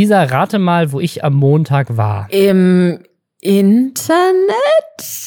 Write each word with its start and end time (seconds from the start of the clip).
Lisa, 0.00 0.22
rate 0.22 0.58
mal, 0.58 0.92
wo 0.92 1.00
ich 1.00 1.22
am 1.24 1.34
Montag 1.34 1.94
war. 1.98 2.26
Im 2.30 3.00
Internet? 3.42 4.24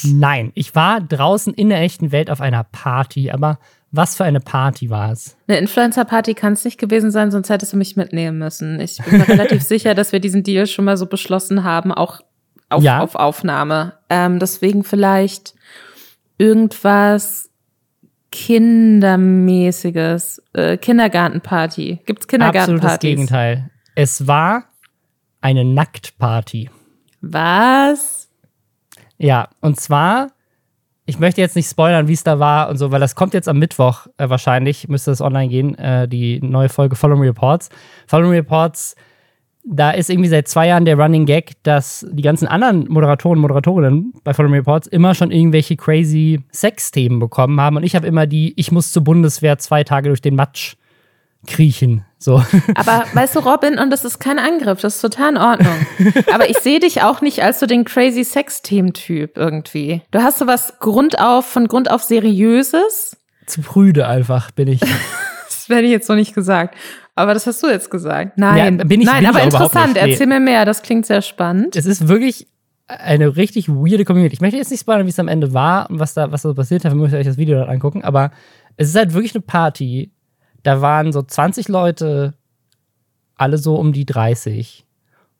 Nein, 0.03 0.51
ich 0.55 0.73
war 0.73 0.99
draußen 0.99 1.53
in 1.53 1.69
der 1.69 1.79
echten 1.81 2.11
Welt 2.11 2.31
auf 2.31 2.41
einer 2.41 2.63
Party, 2.63 3.29
aber 3.29 3.59
was 3.91 4.15
für 4.17 4.23
eine 4.23 4.39
Party 4.39 4.89
war 4.89 5.11
es? 5.11 5.37
Eine 5.47 5.59
Influencer-Party 5.59 6.33
kann 6.33 6.53
es 6.53 6.65
nicht 6.65 6.79
gewesen 6.79 7.11
sein, 7.11 7.29
sonst 7.29 7.51
hättest 7.51 7.73
du 7.73 7.77
mich 7.77 7.95
mitnehmen 7.97 8.39
müssen. 8.39 8.79
Ich 8.79 8.97
bin 8.97 9.19
mir 9.19 9.27
relativ 9.27 9.61
sicher, 9.61 9.93
dass 9.93 10.11
wir 10.11 10.19
diesen 10.19 10.41
Deal 10.41 10.65
schon 10.65 10.85
mal 10.85 10.97
so 10.97 11.05
beschlossen 11.05 11.63
haben, 11.63 11.91
auch 11.91 12.21
auf, 12.69 12.81
Ja. 12.81 13.01
auf 13.01 13.13
Aufnahme. 13.13 13.93
Ähm, 14.09 14.39
deswegen 14.39 14.83
vielleicht 14.83 15.53
irgendwas 16.39 17.51
Kindermäßiges. 18.31 20.41
Äh, 20.53 20.77
Kindergartenparty. 20.77 21.99
Gibt's 22.07 22.25
Absolutes 22.25 22.27
Kindergartenpartys? 22.27 22.99
Gegenteil. 23.01 23.69
Es 23.95 24.27
war 24.27 24.63
eine 25.41 25.63
Nacktparty. 25.63 26.69
Was? 27.21 28.29
Ja, 29.17 29.49
und 29.61 29.79
zwar, 29.79 30.31
ich 31.05 31.19
möchte 31.19 31.41
jetzt 31.41 31.55
nicht 31.55 31.69
spoilern, 31.69 32.07
wie 32.07 32.13
es 32.13 32.23
da 32.23 32.39
war 32.39 32.69
und 32.69 32.77
so, 32.77 32.91
weil 32.91 32.99
das 32.99 33.15
kommt 33.15 33.33
jetzt 33.33 33.47
am 33.47 33.59
Mittwoch 33.59 34.07
äh, 34.17 34.29
wahrscheinlich, 34.29 34.87
müsste 34.87 35.11
es 35.11 35.21
online 35.21 35.47
gehen, 35.49 35.75
äh, 35.77 36.07
die 36.07 36.39
neue 36.41 36.69
Folge 36.69 36.95
Follow 36.95 37.17
Me 37.17 37.27
Reports. 37.27 37.69
Follow 38.07 38.29
Me 38.29 38.35
Reports, 38.35 38.95
da 39.63 39.91
ist 39.91 40.09
irgendwie 40.09 40.29
seit 40.29 40.47
zwei 40.47 40.67
Jahren 40.67 40.85
der 40.85 40.97
Running 40.97 41.25
Gag, 41.25 41.63
dass 41.63 42.05
die 42.11 42.23
ganzen 42.23 42.47
anderen 42.47 42.87
Moderatoren 42.89 43.37
und 43.37 43.41
Moderatorinnen 43.43 44.13
bei 44.23 44.33
Follow 44.33 44.49
Me 44.49 44.57
Reports 44.57 44.87
immer 44.87 45.13
schon 45.13 45.29
irgendwelche 45.29 45.77
crazy 45.77 46.41
Sex-Themen 46.51 47.19
bekommen 47.19 47.61
haben 47.61 47.77
und 47.77 47.83
ich 47.83 47.95
habe 47.95 48.07
immer 48.07 48.25
die, 48.25 48.53
ich 48.59 48.71
muss 48.71 48.91
zur 48.91 49.03
Bundeswehr 49.03 49.59
zwei 49.59 49.83
Tage 49.83 50.09
durch 50.09 50.21
den 50.21 50.35
Matsch 50.35 50.77
kriechen. 51.47 52.05
So. 52.19 52.41
Aber 52.75 53.03
weißt 53.13 53.35
du, 53.35 53.39
Robin, 53.39 53.77
und 53.79 53.89
das 53.89 54.05
ist 54.05 54.19
kein 54.19 54.39
Angriff, 54.39 54.79
das 54.81 54.95
ist 54.95 55.01
total 55.01 55.31
in 55.31 55.37
Ordnung. 55.37 55.75
Aber 56.33 56.49
ich 56.49 56.57
sehe 56.59 56.79
dich 56.79 57.01
auch 57.01 57.21
nicht 57.21 57.43
als 57.43 57.59
so 57.59 57.65
den 57.65 57.83
crazy 57.83 58.23
Sex-Themen-Typ 58.23 59.37
irgendwie. 59.37 60.01
Du 60.11 60.21
hast 60.21 60.39
so 60.39 60.47
was 60.47 60.79
Grundauf, 60.79 61.45
von 61.45 61.67
Grund 61.67 61.91
auf 61.91 62.03
Seriöses. 62.03 63.17
Zu 63.45 63.61
prüde 63.61 64.07
einfach 64.07 64.51
bin 64.51 64.67
ich. 64.69 64.79
Das 64.79 65.69
werde 65.69 65.83
ich 65.85 65.91
jetzt 65.91 66.07
so 66.07 66.15
nicht 66.15 66.33
gesagt. 66.33 66.75
Aber 67.15 67.33
das 67.33 67.45
hast 67.45 67.61
du 67.61 67.67
jetzt 67.67 67.91
gesagt. 67.91 68.37
Nein, 68.37 68.79
Ja, 68.79 68.85
bin 68.85 69.01
ich- 69.01 69.05
Nein, 69.07 69.17
bin 69.17 69.23
ich 69.23 69.29
aber 69.29 69.45
überhaupt 69.47 69.73
interessant. 69.73 69.93
nicht. 69.95 70.03
Nee. 70.05 70.11
Erzähl 70.11 70.27
mir 70.27 70.39
mehr. 70.39 70.65
Das 70.65 70.81
klingt 70.81 71.05
sehr 71.05 71.21
spannend. 71.21 71.75
es 71.75 71.85
ist 71.85 72.07
wirklich 72.07 72.47
eine 72.87 73.35
richtig 73.37 73.69
weirde 73.69 74.03
Community. 74.05 74.33
Ich 74.33 74.41
möchte 74.41 74.57
jetzt 74.57 74.71
nicht 74.71 74.81
spoilern, 74.81 75.05
wie 75.05 75.09
es 75.09 75.19
am 75.19 75.27
Ende 75.29 75.53
war 75.53 75.89
und 75.89 75.99
was 75.99 76.13
da, 76.13 76.31
was 76.31 76.41
da 76.41 76.53
passiert, 76.53 76.83
dafür 76.85 76.97
müsst 76.97 77.13
ihr 77.13 77.19
euch 77.19 77.25
das 77.25 77.37
Video 77.37 77.59
dann 77.59 77.69
angucken, 77.69 78.03
aber 78.03 78.31
es 78.77 78.89
ist 78.89 78.95
halt 78.95 79.13
wirklich 79.13 79.33
eine 79.35 79.41
Party. 79.41 80.11
Da 80.63 80.81
waren 80.81 81.11
so 81.11 81.21
20 81.21 81.67
Leute, 81.67 82.33
alle 83.35 83.57
so 83.57 83.75
um 83.75 83.93
die 83.93 84.05
30. 84.05 84.85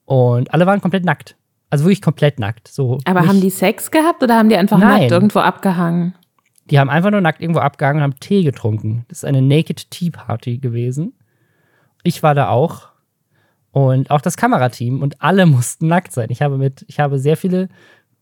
Und 0.06 0.54
alle 0.54 0.66
waren 0.66 0.82
komplett 0.82 1.06
nackt. 1.06 1.36
Also 1.70 1.86
wirklich 1.86 2.02
komplett 2.02 2.40
nackt. 2.40 2.68
So 2.68 3.00
Aber 3.06 3.22
nicht, 3.22 3.30
haben 3.30 3.42
die 3.42 3.50
Sex 3.50 3.90
gehabt 3.90 4.22
oder 4.22 4.38
haben 4.38 4.50
die 4.50 4.58
einfach 4.58 4.78
Nein. 4.78 5.02
nackt 5.02 5.12
irgendwo 5.12 5.40
abgehangen? 5.40 6.14
Die 6.70 6.80
haben 6.80 6.90
einfach 6.90 7.12
nur 7.12 7.22
nackt 7.22 7.42
irgendwo 7.42 7.62
abgehangen 7.62 7.98
und 7.98 8.04
haben 8.04 8.20
Tee 8.20 8.44
getrunken. 8.44 9.06
Das 9.08 9.20
ist 9.20 9.26
eine 9.26 9.42
Naked 9.42 9.90
Tea 9.90 10.12
Party 10.12 10.60
gewesen. 10.60 11.14
Ich 12.04 12.22
war 12.22 12.36
da 12.36 12.50
auch. 12.50 12.90
Und 13.72 14.12
auch 14.12 14.22
das 14.22 14.38
Kamerateam. 14.38 15.02
Und 15.02 15.22
alle 15.22 15.46
mussten 15.48 15.88
nackt 15.88 16.12
sein. 16.12 16.28
Ich 16.30 16.42
habe 16.42 16.58
mit, 16.58 16.86
ich 16.88 17.00
habe 17.00 17.18
sehr 17.18 17.38
viele 17.38 17.70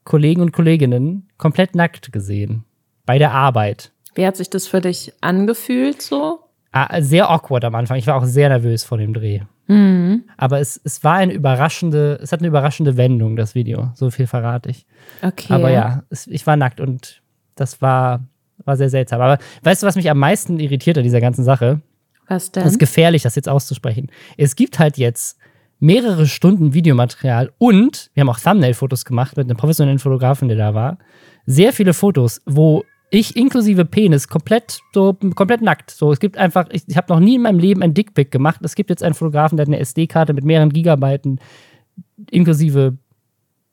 Kollegen 0.06 0.42
und 0.42 0.54
Kolleginnen 0.54 1.28
komplett 1.38 1.76
nackt 1.76 2.12
gesehen. 2.12 2.64
Bei 3.06 3.18
der 3.18 3.32
Arbeit. 3.32 3.92
Wie 4.16 4.26
hat 4.26 4.38
sich 4.38 4.50
das 4.50 4.68
für 4.68 4.82
dich 4.82 5.14
angefühlt 5.22 6.02
so? 6.02 6.41
Ah, 6.72 7.02
Sehr 7.02 7.30
awkward 7.30 7.66
am 7.66 7.76
Anfang. 7.76 7.98
Ich 7.98 8.08
war 8.08 8.16
auch 8.16 8.24
sehr 8.24 8.50
nervös 8.50 8.84
vor 8.84 8.98
dem 8.98 9.14
Dreh. 9.14 9.42
Mhm. 9.68 10.24
Aber 10.38 10.60
es, 10.60 10.80
es 10.84 11.04
war 11.04 11.16
eine 11.16 11.34
überraschende, 11.34 12.20
es 12.22 12.32
hat 12.32 12.40
eine 12.40 12.48
überraschende 12.48 12.98
Wendung, 12.98 13.36
das 13.36 13.56
Video. 13.56 13.92
So 13.94 14.10
viel 14.10 14.28
verrate 14.28 14.70
ich. 14.70 14.86
Okay. 15.22 15.54
Aber 15.54 15.70
ja, 15.70 16.04
es, 16.10 16.28
ich 16.28 16.48
war 16.48 16.56
nackt 16.56 16.80
und 16.80 17.22
das 17.56 17.82
war, 17.82 18.24
war 18.64 18.78
sehr 18.78 18.90
seltsam. 18.90 19.22
Aber 19.22 19.38
weißt 19.64 19.84
du, 19.84 19.88
was 19.88 19.96
mich 19.96 20.10
am 20.10 20.18
meisten 20.20 20.60
irritiert 20.60 20.98
an 20.98 21.04
dieser 21.04 21.22
ganzen 21.22 21.44
Sache? 21.44 21.82
Was 22.28 22.52
denn? 22.52 22.64
Das 22.64 22.74
ist 22.74 22.80
gefährlich, 22.80 23.24
das 23.24 23.36
jetzt 23.36 23.50
auszusprechen. 23.50 24.10
Es 24.38 24.56
gibt 24.56 24.80
halt 24.80 24.98
jetzt 24.98 25.38
mehrere 25.80 26.28
Stunden 26.28 26.74
Videomaterial 26.74 27.52
und 27.58 28.12
wir 28.14 28.22
haben 28.22 28.30
auch 28.30 28.40
Thumbnail-Fotos 28.40 29.04
gemacht 29.04 29.36
mit 29.36 29.48
einem 29.50 29.58
professionellen 29.58 30.00
Fotografen, 30.00 30.48
der 30.48 30.58
da 30.58 30.74
war. 30.74 30.98
Sehr 31.46 31.74
viele 31.74 31.94
Fotos, 31.94 32.42
wo 32.46 32.86
ich 33.14 33.36
inklusive 33.36 33.84
Penis 33.84 34.30
komplett 34.30 34.80
so 34.94 35.14
komplett 35.36 35.62
nackt. 35.62 35.92
So, 35.92 36.12
es 36.12 36.20
gibt 36.20 36.38
einfach, 36.38 36.68
ich, 36.72 36.84
ich 36.88 36.96
habe 36.96 37.14
noch 37.14 37.20
nie 37.20 37.36
in 37.36 37.42
meinem 37.42 37.60
Leben 37.60 37.84
ein 37.84 37.94
Dickpick 37.94 38.32
gemacht. 38.32 38.62
Es 38.64 38.74
gibt 38.74 38.90
jetzt 38.90 39.04
einen 39.04 39.14
Fotografen, 39.14 39.58
der 39.58 39.66
hat 39.66 39.70
eine 39.70 39.80
SD-Karte 39.80 40.34
mit 40.34 40.46
mehreren 40.46 40.72
Gigabyten, 40.72 41.42
inklusive 42.32 42.98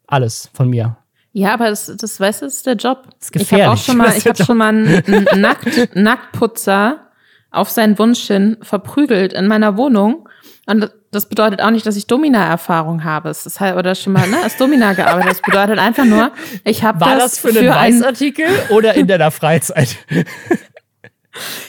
alles 0.09 0.51
von 0.53 0.69
mir. 0.69 0.99
Ja, 1.33 1.55
aber 1.55 1.71
das, 1.71 1.87
das 1.87 2.19
weißt 2.19 2.43
du, 2.43 2.47
das 2.47 2.55
ist 2.55 2.67
der 2.67 2.75
Job. 2.75 3.07
ist 3.21 3.35
ich 3.35 3.53
habe 3.53 3.69
auch 3.69 3.75
gefährlich. 3.75 3.85
schon 3.85 3.97
mal, 3.97 4.07
Das 4.07 4.17
ich 4.19 4.27
habe 4.27 4.45
schon 4.45 4.59
mal 4.59 4.69
einen, 4.69 5.05
einen 5.07 5.27
Nackt, 5.41 5.95
Nacktputzer 5.95 7.09
auf 7.53 7.71
seinen 7.71 7.97
Wunsch 7.99 8.27
hin 8.27 8.57
verprügelt 8.61 9.33
in 9.33 9.47
meiner 9.47 9.77
Wohnung. 9.77 10.29
Und 10.67 10.91
das 11.11 11.29
bedeutet 11.29 11.63
auch 11.63 11.71
nicht, 11.71 11.87
dass 11.87 11.97
ich 11.97 12.07
Domina-Erfahrung 12.07 13.05
habe. 13.05 13.31
Es 13.31 13.47
ist 13.47 13.61
halt, 13.61 13.77
oder 13.77 13.95
schon 13.95 14.13
mal 14.13 14.29
ne, 14.29 14.43
als 14.43 14.57
Domina 14.57 14.93
gearbeitet. 14.93 15.31
Das 15.31 15.43
bedeutet 15.43 15.79
einfach 15.79 16.05
nur, 16.05 16.33
ich 16.65 16.83
habe 16.83 17.01
War 17.01 17.17
das, 17.17 17.33
das 17.33 17.39
für 17.39 17.49
einen 17.49 17.71
ein, 17.71 17.95
Weißartikel 17.95 18.47
oder 18.71 18.95
in 18.95 19.07
deiner 19.07 19.31
Freizeit? 19.31 19.97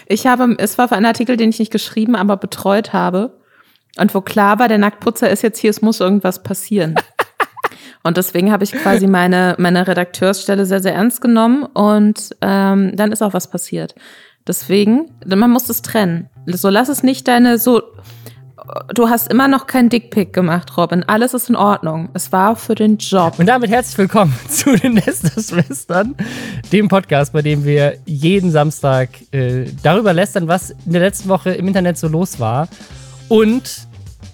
ich 0.07 0.27
habe, 0.27 0.55
es 0.57 0.77
war 0.77 0.89
für 0.89 0.95
einen 0.95 1.05
Artikel, 1.05 1.37
den 1.37 1.49
ich 1.49 1.59
nicht 1.59 1.71
geschrieben, 1.71 2.15
aber 2.15 2.35
betreut 2.35 2.91
habe. 2.91 3.39
Und 3.97 4.13
wo 4.13 4.21
klar 4.21 4.59
war, 4.59 4.67
der 4.67 4.77
Nacktputzer 4.77 5.29
ist 5.29 5.41
jetzt 5.41 5.59
hier, 5.59 5.69
es 5.69 5.81
muss 5.81 5.99
irgendwas 5.99 6.43
passieren. 6.43 6.95
Und 8.03 8.17
deswegen 8.17 8.51
habe 8.51 8.63
ich 8.63 8.71
quasi 8.71 9.07
meine, 9.07 9.55
meine 9.57 9.85
Redakteursstelle 9.85 10.65
sehr, 10.65 10.81
sehr 10.81 10.93
ernst 10.93 11.19
genommen 11.19 11.63
und 11.63 12.33
ähm, 12.39 12.95
dann 12.95 13.11
ist 13.11 13.21
auch 13.21 13.33
was 13.33 13.49
passiert. 13.49 13.93
Deswegen, 14.47 15.11
man 15.25 15.51
muss 15.51 15.69
es 15.69 15.81
trennen. 15.81 16.29
So 16.45 16.69
lass 16.69 16.87
es 16.87 17.03
nicht 17.03 17.27
deine, 17.27 17.57
so, 17.57 17.83
du 18.93 19.09
hast 19.09 19.31
immer 19.31 19.47
noch 19.47 19.67
kein 19.67 19.89
Dickpick 19.89 20.33
gemacht, 20.33 20.77
Robin. 20.77 21.03
Alles 21.03 21.33
ist 21.33 21.49
in 21.49 21.55
Ordnung. 21.55 22.09
Es 22.13 22.31
war 22.31 22.55
für 22.55 22.75
den 22.75 22.97
Job. 22.97 23.39
Und 23.39 23.47
damit 23.47 23.69
herzlich 23.69 23.97
willkommen 23.97 24.33
zu 24.47 24.75
den 24.75 24.93
Lästerschwestern, 24.93 26.15
dem 26.71 26.87
Podcast, 26.87 27.33
bei 27.33 27.41
dem 27.41 27.63
wir 27.63 27.97
jeden 28.05 28.51
Samstag 28.51 29.09
äh, 29.31 29.65
darüber 29.83 30.13
lästern, 30.13 30.47
was 30.47 30.71
in 30.71 30.91
der 30.91 31.01
letzten 31.01 31.29
Woche 31.29 31.51
im 31.51 31.67
Internet 31.67 31.97
so 31.97 32.07
los 32.07 32.39
war. 32.39 32.67
Und 33.27 33.87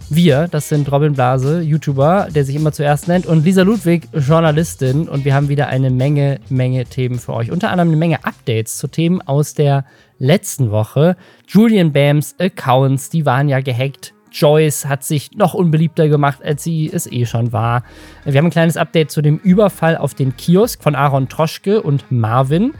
wir, 0.09 0.47
das 0.47 0.69
sind 0.69 0.91
Robin 0.91 1.13
Blase, 1.13 1.61
YouTuber, 1.61 2.27
der 2.33 2.45
sich 2.45 2.55
immer 2.55 2.71
zuerst 2.71 3.07
nennt, 3.07 3.25
und 3.25 3.43
Lisa 3.43 3.63
Ludwig, 3.63 4.07
Journalistin. 4.13 5.09
Und 5.09 5.25
wir 5.25 5.33
haben 5.33 5.49
wieder 5.49 5.67
eine 5.67 5.89
Menge, 5.89 6.39
Menge 6.49 6.85
Themen 6.85 7.19
für 7.19 7.33
euch. 7.33 7.51
Unter 7.51 7.71
anderem 7.71 7.89
eine 7.89 7.97
Menge 7.97 8.23
Updates 8.23 8.77
zu 8.77 8.87
Themen 8.87 9.21
aus 9.21 9.53
der 9.53 9.85
letzten 10.19 10.71
Woche. 10.71 11.17
Julian 11.47 11.91
Bams 11.91 12.35
Accounts, 12.39 13.09
die 13.09 13.25
waren 13.25 13.49
ja 13.49 13.59
gehackt. 13.61 14.14
Joyce 14.35 14.85
hat 14.87 15.03
sich 15.03 15.31
noch 15.31 15.53
unbeliebter 15.53 16.09
gemacht, 16.09 16.43
als 16.43 16.63
sie 16.63 16.91
es 16.91 17.09
eh 17.11 17.25
schon 17.25 17.53
war. 17.53 17.83
Wir 18.25 18.37
haben 18.37 18.47
ein 18.47 18.51
kleines 18.51 18.75
Update 18.75 19.11
zu 19.11 19.21
dem 19.21 19.37
Überfall 19.37 19.97
auf 19.97 20.13
den 20.13 20.35
Kiosk 20.35 20.83
von 20.83 20.93
Aaron 20.93 21.29
Troschke 21.29 21.81
und 21.81 22.11
Marvin. 22.11 22.73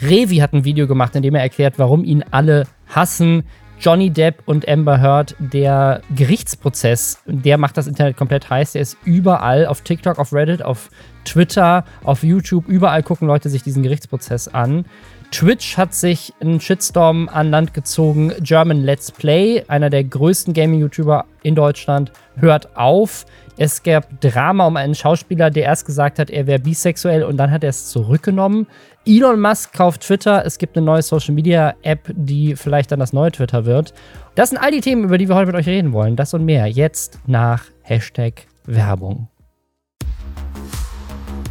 Revi 0.00 0.38
hat 0.38 0.54
ein 0.54 0.64
Video 0.64 0.86
gemacht, 0.86 1.14
in 1.14 1.22
dem 1.22 1.34
er 1.34 1.42
erklärt, 1.42 1.78
warum 1.78 2.02
ihn 2.02 2.24
alle 2.30 2.66
hassen. 2.88 3.44
Johnny 3.78 4.10
Depp 4.10 4.42
und 4.46 4.68
Amber 4.68 5.00
Heard, 5.00 5.34
der 5.40 6.02
Gerichtsprozess, 6.14 7.20
der 7.26 7.58
macht 7.58 7.76
das 7.76 7.88
Internet 7.88 8.16
komplett 8.16 8.48
heiß. 8.48 8.72
Der 8.72 8.82
ist 8.82 8.96
überall 9.04 9.66
auf 9.66 9.80
TikTok, 9.80 10.20
auf 10.20 10.32
Reddit, 10.32 10.64
auf 10.64 10.88
Twitter, 11.24 11.84
auf 12.04 12.22
YouTube. 12.22 12.68
Überall 12.68 13.02
gucken 13.02 13.26
Leute 13.26 13.48
sich 13.48 13.64
diesen 13.64 13.82
Gerichtsprozess 13.82 14.46
an. 14.46 14.84
Twitch 15.32 15.78
hat 15.78 15.94
sich 15.94 16.32
einen 16.40 16.60
Shitstorm 16.60 17.28
an 17.30 17.50
Land 17.50 17.72
gezogen. 17.72 18.32
German 18.40 18.82
Let's 18.82 19.10
Play, 19.10 19.64
einer 19.66 19.88
der 19.88 20.04
größten 20.04 20.52
Gaming-YouTuber 20.52 21.24
in 21.42 21.54
Deutschland, 21.54 22.12
hört 22.36 22.76
auf. 22.76 23.24
Es 23.56 23.82
gab 23.82 24.20
Drama 24.20 24.66
um 24.66 24.76
einen 24.76 24.94
Schauspieler, 24.94 25.50
der 25.50 25.64
erst 25.64 25.86
gesagt 25.86 26.18
hat, 26.18 26.28
er 26.30 26.46
wäre 26.46 26.58
bisexuell 26.58 27.24
und 27.24 27.38
dann 27.38 27.50
hat 27.50 27.64
er 27.64 27.70
es 27.70 27.88
zurückgenommen. 27.88 28.66
Elon 29.06 29.40
Musk 29.40 29.72
kauft 29.72 30.02
Twitter. 30.02 30.44
Es 30.44 30.58
gibt 30.58 30.76
eine 30.76 30.84
neue 30.84 31.02
Social 31.02 31.34
Media 31.34 31.74
App, 31.82 32.12
die 32.14 32.54
vielleicht 32.54 32.92
dann 32.92 33.00
das 33.00 33.14
neue 33.14 33.32
Twitter 33.32 33.64
wird. 33.64 33.94
Das 34.34 34.50
sind 34.50 34.58
all 34.58 34.70
die 34.70 34.80
Themen, 34.80 35.04
über 35.04 35.16
die 35.16 35.28
wir 35.28 35.34
heute 35.34 35.46
mit 35.46 35.56
euch 35.56 35.66
reden 35.66 35.94
wollen. 35.94 36.14
Das 36.14 36.34
und 36.34 36.44
mehr 36.44 36.66
jetzt 36.66 37.18
nach 37.26 37.64
Hashtag 37.82 38.46
Werbung. 38.66 39.31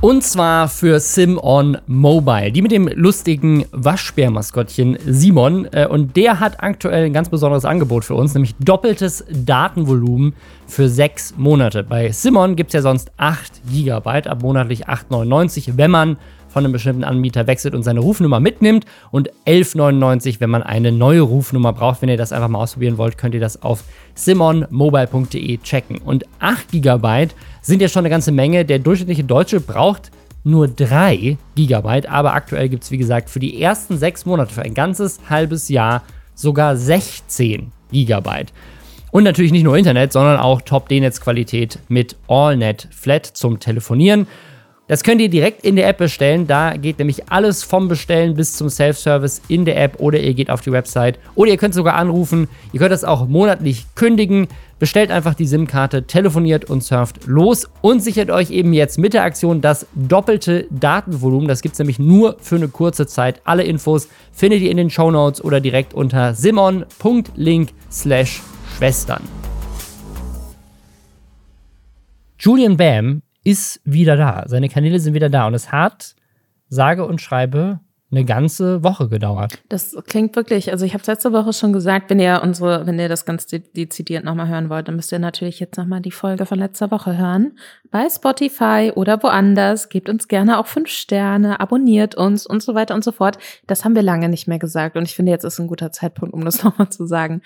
Und 0.01 0.23
zwar 0.23 0.67
für 0.67 0.99
Sim 0.99 1.37
on 1.37 1.77
Mobile. 1.85 2.51
Die 2.51 2.63
mit 2.63 2.71
dem 2.71 2.87
lustigen 2.87 3.65
Waschbär-Maskottchen 3.71 4.97
Simon. 5.05 5.67
Äh, 5.71 5.85
Und 5.85 6.15
der 6.15 6.39
hat 6.39 6.63
aktuell 6.63 7.05
ein 7.05 7.13
ganz 7.13 7.29
besonderes 7.29 7.65
Angebot 7.65 8.03
für 8.03 8.15
uns, 8.15 8.33
nämlich 8.33 8.55
doppeltes 8.55 9.23
Datenvolumen 9.29 10.33
für 10.65 10.89
sechs 10.89 11.35
Monate. 11.37 11.83
Bei 11.83 12.11
Simon 12.11 12.55
gibt 12.55 12.69
es 12.69 12.73
ja 12.73 12.81
sonst 12.81 13.11
8 13.17 13.61
GB 13.71 14.09
ab 14.27 14.41
monatlich 14.41 14.87
8,99, 14.87 15.73
wenn 15.75 15.91
man 15.91 16.17
von 16.51 16.63
einem 16.63 16.73
bestimmten 16.73 17.03
Anbieter 17.03 17.47
wechselt 17.47 17.73
und 17.73 17.83
seine 17.83 18.01
Rufnummer 18.01 18.39
mitnimmt 18.39 18.85
und 19.11 19.31
11,99, 19.45 20.39
wenn 20.39 20.49
man 20.49 20.63
eine 20.63 20.91
neue 20.91 21.21
Rufnummer 21.21 21.73
braucht. 21.73 22.01
Wenn 22.01 22.09
ihr 22.09 22.17
das 22.17 22.31
einfach 22.31 22.49
mal 22.49 22.59
ausprobieren 22.59 22.97
wollt, 22.97 23.17
könnt 23.17 23.33
ihr 23.33 23.39
das 23.39 23.61
auf 23.63 23.83
simonmobile.de 24.15 25.57
checken. 25.59 25.97
Und 25.97 26.25
8 26.39 26.71
GB 26.71 27.27
sind 27.61 27.81
ja 27.81 27.87
schon 27.87 28.01
eine 28.01 28.09
ganze 28.09 28.31
Menge. 28.31 28.65
Der 28.65 28.79
durchschnittliche 28.79 29.23
Deutsche 29.23 29.59
braucht 29.59 30.11
nur 30.43 30.67
3 30.67 31.37
GB, 31.55 32.07
aber 32.07 32.33
aktuell 32.33 32.69
gibt 32.69 32.83
es, 32.83 32.91
wie 32.91 32.97
gesagt, 32.97 33.29
für 33.29 33.39
die 33.39 33.61
ersten 33.61 33.97
sechs 33.97 34.25
Monate, 34.25 34.53
für 34.53 34.63
ein 34.63 34.73
ganzes 34.73 35.19
halbes 35.29 35.69
Jahr 35.69 36.03
sogar 36.35 36.75
16 36.75 37.71
GB. 37.91 38.45
Und 39.11 39.23
natürlich 39.25 39.51
nicht 39.51 39.63
nur 39.63 39.77
Internet, 39.77 40.13
sondern 40.13 40.39
auch 40.39 40.61
Top-D-Netz-Qualität 40.61 41.79
mit 41.89 42.15
AllNet 42.27 42.87
Flat 42.91 43.25
zum 43.25 43.59
Telefonieren. 43.59 44.25
Das 44.91 45.03
könnt 45.03 45.21
ihr 45.21 45.29
direkt 45.29 45.63
in 45.63 45.77
der 45.77 45.87
App 45.87 45.99
bestellen. 45.99 46.47
Da 46.47 46.75
geht 46.75 46.99
nämlich 46.99 47.31
alles 47.31 47.63
vom 47.63 47.87
Bestellen 47.87 48.33
bis 48.33 48.57
zum 48.57 48.67
Self-Service 48.67 49.41
in 49.47 49.63
der 49.63 49.81
App 49.81 50.01
oder 50.01 50.19
ihr 50.19 50.33
geht 50.33 50.49
auf 50.49 50.59
die 50.59 50.73
Website 50.73 51.17
oder 51.33 51.49
ihr 51.49 51.55
könnt 51.55 51.73
sogar 51.73 51.93
anrufen. 51.93 52.49
Ihr 52.73 52.81
könnt 52.81 52.91
das 52.91 53.05
auch 53.05 53.25
monatlich 53.25 53.85
kündigen. 53.95 54.49
Bestellt 54.79 55.09
einfach 55.09 55.33
die 55.33 55.45
SIM-Karte, 55.45 56.07
telefoniert 56.07 56.65
und 56.65 56.83
surft 56.83 57.25
los 57.25 57.69
und 57.79 58.03
sichert 58.03 58.31
euch 58.31 58.51
eben 58.51 58.73
jetzt 58.73 58.97
mit 58.97 59.13
der 59.13 59.23
Aktion 59.23 59.61
das 59.61 59.87
doppelte 59.95 60.67
Datenvolumen. 60.71 61.47
Das 61.47 61.61
gibt 61.61 61.71
es 61.71 61.79
nämlich 61.79 61.97
nur 61.97 62.35
für 62.41 62.57
eine 62.57 62.67
kurze 62.67 63.07
Zeit. 63.07 63.39
Alle 63.45 63.63
Infos 63.63 64.09
findet 64.33 64.59
ihr 64.59 64.71
in 64.71 64.75
den 64.75 64.89
Show 64.89 65.09
Notes 65.09 65.41
oder 65.41 65.61
direkt 65.61 65.93
unter 65.93 66.33
simon.link 66.33 67.69
slash 67.89 68.41
Schwestern. 68.75 69.21
Julian 72.37 72.75
Bam 72.75 73.21
ist 73.43 73.81
wieder 73.83 74.15
da. 74.15 74.43
Seine 74.47 74.69
Kanäle 74.69 74.99
sind 74.99 75.13
wieder 75.13 75.29
da 75.29 75.47
und 75.47 75.53
es 75.53 75.71
hat, 75.71 76.15
sage 76.69 77.05
und 77.05 77.21
schreibe, 77.21 77.79
eine 78.11 78.25
ganze 78.25 78.83
Woche 78.83 79.07
gedauert. 79.07 79.59
Das 79.69 79.95
klingt 80.05 80.35
wirklich, 80.35 80.69
also 80.71 80.85
ich 80.85 80.93
habe 80.93 81.01
es 81.01 81.07
letzte 81.07 81.31
Woche 81.31 81.53
schon 81.53 81.71
gesagt, 81.71 82.09
wenn 82.09 82.19
ihr 82.19 82.41
unsere, 82.43 82.85
wenn 82.85 82.99
ihr 82.99 83.07
das 83.07 83.25
ganz 83.25 83.47
dezidiert 83.47 84.25
nochmal 84.25 84.49
hören 84.49 84.69
wollt, 84.69 84.89
dann 84.89 84.97
müsst 84.97 85.13
ihr 85.13 85.19
natürlich 85.19 85.61
jetzt 85.61 85.77
nochmal 85.77 86.01
die 86.01 86.11
Folge 86.11 86.45
von 86.45 86.59
letzter 86.59 86.91
Woche 86.91 87.17
hören. 87.17 87.57
Bei 87.89 88.09
Spotify 88.09 88.91
oder 88.93 89.23
woanders. 89.23 89.87
Gebt 89.87 90.09
uns 90.09 90.27
gerne 90.27 90.59
auch 90.59 90.67
fünf 90.67 90.89
Sterne, 90.89 91.61
abonniert 91.61 92.15
uns 92.15 92.45
und 92.45 92.61
so 92.61 92.75
weiter 92.75 92.95
und 92.95 93.03
so 93.03 93.13
fort. 93.13 93.37
Das 93.65 93.85
haben 93.85 93.95
wir 93.95 94.03
lange 94.03 94.27
nicht 94.27 94.47
mehr 94.47 94.59
gesagt 94.59 94.97
und 94.97 95.03
ich 95.03 95.15
finde, 95.15 95.31
jetzt 95.31 95.45
ist 95.45 95.59
ein 95.59 95.67
guter 95.67 95.93
Zeitpunkt, 95.93 96.33
um 96.33 96.43
das 96.43 96.63
nochmal 96.65 96.89
zu 96.89 97.05
sagen. 97.05 97.41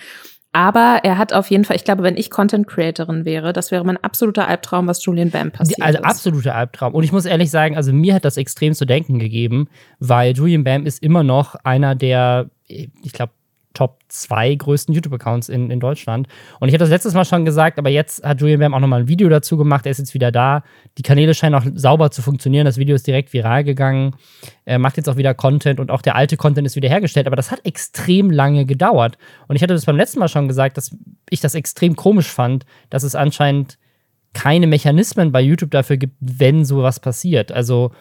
Aber 0.55 1.01
er 1.03 1.17
hat 1.17 1.33
auf 1.33 1.51
jeden 1.51 1.65
Fall, 1.65 1.75
ich 1.75 1.83
glaube, 1.83 2.01
wenn 2.03 2.15
ich 2.15 2.29
Content 2.29 2.65
Creatorin 2.65 3.25
wäre, 3.25 3.51
das 3.51 3.71
wäre 3.71 3.83
mein 3.83 3.97
absoluter 3.97 4.47
Albtraum, 4.47 4.87
was 4.87 5.03
Julian 5.03 5.29
Bam 5.29 5.51
passiert. 5.51 5.81
Also 5.81 5.99
absoluter 5.99 6.55
Albtraum. 6.55 6.93
Und 6.93 7.03
ich 7.03 7.11
muss 7.11 7.25
ehrlich 7.25 7.51
sagen, 7.51 7.75
also 7.75 7.91
mir 7.91 8.13
hat 8.13 8.23
das 8.23 8.37
extrem 8.37 8.73
zu 8.73 8.85
denken 8.85 9.19
gegeben, 9.19 9.67
weil 9.99 10.31
Julian 10.31 10.63
Bam 10.63 10.85
ist 10.85 11.03
immer 11.03 11.23
noch 11.23 11.55
einer 11.65 11.93
der, 11.93 12.49
ich 12.67 13.11
glaube, 13.11 13.33
Top 13.75 13.99
zwei 14.07 14.55
größten 14.55 14.95
YouTube-Accounts 14.95 15.49
in, 15.49 15.69
in 15.69 15.79
Deutschland. 15.79 16.27
Und 16.59 16.67
ich 16.67 16.73
hatte 16.73 16.85
das 16.85 16.89
letztes 16.89 17.13
Mal 17.13 17.25
schon 17.25 17.45
gesagt, 17.45 17.77
aber 17.77 17.89
jetzt 17.89 18.23
hat 18.23 18.41
Julian 18.41 18.59
Bam 18.59 18.73
auch 18.73 18.79
nochmal 18.79 19.01
ein 19.01 19.07
Video 19.07 19.29
dazu 19.29 19.57
gemacht. 19.57 19.85
Er 19.85 19.91
ist 19.91 19.99
jetzt 19.99 20.15
wieder 20.15 20.31
da. 20.31 20.63
Die 20.97 21.03
Kanäle 21.03 21.35
scheinen 21.35 21.53
auch 21.53 21.65
sauber 21.75 22.09
zu 22.09 22.23
funktionieren. 22.23 22.65
Das 22.65 22.77
Video 22.77 22.95
ist 22.95 23.05
direkt 23.05 23.33
viral 23.33 23.63
gegangen. 23.63 24.15
Er 24.65 24.79
macht 24.79 24.97
jetzt 24.97 25.07
auch 25.07 25.17
wieder 25.17 25.35
Content 25.35 25.79
und 25.79 25.91
auch 25.91 26.01
der 26.01 26.15
alte 26.15 26.37
Content 26.37 26.65
ist 26.65 26.75
wieder 26.75 26.89
hergestellt. 26.89 27.27
Aber 27.27 27.35
das 27.35 27.51
hat 27.51 27.63
extrem 27.65 28.31
lange 28.31 28.65
gedauert. 28.65 29.17
Und 29.47 29.55
ich 29.55 29.61
hatte 29.61 29.75
das 29.75 29.85
beim 29.85 29.97
letzten 29.97 30.19
Mal 30.19 30.29
schon 30.29 30.47
gesagt, 30.47 30.77
dass 30.77 30.95
ich 31.29 31.41
das 31.41 31.53
extrem 31.53 31.95
komisch 31.95 32.31
fand, 32.31 32.65
dass 32.89 33.03
es 33.03 33.13
anscheinend 33.13 33.77
keine 34.33 34.67
Mechanismen 34.67 35.31
bei 35.31 35.41
YouTube 35.41 35.71
dafür 35.71 35.97
gibt, 35.97 36.15
wenn 36.19 36.65
sowas 36.65 36.99
passiert. 36.99 37.51
Also 37.51 37.91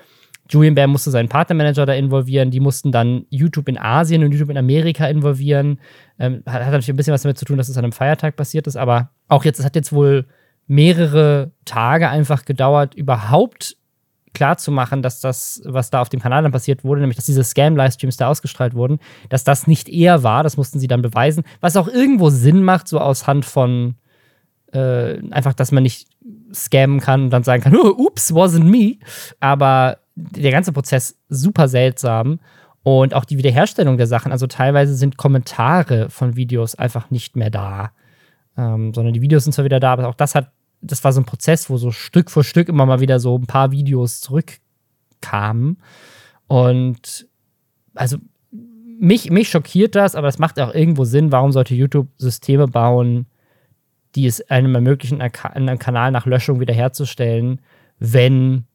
Julian 0.49 0.75
Bam 0.75 0.91
musste 0.91 1.11
seinen 1.11 1.29
Partnermanager 1.29 1.87
da 1.87 1.95
involvieren, 1.95 2.51
die 2.51 2.61
mussten 2.61 2.93
dann 2.93 3.25
YouTube 3.31 3.69
in 3.69 3.79
Asien 3.79 4.23
und 4.23 4.33
YouTube 4.33 4.51
in 4.51 4.59
Amerika 4.59 5.07
involvieren. 5.07 5.81
Ähm, 6.19 6.43
hat, 6.47 6.63
hat, 6.63 6.67
natürlich 6.67 6.91
ein 6.91 6.97
bisschen 6.97 7.15
was 7.15 7.23
damit 7.23 7.39
zu 7.39 7.45
tun, 7.45 7.57
dass 7.57 7.69
es 7.69 7.79
an 7.79 7.85
einem 7.85 7.93
Feiertag 7.93 8.37
passiert 8.37 8.67
ist, 8.67 8.77
aber 8.77 9.11
auch 9.29 9.45
jetzt, 9.45 9.59
es 9.59 9.65
hat 9.65 9.75
jetzt 9.75 9.93
wohl 9.93 10.27
mehrere 10.67 11.53
Tage 11.65 12.09
einfach 12.09 12.45
gedauert, 12.45 12.95
überhaupt 12.95 13.77
klarzumachen, 14.35 15.01
dass 15.01 15.21
das, 15.21 15.63
was 15.65 15.91
da 15.91 16.01
auf 16.01 16.09
dem 16.09 16.21
Kanal 16.21 16.43
dann 16.43 16.53
passiert 16.53 16.85
wurde, 16.85 17.01
nämlich 17.01 17.17
dass 17.17 17.27
diese 17.27 17.45
Scam-Livestreams 17.45 18.17
da 18.17 18.29
ausgestrahlt 18.29 18.75
wurden, 18.75 18.99
dass 19.29 19.45
das 19.45 19.67
nicht 19.67 19.89
er 19.89 20.23
war, 20.23 20.43
das 20.43 20.57
mussten 20.57 20.81
sie 20.81 20.89
dann 20.89 21.03
beweisen, 21.03 21.45
was 21.61 21.77
auch 21.77 21.89
irgendwo 21.89 22.31
Sinn 22.31 22.63
macht, 22.63 22.89
so 22.89 22.99
aus 22.99 23.27
Hand 23.27 23.45
von 23.45 23.95
äh, 24.73 25.21
einfach, 25.31 25.55
dass 25.55 25.73
man 25.73 25.85
nicht 25.85 26.09
scammen 26.53 27.01
kann 27.01 27.25
und 27.25 27.31
dann 27.31 27.45
sagen 27.45 27.63
kann, 27.63 27.77
oh, 27.81 27.95
ups, 27.97 28.33
wasn't 28.33 28.65
me. 28.65 28.97
Aber 29.41 29.99
der 30.15 30.53
ganze 30.53 30.73
Prozess 30.73 31.19
super 31.29 31.69
seltsam 31.69 32.41
und 32.83 33.15
auch 33.15 33.25
die 33.25 33.39
Wiederherstellung 33.39 33.97
der 33.97 34.07
Sachen. 34.07 34.33
Also 34.33 34.47
teilweise 34.47 34.95
sind 34.95 35.17
Kommentare 35.17 36.11
von 36.11 36.37
Videos 36.37 36.75
einfach 36.75 37.11
nicht 37.11 37.37
mehr 37.37 37.51
da, 37.51 37.93
ähm, 38.57 38.95
sondern 38.95 39.15
die 39.15 39.23
Videos 39.23 39.45
sind 39.45 39.53
zwar 39.53 39.65
wieder 39.65 39.81
da, 39.81 39.93
aber 39.93 40.09
auch 40.09 40.15
das 40.15 40.35
hat, 40.35 40.53
das 40.81 41.03
war 41.03 41.13
so 41.13 41.21
ein 41.21 41.25
Prozess, 41.25 41.71
wo 41.71 41.77
so 41.77 41.91
Stück 41.91 42.31
für 42.31 42.45
Stück 42.45 42.69
immer 42.69 42.87
mal 42.87 43.01
wieder 43.01 43.19
so 43.19 43.37
ein 43.37 43.47
paar 43.47 43.73
Videos 43.73 44.21
zurückkamen 44.21 45.79
und 46.47 47.27
also 47.95 48.19
mich, 49.01 49.31
mich 49.31 49.49
schockiert 49.49 49.95
das, 49.95 50.15
aber 50.15 50.29
es 50.29 50.39
macht 50.39 50.61
auch 50.61 50.73
irgendwo 50.75 51.05
Sinn, 51.05 51.33
warum 51.33 51.53
sollte 51.53 51.75
YouTube 51.75 52.09
Systeme 52.19 52.69
bauen, 52.69 53.27
die 54.15 54.27
es 54.27 54.49
einem 54.51 54.75
ermöglichen, 54.75 55.21
einen 55.21 55.79
Kanal 55.79 56.11
nach 56.13 56.27
Löschung 56.27 56.61
wiederherzustellen, 56.61 57.61
wenn 57.99 58.67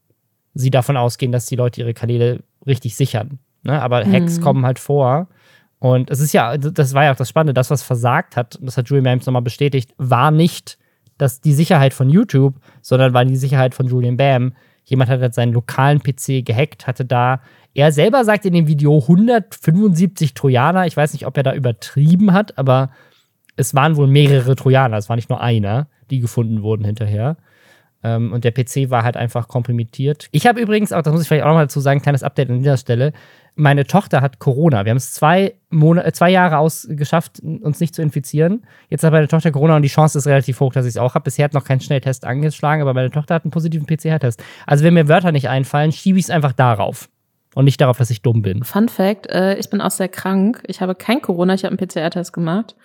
sie 0.53 0.69
davon 0.71 0.97
ausgehen, 0.97 1.31
dass 1.31 1.45
die 1.45 1.55
Leute 1.55 1.81
ihre 1.81 1.93
Kanäle 1.93 2.43
richtig 2.65 2.95
sichern. 2.95 3.39
Ne? 3.63 3.81
Aber 3.81 4.05
mhm. 4.05 4.13
Hacks 4.13 4.41
kommen 4.41 4.65
halt 4.65 4.79
vor. 4.79 5.27
Und 5.79 6.09
es 6.09 6.19
ist 6.19 6.33
ja, 6.33 6.57
das 6.57 6.93
war 6.93 7.05
ja 7.05 7.13
auch 7.13 7.17
das 7.17 7.29
Spannende, 7.29 7.53
das, 7.53 7.69
was 7.69 7.83
versagt 7.83 8.35
hat, 8.35 8.59
das 8.61 8.75
hat 8.77 8.89
Julian 8.89 9.05
Bams 9.05 9.25
nochmal 9.25 9.41
bestätigt, 9.41 9.93
war 9.97 10.29
nicht 10.29 10.77
dass 11.19 11.41
die 11.41 11.53
Sicherheit 11.53 11.93
von 11.93 12.09
YouTube, 12.09 12.55
sondern 12.81 13.13
war 13.13 13.23
die 13.25 13.35
Sicherheit 13.35 13.75
von 13.75 13.85
Julian 13.85 14.17
Bam. 14.17 14.53
Jemand 14.85 15.11
hat 15.11 15.21
halt 15.21 15.35
seinen 15.35 15.53
lokalen 15.53 16.01
PC 16.01 16.43
gehackt, 16.43 16.87
hatte 16.87 17.05
da, 17.05 17.41
er 17.75 17.91
selber 17.91 18.25
sagt 18.25 18.45
in 18.45 18.53
dem 18.53 18.67
Video 18.67 18.97
175 18.97 20.33
Trojaner. 20.33 20.87
Ich 20.87 20.97
weiß 20.97 21.13
nicht, 21.13 21.27
ob 21.27 21.37
er 21.37 21.43
da 21.43 21.53
übertrieben 21.53 22.33
hat, 22.33 22.57
aber 22.57 22.89
es 23.55 23.75
waren 23.75 23.97
wohl 23.97 24.07
mehrere 24.07 24.55
Trojaner. 24.55 24.97
Es 24.97 25.09
war 25.09 25.17
nicht 25.17 25.29
nur 25.29 25.41
einer, 25.41 25.87
die 26.09 26.19
gefunden 26.19 26.63
wurden 26.63 26.85
hinterher. 26.85 27.37
Ähm, 28.01 28.31
und 28.31 28.43
der 28.43 28.51
PC 28.51 28.89
war 28.89 29.03
halt 29.03 29.17
einfach 29.17 29.47
komprimiert. 29.47 30.29
Ich 30.31 30.47
habe 30.47 30.61
übrigens 30.61 30.93
auch, 30.93 31.01
das 31.01 31.11
muss 31.11 31.23
ich 31.23 31.27
vielleicht 31.27 31.43
auch 31.43 31.49
nochmal 31.49 31.65
dazu 31.65 31.79
sagen, 31.79 32.01
kleines 32.01 32.23
Update 32.23 32.49
an 32.49 32.59
dieser 32.59 32.77
Stelle. 32.77 33.11
Meine 33.55 33.85
Tochter 33.85 34.21
hat 34.21 34.39
Corona. 34.39 34.85
Wir 34.85 34.91
haben 34.91 34.97
es 34.97 35.11
zwei, 35.13 35.55
Monate, 35.69 36.13
zwei 36.13 36.29
Jahre 36.29 36.59
ausgeschafft, 36.59 37.41
uns 37.41 37.81
nicht 37.81 37.93
zu 37.93 38.01
infizieren. 38.01 38.65
Jetzt 38.89 39.03
hat 39.03 39.11
meine 39.11 39.27
Tochter 39.27 39.51
Corona 39.51 39.75
und 39.75 39.81
die 39.81 39.89
Chance 39.89 40.17
ist 40.17 40.27
relativ 40.27 40.61
hoch, 40.61 40.71
dass 40.71 40.85
ich 40.85 40.91
es 40.91 40.97
auch 40.97 41.13
habe. 41.15 41.23
Bisher 41.25 41.43
hat 41.43 41.53
noch 41.53 41.65
kein 41.65 41.81
Schnelltest 41.81 42.25
angeschlagen, 42.25 42.81
aber 42.81 42.93
meine 42.93 43.11
Tochter 43.11 43.35
hat 43.35 43.43
einen 43.43 43.51
positiven 43.51 43.85
PCR-Test. 43.85 44.41
Also 44.65 44.85
wenn 44.85 44.94
mir 44.94 45.09
Wörter 45.09 45.33
nicht 45.33 45.49
einfallen, 45.49 45.91
schiebe 45.91 46.18
ich 46.19 46.25
es 46.25 46.29
einfach 46.29 46.53
darauf 46.53 47.09
und 47.53 47.65
nicht 47.65 47.81
darauf, 47.81 47.97
dass 47.97 48.09
ich 48.11 48.21
dumm 48.21 48.41
bin. 48.41 48.63
Fun 48.63 48.87
Fact: 48.87 49.27
äh, 49.27 49.56
Ich 49.57 49.69
bin 49.69 49.81
auch 49.81 49.91
sehr 49.91 50.07
krank. 50.07 50.63
Ich 50.68 50.79
habe 50.79 50.95
kein 50.95 51.21
Corona, 51.21 51.53
ich 51.53 51.65
habe 51.65 51.77
einen 51.77 51.85
PCR-Test 51.85 52.31
gemacht 52.31 52.75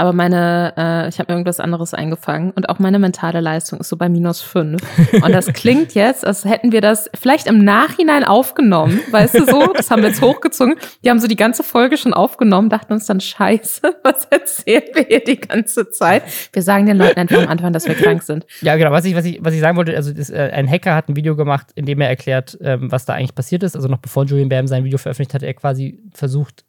aber 0.00 0.14
meine, 0.14 0.72
äh, 0.78 1.08
ich 1.10 1.18
habe 1.18 1.30
mir 1.30 1.36
irgendwas 1.36 1.60
anderes 1.60 1.92
eingefangen 1.92 2.52
und 2.52 2.70
auch 2.70 2.78
meine 2.78 2.98
mentale 2.98 3.40
Leistung 3.40 3.80
ist 3.80 3.90
so 3.90 3.98
bei 3.98 4.08
minus 4.08 4.40
fünf. 4.40 4.80
Und 5.12 5.30
das 5.30 5.46
klingt 5.52 5.94
jetzt, 5.94 6.26
als 6.26 6.46
hätten 6.46 6.72
wir 6.72 6.80
das 6.80 7.10
vielleicht 7.14 7.46
im 7.46 7.62
Nachhinein 7.64 8.24
aufgenommen, 8.24 9.00
weißt 9.10 9.34
du 9.34 9.44
so? 9.44 9.74
Das 9.74 9.90
haben 9.90 10.00
wir 10.00 10.08
jetzt 10.08 10.22
hochgezogen. 10.22 10.76
Die 11.04 11.10
haben 11.10 11.20
so 11.20 11.26
die 11.26 11.36
ganze 11.36 11.62
Folge 11.62 11.98
schon 11.98 12.14
aufgenommen, 12.14 12.70
dachten 12.70 12.94
uns 12.94 13.04
dann, 13.04 13.20
scheiße, 13.20 13.82
was 14.02 14.24
erzählen 14.30 14.84
wir 14.94 15.04
hier 15.04 15.22
die 15.22 15.38
ganze 15.38 15.90
Zeit? 15.90 16.22
Wir 16.54 16.62
sagen 16.62 16.86
den 16.86 16.96
Leuten 16.96 17.20
einfach 17.20 17.36
am 17.36 17.48
Anfang, 17.48 17.74
dass 17.74 17.86
wir 17.86 17.94
krank 17.94 18.22
sind. 18.22 18.46
Ja, 18.62 18.76
genau. 18.76 18.92
Was 18.92 19.04
ich, 19.04 19.14
was 19.14 19.26
ich, 19.26 19.38
was 19.42 19.52
ich 19.52 19.60
sagen 19.60 19.76
wollte, 19.76 19.94
also 19.94 20.14
das, 20.14 20.30
äh, 20.30 20.48
ein 20.50 20.66
Hacker 20.66 20.94
hat 20.94 21.10
ein 21.10 21.16
Video 21.16 21.36
gemacht, 21.36 21.66
in 21.74 21.84
dem 21.84 22.00
er 22.00 22.08
erklärt, 22.08 22.56
ähm, 22.62 22.90
was 22.90 23.04
da 23.04 23.12
eigentlich 23.12 23.34
passiert 23.34 23.62
ist. 23.64 23.76
Also 23.76 23.88
noch 23.88 23.98
bevor 23.98 24.24
Julian 24.24 24.48
Bam 24.48 24.66
sein 24.66 24.82
Video 24.82 24.96
veröffentlicht 24.96 25.34
hat, 25.34 25.42
er 25.42 25.52
quasi 25.52 25.98
versucht, 26.14 26.64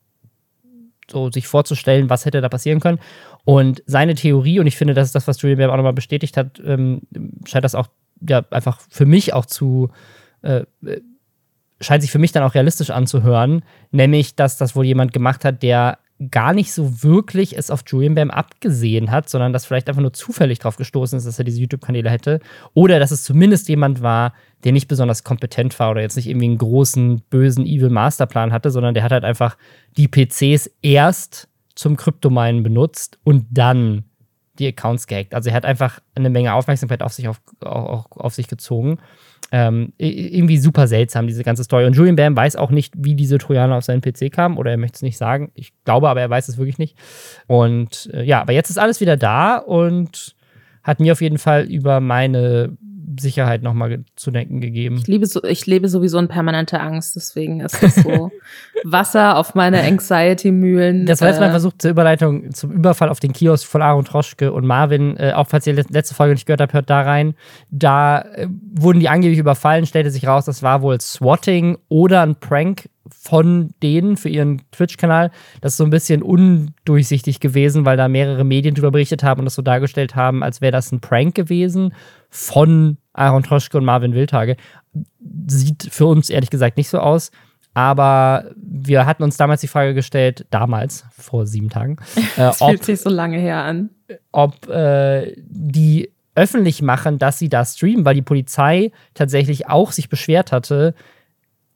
so 1.12 1.32
sich 1.32 1.48
vorzustellen, 1.48 2.10
was 2.10 2.26
hätte 2.26 2.42
da 2.42 2.50
passieren 2.50 2.80
können. 2.80 3.00
Und 3.44 3.84
seine 3.86 4.16
Theorie, 4.16 4.60
und 4.60 4.68
ich 4.68 4.78
finde, 4.78 4.94
das 4.94 5.08
ist 5.08 5.16
das, 5.16 5.28
was 5.28 5.42
Julian 5.42 5.60
Bam 5.60 5.70
auch 5.72 5.78
nochmal 5.78 5.94
bestätigt 5.94 6.38
hat, 6.38 6.62
ähm, 6.66 7.02
scheint 7.46 7.66
das 7.66 7.76
auch 7.76 7.88
ja 8.28 8.44
einfach 8.52 8.80
für 8.90 9.06
mich 9.06 9.34
auch 9.34 9.46
zu, 9.46 9.90
äh, 10.44 10.64
äh, 10.86 11.02
scheint 11.80 12.04
sich 12.04 12.12
für 12.12 12.20
mich 12.20 12.32
dann 12.32 12.44
auch 12.44 12.54
realistisch 12.54 12.92
anzuhören, 12.92 13.64
nämlich, 13.92 14.36
dass 14.36 14.58
das 14.58 14.76
wohl 14.76 14.86
jemand 14.86 15.14
gemacht 15.14 15.44
hat, 15.46 15.64
der 15.64 15.98
gar 16.30 16.54
nicht 16.54 16.72
so 16.72 17.04
wirklich 17.04 17.58
es 17.58 17.72
auf 17.72 17.84
Julian 17.88 18.14
Bam 18.14 18.30
abgesehen 18.30 19.10
hat, 19.10 19.30
sondern 19.30 19.54
dass 19.54 19.66
vielleicht 19.66 19.90
einfach 19.90 20.02
nur 20.02 20.14
zufällig 20.14 20.60
drauf 20.60 20.76
gestoßen 20.76 21.18
ist, 21.18 21.26
dass 21.26 21.40
er 21.40 21.46
diese 21.46 21.60
YouTube-Kanäle 21.60 22.10
hätte. 22.10 22.40
Oder 22.74 23.00
dass 23.00 23.12
es 23.12 23.24
zumindest 23.24 23.70
jemand 23.70 24.04
war, 24.04 24.34
der 24.64 24.72
nicht 24.72 24.88
besonders 24.88 25.24
kompetent 25.24 25.78
war 25.80 25.92
oder 25.92 26.02
jetzt 26.02 26.16
nicht 26.18 26.28
irgendwie 26.28 26.46
einen 26.46 26.60
großen, 26.60 27.22
bösen, 27.30 27.66
evil 27.66 27.90
Masterplan 27.90 28.54
hatte, 28.54 28.70
sondern 28.70 28.94
der 28.94 29.04
hat 29.04 29.12
halt 29.12 29.24
einfach 29.24 29.58
die 29.98 30.08
PCs 30.08 30.70
erst 30.82 31.48
zum 31.74 31.98
Kryptominen 31.98 32.62
benutzt 32.62 33.18
und 33.24 33.46
dann 33.50 34.04
die 34.60 34.68
Accounts 34.68 35.08
gehackt. 35.08 35.34
Also 35.34 35.50
er 35.50 35.56
hat 35.56 35.66
einfach 35.66 36.00
eine 36.14 36.30
Menge 36.30 36.54
Aufmerksamkeit 36.54 37.02
auf 37.02 37.14
sich, 37.14 37.28
auf, 37.28 37.42
auf, 37.62 38.06
auf 38.12 38.36
sich 38.36 38.48
gezogen. 38.48 39.00
Ähm, 39.54 39.92
irgendwie 39.98 40.58
super 40.58 40.88
seltsam, 40.88 41.28
diese 41.28 41.44
ganze 41.44 41.64
Story. 41.66 41.86
Und 41.86 41.94
Julian 41.94 42.16
Bam 42.16 42.38
weiß 42.38 42.56
auch 42.56 42.72
nicht, 42.72 42.94
wie 42.98 43.16
diese 43.16 43.38
Trojaner 43.38 43.76
auf 43.76 43.84
seinen 43.84 44.02
PC 44.02 44.32
kamen, 44.32 44.58
oder 44.58 44.72
er 44.72 44.78
möchte 44.78 44.96
es 44.96 45.02
nicht 45.02 45.18
sagen. 45.18 45.52
Ich 45.56 45.74
glaube, 45.84 46.10
aber 46.10 46.22
er 46.22 46.30
weiß 46.30 46.48
es 46.48 46.58
wirklich 46.58 46.78
nicht. 46.78 46.98
Und 47.48 48.10
äh, 48.14 48.24
ja, 48.24 48.42
aber 48.42 48.54
jetzt 48.54 48.70
ist 48.70 48.78
alles 48.78 49.02
wieder 49.02 49.18
da 49.18 49.58
und 49.58 50.36
hat 50.84 51.00
mir 51.00 51.12
auf 51.12 51.22
jeden 51.22 51.38
Fall 51.38 51.64
über 51.64 52.00
meine 52.00 52.78
Sicherheit 53.20 53.64
nochmal 53.64 54.04
zu 54.16 54.32
denken 54.32 54.62
gegeben. 54.62 54.98
Ich, 54.98 55.08
liebe 55.08 55.26
so, 55.26 55.44
ich 55.44 55.66
lebe 55.66 55.90
sowieso 55.90 56.18
in 56.20 56.28
permanenter 56.28 56.82
Angst, 56.82 57.16
deswegen 57.16 57.60
ist 57.60 57.82
das 57.82 57.96
so 57.96 58.32
Wasser 58.84 59.38
auf 59.38 59.56
meine 59.56 59.82
Anxiety-Mühlen. 59.82 61.06
Das 61.06 61.22
war 61.22 61.30
jetzt 61.30 61.38
äh, 61.38 61.42
mein 61.42 61.52
Versuch 61.52 61.74
zur 61.78 61.92
Überleitung 61.92 62.54
zum 62.54 62.72
Überfall 62.72 63.10
auf 63.10 63.20
den 63.20 63.34
Kiosk 63.34 63.68
von 63.68 63.82
Aaron 63.82 64.06
Troschke 64.06 64.52
und 64.52 64.66
Marvin. 64.66 65.18
Äh, 65.18 65.34
auch 65.34 65.48
falls 65.48 65.68
ihr 65.68 65.74
letzte 65.74 66.16
Folge 66.16 66.34
nicht 66.34 66.46
gehört 66.46 66.62
habt, 66.62 66.74
hört 66.74 66.90
da 66.90 67.02
rein. 67.02 67.36
Da 67.70 68.22
äh, 68.22 68.48
wurden 68.74 69.00
die 69.00 69.10
angeblich 69.10 69.40
überfallen, 69.40 69.86
stellte 69.86 70.12
sich 70.12 70.28
raus, 70.28 70.46
das 70.46 70.64
war 70.64 70.82
wohl 70.82 71.00
Swatting 71.00 71.78
oder 71.90 72.22
ein 72.22 72.36
Prank 72.36 72.90
von 73.10 73.72
denen 73.84 74.18
für 74.18 74.30
ihren 74.30 74.62
Twitch-Kanal. 74.72 75.32
Das 75.60 75.74
ist 75.74 75.78
so 75.78 75.84
ein 75.84 75.90
bisschen 75.90 76.22
undurchsichtig 76.22 77.40
gewesen, 77.40 77.86
weil 77.86 77.98
da 77.98 78.08
mehrere 78.08 78.44
Medien 78.44 78.76
darüber 78.76 78.92
berichtet 78.92 79.24
haben 79.24 79.40
und 79.40 79.46
das 79.46 79.56
so 79.56 79.62
dargestellt 79.62 80.16
haben, 80.16 80.44
als 80.44 80.62
wäre 80.62 80.72
das 80.72 80.92
ein 80.92 81.02
Prank 81.02 81.36
gewesen 81.36 81.94
von 82.30 82.98
Aaron 83.14 83.44
Troschke 83.44 83.78
und 83.78 83.86
Marvin 83.86 84.14
Wildhage. 84.14 84.58
Sieht 85.48 85.88
für 85.92 86.06
uns 86.06 86.30
ehrlich 86.30 86.50
gesagt 86.50 86.78
nicht 86.78 86.90
so 86.90 87.00
aus. 87.00 87.32
Aber 87.74 88.52
wir 88.56 89.06
hatten 89.06 89.24
uns 89.24 89.38
damals 89.38 89.62
die 89.62 89.68
Frage 89.68 89.94
gestellt, 89.94 90.46
damals, 90.50 91.06
vor 91.12 91.48
sieben 91.48 91.70
Tagen, 91.70 91.98
äh, 92.38 92.48
ob, 92.48 92.70
fühlt 92.70 92.84
sich 92.84 93.00
so 93.00 93.10
lange 93.10 93.38
her 93.38 93.64
an. 93.64 93.92
Ob 94.32 94.68
äh, 94.68 95.36
die 95.38 96.12
öffentlich 96.36 96.82
machen, 96.82 97.18
dass 97.18 97.40
sie 97.40 97.50
da 97.50 97.64
streamen, 97.64 98.06
weil 98.06 98.16
die 98.16 98.22
Polizei 98.22 98.92
tatsächlich 99.14 99.68
auch 99.68 99.92
sich 99.92 100.10
beschwert 100.10 100.52
hatte, 100.52 100.96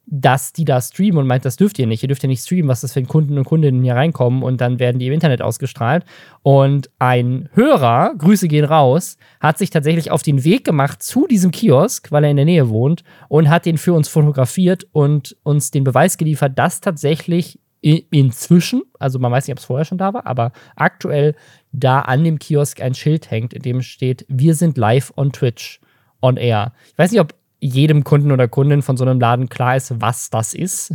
dass 0.07 0.53
die 0.53 0.65
da 0.65 0.79
streamen 0.79 1.19
und 1.19 1.27
meint, 1.27 1.45
das 1.45 1.55
dürft 1.55 1.79
ihr 1.79 1.87
nicht. 1.87 2.03
Ihr 2.03 2.07
dürft 2.07 2.23
ja 2.23 2.27
nicht 2.27 2.43
streamen, 2.43 2.67
was 2.67 2.81
das 2.81 2.93
für 2.93 3.01
Kunden 3.03 3.37
und 3.37 3.45
Kundinnen 3.45 3.83
hier 3.83 3.95
reinkommen 3.95 4.43
und 4.43 4.61
dann 4.61 4.79
werden 4.79 4.99
die 4.99 5.07
im 5.07 5.13
Internet 5.13 5.41
ausgestrahlt. 5.41 6.05
Und 6.43 6.89
ein 6.99 7.49
Hörer, 7.53 8.13
Grüße 8.17 8.47
gehen 8.47 8.65
raus, 8.65 9.17
hat 9.39 9.57
sich 9.57 9.69
tatsächlich 9.69 10.11
auf 10.11 10.21
den 10.21 10.43
Weg 10.43 10.63
gemacht 10.63 11.01
zu 11.01 11.27
diesem 11.27 11.51
Kiosk, 11.51 12.11
weil 12.11 12.23
er 12.23 12.29
in 12.29 12.37
der 12.37 12.45
Nähe 12.45 12.69
wohnt 12.69 13.03
und 13.29 13.49
hat 13.49 13.65
den 13.65 13.77
für 13.77 13.93
uns 13.93 14.07
fotografiert 14.07 14.85
und 14.91 15.35
uns 15.43 15.71
den 15.71 15.83
Beweis 15.83 16.17
geliefert, 16.17 16.57
dass 16.57 16.81
tatsächlich 16.81 17.59
inzwischen, 17.81 18.81
also 18.97 19.19
man 19.19 19.31
weiß 19.31 19.47
nicht, 19.47 19.53
ob 19.53 19.59
es 19.59 19.65
vorher 19.65 19.85
schon 19.85 19.99
da 19.99 20.11
war, 20.13 20.25
aber 20.25 20.51
aktuell 20.75 21.35
da 21.71 21.99
an 21.99 22.23
dem 22.23 22.39
Kiosk 22.39 22.81
ein 22.81 22.95
Schild 22.95 23.29
hängt, 23.29 23.53
in 23.53 23.61
dem 23.61 23.81
steht, 23.81 24.25
wir 24.27 24.55
sind 24.55 24.77
live 24.77 25.13
on 25.15 25.31
Twitch, 25.31 25.79
on 26.19 26.37
air. 26.37 26.73
Ich 26.87 26.97
weiß 26.97 27.11
nicht, 27.11 27.21
ob 27.21 27.35
jedem 27.59 28.03
Kunden 28.03 28.31
oder 28.31 28.47
Kundin 28.47 28.81
von 28.81 28.97
so 28.97 29.05
einem 29.05 29.19
Laden 29.19 29.49
klar 29.49 29.75
ist, 29.75 30.01
was 30.01 30.29
das 30.29 30.53
ist. 30.53 30.93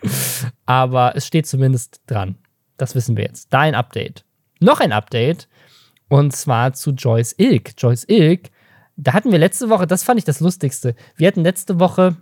Aber 0.66 1.16
es 1.16 1.26
steht 1.26 1.46
zumindest 1.46 2.00
dran. 2.06 2.36
Das 2.76 2.94
wissen 2.94 3.16
wir 3.16 3.24
jetzt. 3.24 3.52
Da 3.52 3.60
ein 3.60 3.74
Update. 3.74 4.24
Noch 4.60 4.80
ein 4.80 4.92
Update. 4.92 5.48
Und 6.08 6.34
zwar 6.34 6.72
zu 6.72 6.90
Joyce 6.90 7.34
Ilk. 7.38 7.72
Joyce 7.78 8.04
Ilk, 8.08 8.50
da 8.96 9.12
hatten 9.14 9.32
wir 9.32 9.38
letzte 9.38 9.70
Woche, 9.70 9.86
das 9.86 10.02
fand 10.02 10.18
ich 10.18 10.24
das 10.24 10.40
Lustigste. 10.40 10.94
Wir 11.16 11.28
hatten 11.28 11.42
letzte 11.42 11.80
Woche 11.80 12.16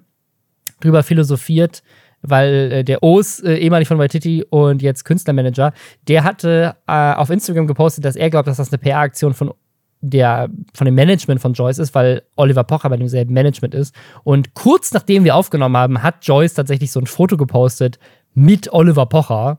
drüber 0.80 1.02
philosophiert, 1.02 1.82
weil 2.22 2.72
äh, 2.72 2.84
der 2.84 3.02
O's, 3.02 3.40
äh, 3.40 3.56
ehemalig 3.56 3.88
von 3.88 3.98
Waititi 3.98 4.44
und 4.48 4.82
jetzt 4.82 5.04
Künstlermanager, 5.04 5.72
der 6.08 6.24
hatte 6.24 6.76
äh, 6.86 7.14
auf 7.14 7.30
Instagram 7.30 7.66
gepostet, 7.66 8.04
dass 8.04 8.16
er 8.16 8.30
glaubt, 8.30 8.46
dass 8.46 8.58
das 8.58 8.72
eine 8.72 8.78
PR-Aktion 8.78 9.34
von 9.34 9.52
der 10.00 10.48
von 10.74 10.86
dem 10.86 10.94
Management 10.94 11.40
von 11.40 11.52
Joyce 11.52 11.78
ist, 11.78 11.94
weil 11.94 12.22
Oliver 12.36 12.64
Pocher 12.64 12.88
bei 12.88 12.96
demselben 12.96 13.34
Management 13.34 13.74
ist. 13.74 13.94
Und 14.24 14.54
kurz 14.54 14.92
nachdem 14.92 15.24
wir 15.24 15.36
aufgenommen 15.36 15.76
haben, 15.76 16.02
hat 16.02 16.26
Joyce 16.26 16.54
tatsächlich 16.54 16.90
so 16.90 17.00
ein 17.00 17.06
Foto 17.06 17.36
gepostet 17.36 17.98
mit 18.34 18.72
Oliver 18.72 19.06
Pocher, 19.06 19.58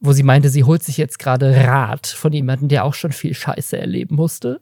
wo 0.00 0.12
sie 0.12 0.22
meinte, 0.22 0.48
sie 0.48 0.64
holt 0.64 0.82
sich 0.82 0.96
jetzt 0.96 1.18
gerade 1.18 1.54
Rat 1.66 2.06
von 2.06 2.32
jemandem, 2.32 2.68
der 2.68 2.84
auch 2.84 2.94
schon 2.94 3.12
viel 3.12 3.34
Scheiße 3.34 3.78
erleben 3.78 4.16
musste. 4.16 4.60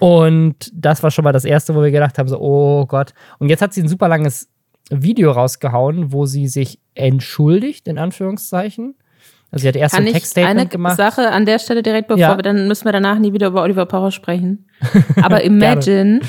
Und 0.00 0.70
das 0.72 1.02
war 1.02 1.10
schon 1.10 1.24
mal 1.24 1.32
das 1.32 1.44
Erste, 1.44 1.74
wo 1.74 1.82
wir 1.82 1.90
gedacht 1.90 2.18
haben: 2.18 2.28
so, 2.28 2.40
oh 2.40 2.86
Gott. 2.86 3.12
Und 3.38 3.48
jetzt 3.48 3.62
hat 3.62 3.74
sie 3.74 3.82
ein 3.82 3.88
super 3.88 4.08
langes 4.08 4.48
Video 4.90 5.32
rausgehauen, 5.32 6.12
wo 6.12 6.26
sie 6.26 6.46
sich 6.46 6.78
entschuldigt, 6.94 7.88
in 7.88 7.98
Anführungszeichen 7.98 8.94
also 9.56 9.62
sie 9.62 9.68
hat 9.68 9.76
erst 9.76 9.94
Kann 9.94 10.06
ein 10.06 10.12
Textstatement 10.12 10.70
gemacht. 10.70 10.96
Sache 10.96 11.30
an 11.30 11.46
der 11.46 11.58
Stelle 11.58 11.82
direkt 11.82 12.08
bevor 12.08 12.20
ja. 12.20 12.36
wir, 12.36 12.42
dann 12.42 12.68
müssen 12.68 12.84
wir 12.84 12.92
danach 12.92 13.18
nie 13.18 13.32
wieder 13.32 13.48
über 13.48 13.62
Oliver 13.62 13.86
Pocher 13.86 14.10
sprechen. 14.12 14.68
Aber 15.22 15.42
imagine, 15.42 16.20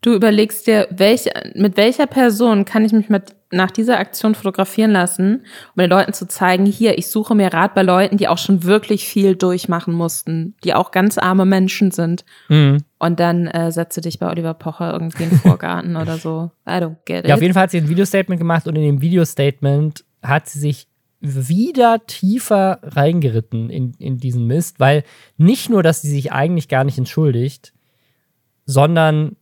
du 0.00 0.12
überlegst 0.12 0.66
dir, 0.66 0.88
welche, 0.90 1.30
mit 1.54 1.76
welcher 1.76 2.06
Person 2.06 2.64
kann 2.64 2.84
ich 2.84 2.92
mich 2.92 3.08
mit, 3.08 3.36
nach 3.52 3.70
dieser 3.70 4.00
Aktion 4.00 4.34
fotografieren 4.34 4.90
lassen, 4.90 5.44
um 5.76 5.80
den 5.80 5.90
Leuten 5.90 6.12
zu 6.12 6.26
zeigen, 6.26 6.66
hier, 6.66 6.98
ich 6.98 7.06
suche 7.06 7.36
mir 7.36 7.52
Rat 7.52 7.74
bei 7.74 7.82
Leuten, 7.82 8.16
die 8.16 8.26
auch 8.26 8.38
schon 8.38 8.64
wirklich 8.64 9.06
viel 9.06 9.36
durchmachen 9.36 9.94
mussten, 9.94 10.56
die 10.64 10.74
auch 10.74 10.90
ganz 10.90 11.18
arme 11.18 11.44
Menschen 11.44 11.92
sind. 11.92 12.24
Mhm. 12.48 12.78
Und 12.98 13.20
dann 13.20 13.46
äh, 13.46 13.70
setze 13.70 14.00
dich 14.00 14.18
bei 14.18 14.28
Oliver 14.28 14.54
Pocher 14.54 14.92
irgendwie 14.92 15.22
in 15.22 15.30
den 15.30 15.38
Vorgarten 15.38 15.96
oder 15.96 16.16
so. 16.16 16.50
I 16.68 16.72
don't 16.72 16.96
get 17.04 17.20
it. 17.20 17.28
Ja, 17.28 17.36
auf 17.36 17.42
jeden 17.42 17.54
Fall 17.54 17.64
hat 17.64 17.70
sie 17.70 17.78
ein 17.78 17.88
Videostatement 17.88 18.40
gemacht 18.40 18.66
und 18.66 18.74
in 18.74 18.82
dem 18.82 19.00
Videostatement 19.00 20.04
hat 20.22 20.48
sie 20.48 20.58
sich 20.58 20.88
wieder 21.34 22.06
tiefer 22.06 22.80
reingeritten 22.82 23.70
in, 23.70 23.94
in 23.94 24.18
diesen 24.18 24.46
Mist, 24.46 24.80
weil 24.80 25.04
nicht 25.36 25.70
nur, 25.70 25.82
dass 25.82 26.02
sie 26.02 26.10
sich 26.10 26.32
eigentlich 26.32 26.68
gar 26.68 26.84
nicht 26.84 26.98
entschuldigt, 26.98 27.72
sondern 28.64 29.36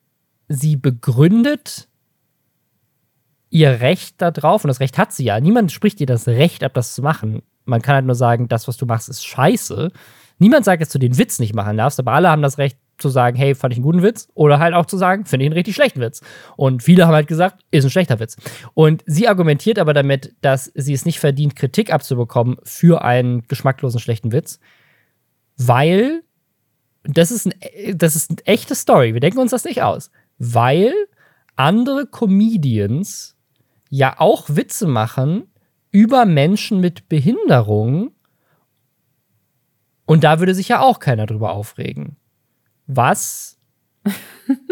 sie 0.49 0.77
begründet 0.77 1.89
ihr 3.51 3.81
Recht 3.81 4.21
darauf, 4.21 4.65
und 4.65 4.69
das 4.69 4.81
Recht 4.81 4.99
hat 4.99 5.13
sie 5.13 5.25
ja. 5.25 5.39
Niemand 5.39 5.71
spricht 5.71 6.01
ihr 6.01 6.07
das 6.07 6.27
Recht 6.27 6.65
ab, 6.65 6.75
das 6.75 6.95
zu 6.95 7.03
machen. 7.03 7.43
Man 7.65 7.83
kann 7.83 7.95
halt 7.95 8.07
nur 8.07 8.17
sagen, 8.17 8.49
das, 8.49 8.67
was 8.67 8.77
du 8.77 8.85
machst, 8.85 9.09
ist 9.09 9.25
scheiße. 9.25 9.93
Niemand 10.39 10.65
sagt, 10.65 10.83
dass 10.83 10.89
du 10.89 10.99
den 10.99 11.17
Witz 11.19 11.39
nicht 11.39 11.55
machen 11.55 11.77
darfst, 11.77 12.01
aber 12.01 12.13
alle 12.13 12.31
haben 12.31 12.43
das 12.43 12.59
Recht, 12.59 12.79
zu 12.99 13.09
sagen, 13.09 13.37
hey, 13.37 13.55
fand 13.55 13.73
ich 13.73 13.79
einen 13.79 13.85
guten 13.85 14.03
Witz, 14.03 14.29
oder 14.35 14.59
halt 14.59 14.75
auch 14.75 14.87
zu 14.87 14.97
sagen, 14.97 15.25
finde 15.25 15.45
ich 15.45 15.49
einen 15.49 15.57
richtig 15.57 15.75
schlechten 15.75 16.01
Witz. 16.01 16.21
Und 16.57 16.83
viele 16.83 17.07
haben 17.07 17.15
halt 17.15 17.27
gesagt, 17.27 17.65
ist 17.71 17.85
ein 17.85 17.91
schlechter 17.91 18.21
Witz. 18.21 18.37
Und 18.75 19.03
sie 19.07 19.29
argumentiert 19.29 19.79
aber 19.79 19.95
damit, 19.95 20.35
dass 20.41 20.71
sie 20.75 20.93
es 20.93 21.05
nicht 21.05 21.21
verdient, 21.21 21.57
Kritik 21.57 21.93
abzubekommen 21.93 22.57
für 22.65 23.03
einen 23.03 23.47
geschmacklosen 23.49 24.01
schlechten 24.01 24.33
Witz, 24.33 24.61
weil 25.57 26.23
das 27.05 27.31
ist, 27.31 27.47
ein, 27.47 27.55
das 27.97 28.17
ist 28.17 28.31
eine 28.31 28.47
echte 28.47 28.75
Story. 28.75 29.13
Wir 29.13 29.21
denken 29.21 29.39
uns 29.39 29.51
das 29.51 29.65
nicht 29.65 29.83
aus. 29.83 30.11
Weil 30.39 30.93
andere 31.57 32.07
Comedians 32.07 33.37
ja 33.91 34.19
auch 34.19 34.47
Witze 34.49 34.87
machen 34.87 35.45
über 35.91 36.25
Menschen 36.25 36.81
mit 36.81 37.09
Behinderung. 37.09 38.13
Und 40.07 40.25
da 40.25 40.39
würde 40.39 40.55
sich 40.55 40.69
ja 40.69 40.81
auch 40.81 40.99
keiner 40.99 41.27
drüber 41.27 41.53
aufregen 41.53 42.17
was 42.87 43.57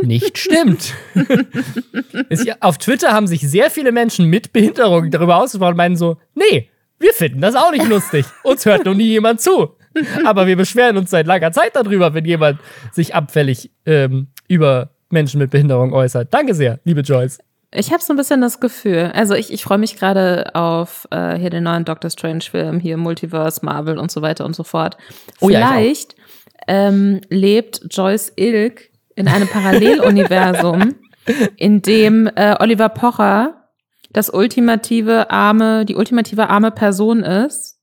nicht 0.02 0.38
stimmt. 0.38 0.94
auf 2.60 2.78
Twitter 2.78 3.12
haben 3.12 3.26
sich 3.26 3.40
sehr 3.40 3.70
viele 3.70 3.92
Menschen 3.92 4.26
mit 4.26 4.52
Behinderung 4.52 5.10
darüber 5.10 5.36
ausgesprochen 5.38 5.72
und 5.72 5.76
meinen 5.78 5.96
so, 5.96 6.18
nee, 6.34 6.68
wir 6.98 7.12
finden 7.12 7.40
das 7.40 7.54
auch 7.54 7.72
nicht 7.72 7.88
lustig. 7.88 8.26
Uns 8.42 8.66
hört 8.66 8.84
noch 8.84 8.94
nie 8.94 9.08
jemand 9.08 9.40
zu. 9.40 9.76
Aber 10.24 10.46
wir 10.46 10.56
beschweren 10.56 10.96
uns 10.96 11.10
seit 11.10 11.26
langer 11.26 11.52
Zeit 11.52 11.74
darüber, 11.74 12.14
wenn 12.14 12.24
jemand 12.24 12.60
sich 12.92 13.14
abfällig 13.14 13.70
ähm, 13.84 14.28
über 14.48 14.90
Menschen 15.10 15.38
mit 15.38 15.50
Behinderung 15.50 15.92
äußert. 15.92 16.32
Danke 16.32 16.54
sehr, 16.54 16.80
liebe 16.84 17.00
Joyce. 17.00 17.38
Ich 17.74 17.90
habe 17.90 18.02
so 18.02 18.12
ein 18.12 18.16
bisschen 18.16 18.42
das 18.42 18.60
Gefühl, 18.60 19.10
also 19.14 19.34
ich, 19.34 19.50
ich 19.50 19.64
freue 19.64 19.78
mich 19.78 19.96
gerade 19.96 20.54
auf 20.54 21.08
äh, 21.10 21.38
hier 21.38 21.48
den 21.48 21.64
neuen 21.64 21.86
Doctor 21.86 22.10
Strange-Film, 22.10 22.80
hier 22.80 22.98
Multiverse, 22.98 23.64
Marvel 23.64 23.98
und 23.98 24.10
so 24.10 24.20
weiter 24.20 24.44
und 24.44 24.54
so 24.54 24.62
fort. 24.62 24.98
Vielleicht 25.38 26.14
oh 26.14 26.18
ja, 26.18 26.21
ähm, 26.68 27.20
lebt 27.28 27.82
Joyce 27.90 28.32
Ilk 28.36 28.90
in 29.14 29.28
einem 29.28 29.48
Paralleluniversum, 29.48 30.94
in 31.56 31.82
dem 31.82 32.28
äh, 32.34 32.56
Oliver 32.58 32.88
Pocher 32.88 33.68
das 34.12 34.28
ultimative 34.28 35.30
arme, 35.30 35.84
die 35.84 35.96
ultimative 35.96 36.50
arme 36.50 36.70
Person 36.70 37.22
ist, 37.22 37.80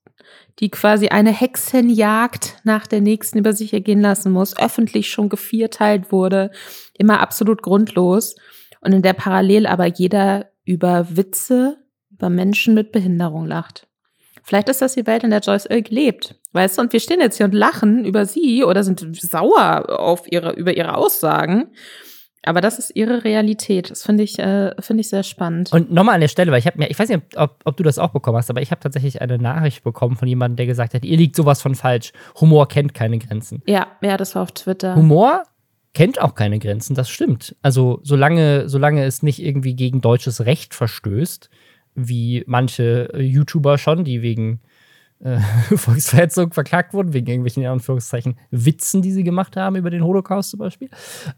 die 0.59 0.69
quasi 0.69 1.07
eine 1.07 1.31
Hexenjagd 1.31 2.57
nach 2.63 2.85
der 2.85 3.01
nächsten 3.01 3.39
über 3.39 3.53
sich 3.53 3.73
ergehen 3.73 4.01
lassen 4.01 4.31
muss, 4.31 4.57
öffentlich 4.57 5.09
schon 5.09 5.29
gevierteilt 5.29 6.11
wurde, 6.11 6.51
immer 6.97 7.21
absolut 7.21 7.61
grundlos 7.61 8.35
und 8.81 8.93
in 8.93 9.01
der 9.01 9.13
parallel 9.13 9.65
aber 9.65 9.85
jeder 9.85 10.51
über 10.65 11.07
Witze 11.15 11.77
über 12.11 12.29
Menschen 12.29 12.73
mit 12.73 12.91
Behinderung 12.91 13.45
lacht. 13.45 13.87
Vielleicht 14.49 14.67
ist 14.67 14.81
das 14.81 14.95
die 14.95 15.05
Welt, 15.05 15.23
in 15.23 15.29
der 15.29 15.41
Joyce 15.41 15.67
Ilk 15.69 15.91
lebt. 15.91 16.33
Weißt 16.53 16.75
du, 16.75 16.81
und 16.81 16.91
wir 16.91 16.99
stehen 16.99 17.19
jetzt 17.19 17.37
hier 17.37 17.45
und 17.45 17.53
lachen 17.53 18.03
über 18.03 18.25
sie 18.25 18.63
oder 18.63 18.83
sind 18.83 18.99
sauer 19.21 19.99
auf 19.99 20.23
ihre, 20.31 20.53
über 20.53 20.75
ihre 20.75 20.97
Aussagen. 20.97 21.67
Aber 22.41 22.59
das 22.59 22.79
ist 22.79 22.95
ihre 22.95 23.23
Realität. 23.23 23.91
Das 23.91 24.01
finde 24.01 24.23
ich, 24.23 24.39
äh, 24.39 24.73
finde 24.79 25.01
ich 25.01 25.09
sehr 25.09 25.21
spannend. 25.21 25.71
Und 25.71 25.91
nochmal 25.91 26.15
an 26.15 26.21
der 26.21 26.29
Stelle, 26.29 26.51
weil 26.51 26.57
ich 26.57 26.65
habe 26.65 26.79
mir, 26.79 26.89
ich 26.89 26.97
weiß 26.97 27.09
nicht, 27.09 27.37
ob, 27.37 27.59
ob 27.63 27.77
du 27.77 27.83
das 27.83 27.99
auch 27.99 28.09
bekommen 28.09 28.37
hast, 28.37 28.49
aber 28.49 28.63
ich 28.63 28.71
habe 28.71 28.81
tatsächlich 28.81 29.21
eine 29.21 29.37
Nachricht 29.37 29.83
bekommen 29.83 30.15
von 30.15 30.27
jemandem, 30.27 30.55
der 30.55 30.65
gesagt 30.65 30.95
hat, 30.95 31.05
ihr 31.05 31.17
liegt 31.17 31.35
sowas 31.35 31.61
von 31.61 31.75
falsch. 31.75 32.11
Humor 32.41 32.67
kennt 32.67 32.95
keine 32.95 33.19
Grenzen. 33.19 33.61
Ja, 33.67 33.85
ja, 34.01 34.17
das 34.17 34.33
war 34.33 34.41
auf 34.41 34.51
Twitter. 34.53 34.95
Humor 34.95 35.43
kennt 35.93 36.19
auch 36.19 36.33
keine 36.33 36.57
Grenzen, 36.57 36.95
das 36.95 37.07
stimmt. 37.11 37.55
Also 37.61 37.99
solange, 38.01 38.67
solange 38.67 39.05
es 39.05 39.21
nicht 39.21 39.43
irgendwie 39.43 39.75
gegen 39.75 40.01
deutsches 40.01 40.43
Recht 40.43 40.73
verstößt, 40.73 41.51
wie 42.07 42.43
manche 42.47 43.11
YouTuber 43.17 43.77
schon, 43.77 44.03
die 44.03 44.21
wegen 44.21 44.61
äh, 45.23 45.39
Volksverhetzung 45.75 46.53
verklagt 46.53 46.93
wurden, 46.93 47.13
wegen 47.13 47.27
irgendwelchen, 47.27 47.63
in 47.63 47.69
Anführungszeichen, 47.69 48.37
Witzen, 48.51 49.01
die 49.01 49.11
sie 49.11 49.23
gemacht 49.23 49.57
haben 49.57 49.75
über 49.75 49.89
den 49.89 50.03
Holocaust 50.03 50.51
zum 50.51 50.59
Beispiel. 50.59 50.89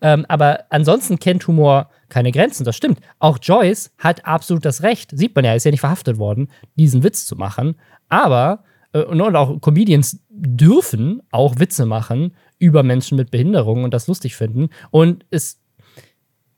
Ähm, 0.01 0.25
aber 0.27 0.65
ansonsten 0.69 1.19
kennt 1.19 1.47
Humor 1.47 1.89
keine 2.09 2.31
Grenzen, 2.31 2.63
das 2.63 2.75
stimmt. 2.75 2.99
Auch 3.19 3.39
Joyce 3.41 3.91
hat 3.97 4.25
absolut 4.25 4.65
das 4.65 4.83
Recht, 4.83 5.11
sieht 5.17 5.35
man 5.35 5.45
ja, 5.45 5.53
ist 5.53 5.65
ja 5.65 5.71
nicht 5.71 5.79
verhaftet 5.79 6.17
worden, 6.17 6.49
diesen 6.75 7.03
Witz 7.03 7.25
zu 7.25 7.35
machen. 7.35 7.75
Aber, 8.09 8.63
äh, 8.93 9.01
und 9.01 9.21
auch 9.35 9.59
Comedians 9.61 10.19
dürfen 10.29 11.21
auch 11.31 11.59
Witze 11.59 11.85
machen 11.85 12.35
über 12.59 12.83
Menschen 12.83 13.17
mit 13.17 13.31
Behinderung 13.31 13.83
und 13.83 13.93
das 13.93 14.07
lustig 14.07 14.35
finden. 14.35 14.69
Und 14.91 15.25
es 15.31 15.59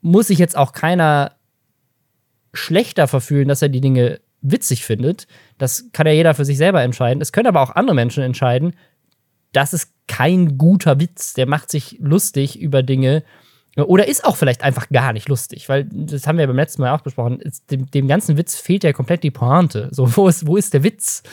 muss 0.01 0.27
sich 0.27 0.37
jetzt 0.37 0.57
auch 0.57 0.73
keiner 0.73 1.31
schlechter 2.53 3.07
verfühlen, 3.07 3.47
dass 3.47 3.61
er 3.61 3.69
die 3.69 3.81
Dinge 3.81 4.19
witzig 4.41 4.85
findet. 4.85 5.27
Das 5.57 5.89
kann 5.93 6.07
ja 6.07 6.13
jeder 6.13 6.33
für 6.33 6.45
sich 6.45 6.57
selber 6.57 6.81
entscheiden. 6.81 7.21
Es 7.21 7.31
können 7.31 7.47
aber 7.47 7.61
auch 7.61 7.75
andere 7.75 7.95
Menschen 7.95 8.23
entscheiden, 8.23 8.75
das 9.53 9.73
ist 9.73 9.93
kein 10.07 10.57
guter 10.57 10.99
Witz. 10.99 11.33
Der 11.33 11.47
macht 11.47 11.69
sich 11.69 11.97
lustig 11.99 12.59
über 12.59 12.83
Dinge, 12.83 13.23
oder 13.75 14.07
ist 14.07 14.23
auch 14.23 14.35
vielleicht 14.35 14.63
einfach 14.63 14.89
gar 14.89 15.13
nicht 15.13 15.29
lustig, 15.29 15.67
weil 15.67 15.85
das 15.85 16.27
haben 16.27 16.37
wir 16.37 16.45
beim 16.45 16.55
letzten 16.55 16.83
Mal 16.83 16.93
auch 16.93 17.01
besprochen. 17.01 17.39
Dem, 17.71 17.89
dem, 17.89 18.07
ganzen 18.07 18.37
Witz 18.37 18.55
fehlt 18.55 18.83
ja 18.83 18.93
komplett 18.93 19.23
die 19.23 19.31
Pointe. 19.31 19.89
So, 19.91 20.15
wo 20.15 20.27
ist, 20.27 20.45
wo 20.45 20.57
ist 20.57 20.75
der 20.75 20.83
Witz? 20.83 21.23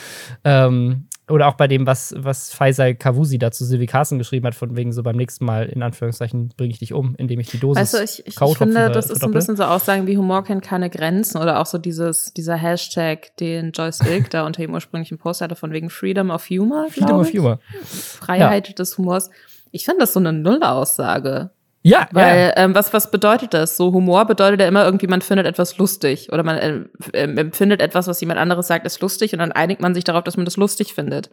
Ähm, 0.43 1.07
oder 1.31 1.47
auch 1.47 1.55
bei 1.55 1.67
dem, 1.67 1.85
was, 1.85 2.13
was 2.17 2.53
Faisal 2.53 2.95
Kavusi 2.95 3.37
dazu 3.37 3.65
Sylvie 3.65 3.85
Carson 3.85 4.17
geschrieben 4.17 4.45
hat, 4.47 4.55
von 4.55 4.75
wegen 4.75 4.91
so 4.91 5.03
beim 5.03 5.15
nächsten 5.15 5.45
Mal, 5.45 5.67
in 5.67 5.81
Anführungszeichen, 5.81 6.53
bringe 6.57 6.71
ich 6.71 6.79
dich 6.79 6.93
um, 6.93 7.15
indem 7.17 7.39
ich 7.39 7.47
die 7.47 7.59
Dosis. 7.59 7.93
Also 7.93 8.03
ich, 8.03 8.25
ich, 8.27 8.39
ich 8.39 8.57
finde, 8.57 8.91
das 8.91 9.09
ist 9.09 9.21
so 9.21 9.27
ein 9.27 9.33
bisschen 9.33 9.55
so 9.55 9.63
Aussagen 9.63 10.07
wie 10.07 10.17
Humor 10.17 10.43
kennt 10.43 10.63
keine 10.63 10.89
Grenzen 10.89 11.37
oder 11.37 11.59
auch 11.59 11.65
so 11.65 11.77
dieses, 11.77 12.33
dieser 12.33 12.55
Hashtag, 12.55 13.35
den 13.37 13.71
Joyce 13.71 14.01
Ilk 14.01 14.29
da 14.29 14.45
unter 14.45 14.61
dem 14.61 14.73
ursprünglichen 14.73 15.17
Post 15.17 15.41
hatte, 15.41 15.55
von 15.55 15.71
wegen 15.71 15.89
Freedom 15.89 16.29
of 16.29 16.49
Humor. 16.49 16.87
Freedom 16.89 17.19
of 17.19 17.33
Humor. 17.33 17.59
Freiheit 17.83 18.67
ja. 18.67 18.73
des 18.75 18.97
Humors. 18.97 19.29
Ich 19.71 19.85
finde 19.85 20.01
das 20.01 20.13
so 20.13 20.19
eine 20.19 20.33
Nullaussage. 20.33 21.51
Ja, 21.83 22.07
weil 22.11 22.53
ja. 22.55 22.63
Ähm, 22.63 22.75
was 22.75 22.93
was 22.93 23.09
bedeutet 23.09 23.53
das? 23.53 23.75
So 23.75 23.91
Humor 23.91 24.25
bedeutet 24.25 24.61
ja 24.61 24.67
immer 24.67 24.85
irgendwie, 24.85 25.07
man 25.07 25.21
findet 25.21 25.47
etwas 25.47 25.77
lustig 25.77 26.31
oder 26.31 26.43
man 26.43 26.57
äh, 26.57 27.23
empfindet 27.23 27.81
etwas, 27.81 28.07
was 28.07 28.21
jemand 28.21 28.39
anderes 28.39 28.67
sagt, 28.67 28.85
ist 28.85 29.01
lustig 29.01 29.33
und 29.33 29.39
dann 29.39 29.51
einigt 29.51 29.81
man 29.81 29.95
sich 29.95 30.03
darauf, 30.03 30.23
dass 30.23 30.37
man 30.37 30.45
das 30.45 30.57
lustig 30.57 30.93
findet. 30.93 31.31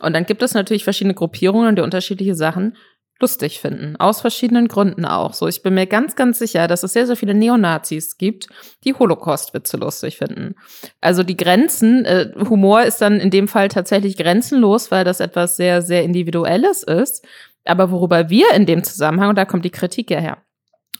Und 0.00 0.12
dann 0.12 0.26
gibt 0.26 0.42
es 0.42 0.54
natürlich 0.54 0.84
verschiedene 0.84 1.14
Gruppierungen, 1.14 1.76
die 1.76 1.82
unterschiedliche 1.82 2.34
Sachen 2.34 2.76
lustig 3.20 3.60
finden, 3.60 3.96
aus 3.96 4.20
verschiedenen 4.20 4.66
Gründen 4.68 5.04
auch. 5.04 5.34
So, 5.34 5.46
ich 5.46 5.62
bin 5.62 5.74
mir 5.74 5.86
ganz, 5.86 6.16
ganz 6.16 6.38
sicher, 6.40 6.66
dass 6.66 6.82
es 6.82 6.92
sehr, 6.92 7.06
sehr 7.06 7.16
viele 7.16 7.34
Neonazis 7.34 8.18
gibt, 8.18 8.48
die 8.84 8.94
Holocaust-Witze 8.94 9.76
lustig 9.76 10.18
finden. 10.18 10.56
Also 11.00 11.22
die 11.22 11.36
Grenzen, 11.36 12.04
äh, 12.04 12.32
Humor 12.50 12.82
ist 12.82 13.00
dann 13.00 13.20
in 13.20 13.30
dem 13.30 13.46
Fall 13.46 13.68
tatsächlich 13.68 14.16
grenzenlos, 14.16 14.90
weil 14.90 15.04
das 15.04 15.20
etwas 15.20 15.56
sehr, 15.56 15.80
sehr 15.80 16.02
Individuelles 16.02 16.82
ist. 16.82 17.24
Aber 17.64 17.90
worüber 17.90 18.30
wir 18.30 18.52
in 18.52 18.66
dem 18.66 18.84
Zusammenhang, 18.84 19.30
und 19.30 19.36
da 19.36 19.44
kommt 19.44 19.64
die 19.64 19.70
Kritik 19.70 20.10
ja 20.10 20.20
her, 20.20 20.38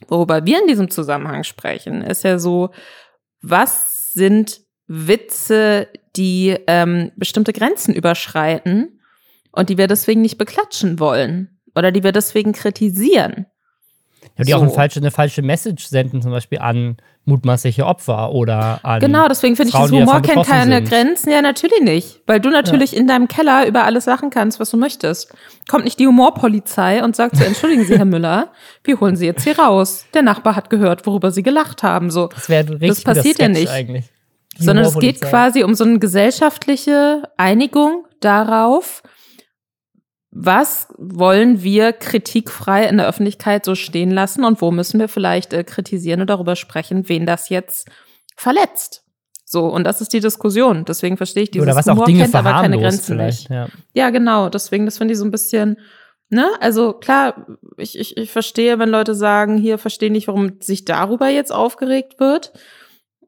worüber 0.09 0.45
wir 0.45 0.61
in 0.61 0.67
diesem 0.67 0.91
Zusammenhang 0.91 1.45
sprechen, 1.45 2.03
ist 2.03 2.25
ja 2.25 2.39
so, 2.39 2.71
was 3.43 4.13
sind 4.13 4.61
Witze, 4.87 5.89
die 6.17 6.57
ähm, 6.67 7.11
bestimmte 7.17 7.53
Grenzen 7.53 7.95
überschreiten 7.95 9.01
und 9.53 9.69
die 9.69 9.79
wir 9.79 9.87
deswegen 9.87 10.23
nicht 10.23 10.39
beklatschen 10.39 10.99
wollen 10.99 11.61
oder 11.75 11.91
die 11.93 12.03
wir 12.03 12.13
deswegen 12.13 12.53
kritisieren. 12.53 13.47
Ja, 14.37 14.45
die 14.45 14.51
so. 14.51 14.57
auch 14.59 14.63
eine 14.63 14.71
falsche, 14.71 15.01
eine 15.01 15.11
falsche 15.11 15.43
Message 15.43 15.87
senden, 15.87 16.23
zum 16.23 16.31
Beispiel 16.31 16.59
an 16.59 16.97
mutmaßliche 17.25 17.87
Opfer 17.87 18.33
oder 18.33 18.81
an. 18.85 19.01
Genau, 19.01 19.29
deswegen 19.29 19.57
finde 19.57 19.69
ich, 19.71 19.75
das 19.75 19.91
Humor 19.91 20.21
kennt 20.21 20.47
keine 20.47 20.77
sind. 20.77 20.89
Grenzen. 20.89 21.31
Ja, 21.31 21.41
natürlich 21.41 21.81
nicht. 21.81 22.21
Weil 22.27 22.41
du 22.41 22.51
natürlich 22.51 22.93
ja. 22.93 23.01
in 23.01 23.07
deinem 23.07 23.29
Keller 23.29 23.67
über 23.67 23.85
alles 23.85 24.07
lachen 24.07 24.31
kannst, 24.31 24.61
was 24.61 24.71
du 24.71 24.77
möchtest. 24.77 25.33
Kommt 25.69 25.85
nicht 25.85 25.99
die 25.99 26.07
Humorpolizei 26.07 27.03
und 27.03 27.17
sagt 27.17 27.37
so, 27.37 27.45
entschuldigen 27.45 27.85
Sie, 27.85 27.97
Herr 27.97 28.05
Müller, 28.05 28.53
wir 28.83 29.01
holen 29.01 29.17
Sie 29.17 29.27
jetzt 29.27 29.45
hier 29.45 29.59
raus. 29.59 30.05
Der 30.13 30.23
Nachbar 30.23 30.57
hat 30.57 30.69
gehört, 30.69 31.07
worüber 31.07 31.31
Sie 31.31 31.43
gelacht 31.43 31.83
haben. 31.83 32.11
So. 32.11 32.29
Das, 32.29 32.47
das 32.47 33.03
passiert 33.03 33.39
ja 33.39 33.49
nicht. 33.49 33.71
Eigentlich. 33.71 34.05
Sondern 34.59 34.85
es 34.85 34.99
geht 34.99 35.21
quasi 35.21 35.65
um 35.65 35.75
so 35.75 35.85
eine 35.85 35.99
gesellschaftliche 35.99 37.23
Einigung 37.37 38.05
darauf, 38.21 39.03
was 40.37 40.89
wollen 40.99 41.63
wir 41.63 41.93
kritikfrei 41.93 42.87
in 42.89 42.97
der 42.97 43.07
Öffentlichkeit 43.07 43.65
so 43.65 43.77
stehen 43.77 44.11
lassen 44.11 44.45
und 44.45 44.61
wo 44.61 44.73
müssen 44.73 44.99
wir 44.99 45.09
vielleicht 45.09 45.53
äh, 45.53 45.63
kritisieren 45.63 46.21
und 46.21 46.29
darüber 46.29 46.57
sprechen, 46.57 47.09
wen 47.09 47.25
das 47.25 47.49
jetzt 47.51 47.89
verletzt? 48.37 49.05
So, 49.45 49.67
und 49.67 49.85
das 49.85 50.01
ist 50.01 50.13
die 50.13 50.19
Diskussion. 50.19 50.85
Deswegen 50.85 51.17
verstehe 51.17 51.45
ich 51.45 51.53
dieses 51.53 51.65
Oder 51.65 51.77
was 51.77 51.87
Humor 51.87 52.03
auch 52.03 52.07
Dinge 52.07 52.23
kennt 52.23 52.35
aber 52.35 52.51
keine 52.51 52.79
Grenzen 52.79 53.19
nicht. 53.19 53.49
Ja. 53.49 53.69
ja, 53.93 54.11
genau. 54.11 54.49
Deswegen, 54.49 54.87
das 54.87 54.99
finde 54.99 55.13
ich 55.13 55.19
so 55.19 55.25
ein 55.25 55.31
bisschen, 55.31 55.77
ne? 56.31 56.51
Also 56.61 56.95
klar, 56.95 57.47
ich, 57.77 57.97
ich, 57.97 58.17
ich 58.17 58.33
verstehe, 58.33 58.81
wenn 58.81 58.89
Leute 58.89 59.15
sagen, 59.15 59.57
hier 59.57 59.79
verstehe 59.79 60.11
nicht, 60.11 60.27
warum 60.27 60.61
sich 60.61 60.85
darüber 60.85 61.29
jetzt 61.29 61.53
aufgeregt 61.53 62.19
wird. 62.19 62.53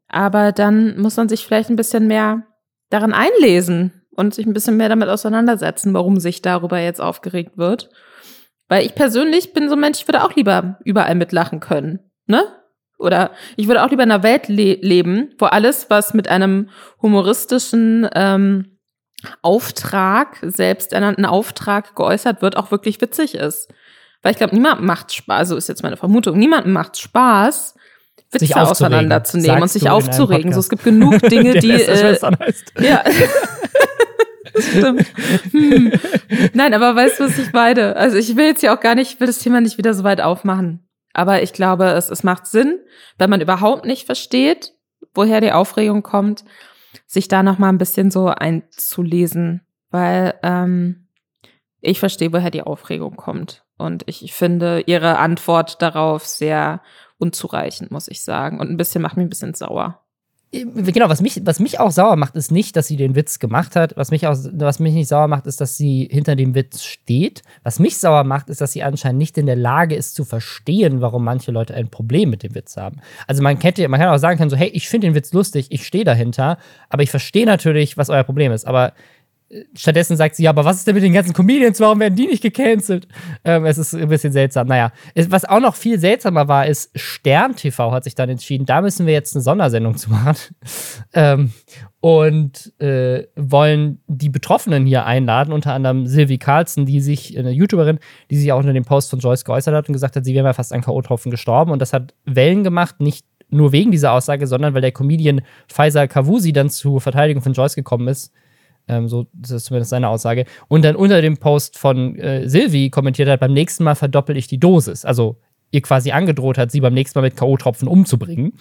Aber 0.09 0.51
dann 0.51 0.99
muss 0.99 1.16
man 1.16 1.29
sich 1.29 1.47
vielleicht 1.47 1.71
ein 1.71 1.77
bisschen 1.77 2.09
mehr 2.09 2.47
daran 2.90 3.12
einlesen 3.12 4.06
und 4.16 4.35
sich 4.35 4.46
ein 4.46 4.52
bisschen 4.52 4.76
mehr 4.76 4.88
damit 4.88 5.09
auseinandersetzen, 5.09 5.94
warum 5.94 6.18
sich 6.18 6.42
darüber 6.42 6.79
jetzt 6.79 7.00
aufgeregt 7.00 7.57
wird. 7.57 7.90
Weil 8.68 8.85
ich 8.85 8.94
persönlich 8.94 9.52
bin 9.52 9.68
so 9.68 9.74
ein 9.74 9.81
Mensch, 9.81 10.00
ich 10.00 10.09
würde 10.09 10.24
auch 10.24 10.35
lieber 10.35 10.79
überall 10.85 11.14
mitlachen 11.14 11.61
können, 11.61 12.00
ne? 12.26 12.42
Oder 12.98 13.33
ich 13.57 13.68
würde 13.68 13.85
auch 13.85 13.90
lieber 13.90 14.02
in 14.02 14.11
einer 14.11 14.22
Welt 14.22 14.48
le 14.48 14.74
leben, 14.81 15.35
wo 15.38 15.46
alles, 15.46 15.90
was 15.90 16.14
mit 16.14 16.29
einem 16.29 16.70
humoristischen 17.02 18.09
ähm, 18.14 18.79
Auftrag, 19.42 20.38
selbsternannten 20.42 21.26
Auftrag 21.26 21.94
geäußert 21.94 22.40
wird, 22.42 22.57
auch 22.57 22.70
wirklich 22.70 23.00
witzig 23.00 23.35
ist. 23.35 23.68
Weil 24.22 24.33
ich 24.33 24.38
glaube, 24.38 24.55
niemandem 24.55 24.87
macht 24.87 25.12
Spaß, 25.12 25.38
also 25.38 25.57
ist 25.57 25.68
jetzt 25.68 25.83
meine 25.83 25.96
Vermutung, 25.96 26.38
niemandem 26.38 26.72
macht 26.72 26.98
Spaß, 26.98 27.74
Witze 28.33 28.57
auseinanderzunehmen 28.57 29.62
und 29.62 29.70
sich 29.70 29.88
aufzuregen. 29.88 30.52
So, 30.52 30.61
es 30.61 30.68
gibt 30.68 30.85
genug 30.85 31.20
Dinge, 31.29 31.59
die. 31.61 31.70
Äh, 31.70 32.18
ja. 32.81 33.05
stimmt. 34.59 35.07
Hm. 35.53 35.92
Nein, 36.55 36.75
aber 36.75 36.95
weißt 36.97 37.21
du, 37.21 37.25
was 37.25 37.38
ich 37.38 37.53
meine? 37.53 37.97
Also 37.97 38.16
ich 38.16 38.37
will 38.37 38.47
jetzt 38.47 38.62
ja 38.62 38.77
auch 38.77 38.81
gar 38.81 38.95
nicht, 38.95 39.14
ich 39.14 39.21
will 39.21 39.27
das 39.27 39.38
Thema 39.38 39.61
nicht 39.61 39.79
wieder 39.79 39.95
so 39.95 40.05
weit 40.05 40.21
aufmachen. 40.21 40.88
Aber 41.12 41.42
ich 41.42 41.53
glaube, 41.53 41.87
es, 41.87 42.11
es 42.11 42.23
macht 42.23 42.47
Sinn, 42.47 42.79
wenn 43.19 43.31
man 43.31 43.40
überhaupt 43.40 43.87
nicht 43.87 44.05
versteht, 44.05 44.75
woher 45.14 45.40
die 45.40 45.53
Aufregung 45.53 46.03
kommt, 46.03 46.45
sich 47.07 47.29
da 47.29 47.42
noch 47.42 47.59
mal 47.59 47.71
ein 47.71 47.79
bisschen 47.79 48.11
so 48.11 48.27
einzulesen, 48.27 49.62
weil 49.90 50.35
ähm, 50.42 51.09
ich 51.81 52.01
verstehe, 52.01 52.33
woher 52.33 52.51
die 52.51 52.62
Aufregung 52.62 53.16
kommt. 53.16 53.64
Und 53.79 54.03
ich, 54.07 54.25
ich 54.25 54.35
finde 54.35 54.81
ihre 54.87 55.19
Antwort 55.19 55.81
darauf 55.83 56.25
sehr 56.27 56.83
unzureichend, 57.19 57.90
muss 57.90 58.09
ich 58.09 58.23
sagen. 58.23 58.61
Und 58.61 58.71
ein 58.71 58.77
bisschen 58.77 59.03
macht 59.03 59.16
mich 59.16 59.27
ein 59.27 59.31
bisschen 59.31 59.55
sauer. 59.55 60.06
Genau, 60.52 61.09
was 61.09 61.20
mich, 61.20 61.42
was 61.44 61.59
mich 61.59 61.80
auch 61.80 61.90
sauer 61.90 62.16
macht, 62.16 62.37
ist 62.37 62.52
nicht, 62.52 62.76
dass 62.76 62.87
sie 62.87 62.96
den 62.96 63.16
Witz 63.16 63.40
gemacht 63.40 63.74
hat. 63.74 63.96
Was 63.96 64.11
mich, 64.11 64.26
auch, 64.26 64.37
was 64.52 64.78
mich 64.78 64.94
nicht 64.94 65.09
sauer 65.09 65.26
macht, 65.26 65.46
ist, 65.46 65.61
dass 65.61 65.76
sie 65.76 66.09
hinter 66.11 66.37
dem 66.37 66.54
Witz 66.54 66.85
steht. 66.85 67.42
Was 67.64 67.80
mich 67.80 67.98
sauer 67.98 68.22
macht, 68.22 68.48
ist, 68.48 68.61
dass 68.61 68.72
sie 68.72 68.85
anscheinend 68.85 69.18
nicht 69.18 69.37
in 69.38 69.46
der 69.46 69.56
Lage 69.56 69.96
ist 69.96 70.14
zu 70.14 70.24
verstehen, 70.24 71.00
warum 71.00 71.24
manche 71.24 71.50
Leute 71.50 71.74
ein 71.74 71.88
Problem 71.88 72.30
mit 72.30 72.44
dem 72.44 72.54
Witz 72.54 72.76
haben. 72.76 73.00
Also 73.26 73.42
man 73.42 73.59
könnte, 73.59 73.87
man 73.88 74.00
kann 74.00 74.09
auch 74.09 74.18
sagen 74.18 74.38
können, 74.38 74.50
so, 74.50 74.56
hey, 74.56 74.68
ich 74.68 74.88
finde 74.88 75.09
den 75.09 75.14
Witz 75.14 75.32
lustig, 75.32 75.66
ich 75.70 75.85
stehe 75.85 76.04
dahinter, 76.04 76.59
aber 76.88 77.02
ich 77.02 77.11
verstehe 77.11 77.44
natürlich, 77.44 77.98
was 77.98 78.09
euer 78.09 78.24
Problem 78.24 78.52
ist. 78.52 78.66
Aber 78.66 78.92
Stattdessen 79.76 80.16
sagt 80.16 80.35
sie, 80.35 80.42
ja, 80.42 80.50
aber 80.50 80.64
was 80.64 80.78
ist 80.78 80.88
denn 80.88 80.96
mit 80.96 81.04
den 81.04 81.12
ganzen 81.12 81.32
Comedians? 81.32 81.78
Warum 81.78 82.00
werden 82.00 82.16
die 82.16 82.26
nicht 82.26 82.42
gecancelt? 82.42 83.06
Ähm, 83.44 83.64
es 83.64 83.78
ist 83.78 83.94
ein 83.94 84.09
bisschen 84.09 84.32
seltsam. 84.32 84.66
Naja, 84.66 84.90
was 85.28 85.44
auch 85.44 85.61
noch 85.61 85.76
viel 85.76 86.00
seltsamer 86.00 86.48
war, 86.48 86.66
ist, 86.66 86.90
Stern 86.98 87.54
TV 87.54 87.92
hat 87.92 88.02
sich 88.02 88.16
dann 88.16 88.28
entschieden, 88.28 88.66
da 88.66 88.80
müssen 88.80 89.06
wir 89.06 89.12
jetzt 89.12 89.37
eine 89.37 89.42
Sondersendung 89.42 89.96
zu 89.96 90.11
machen. 90.11 90.37
ähm, 91.12 91.52
und 92.00 92.72
äh, 92.80 93.28
wollen 93.37 94.00
die 94.09 94.30
Betroffenen 94.30 94.85
hier 94.85 95.06
einladen, 95.06 95.52
unter 95.52 95.74
anderem 95.74 96.09
Sylvie 96.09 96.38
Carlson, 96.38 96.85
die 96.85 97.00
sich, 97.00 97.38
eine 97.38 97.52
YouTuberin, 97.52 98.00
die 98.30 98.38
sich 98.38 98.50
auch 98.50 98.59
unter 98.59 98.72
dem 98.72 98.85
Post 98.85 99.11
von 99.11 99.20
Joyce 99.20 99.44
geäußert 99.44 99.74
hat 99.74 99.88
und 99.88 99.92
gesagt 99.92 100.16
hat, 100.16 100.24
sie 100.24 100.35
wäre 100.35 100.46
ja 100.46 100.52
fast 100.54 100.72
an 100.72 100.80
K.O.-Tropfen 100.80 101.30
gestorben. 101.30 101.70
Und 101.70 101.80
das 101.80 101.92
hat 101.92 102.14
Wellen 102.24 102.64
gemacht, 102.64 103.00
nicht 103.00 103.24
nur 103.48 103.70
wegen 103.70 103.92
dieser 103.92 104.11
Aussage, 104.11 104.48
sondern 104.48 104.74
weil 104.74 104.80
der 104.80 104.90
Comedian 104.90 105.42
Faisal 105.68 106.09
Kavusi 106.09 106.52
dann 106.52 106.68
zur 106.68 107.00
Verteidigung 107.00 107.44
von 107.44 107.52
Joyce 107.52 107.76
gekommen 107.76 108.09
ist 108.09 108.32
ähm, 108.88 109.09
so, 109.09 109.27
das 109.33 109.51
ist 109.51 109.64
zumindest 109.66 109.90
seine 109.90 110.09
Aussage. 110.09 110.44
Und 110.68 110.85
dann 110.85 110.96
unter 110.96 111.20
dem 111.22 111.38
Post 111.38 111.79
von 111.79 112.16
äh, 112.16 112.49
Silvi 112.49 112.90
kommentiert 112.90 113.29
hat, 113.29 113.40
beim 113.40 113.53
nächsten 113.53 113.85
Mal 113.85 113.94
verdoppel 113.94 114.37
ich 114.37 114.46
die 114.46 114.59
Dosis. 114.59 115.05
Also 115.05 115.37
ihr 115.72 115.83
quasi 115.83 116.12
angedroht 116.12 116.59
hat, 116.59 116.70
sie 116.70 116.81
beim 116.81 116.94
nächsten 116.94 117.18
Mal 117.18 117.25
mit 117.25 117.37
K.O.-Tropfen 117.37 117.87
umzubringen. 117.87 118.53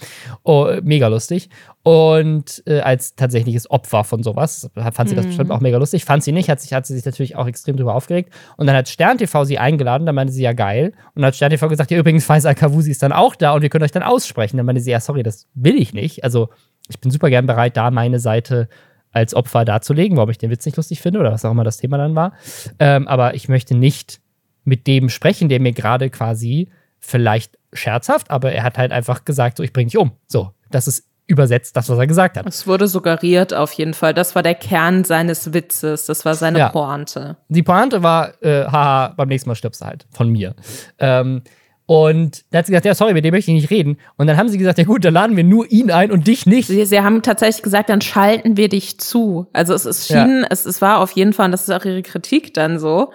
Oh, 0.43 0.69
mega 0.81 1.07
lustig. 1.07 1.49
Und 1.83 2.63
äh, 2.65 2.79
als 2.79 3.15
tatsächliches 3.15 3.69
Opfer 3.69 4.03
von 4.03 4.23
sowas 4.23 4.69
fand 4.91 5.09
sie 5.09 5.15
das 5.15 5.25
mhm. 5.25 5.29
bestimmt 5.29 5.51
auch 5.51 5.61
mega 5.61 5.77
lustig. 5.77 6.03
Fand 6.03 6.23
sie 6.23 6.31
nicht, 6.31 6.49
hat, 6.49 6.59
sich, 6.59 6.73
hat 6.73 6.87
sie 6.87 6.95
sich 6.95 7.05
natürlich 7.05 7.35
auch 7.35 7.47
extrem 7.47 7.77
drüber 7.77 7.93
aufgeregt. 7.93 8.33
Und 8.57 8.65
dann 8.65 8.75
hat 8.75 8.89
Stern 8.89 9.19
TV 9.19 9.45
sie 9.45 9.59
eingeladen, 9.59 10.05
da 10.05 10.13
meinte 10.13 10.33
sie 10.33 10.43
ja 10.43 10.53
geil. 10.53 10.93
Und 11.13 11.21
dann 11.21 11.27
hat 11.27 11.35
Stern 11.35 11.51
TV 11.51 11.67
gesagt, 11.67 11.91
ja 11.91 11.99
übrigens, 11.99 12.25
Faisal 12.25 12.55
Kavusi 12.55 12.91
ist 12.91 13.03
dann 13.03 13.11
auch 13.11 13.35
da 13.35 13.53
und 13.53 13.61
wir 13.61 13.69
können 13.69 13.83
euch 13.83 13.91
dann 13.91 14.03
aussprechen. 14.03 14.57
Dann 14.57 14.65
meinte 14.65 14.81
sie, 14.81 14.91
ja 14.91 14.99
sorry, 14.99 15.21
das 15.21 15.47
will 15.53 15.77
ich 15.77 15.93
nicht. 15.93 16.23
Also 16.23 16.49
ich 16.89 16.99
bin 16.99 17.11
super 17.11 17.29
gern 17.29 17.45
bereit, 17.45 17.77
da 17.77 17.91
meine 17.91 18.19
Seite 18.19 18.67
als 19.15 19.33
Opfer 19.33 19.63
darzulegen, 19.63 20.17
warum 20.17 20.29
ich 20.29 20.37
den 20.37 20.51
Witz 20.51 20.65
nicht 20.65 20.75
lustig 20.75 21.01
finde 21.01 21.19
oder 21.19 21.31
was 21.31 21.45
auch 21.45 21.51
immer 21.51 21.63
das 21.63 21.77
Thema 21.77 21.97
dann 21.97 22.15
war. 22.15 22.33
Ähm, 22.79 23.07
aber 23.07 23.33
ich 23.33 23.47
möchte 23.47 23.73
nicht 23.73 24.19
mit 24.65 24.87
dem 24.87 25.09
sprechen, 25.09 25.47
der 25.47 25.59
mir 25.61 25.71
gerade 25.71 26.09
quasi 26.09 26.69
vielleicht 26.99 27.57
scherzhaft, 27.71 28.29
aber 28.29 28.51
er 28.51 28.63
hat 28.63 28.77
halt 28.77 28.91
einfach 28.91 29.23
gesagt, 29.23 29.57
so 29.57 29.63
ich 29.63 29.71
bringe 29.71 29.87
dich 29.87 29.97
um. 29.97 30.11
So, 30.27 30.51
das 30.69 30.87
ist 30.87 31.07
übersetzt 31.27 31.75
das, 31.75 31.89
was 31.89 31.97
er 31.97 32.07
gesagt 32.07 32.37
hat. 32.37 32.45
Es 32.45 32.67
wurde 32.67 32.87
suggeriert 32.87 33.53
auf 33.53 33.71
jeden 33.73 33.93
Fall. 33.93 34.13
Das 34.13 34.35
war 34.35 34.43
der 34.43 34.53
Kern 34.53 35.03
seines 35.03 35.53
Witzes. 35.53 36.05
Das 36.05 36.23
war 36.23 36.35
seine 36.35 36.59
ja. 36.59 36.69
Pointe. 36.69 37.37
Die 37.47 37.63
Pointe 37.63 38.03
war, 38.03 38.41
äh, 38.43 38.65
haha, 38.65 39.13
beim 39.15 39.29
nächsten 39.29 39.49
Mal 39.49 39.55
stirbst 39.55 39.81
du 39.81 39.85
halt 39.85 40.05
von 40.11 40.29
mir. 40.29 40.55
Ähm, 40.99 41.41
und 41.87 42.45
da 42.49 42.59
hat 42.59 42.65
sie 42.65 42.71
gesagt, 42.71 42.85
ja, 42.85 42.95
sorry, 42.95 43.13
mit 43.13 43.23
dem 43.23 43.33
möchte 43.33 43.51
ich 43.51 43.61
nicht 43.61 43.69
reden. 43.69 43.97
Und 44.17 44.25
dann 44.25 44.37
haben 44.37 44.49
sie 44.49 44.57
gesagt, 44.57 44.79
ja 44.79 44.85
gut, 44.85 45.05
dann 45.05 45.13
laden 45.13 45.37
wir 45.37 45.43
nur 45.43 45.71
ihn 45.71 45.91
ein 45.91 46.11
und 46.11 46.25
dich 46.25 46.47
nicht. 46.47 46.67
Sie, 46.67 46.83
sie 46.85 47.01
haben 47.01 47.21
tatsächlich 47.21 47.61
gesagt, 47.61 47.89
dann 47.89 48.01
schalten 48.01 48.57
wir 48.57 48.69
dich 48.69 48.99
zu. 48.99 49.47
Also 49.53 49.73
es 49.75 49.85
ist 49.85 50.07
schien, 50.07 50.41
ja. 50.41 50.47
es, 50.49 50.65
es 50.65 50.81
war 50.81 50.99
auf 50.99 51.11
jeden 51.11 51.33
Fall, 51.33 51.45
und 51.45 51.51
das 51.51 51.67
ist 51.67 51.69
auch 51.69 51.85
ihre 51.85 52.01
Kritik 52.01 52.55
dann 52.55 52.79
so, 52.79 53.11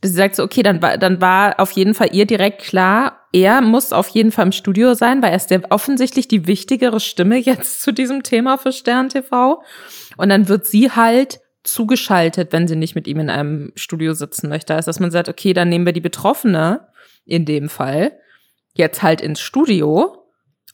dass 0.00 0.10
sie 0.10 0.16
sagt 0.16 0.34
so, 0.34 0.42
okay, 0.42 0.64
dann 0.64 0.82
war, 0.82 0.98
dann 0.98 1.20
war 1.20 1.60
auf 1.60 1.70
jeden 1.70 1.94
Fall 1.94 2.08
ihr 2.10 2.26
direkt 2.26 2.62
klar, 2.62 3.20
er 3.32 3.60
muss 3.60 3.92
auf 3.92 4.08
jeden 4.08 4.32
Fall 4.32 4.46
im 4.46 4.52
Studio 4.52 4.94
sein, 4.94 5.22
weil 5.22 5.30
er 5.30 5.36
ist 5.36 5.52
der 5.52 5.62
offensichtlich 5.70 6.26
die 6.26 6.48
wichtigere 6.48 6.98
Stimme 6.98 7.38
jetzt 7.38 7.82
zu 7.82 7.92
diesem 7.92 8.24
Thema 8.24 8.58
für 8.58 8.72
Stern 8.72 9.10
TV. 9.10 9.62
Und 10.16 10.28
dann 10.28 10.48
wird 10.48 10.66
sie 10.66 10.90
halt 10.90 11.40
zugeschaltet, 11.62 12.52
wenn 12.52 12.66
sie 12.66 12.74
nicht 12.74 12.96
mit 12.96 13.06
ihm 13.06 13.20
in 13.20 13.30
einem 13.30 13.72
Studio 13.76 14.12
sitzen 14.14 14.48
möchte. 14.48 14.74
Also, 14.74 14.88
dass 14.88 14.98
man 14.98 15.12
sagt, 15.12 15.28
okay, 15.28 15.52
dann 15.52 15.68
nehmen 15.68 15.86
wir 15.86 15.92
die 15.92 16.00
Betroffene 16.00 16.88
in 17.24 17.44
dem 17.44 17.68
Fall, 17.68 18.12
jetzt 18.74 19.02
halt 19.02 19.20
ins 19.20 19.40
Studio 19.40 20.22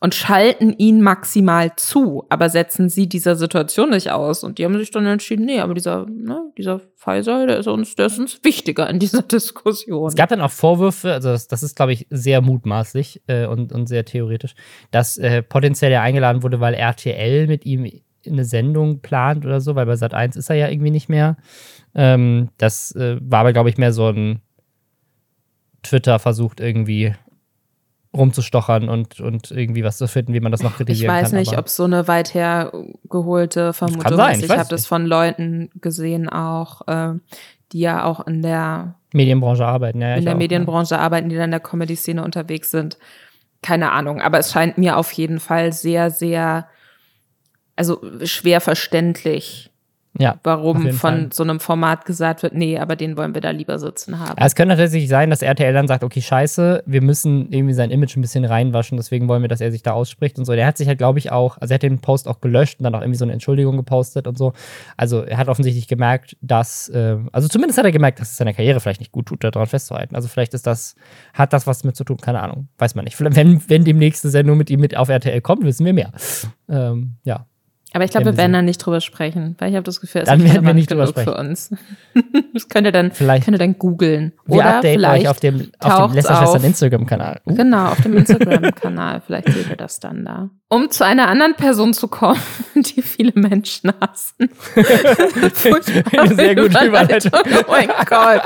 und 0.00 0.14
schalten 0.14 0.72
ihn 0.78 1.00
maximal 1.00 1.74
zu, 1.76 2.24
aber 2.28 2.50
setzen 2.50 2.88
sie 2.88 3.08
dieser 3.08 3.34
Situation 3.34 3.90
nicht 3.90 4.10
aus. 4.10 4.44
Und 4.44 4.58
die 4.58 4.64
haben 4.64 4.78
sich 4.78 4.92
dann 4.92 5.06
entschieden, 5.06 5.44
nee, 5.44 5.60
aber 5.60 5.74
dieser, 5.74 6.06
ne, 6.06 6.52
dieser 6.56 6.80
Pfizer, 6.96 7.46
der 7.46 7.58
ist 7.58 7.66
uns, 7.66 7.96
der 7.96 8.06
ist 8.06 8.18
uns 8.18 8.38
wichtiger 8.44 8.88
in 8.88 9.00
dieser 9.00 9.22
Diskussion. 9.22 10.08
Es 10.08 10.14
gab 10.14 10.28
dann 10.28 10.40
auch 10.40 10.52
Vorwürfe, 10.52 11.12
also 11.12 11.30
das, 11.30 11.48
das 11.48 11.64
ist, 11.64 11.74
glaube 11.74 11.92
ich, 11.92 12.06
sehr 12.10 12.40
mutmaßlich 12.40 13.22
äh, 13.26 13.46
und, 13.46 13.72
und 13.72 13.88
sehr 13.88 14.04
theoretisch, 14.04 14.54
dass 14.92 15.18
äh, 15.18 15.42
potenziell 15.42 15.90
er 15.90 16.02
eingeladen 16.02 16.44
wurde, 16.44 16.60
weil 16.60 16.74
RTL 16.74 17.48
mit 17.48 17.66
ihm 17.66 17.90
eine 18.26 18.44
Sendung 18.44 19.00
plant 19.00 19.44
oder 19.44 19.60
so, 19.60 19.74
weil 19.74 19.86
bei 19.86 19.96
Sat 19.96 20.14
1 20.14 20.36
ist 20.36 20.50
er 20.50 20.56
ja 20.56 20.68
irgendwie 20.68 20.90
nicht 20.90 21.08
mehr. 21.08 21.36
Ähm, 21.94 22.50
das 22.58 22.94
äh, 22.94 23.16
war 23.20 23.40
aber, 23.40 23.52
glaube 23.52 23.70
ich, 23.70 23.78
mehr 23.78 23.92
so 23.92 24.08
ein 24.08 24.42
Twitter 25.82 26.18
versucht 26.18 26.60
irgendwie 26.60 27.14
rumzustochern 28.16 28.88
und, 28.88 29.20
und 29.20 29.50
irgendwie 29.50 29.84
was 29.84 29.98
zu 29.98 30.08
finden, 30.08 30.32
wie 30.32 30.40
man 30.40 30.52
das 30.52 30.62
noch 30.62 30.76
kritisieren 30.76 31.08
kann. 31.08 31.18
Ich 31.18 31.24
weiß 31.24 31.30
kann, 31.30 31.40
nicht, 31.40 31.58
ob 31.58 31.66
es 31.66 31.76
so 31.76 31.84
eine 31.84 32.08
weit 32.08 32.34
hergeholte 32.34 33.72
Vermutung 33.72 34.16
sein, 34.16 34.36
ist. 34.36 34.44
Ich, 34.44 34.50
ich 34.50 34.58
habe 34.58 34.68
das 34.68 34.86
von 34.86 35.06
Leuten 35.06 35.70
gesehen 35.80 36.28
auch, 36.28 36.86
äh, 36.88 37.14
die 37.72 37.80
ja 37.80 38.04
auch 38.04 38.26
in 38.26 38.42
der 38.42 38.94
Medienbranche 39.12 39.64
arbeiten. 39.64 40.00
Ja, 40.00 40.16
in 40.16 40.24
der 40.24 40.34
auch, 40.34 40.38
Medienbranche 40.38 40.94
ja. 40.94 41.00
arbeiten, 41.00 41.28
die 41.28 41.36
dann 41.36 41.46
in 41.46 41.50
der 41.50 41.60
Comedy-Szene 41.60 42.22
unterwegs 42.24 42.70
sind. 42.70 42.98
Keine 43.62 43.92
Ahnung, 43.92 44.20
aber 44.20 44.38
es 44.38 44.52
scheint 44.52 44.78
mir 44.78 44.96
auf 44.96 45.12
jeden 45.12 45.40
Fall 45.40 45.72
sehr, 45.72 46.10
sehr, 46.10 46.68
also 47.76 48.00
schwer 48.24 48.60
verständlich, 48.60 49.70
ja, 50.18 50.36
warum 50.42 50.90
von 50.90 50.92
Fall. 50.92 51.28
so 51.32 51.42
einem 51.42 51.60
Format 51.60 52.04
gesagt 52.04 52.42
wird, 52.42 52.54
nee, 52.54 52.78
aber 52.78 52.96
den 52.96 53.16
wollen 53.16 53.34
wir 53.34 53.40
da 53.40 53.50
lieber 53.50 53.78
sitzen 53.78 54.18
haben. 54.18 54.34
Ja, 54.38 54.46
es 54.46 54.54
könnte 54.54 54.76
tatsächlich 54.76 55.08
sein, 55.08 55.30
dass 55.30 55.42
RTL 55.42 55.72
dann 55.72 55.86
sagt, 55.86 56.02
okay, 56.02 56.20
scheiße, 56.20 56.82
wir 56.86 57.02
müssen 57.02 57.52
irgendwie 57.52 57.74
sein 57.74 57.90
Image 57.90 58.16
ein 58.16 58.20
bisschen 58.20 58.44
reinwaschen, 58.44 58.96
deswegen 58.96 59.28
wollen 59.28 59.42
wir, 59.42 59.48
dass 59.48 59.60
er 59.60 59.70
sich 59.70 59.82
da 59.82 59.92
ausspricht 59.92 60.38
und 60.38 60.44
so. 60.44 60.52
Der 60.54 60.66
hat 60.66 60.76
sich 60.76 60.88
halt, 60.88 60.98
glaube 60.98 61.18
ich, 61.18 61.30
auch, 61.30 61.58
also 61.58 61.72
er 61.72 61.76
hat 61.76 61.82
den 61.82 62.00
Post 62.00 62.26
auch 62.28 62.40
gelöscht 62.40 62.80
und 62.80 62.84
dann 62.84 62.94
auch 62.94 63.00
irgendwie 63.00 63.18
so 63.18 63.24
eine 63.24 63.32
Entschuldigung 63.32 63.76
gepostet 63.76 64.26
und 64.26 64.36
so. 64.36 64.52
Also 64.96 65.22
er 65.22 65.38
hat 65.38 65.48
offensichtlich 65.48 65.88
gemerkt, 65.88 66.36
dass, 66.40 66.88
äh, 66.88 67.16
also 67.32 67.48
zumindest 67.48 67.78
hat 67.78 67.84
er 67.84 67.92
gemerkt, 67.92 68.20
dass 68.20 68.30
es 68.30 68.36
seiner 68.36 68.52
Karriere 68.52 68.80
vielleicht 68.80 69.00
nicht 69.00 69.12
gut 69.12 69.26
tut, 69.26 69.44
daran 69.44 69.66
festzuhalten. 69.66 70.14
Also 70.14 70.28
vielleicht 70.28 70.54
ist 70.54 70.66
das, 70.66 70.96
hat 71.32 71.52
das 71.52 71.66
was 71.66 71.84
mit 71.84 71.96
zu 71.96 72.04
tun, 72.04 72.16
keine 72.16 72.40
Ahnung, 72.40 72.68
weiß 72.78 72.94
man 72.94 73.04
nicht. 73.04 73.18
Wenn, 73.20 73.62
wenn 73.68 73.84
demnächst 73.84 74.24
eine 74.24 74.30
Sendung 74.32 74.58
mit 74.58 74.70
ihm 74.70 74.80
mit 74.80 74.96
auf 74.96 75.08
RTL 75.08 75.40
kommt, 75.40 75.64
wissen 75.64 75.86
wir 75.86 75.92
mehr. 75.92 76.12
Ähm, 76.68 77.16
ja. 77.24 77.46
Aber 77.94 78.04
ich 78.04 78.10
glaube, 78.10 78.26
wir 78.26 78.36
werden 78.36 78.52
da 78.52 78.60
nicht 78.60 78.78
drüber 78.78 79.00
sprechen, 79.00 79.56
weil 79.58 79.70
ich 79.70 79.76
habe 79.76 79.84
das 79.84 80.00
Gefühl, 80.00 80.20
es 80.20 80.28
dann 80.28 80.44
werden 80.44 80.66
wir 80.66 80.74
nicht 80.74 80.90
drüber 80.90 81.06
sprechen. 81.06 81.32
für 81.32 81.38
uns. 81.38 81.74
das 82.52 82.68
könnt 82.68 82.86
ihr 82.86 82.92
dann, 82.92 83.12
vielleicht, 83.12 83.44
könnt 83.44 83.54
ihr 83.54 83.58
dann 83.58 83.78
googeln. 83.78 84.32
Wir 84.44 84.56
Oder 84.56 84.76
updaten 84.76 84.98
vielleicht 84.98 85.22
euch 85.22 85.28
auf 85.28 85.40
dem, 85.40 85.70
auf 85.78 86.10
dem 86.10 86.14
Lästerschwestern 86.16 86.64
Instagram-Kanal. 86.64 87.40
Uh. 87.46 87.54
Genau, 87.54 87.86
auf 87.86 88.00
dem 88.02 88.16
Instagram-Kanal. 88.18 89.22
vielleicht 89.24 89.50
seht 89.50 89.70
ihr 89.70 89.76
das 89.76 90.00
dann 90.00 90.26
da. 90.26 90.50
Um 90.68 90.90
zu 90.90 91.02
einer 91.04 91.28
anderen 91.28 91.54
Person 91.54 91.94
zu 91.94 92.08
kommen, 92.08 92.40
die 92.74 93.00
viele 93.00 93.32
Menschen 93.34 93.90
hassen. 94.00 94.50
Eine 94.76 96.34
sehr 96.34 96.54
gute 96.54 96.84
Überleitung. 96.84 97.32
Oh 97.42 97.70
mein 97.70 97.88
Gott. 98.04 98.42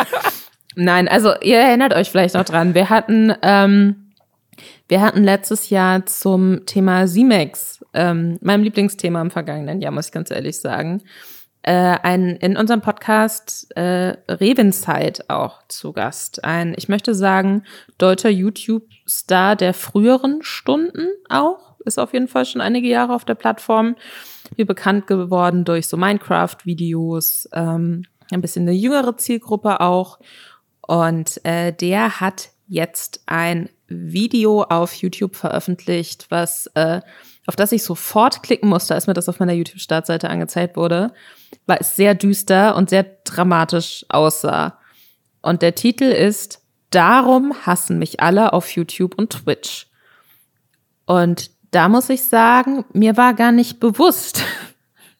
Nein, 0.76 1.08
also 1.08 1.32
ihr 1.42 1.58
erinnert 1.58 1.94
euch 1.94 2.10
vielleicht 2.10 2.36
noch 2.36 2.44
dran. 2.44 2.74
Wir 2.74 2.90
hatten, 2.90 3.34
ähm, 3.42 4.01
wir 4.92 5.00
hatten 5.00 5.24
letztes 5.24 5.70
Jahr 5.70 6.04
zum 6.04 6.66
Thema 6.66 7.06
C-Max 7.06 7.82
ähm, 7.94 8.36
meinem 8.42 8.62
Lieblingsthema 8.62 9.22
im 9.22 9.30
vergangenen 9.30 9.80
Jahr, 9.80 9.90
muss 9.90 10.08
ich 10.08 10.12
ganz 10.12 10.30
ehrlich 10.30 10.60
sagen, 10.60 11.02
äh, 11.62 11.72
ein, 11.72 12.36
in 12.36 12.58
unserem 12.58 12.82
Podcast 12.82 13.74
äh, 13.74 14.18
Revenzeit 14.28 15.30
auch 15.30 15.62
zu 15.68 15.94
Gast. 15.94 16.44
Ein, 16.44 16.74
ich 16.76 16.90
möchte 16.90 17.14
sagen, 17.14 17.62
deutscher 17.96 18.28
YouTube-Star 18.28 19.56
der 19.56 19.72
früheren 19.72 20.42
Stunden 20.42 21.08
auch. 21.30 21.80
Ist 21.86 21.98
auf 21.98 22.12
jeden 22.12 22.28
Fall 22.28 22.44
schon 22.44 22.60
einige 22.60 22.88
Jahre 22.88 23.14
auf 23.14 23.24
der 23.24 23.34
Plattform. 23.34 23.96
Wie 24.56 24.64
bekannt 24.64 25.06
geworden 25.06 25.64
durch 25.64 25.86
so 25.86 25.96
Minecraft-Videos, 25.96 27.48
ähm, 27.54 28.02
ein 28.30 28.42
bisschen 28.42 28.68
eine 28.68 28.76
jüngere 28.76 29.16
Zielgruppe 29.16 29.80
auch. 29.80 30.18
Und 30.86 31.42
äh, 31.46 31.72
der 31.72 32.20
hat 32.20 32.50
jetzt 32.68 33.22
ein 33.24 33.70
Video 33.94 34.62
auf 34.62 34.94
YouTube 34.94 35.36
veröffentlicht, 35.36 36.26
was 36.30 36.66
äh, 36.74 37.00
auf 37.46 37.56
das 37.56 37.72
ich 37.72 37.82
sofort 37.82 38.42
klicken 38.42 38.68
musste, 38.68 38.94
als 38.94 39.06
mir 39.06 39.14
das 39.14 39.28
auf 39.28 39.40
meiner 39.40 39.52
YouTube-Startseite 39.52 40.30
angezeigt 40.30 40.76
wurde, 40.76 41.12
weil 41.66 41.78
es 41.80 41.96
sehr 41.96 42.14
düster 42.14 42.76
und 42.76 42.90
sehr 42.90 43.04
dramatisch 43.24 44.06
aussah. 44.08 44.78
Und 45.40 45.62
der 45.62 45.74
Titel 45.74 46.04
ist 46.04 46.60
Darum 46.90 47.54
hassen 47.64 47.98
mich 47.98 48.20
alle 48.20 48.52
auf 48.52 48.70
YouTube 48.70 49.14
und 49.16 49.30
Twitch. 49.30 49.86
Und 51.06 51.50
da 51.70 51.88
muss 51.88 52.10
ich 52.10 52.24
sagen, 52.24 52.84
mir 52.92 53.16
war 53.16 53.32
gar 53.32 53.50
nicht 53.50 53.80
bewusst, 53.80 54.42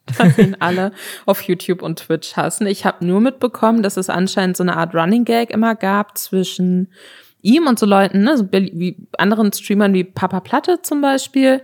dass 0.18 0.36
ihn 0.36 0.56
alle 0.60 0.92
auf 1.24 1.40
YouTube 1.42 1.82
und 1.82 1.98
Twitch 1.98 2.36
hassen. 2.36 2.66
Ich 2.66 2.84
habe 2.84 3.04
nur 3.04 3.20
mitbekommen, 3.20 3.82
dass 3.82 3.96
es 3.96 4.10
anscheinend 4.10 4.56
so 4.56 4.62
eine 4.62 4.76
Art 4.76 4.94
Running 4.94 5.24
Gag 5.24 5.50
immer 5.50 5.74
gab 5.74 6.18
zwischen 6.18 6.92
ihm 7.42 7.66
und 7.66 7.78
so 7.78 7.86
Leuten, 7.86 8.22
ne, 8.22 8.38
so 8.38 8.50
wie 8.50 8.96
anderen 9.18 9.52
Streamern 9.52 9.92
wie 9.92 10.04
Papa 10.04 10.40
Platte 10.40 10.80
zum 10.82 11.00
Beispiel, 11.00 11.62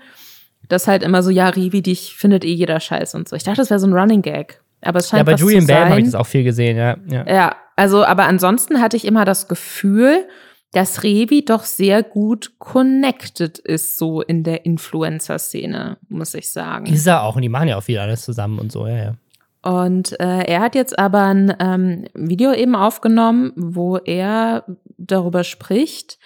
das 0.68 0.86
halt 0.86 1.02
immer 1.02 1.22
so, 1.22 1.30
ja, 1.30 1.48
Rivi, 1.48 1.82
dich 1.82 2.14
findet 2.14 2.44
eh 2.44 2.52
jeder 2.52 2.80
Scheiß 2.80 3.14
und 3.14 3.28
so. 3.28 3.36
Ich 3.36 3.44
dachte, 3.44 3.58
das 3.58 3.70
wäre 3.70 3.80
so 3.80 3.86
ein 3.86 3.94
Running 3.94 4.22
Gag. 4.22 4.60
Aber 4.82 4.98
es 4.98 5.08
scheint 5.08 5.26
Ja, 5.26 5.32
bei 5.32 5.38
Julian 5.38 5.66
Bam 5.66 5.88
habe 5.88 6.00
ich 6.00 6.06
das 6.06 6.14
auch 6.14 6.26
viel 6.26 6.44
gesehen, 6.44 6.76
ja. 6.76 6.96
ja. 7.08 7.26
Ja, 7.26 7.56
also, 7.76 8.04
aber 8.04 8.24
ansonsten 8.24 8.80
hatte 8.80 8.96
ich 8.96 9.04
immer 9.04 9.24
das 9.24 9.48
Gefühl, 9.48 10.26
dass 10.72 11.02
Revi 11.02 11.44
doch 11.44 11.62
sehr 11.62 12.02
gut 12.02 12.52
connected 12.58 13.58
ist, 13.58 13.96
so 13.96 14.20
in 14.20 14.44
der 14.44 14.66
Influencer-Szene, 14.66 15.96
muss 16.08 16.34
ich 16.34 16.52
sagen. 16.52 16.86
Ist 16.86 17.06
er 17.06 17.22
auch, 17.22 17.36
und 17.36 17.42
die 17.42 17.48
machen 17.48 17.68
ja 17.68 17.78
auch 17.78 17.82
viel 17.82 17.98
alles 17.98 18.22
zusammen 18.22 18.58
und 18.58 18.70
so, 18.70 18.86
ja, 18.86 18.96
ja. 18.96 19.14
Und 19.62 20.18
äh, 20.20 20.44
er 20.44 20.60
hat 20.60 20.74
jetzt 20.74 20.98
aber 20.98 21.22
ein 21.22 21.54
ähm, 21.58 22.06
Video 22.14 22.52
eben 22.52 22.76
aufgenommen, 22.76 23.52
wo 23.56 23.96
er 23.96 24.64
darüber 24.96 25.44
spricht, 25.44 26.18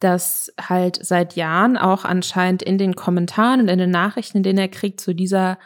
dass 0.00 0.52
halt 0.60 0.98
seit 1.04 1.36
Jahren 1.36 1.76
auch 1.76 2.04
anscheinend 2.04 2.62
in 2.62 2.76
den 2.76 2.96
Kommentaren 2.96 3.60
und 3.60 3.68
in 3.68 3.78
den 3.78 3.90
Nachrichten, 3.90 4.38
in 4.38 4.42
denen 4.42 4.58
er 4.58 4.68
kriegt, 4.68 5.00
so 5.00 5.12
dieser 5.12 5.58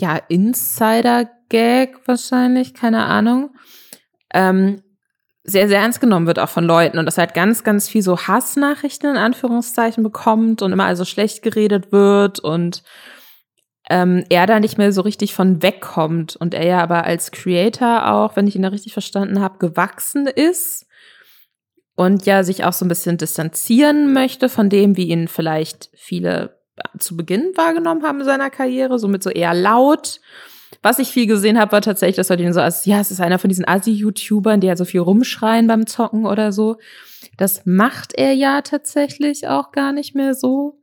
ja 0.00 0.16
Insider-Gag 0.28 2.06
wahrscheinlich, 2.06 2.74
keine 2.74 3.04
Ahnung, 3.04 3.50
ähm, 4.32 4.82
sehr, 5.44 5.66
sehr 5.66 5.80
ernst 5.80 6.00
genommen 6.00 6.26
wird 6.26 6.38
auch 6.38 6.48
von 6.50 6.64
Leuten 6.64 6.98
und 6.98 7.06
dass 7.06 7.16
halt 7.16 7.32
ganz, 7.32 7.64
ganz 7.64 7.88
viel 7.88 8.02
so 8.02 8.18
Hassnachrichten 8.18 9.10
in 9.10 9.16
Anführungszeichen 9.16 10.02
bekommt 10.02 10.60
und 10.60 10.72
immer 10.72 10.84
also 10.84 11.06
schlecht 11.06 11.42
geredet 11.42 11.90
wird 11.90 12.38
und 12.38 12.82
ähm, 13.90 14.24
er 14.28 14.46
da 14.46 14.60
nicht 14.60 14.78
mehr 14.78 14.92
so 14.92 15.00
richtig 15.00 15.34
von 15.34 15.62
wegkommt 15.62 16.36
und 16.36 16.54
er 16.54 16.66
ja 16.66 16.82
aber 16.82 17.04
als 17.04 17.30
Creator 17.30 18.12
auch, 18.12 18.36
wenn 18.36 18.46
ich 18.46 18.56
ihn 18.56 18.62
da 18.62 18.68
richtig 18.68 18.92
verstanden 18.92 19.40
habe, 19.40 19.58
gewachsen 19.58 20.26
ist 20.26 20.86
und 21.94 22.26
ja 22.26 22.44
sich 22.44 22.64
auch 22.64 22.72
so 22.72 22.84
ein 22.84 22.88
bisschen 22.88 23.16
distanzieren 23.16 24.12
möchte 24.12 24.48
von 24.48 24.68
dem, 24.68 24.96
wie 24.96 25.08
ihn 25.08 25.26
vielleicht 25.26 25.90
viele 25.94 26.58
zu 26.98 27.16
Beginn 27.16 27.52
wahrgenommen 27.56 28.04
haben 28.04 28.20
in 28.20 28.26
seiner 28.26 28.50
Karriere, 28.50 28.98
somit 28.98 29.22
so 29.22 29.30
eher 29.30 29.54
laut. 29.54 30.20
Was 30.82 30.98
ich 30.98 31.08
viel 31.08 31.26
gesehen 31.26 31.58
habe, 31.58 31.72
war 31.72 31.80
tatsächlich, 31.80 32.16
dass 32.16 32.28
Leute 32.28 32.44
ihn 32.44 32.52
so 32.52 32.60
als, 32.60 32.84
ja, 32.84 33.00
es 33.00 33.10
ist 33.10 33.20
einer 33.20 33.38
von 33.38 33.48
diesen 33.48 33.66
Assi-YouTubern, 33.66 34.60
die 34.60 34.68
halt 34.68 34.78
so 34.78 34.84
viel 34.84 35.00
rumschreien 35.00 35.66
beim 35.66 35.86
Zocken 35.86 36.24
oder 36.24 36.52
so. 36.52 36.76
Das 37.36 37.62
macht 37.64 38.12
er 38.14 38.32
ja 38.32 38.60
tatsächlich 38.62 39.48
auch 39.48 39.72
gar 39.72 39.92
nicht 39.92 40.14
mehr 40.14 40.34
so. 40.34 40.78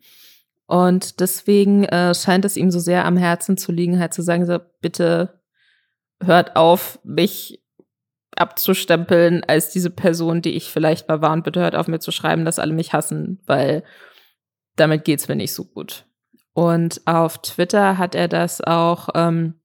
Und 0.68 1.20
deswegen 1.20 1.84
äh, 1.86 2.16
scheint 2.16 2.46
es 2.46 2.58
ihm 2.58 2.72
so 2.72 2.80
sehr 2.80 3.06
am 3.06 3.18
Herzen 3.18 3.58
zu 3.58 3.72
liegen, 3.72 4.00
halt 4.00 4.14
zu 4.14 4.22
sagen, 4.22 4.46
so, 4.46 4.60
bitte 4.82 5.42
hört 6.22 6.56
auf, 6.56 7.00
mich 7.04 7.62
abzustempeln 8.36 9.44
als 9.46 9.70
diese 9.70 9.90
Person, 9.90 10.42
die 10.42 10.52
ich 10.52 10.70
vielleicht 10.70 11.08
mal 11.08 11.22
war 11.22 11.34
und 11.34 11.44
bitte 11.44 11.62
hört 11.62 11.76
auf 11.76 11.88
mir 11.88 12.00
zu 12.00 12.12
schreiben, 12.12 12.46
dass 12.46 12.60
alle 12.60 12.74
mich 12.74 12.94
hassen, 12.94 13.42
weil 13.46 13.84
damit 14.76 15.06
geht's 15.06 15.28
mir 15.28 15.36
nicht 15.36 15.54
so 15.54 15.66
gut. 15.66 16.06
Und 16.54 17.02
auf 17.06 17.42
Twitter 17.42 17.98
hat 17.98 18.16
er 18.16 18.28
das 18.28 18.62
auch 18.62 19.10
ähm, 19.14 19.56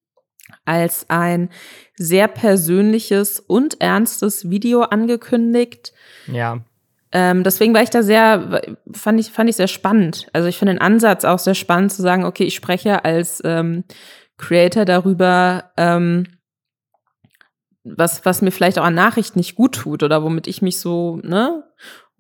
als 0.65 1.09
ein 1.09 1.51
sehr 1.97 2.29
persönliches 2.29 3.41
und 3.41 3.81
ernstes 3.81 4.51
Video 4.51 4.83
angekündigt. 4.83 5.93
Ja. 6.27 6.65
Ähm, 7.13 7.43
deswegen 7.43 7.75
war 7.75 7.83
ich 7.83 7.91
da 7.91 8.03
sehr, 8.03 8.63
fand 8.93 9.19
ich, 9.19 9.31
fand 9.31 9.51
ich 9.51 9.57
sehr 9.57 9.69
spannend. 9.69 10.29
Also 10.33 10.49
ich 10.49 10.59
finde 10.59 10.75
den 10.75 10.81
Ansatz 10.81 11.25
auch 11.25 11.39
sehr 11.39 11.55
spannend 11.55 11.93
zu 11.93 12.03
sagen, 12.03 12.25
okay, 12.25 12.45
ich 12.45 12.55
spreche 12.55 13.05
als 13.05 13.43
ähm, 13.45 13.85
Creator 14.37 14.85
darüber, 14.85 15.73
ähm, 15.77 16.27
was, 17.83 18.25
was 18.25 18.43
mir 18.43 18.53
vielleicht 18.53 18.79
auch 18.79 18.85
an 18.85 18.95
Nachrichten 18.95 19.39
nicht 19.39 19.57
gut 19.57 19.75
tut 19.75 20.03
oder 20.03 20.23
womit 20.23 20.47
ich 20.47 20.63
mich 20.63 20.79
so, 20.79 21.17
ne, 21.23 21.65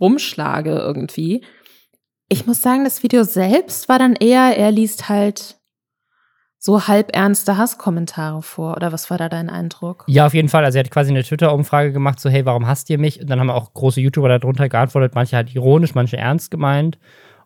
rumschlage 0.00 0.72
irgendwie. 0.72 1.44
Ich 2.28 2.46
muss 2.46 2.62
sagen, 2.62 2.84
das 2.84 3.02
Video 3.02 3.22
selbst 3.24 3.88
war 3.88 3.98
dann 3.98 4.16
eher, 4.16 4.56
er 4.56 4.72
liest 4.72 5.08
halt 5.08 5.59
so 6.62 6.86
halb 6.86 7.16
ernste 7.16 7.56
Hasskommentare 7.56 8.42
vor. 8.42 8.76
Oder 8.76 8.92
was 8.92 9.08
war 9.08 9.16
da 9.16 9.30
dein 9.30 9.48
Eindruck? 9.48 10.04
Ja, 10.06 10.26
auf 10.26 10.34
jeden 10.34 10.50
Fall. 10.50 10.62
Also 10.62 10.78
er 10.78 10.84
hat 10.84 10.90
quasi 10.90 11.10
eine 11.10 11.24
Twitter-Umfrage 11.24 11.90
gemacht, 11.90 12.20
so 12.20 12.28
hey, 12.28 12.44
warum 12.44 12.66
hasst 12.66 12.90
ihr 12.90 12.98
mich? 12.98 13.18
Und 13.18 13.30
dann 13.30 13.40
haben 13.40 13.48
auch 13.48 13.72
große 13.72 14.00
YouTuber 14.02 14.28
darunter 14.28 14.68
geantwortet, 14.68 15.14
manche 15.14 15.36
halt 15.36 15.54
ironisch, 15.54 15.94
manche 15.94 16.18
ernst 16.18 16.50
gemeint. 16.50 16.98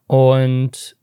Und 0.08 0.96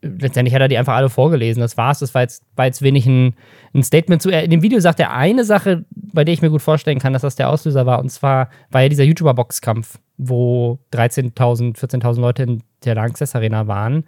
letztendlich 0.00 0.54
hat 0.54 0.62
er 0.62 0.68
die 0.68 0.78
einfach 0.78 0.94
alle 0.94 1.10
vorgelesen. 1.10 1.60
Das 1.60 1.76
war's. 1.76 1.98
Das 1.98 2.14
war 2.14 2.22
jetzt, 2.22 2.44
war 2.54 2.66
jetzt 2.66 2.82
wenig 2.82 3.04
ein, 3.06 3.34
ein 3.74 3.82
Statement 3.82 4.22
zu. 4.22 4.30
In 4.30 4.50
dem 4.50 4.62
Video 4.62 4.78
sagt 4.78 5.00
er 5.00 5.12
eine 5.12 5.42
Sache, 5.42 5.86
bei 5.90 6.22
der 6.22 6.34
ich 6.34 6.40
mir 6.40 6.50
gut 6.50 6.62
vorstellen 6.62 7.00
kann, 7.00 7.14
dass 7.14 7.22
das 7.22 7.34
der 7.34 7.50
Auslöser 7.50 7.84
war. 7.84 7.98
Und 7.98 8.10
zwar 8.10 8.48
war 8.70 8.82
ja 8.82 8.88
dieser 8.88 9.02
YouTuber-Boxkampf, 9.02 9.98
wo 10.18 10.78
13.000, 10.92 11.76
14.000 11.76 12.20
Leute 12.20 12.44
in 12.44 12.62
der 12.84 12.94
Lanxess 12.94 13.34
Arena 13.34 13.66
waren. 13.66 14.04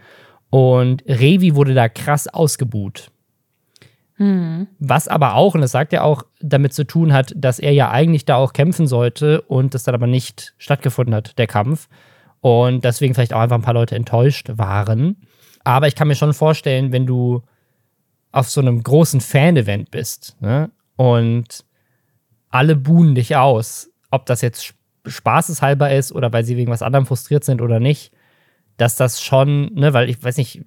Und 0.50 1.04
Revi 1.06 1.54
wurde 1.54 1.74
da 1.74 1.88
krass 1.88 2.28
ausgebuht. 2.28 3.10
Hm. 4.16 4.66
Was 4.78 5.08
aber 5.08 5.34
auch, 5.34 5.54
und 5.54 5.62
das 5.62 5.70
sagt 5.70 5.92
er 5.92 6.04
auch, 6.04 6.24
damit 6.40 6.74
zu 6.74 6.84
tun 6.84 7.12
hat, 7.12 7.32
dass 7.36 7.58
er 7.58 7.72
ja 7.72 7.90
eigentlich 7.90 8.26
da 8.26 8.36
auch 8.36 8.52
kämpfen 8.52 8.86
sollte 8.86 9.40
und 9.40 9.74
das 9.74 9.84
dann 9.84 9.94
aber 9.94 10.06
nicht 10.06 10.54
stattgefunden 10.58 11.14
hat, 11.14 11.38
der 11.38 11.46
Kampf. 11.46 11.88
Und 12.40 12.84
deswegen 12.84 13.14
vielleicht 13.14 13.32
auch 13.32 13.40
einfach 13.40 13.56
ein 13.56 13.62
paar 13.62 13.74
Leute 13.74 13.96
enttäuscht 13.96 14.50
waren. 14.54 15.16
Aber 15.64 15.86
ich 15.86 15.94
kann 15.94 16.08
mir 16.08 16.16
schon 16.16 16.34
vorstellen, 16.34 16.92
wenn 16.92 17.06
du 17.06 17.42
auf 18.32 18.48
so 18.48 18.60
einem 18.60 18.82
großen 18.82 19.20
Fan-Event 19.20 19.90
bist 19.90 20.36
ne, 20.40 20.70
und 20.96 21.64
alle 22.50 22.76
buhen 22.76 23.14
dich 23.14 23.36
aus, 23.36 23.90
ob 24.10 24.26
das 24.26 24.42
jetzt 24.42 24.74
spaßeshalber 25.06 25.92
ist 25.92 26.12
oder 26.12 26.32
weil 26.32 26.44
sie 26.44 26.56
wegen 26.56 26.70
was 26.70 26.82
anderem 26.82 27.06
frustriert 27.06 27.44
sind 27.44 27.62
oder 27.62 27.80
nicht, 27.80 28.12
dass 28.80 28.96
das 28.96 29.22
schon, 29.22 29.74
ne, 29.74 29.92
weil 29.92 30.08
ich 30.08 30.24
weiß 30.24 30.38
nicht, 30.38 30.62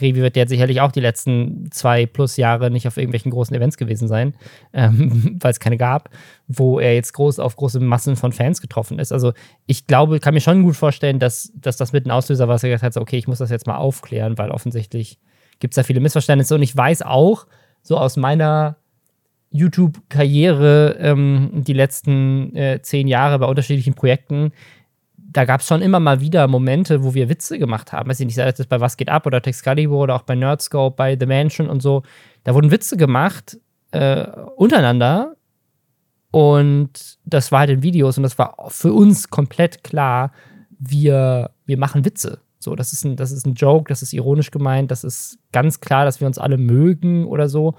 Revi 0.00 0.22
wird 0.22 0.36
ja 0.36 0.46
sicherlich 0.46 0.80
auch 0.80 0.92
die 0.92 1.00
letzten 1.00 1.68
zwei 1.72 2.06
plus 2.06 2.36
Jahre 2.36 2.70
nicht 2.70 2.86
auf 2.86 2.96
irgendwelchen 2.96 3.32
großen 3.32 3.56
Events 3.56 3.76
gewesen 3.76 4.06
sein, 4.06 4.34
ähm, 4.72 5.36
weil 5.40 5.50
es 5.50 5.58
keine 5.58 5.76
gab, 5.76 6.10
wo 6.46 6.78
er 6.78 6.94
jetzt 6.94 7.12
groß 7.12 7.40
auf 7.40 7.56
große 7.56 7.80
Massen 7.80 8.14
von 8.14 8.30
Fans 8.30 8.60
getroffen 8.60 9.00
ist. 9.00 9.12
Also 9.12 9.32
ich 9.66 9.88
glaube, 9.88 10.20
kann 10.20 10.34
mir 10.34 10.40
schon 10.40 10.62
gut 10.62 10.76
vorstellen, 10.76 11.18
dass, 11.18 11.52
dass 11.56 11.76
das 11.76 11.92
mit 11.92 12.06
ein 12.06 12.12
Auslöser 12.12 12.46
war, 12.46 12.54
dass 12.54 12.62
er 12.62 12.68
gesagt 12.68 12.84
hat, 12.84 12.94
so, 12.94 13.00
okay, 13.00 13.18
ich 13.18 13.26
muss 13.26 13.38
das 13.38 13.50
jetzt 13.50 13.66
mal 13.66 13.78
aufklären, 13.78 14.38
weil 14.38 14.52
offensichtlich 14.52 15.18
gibt 15.58 15.72
es 15.72 15.76
da 15.76 15.82
viele 15.82 15.98
Missverständnisse. 16.00 16.54
Und 16.54 16.62
ich 16.62 16.76
weiß 16.76 17.02
auch, 17.02 17.46
so 17.82 17.98
aus 17.98 18.16
meiner 18.16 18.76
YouTube-Karriere 19.50 20.96
ähm, 21.00 21.50
die 21.66 21.72
letzten 21.72 22.54
äh, 22.54 22.80
zehn 22.82 23.08
Jahre 23.08 23.38
bei 23.38 23.46
unterschiedlichen 23.46 23.94
Projekten, 23.94 24.52
da 25.36 25.44
gab 25.44 25.60
es 25.60 25.66
schon 25.66 25.82
immer 25.82 26.00
mal 26.00 26.20
wieder 26.20 26.48
Momente, 26.48 27.04
wo 27.04 27.12
wir 27.12 27.28
Witze 27.28 27.58
gemacht 27.58 27.92
haben. 27.92 28.08
Weiß 28.08 28.20
ich 28.20 28.26
nicht, 28.26 28.36
sei 28.36 28.50
das 28.50 28.66
bei 28.66 28.80
Was 28.80 28.96
geht 28.96 29.10
ab 29.10 29.26
oder 29.26 29.42
Texcalibur 29.42 29.98
oder 29.98 30.14
auch 30.14 30.22
bei 30.22 30.34
Nerdscope, 30.34 30.96
bei 30.96 31.16
The 31.18 31.26
Mansion 31.26 31.68
und 31.68 31.82
so. 31.82 32.04
Da 32.44 32.54
wurden 32.54 32.70
Witze 32.70 32.96
gemacht 32.96 33.58
äh, 33.90 34.26
untereinander 34.56 35.36
und 36.30 37.18
das 37.26 37.52
war 37.52 37.60
halt 37.60 37.70
in 37.70 37.82
Videos 37.82 38.16
und 38.16 38.22
das 38.22 38.38
war 38.38 38.56
für 38.68 38.94
uns 38.94 39.28
komplett 39.28 39.84
klar, 39.84 40.32
wir, 40.78 41.50
wir 41.66 41.78
machen 41.78 42.06
Witze. 42.06 42.40
So, 42.58 42.74
das 42.74 42.94
ist, 42.94 43.04
ein, 43.04 43.16
das 43.16 43.30
ist 43.30 43.46
ein 43.46 43.54
Joke, 43.54 43.90
das 43.90 44.00
ist 44.00 44.14
ironisch 44.14 44.50
gemeint, 44.50 44.90
das 44.90 45.04
ist 45.04 45.38
ganz 45.52 45.80
klar, 45.80 46.06
dass 46.06 46.20
wir 46.20 46.26
uns 46.26 46.38
alle 46.38 46.56
mögen 46.56 47.26
oder 47.26 47.50
so. 47.50 47.74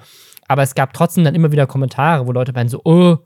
Aber 0.48 0.62
es 0.62 0.76
gab 0.76 0.94
trotzdem 0.94 1.24
dann 1.24 1.36
immer 1.36 1.52
wieder 1.52 1.66
Kommentare, 1.66 2.28
wo 2.28 2.32
Leute 2.32 2.54
meinen 2.54 2.70
so, 2.70 2.82
oh, 2.84 3.18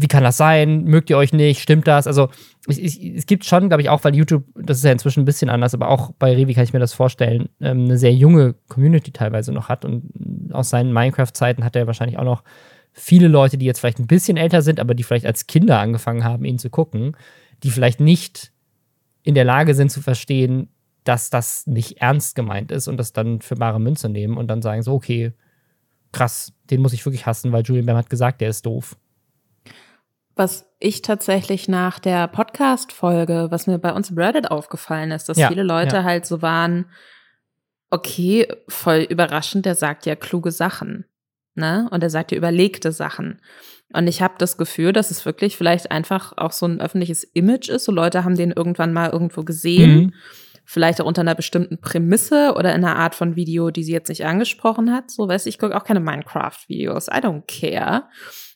wie 0.00 0.08
kann 0.08 0.24
das 0.24 0.36
sein? 0.36 0.84
Mögt 0.84 1.10
ihr 1.10 1.18
euch 1.18 1.32
nicht? 1.32 1.60
Stimmt 1.60 1.86
das? 1.86 2.06
Also, 2.06 2.28
ich, 2.66 2.82
ich, 2.82 3.16
es 3.16 3.26
gibt 3.26 3.44
schon, 3.44 3.68
glaube 3.68 3.82
ich, 3.82 3.90
auch, 3.90 4.02
weil 4.04 4.14
YouTube, 4.14 4.44
das 4.54 4.78
ist 4.78 4.84
ja 4.84 4.92
inzwischen 4.92 5.22
ein 5.22 5.26
bisschen 5.26 5.50
anders, 5.50 5.74
aber 5.74 5.88
auch 5.88 6.12
bei 6.18 6.34
Revi 6.34 6.54
kann 6.54 6.64
ich 6.64 6.72
mir 6.72 6.78
das 6.78 6.94
vorstellen, 6.94 7.48
ähm, 7.60 7.84
eine 7.84 7.98
sehr 7.98 8.14
junge 8.14 8.54
Community 8.68 9.12
teilweise 9.12 9.52
noch 9.52 9.68
hat. 9.68 9.84
Und 9.84 10.10
aus 10.52 10.70
seinen 10.70 10.92
Minecraft-Zeiten 10.92 11.64
hat 11.64 11.76
er 11.76 11.86
wahrscheinlich 11.86 12.18
auch 12.18 12.24
noch 12.24 12.42
viele 12.92 13.28
Leute, 13.28 13.58
die 13.58 13.66
jetzt 13.66 13.80
vielleicht 13.80 13.98
ein 13.98 14.06
bisschen 14.06 14.36
älter 14.36 14.62
sind, 14.62 14.80
aber 14.80 14.94
die 14.94 15.02
vielleicht 15.02 15.26
als 15.26 15.46
Kinder 15.46 15.78
angefangen 15.78 16.24
haben, 16.24 16.44
ihn 16.44 16.58
zu 16.58 16.70
gucken, 16.70 17.16
die 17.62 17.70
vielleicht 17.70 18.00
nicht 18.00 18.52
in 19.22 19.34
der 19.34 19.44
Lage 19.44 19.74
sind 19.74 19.90
zu 19.90 20.00
verstehen, 20.00 20.68
dass 21.04 21.30
das 21.30 21.66
nicht 21.66 22.00
ernst 22.00 22.34
gemeint 22.34 22.72
ist 22.72 22.88
und 22.88 22.96
das 22.96 23.12
dann 23.12 23.40
für 23.40 23.56
bare 23.56 23.80
Münze 23.80 24.08
nehmen 24.08 24.36
und 24.36 24.48
dann 24.48 24.62
sagen 24.62 24.82
so, 24.82 24.94
okay, 24.94 25.32
krass, 26.12 26.52
den 26.70 26.80
muss 26.80 26.92
ich 26.92 27.04
wirklich 27.04 27.26
hassen, 27.26 27.52
weil 27.52 27.62
Julian 27.62 27.86
Bam 27.86 27.96
hat 27.96 28.10
gesagt, 28.10 28.40
der 28.40 28.50
ist 28.50 28.66
doof. 28.66 28.96
Was 30.40 30.72
ich 30.78 31.02
tatsächlich 31.02 31.68
nach 31.68 31.98
der 31.98 32.26
Podcast-Folge, 32.26 33.48
was 33.50 33.66
mir 33.66 33.78
bei 33.78 33.92
uns 33.92 34.08
im 34.08 34.16
Reddit 34.16 34.50
aufgefallen 34.50 35.10
ist, 35.10 35.28
dass 35.28 35.36
Ja, 35.36 35.48
viele 35.48 35.64
Leute 35.64 35.96
ja. 35.96 36.02
halt 36.02 36.24
so 36.24 36.40
waren, 36.40 36.86
okay, 37.90 38.48
voll 38.66 39.00
überraschend, 39.00 39.66
der 39.66 39.74
sagt 39.74 40.06
ja 40.06 40.16
kluge 40.16 40.50
Sachen. 40.50 41.04
Ne? 41.56 41.86
Und 41.90 42.02
er 42.02 42.08
sagt 42.08 42.32
ja 42.32 42.38
überlegte 42.38 42.90
Sachen. 42.90 43.42
Und 43.92 44.06
ich 44.06 44.22
habe 44.22 44.32
das 44.38 44.56
Gefühl, 44.56 44.94
dass 44.94 45.10
es 45.10 45.26
wirklich 45.26 45.58
vielleicht 45.58 45.90
einfach 45.90 46.32
auch 46.38 46.52
so 46.52 46.64
ein 46.64 46.80
öffentliches 46.80 47.22
Image 47.22 47.68
ist. 47.68 47.84
So 47.84 47.92
Leute 47.92 48.24
haben 48.24 48.36
den 48.36 48.52
irgendwann 48.52 48.94
mal 48.94 49.10
irgendwo 49.10 49.42
gesehen. 49.42 49.94
Mhm. 49.94 50.14
Vielleicht 50.64 51.02
auch 51.02 51.06
unter 51.06 51.20
einer 51.20 51.34
bestimmten 51.34 51.82
Prämisse 51.82 52.54
oder 52.56 52.74
in 52.74 52.82
einer 52.82 52.96
Art 52.96 53.14
von 53.14 53.36
Video, 53.36 53.70
die 53.70 53.84
sie 53.84 53.92
jetzt 53.92 54.08
nicht 54.08 54.24
angesprochen 54.24 54.90
hat. 54.90 55.10
So, 55.10 55.28
weißt 55.28 55.44
du, 55.44 55.50
ich 55.50 55.58
gucke 55.58 55.76
auch 55.76 55.84
keine 55.84 56.00
Minecraft-Videos. 56.00 57.08
I 57.08 57.18
don't 57.18 57.42
care. 57.46 58.08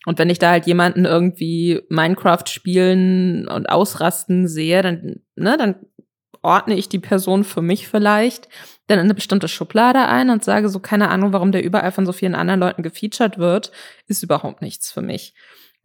Und 0.06 0.18
wenn 0.18 0.30
ich 0.30 0.38
da 0.38 0.50
halt 0.50 0.66
jemanden 0.66 1.04
irgendwie 1.04 1.80
Minecraft 1.88 2.46
spielen 2.46 3.48
und 3.48 3.68
ausrasten 3.68 4.48
sehe, 4.48 4.82
dann, 4.82 5.20
ne, 5.36 5.56
dann 5.56 5.76
ordne 6.42 6.74
ich 6.74 6.88
die 6.88 6.98
Person 6.98 7.42
für 7.42 7.62
mich 7.62 7.88
vielleicht 7.88 8.48
dann 8.86 8.98
in 8.98 9.04
eine 9.04 9.14
bestimmte 9.14 9.48
Schublade 9.48 10.06
ein 10.06 10.28
und 10.28 10.44
sage 10.44 10.68
so, 10.68 10.78
keine 10.78 11.08
Ahnung, 11.08 11.32
warum 11.32 11.52
der 11.52 11.64
überall 11.64 11.90
von 11.90 12.04
so 12.04 12.12
vielen 12.12 12.34
anderen 12.34 12.60
Leuten 12.60 12.82
gefeatured 12.82 13.38
wird, 13.38 13.72
ist 14.06 14.22
überhaupt 14.22 14.60
nichts 14.60 14.92
für 14.92 15.00
mich. 15.00 15.34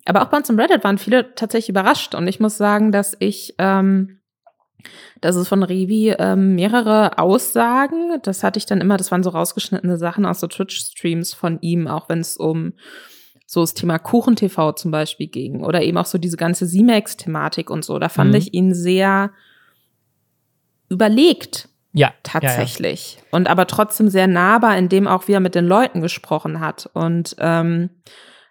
Aber 0.05 0.21
auch 0.21 0.29
bei 0.29 0.37
uns 0.37 0.49
im 0.49 0.59
Reddit 0.59 0.83
waren 0.83 0.97
viele 0.97 1.33
tatsächlich 1.35 1.69
überrascht 1.69 2.13
und 2.13 2.27
ich 2.27 2.39
muss 2.39 2.57
sagen, 2.57 2.91
dass 2.91 3.15
ich, 3.19 3.55
ähm, 3.57 4.19
dass 5.21 5.35
es 5.35 5.47
von 5.47 5.63
Revi 5.63 6.15
ähm, 6.17 6.55
mehrere 6.55 7.17
Aussagen, 7.17 8.19
das 8.23 8.43
hatte 8.43 8.57
ich 8.57 8.65
dann 8.65 8.81
immer, 8.81 8.97
das 8.97 9.11
waren 9.11 9.23
so 9.23 9.29
rausgeschnittene 9.29 9.97
Sachen 9.97 10.25
aus 10.25 10.41
so 10.41 10.47
Twitch-Streams 10.47 11.33
von 11.33 11.59
ihm, 11.61 11.87
auch 11.87 12.09
wenn 12.09 12.19
es 12.19 12.35
um 12.35 12.73
so 13.51 13.61
das 13.61 13.73
Thema 13.73 13.97
Kuchen-TV 13.97 14.73
zum 14.73 14.91
Beispiel 14.91 15.25
ging 15.25 15.63
oder 15.63 15.81
eben 15.81 15.97
auch 15.97 16.05
so 16.05 16.19
diese 16.19 16.37
ganze 16.37 16.67
C-Max-Thematik 16.67 17.71
und 17.71 17.83
so. 17.83 17.97
Da 17.97 18.07
fand 18.07 18.29
Mhm. 18.29 18.35
ich 18.35 18.53
ihn 18.53 18.75
sehr 18.75 19.31
überlegt 20.87 21.67
Ja, 21.91 22.11
tatsächlich. 22.21 23.17
Und 23.31 23.47
aber 23.49 23.65
trotzdem 23.65 24.07
sehr 24.09 24.27
nahbar 24.27 24.77
in 24.77 24.87
dem 24.87 25.07
auch, 25.07 25.27
wie 25.27 25.31
er 25.33 25.39
mit 25.39 25.55
den 25.55 25.65
Leuten 25.65 26.01
gesprochen 26.01 26.59
hat. 26.59 26.87
Und 26.93 27.35
ähm, 27.39 27.89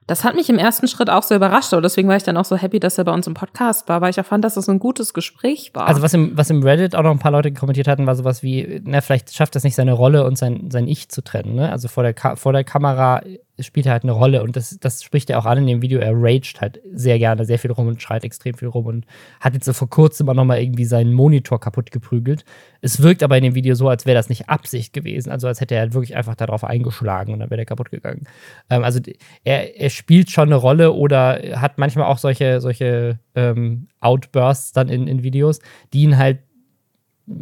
das 0.09 0.25
hat 0.25 0.35
mich 0.35 0.51
im 0.51 0.59
ersten 0.59 0.89
Schritt 0.89 1.11
auch 1.11 1.23
sehr 1.23 1.37
überrascht. 1.37 1.73
Und 1.73 1.85
deswegen 1.85 2.09
war 2.09 2.17
ich 2.17 2.25
dann 2.25 2.37
auch 2.37 2.45
so 2.45 2.57
happy, 2.57 2.81
dass 2.81 2.99
er 2.99 3.05
bei 3.05 3.13
uns 3.13 3.29
im 3.29 3.35
Podcast 3.35 3.89
war, 3.89 4.01
weil 4.01 4.11
ich 4.11 4.19
auch 4.21 4.25
fand, 4.27 4.45
dass 4.45 4.55
das 4.55 4.69
ein 4.69 4.81
gutes 4.81 5.15
Gespräch 5.15 5.71
war. 5.75 5.87
Also 5.87 6.03
was 6.03 6.13
im, 6.13 6.37
was 6.37 6.51
im 6.51 6.61
Reddit 6.65 6.97
auch 6.97 7.05
noch 7.05 7.13
ein 7.13 7.21
paar 7.21 7.31
Leute 7.31 7.53
kommentiert 7.53 7.87
hatten, 7.87 8.05
war 8.09 8.17
sowas 8.17 8.43
wie, 8.43 8.81
na, 8.85 9.01
vielleicht 9.01 9.33
schafft 9.33 9.55
es 9.55 9.63
nicht 9.63 9.77
seine 9.77 9.93
Rolle 9.93 10.25
und 10.25 10.37
sein, 10.37 10.73
sein 10.73 10.89
Ich 10.89 11.09
zu 11.09 11.23
trennen. 11.23 11.55
Ne? 11.55 11.71
Also 11.71 11.87
vor 11.87 12.03
der, 12.03 12.15
Ka 12.15 12.35
vor 12.35 12.53
der 12.53 12.65
Kamera 12.65 13.23
spielt 13.61 13.87
halt 13.87 14.03
eine 14.03 14.13
Rolle 14.13 14.43
und 14.43 14.57
das, 14.57 14.79
das 14.81 15.03
spricht 15.03 15.31
er 15.31 15.39
auch 15.39 15.47
an 15.47 15.59
in 15.59 15.67
dem 15.67 15.83
Video. 15.83 15.99
Er 15.99 16.13
raged 16.15 16.61
halt 16.61 16.81
sehr 16.93 17.19
gerne, 17.19 17.45
sehr 17.45 17.59
viel 17.59 17.73
rum 17.73 17.89
und 17.89 18.03
schreit 18.03 18.25
extrem 18.25 18.55
viel 18.55 18.69
rum 18.69 18.87
und 18.87 19.07
hat 19.41 19.55
jetzt 19.55 19.65
so 19.65 19.73
vor 19.73 19.89
kurzem 19.89 20.29
auch 20.29 20.35
nochmal 20.35 20.61
irgendwie 20.61 20.85
seinen 20.85 21.13
Monitor 21.13 21.61
kaputt 21.61 21.91
geprügelt. 21.91 22.45
Es 22.81 23.03
wirkt 23.03 23.23
aber 23.23 23.37
in 23.37 23.45
dem 23.45 23.55
Video 23.55 23.75
so, 23.75 23.89
als 23.89 24.07
wäre 24.07 24.15
das 24.15 24.29
nicht 24.29 24.49
Absicht 24.49 24.93
gewesen, 24.93 25.31
also 25.31 25.49
als 25.49 25.61
hätte 25.61 25.75
er 25.75 25.81
halt 25.81 25.95
wirklich 25.95 26.17
einfach 26.17 26.37
darauf 26.37 26.65
eingeschlagen 26.65 27.33
und 27.33 27.41
dann 27.41 27.51
wäre 27.51 27.59
der 27.59 27.67
kaputt 27.67 27.91
gegangen. 27.91 28.25
Ähm, 28.71 28.85
also 28.85 29.01
er, 29.45 29.79
er 29.79 29.91
spielt 29.91 30.31
schon 30.31 30.49
eine 30.49 30.57
Rolle 30.57 30.93
oder 30.93 31.61
hat 31.61 31.79
manchmal 31.79 32.07
auch 32.07 32.19
solche, 32.19 32.61
solche 32.61 33.19
ähm, 33.35 33.89
Outbursts 34.01 34.73
dann 34.73 34.89
in, 34.89 35.09
in 35.09 35.23
Videos, 35.23 35.61
die 35.93 36.03
ihn 36.03 36.19
halt 36.19 36.39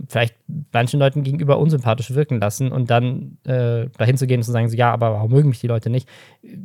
vielleicht 0.08 0.34
manchen 0.72 1.00
Leuten 1.00 1.22
gegenüber 1.22 1.58
unsympathisch 1.58 2.12
wirken 2.12 2.40
lassen 2.40 2.72
und 2.72 2.90
dann 2.90 3.38
äh, 3.44 3.88
dahin 3.96 4.16
zu 4.16 4.26
gehen 4.26 4.40
und 4.40 4.44
zu 4.44 4.52
sagen, 4.52 4.68
so, 4.68 4.76
ja, 4.76 4.92
aber 4.92 5.12
warum 5.12 5.30
mögen 5.30 5.48
mich 5.48 5.60
die 5.60 5.66
Leute 5.66 5.90
nicht? 5.90 6.08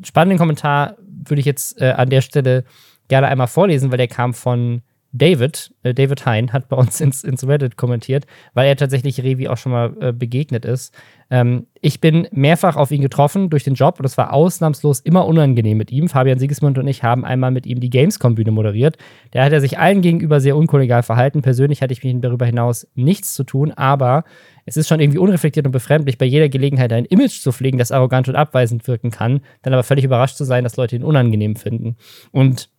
Spannenden 0.03 0.39
Kommentar 0.39 0.95
würde 1.07 1.39
ich 1.39 1.45
jetzt 1.45 1.79
äh, 1.81 1.91
an 1.91 2.09
der 2.09 2.21
Stelle 2.21 2.63
gerne 3.07 3.27
einmal 3.27 3.47
vorlesen, 3.47 3.91
weil 3.91 3.97
der 3.97 4.07
kam 4.07 4.33
von 4.33 4.81
David, 5.13 5.73
äh, 5.83 5.93
David 5.93 6.25
Hein, 6.25 6.53
hat 6.53 6.69
bei 6.69 6.77
uns 6.77 7.01
ins, 7.01 7.23
ins 7.23 7.45
Reddit 7.45 7.75
kommentiert, 7.75 8.25
weil 8.53 8.67
er 8.67 8.75
tatsächlich 8.75 9.21
Revi 9.21 9.47
auch 9.47 9.57
schon 9.57 9.71
mal 9.71 9.93
äh, 9.99 10.13
begegnet 10.13 10.65
ist. 10.65 10.93
Ähm, 11.29 11.67
ich 11.81 11.99
bin 11.99 12.27
mehrfach 12.31 12.75
auf 12.75 12.91
ihn 12.91 13.01
getroffen 13.01 13.49
durch 13.49 13.63
den 13.63 13.73
Job 13.73 13.99
und 13.99 14.05
es 14.05 14.17
war 14.17 14.33
ausnahmslos 14.33 14.99
immer 14.99 15.25
unangenehm 15.25 15.77
mit 15.77 15.91
ihm. 15.91 16.07
Fabian 16.07 16.39
Siegesmund 16.39 16.77
und 16.77 16.87
ich 16.87 17.03
haben 17.03 17.25
einmal 17.25 17.51
mit 17.51 17.65
ihm 17.65 17.79
die 17.79 17.89
Gamescom-Bühne 17.89 18.51
moderiert. 18.51 18.97
Da 19.31 19.43
hat 19.43 19.51
er 19.51 19.61
sich 19.61 19.79
allen 19.79 20.01
gegenüber 20.01 20.39
sehr 20.39 20.55
unkollegial 20.55 21.03
verhalten. 21.03 21.41
Persönlich 21.41 21.81
hatte 21.81 21.93
ich 21.93 22.03
mit 22.03 22.13
ihm 22.13 22.21
darüber 22.21 22.45
hinaus 22.45 22.87
nichts 22.95 23.33
zu 23.33 23.43
tun, 23.43 23.71
aber 23.71 24.23
es 24.65 24.77
ist 24.77 24.87
schon 24.87 24.99
irgendwie 24.99 25.19
unreflektiert 25.19 25.65
und 25.65 25.71
befremdlich, 25.71 26.17
bei 26.17 26.25
jeder 26.25 26.47
Gelegenheit 26.47 26.93
ein 26.93 27.05
Image 27.05 27.41
zu 27.41 27.51
pflegen, 27.51 27.77
das 27.77 27.91
arrogant 27.91 28.29
und 28.29 28.35
abweisend 28.35 28.87
wirken 28.87 29.11
kann, 29.11 29.41
dann 29.61 29.73
aber 29.73 29.83
völlig 29.83 30.05
überrascht 30.05 30.37
zu 30.37 30.45
sein, 30.45 30.63
dass 30.63 30.77
Leute 30.77 30.95
ihn 30.95 31.03
unangenehm 31.03 31.55
finden. 31.55 31.95
Und 32.31 32.69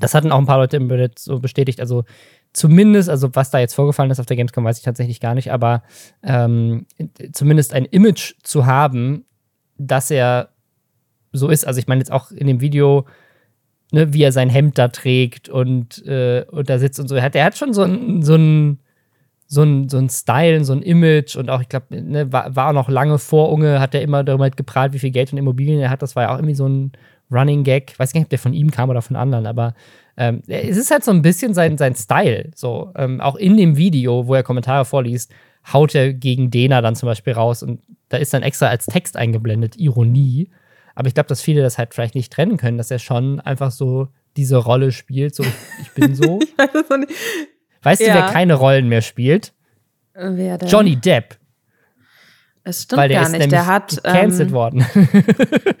das 0.00 0.14
hatten 0.14 0.32
auch 0.32 0.38
ein 0.38 0.46
paar 0.46 0.58
Leute 0.58 0.76
im 0.76 0.90
Reddit 0.90 1.18
so 1.18 1.38
bestätigt. 1.38 1.80
Also 1.80 2.04
zumindest, 2.52 3.08
also 3.08 3.30
was 3.34 3.50
da 3.50 3.58
jetzt 3.58 3.74
vorgefallen 3.74 4.10
ist 4.10 4.20
auf 4.20 4.26
der 4.26 4.36
Gamescom, 4.36 4.64
weiß 4.64 4.78
ich 4.78 4.84
tatsächlich 4.84 5.20
gar 5.20 5.34
nicht, 5.34 5.52
aber 5.52 5.82
ähm, 6.22 6.86
zumindest 7.32 7.72
ein 7.74 7.84
Image 7.84 8.34
zu 8.42 8.66
haben, 8.66 9.24
dass 9.78 10.10
er 10.10 10.50
so 11.32 11.48
ist. 11.48 11.66
Also 11.66 11.78
ich 11.78 11.86
meine 11.86 12.00
jetzt 12.00 12.12
auch 12.12 12.30
in 12.32 12.46
dem 12.46 12.60
Video, 12.60 13.06
ne, 13.92 14.12
wie 14.12 14.22
er 14.22 14.32
sein 14.32 14.50
Hemd 14.50 14.78
da 14.78 14.88
trägt 14.88 15.48
und, 15.48 16.04
äh, 16.06 16.44
und 16.50 16.68
da 16.68 16.78
sitzt 16.78 16.98
und 16.98 17.08
so. 17.08 17.14
Er 17.14 17.22
hat, 17.22 17.36
er 17.36 17.44
hat 17.44 17.56
schon 17.56 17.72
so 17.72 17.82
ein, 17.82 18.22
so 18.22 18.34
ein 18.34 18.80
so 19.52 19.64
ein, 19.64 19.88
so 19.88 19.98
ein 19.98 20.08
Style, 20.08 20.64
so 20.64 20.72
ein 20.72 20.82
Image 20.82 21.34
und 21.34 21.50
auch, 21.50 21.60
ich 21.60 21.68
glaube, 21.68 21.86
ne, 22.00 22.32
war, 22.32 22.54
war 22.54 22.68
auch 22.68 22.72
noch 22.72 22.88
lange 22.88 23.18
vor 23.18 23.50
Unge, 23.50 23.80
hat 23.80 23.96
er 23.96 24.02
immer 24.02 24.22
darüber 24.22 24.48
geprahlt, 24.48 24.92
wie 24.92 25.00
viel 25.00 25.10
Geld 25.10 25.32
und 25.32 25.38
Immobilien 25.38 25.80
er 25.80 25.90
hat. 25.90 26.02
Das 26.02 26.14
war 26.14 26.22
ja 26.22 26.28
auch 26.30 26.36
irgendwie 26.36 26.54
so 26.54 26.68
ein, 26.68 26.92
Running 27.30 27.64
Gag. 27.64 27.92
Ich 27.92 27.98
weiß 27.98 28.12
gar 28.12 28.20
nicht, 28.20 28.26
ob 28.26 28.30
der 28.30 28.38
von 28.38 28.52
ihm 28.52 28.70
kam 28.70 28.90
oder 28.90 29.02
von 29.02 29.16
anderen, 29.16 29.46
aber 29.46 29.74
ähm, 30.16 30.42
es 30.46 30.76
ist 30.76 30.90
halt 30.90 31.04
so 31.04 31.10
ein 31.10 31.22
bisschen 31.22 31.54
sein, 31.54 31.78
sein 31.78 31.94
Style. 31.94 32.50
So, 32.54 32.92
ähm, 32.96 33.20
auch 33.20 33.36
in 33.36 33.56
dem 33.56 33.76
Video, 33.76 34.26
wo 34.26 34.34
er 34.34 34.42
Kommentare 34.42 34.84
vorliest, 34.84 35.32
haut 35.72 35.94
er 35.94 36.12
gegen 36.12 36.50
Dena 36.50 36.80
dann 36.80 36.96
zum 36.96 37.06
Beispiel 37.06 37.32
raus 37.32 37.62
und 37.62 37.80
da 38.08 38.16
ist 38.16 38.34
dann 38.34 38.42
extra 38.42 38.66
als 38.66 38.86
Text 38.86 39.16
eingeblendet, 39.16 39.76
Ironie. 39.76 40.50
Aber 40.94 41.08
ich 41.08 41.14
glaube, 41.14 41.28
dass 41.28 41.40
viele 41.40 41.62
das 41.62 41.78
halt 41.78 41.94
vielleicht 41.94 42.14
nicht 42.14 42.32
trennen 42.32 42.56
können, 42.56 42.76
dass 42.76 42.90
er 42.90 42.98
schon 42.98 43.40
einfach 43.40 43.70
so 43.70 44.08
diese 44.36 44.56
Rolle 44.56 44.92
spielt. 44.92 45.34
So, 45.34 45.44
ich 45.80 45.90
bin 45.94 46.14
so. 46.14 46.40
ich 46.42 46.58
weiß. 46.58 47.06
Weißt 47.82 48.00
ja. 48.02 48.08
du, 48.08 48.14
wer 48.14 48.26
keine 48.26 48.54
Rollen 48.54 48.88
mehr 48.88 49.00
spielt? 49.00 49.52
Johnny 50.66 50.96
Depp. 50.96 51.39
Es 52.62 52.82
stimmt 52.82 53.10
gar 53.10 53.28
nicht. 53.28 53.52
Der 53.52 53.66
hat 53.66 54.02
cancelled 54.02 54.48
ähm, 54.48 54.54
worden. 54.54 54.86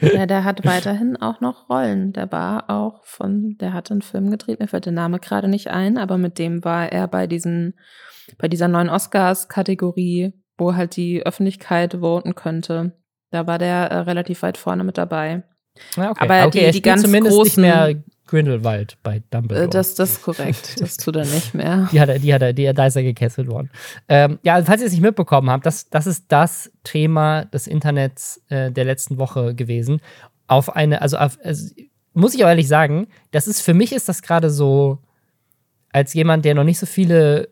ja, 0.00 0.26
der 0.26 0.44
hat 0.44 0.64
weiterhin 0.64 1.16
auch 1.16 1.40
noch 1.40 1.68
Rollen. 1.68 2.12
Der 2.12 2.30
war 2.32 2.70
auch 2.70 3.04
von, 3.04 3.56
der 3.60 3.72
hat 3.72 3.90
einen 3.90 4.02
Film 4.02 4.30
gedreht. 4.30 4.60
Mir 4.60 4.68
fällt 4.68 4.86
der 4.86 4.92
Name 4.92 5.18
gerade 5.18 5.48
nicht 5.48 5.68
ein, 5.68 5.98
aber 5.98 6.16
mit 6.16 6.38
dem 6.38 6.64
war 6.64 6.90
er 6.90 7.06
bei 7.06 7.26
diesen, 7.26 7.74
bei 8.38 8.48
dieser 8.48 8.68
neuen 8.68 8.88
Oscars-Kategorie, 8.88 10.32
wo 10.56 10.74
halt 10.74 10.96
die 10.96 11.24
Öffentlichkeit 11.24 11.98
voten 12.00 12.34
könnte. 12.34 12.92
Da 13.30 13.46
war 13.46 13.58
der 13.58 13.90
äh, 13.90 13.98
relativ 14.00 14.42
weit 14.42 14.56
vorne 14.56 14.84
mit 14.84 14.98
dabei. 14.98 15.44
Ja, 15.96 16.10
okay. 16.10 16.24
Aber 16.24 16.46
okay, 16.46 16.66
die, 16.66 16.72
die 16.72 16.82
ganz 16.82 17.02
zumindest 17.02 17.36
großen, 17.36 17.62
nicht 17.62 17.72
mehr 17.72 17.94
Grindelwald 18.30 18.96
bei 19.02 19.22
Dumbledore. 19.30 19.66
Äh, 19.66 19.68
das, 19.68 19.94
das 19.96 20.12
ist 20.12 20.22
korrekt. 20.22 20.76
Das 20.80 20.96
tut 20.96 21.16
er 21.16 21.24
nicht 21.24 21.52
mehr. 21.52 21.88
die 21.92 22.00
hat 22.00 22.08
er, 22.08 22.18
die 22.18 22.32
hat 22.32 22.42
er, 22.42 22.52
die, 22.52 22.72
da 22.72 22.86
ist 22.86 22.96
er 22.96 23.02
gekesselt 23.02 23.48
worden. 23.48 23.70
Ähm, 24.08 24.38
ja, 24.42 24.62
falls 24.62 24.80
ihr 24.80 24.86
es 24.86 24.92
nicht 24.92 25.02
mitbekommen 25.02 25.50
habt, 25.50 25.66
das, 25.66 25.90
das 25.90 26.06
ist 26.06 26.26
das 26.28 26.70
Thema 26.84 27.44
des 27.46 27.66
Internets 27.66 28.40
äh, 28.48 28.70
der 28.70 28.84
letzten 28.84 29.18
Woche 29.18 29.54
gewesen. 29.54 30.00
Auf 30.46 30.74
eine, 30.74 31.02
also, 31.02 31.16
auf, 31.16 31.38
also 31.42 31.74
muss 32.14 32.34
ich 32.34 32.44
auch 32.44 32.48
ehrlich 32.48 32.68
sagen, 32.68 33.08
das 33.32 33.48
ist 33.48 33.62
für 33.62 33.74
mich 33.74 33.92
ist 33.92 34.08
das 34.08 34.22
gerade 34.22 34.50
so, 34.50 34.98
als 35.92 36.14
jemand, 36.14 36.44
der 36.44 36.54
noch 36.54 36.64
nicht 36.64 36.78
so 36.78 36.86
viele 36.86 37.48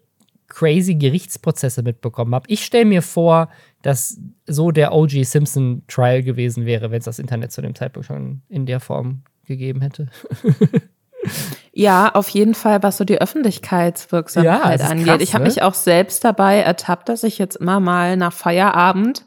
crazy 0.49 0.95
Gerichtsprozesse 0.95 1.83
mitbekommen 1.83 2.35
hat. 2.35 2.45
Ich 2.49 2.65
stelle 2.65 2.87
mir 2.87 3.03
vor, 3.03 3.49
dass 3.83 4.19
so 4.47 4.71
der 4.71 4.93
OG 4.93 5.25
Simpson 5.25 5.83
Trial 5.87 6.23
gewesen 6.23 6.67
wäre, 6.67 6.91
wenn 6.91 6.99
es 6.99 7.05
das 7.05 7.19
Internet 7.19 7.53
zu 7.53 7.63
dem 7.63 7.75
Zeitpunkt 7.75 8.07
schon 8.07 8.43
in 8.49 8.67
der 8.67 8.81
Form 8.81 9.23
gegeben 9.47 9.83
hätte. 9.83 10.09
ja, 11.73 12.15
auf 12.15 12.29
jeden 12.31 12.55
Fall, 12.55 12.83
was 12.83 12.97
so 12.97 13.05
die 13.05 13.21
Öffentlichkeitswirksamkeit 13.21 14.81
ja, 14.81 14.87
angeht. 14.87 15.07
Krass, 15.07 15.23
ich 15.23 15.35
habe 15.35 15.45
ne? 15.45 15.51
mich 15.51 15.63
auch 15.63 15.75
selbst 15.75 16.25
dabei 16.25 16.59
ertappt, 16.59 17.09
dass 17.09 17.23
ich 17.25 17.39
jetzt 17.39 17.57
immer 17.57 17.79
mal 17.79 18.17
nach 18.17 18.33
Feierabend, 18.33 19.27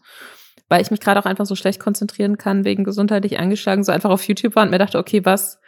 weil 0.70 0.82
ich 0.82 0.92
mich 0.92 1.00
gerade 1.02 1.20
auch 1.20 1.26
einfach 1.26 1.46
so 1.46 1.56
schlecht 1.56 1.80
konzentrieren 1.80 2.38
kann, 2.38 2.66
wegen 2.66 2.84
gesundheitlich 2.84 3.40
angeschlagen, 3.40 3.84
so 3.84 3.92
einfach 3.92 4.10
auf 4.10 4.28
YouTube 4.28 4.56
war 4.56 4.64
und 4.64 4.72
mir 4.72 4.80
dachte, 4.80 4.98
okay, 4.98 5.24
was 5.24 5.60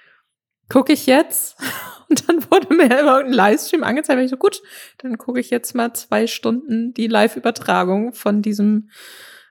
gucke 0.69 0.93
ich 0.93 1.05
jetzt? 1.05 1.57
Und 2.13 2.29
dann 2.29 2.51
wurde 2.51 2.73
mir 2.73 2.99
immer 2.99 3.19
ein 3.19 3.33
Livestream 3.33 3.83
angezeigt, 3.83 4.19
und 4.19 4.25
ich 4.25 4.31
so, 4.31 4.37
gut, 4.37 4.61
dann 4.99 5.17
gucke 5.17 5.39
ich 5.39 5.49
jetzt 5.49 5.73
mal 5.73 5.93
zwei 5.93 6.27
Stunden 6.27 6.93
die 6.93 7.07
Live-Übertragung 7.07 8.13
von 8.13 8.41
diesem, 8.41 8.89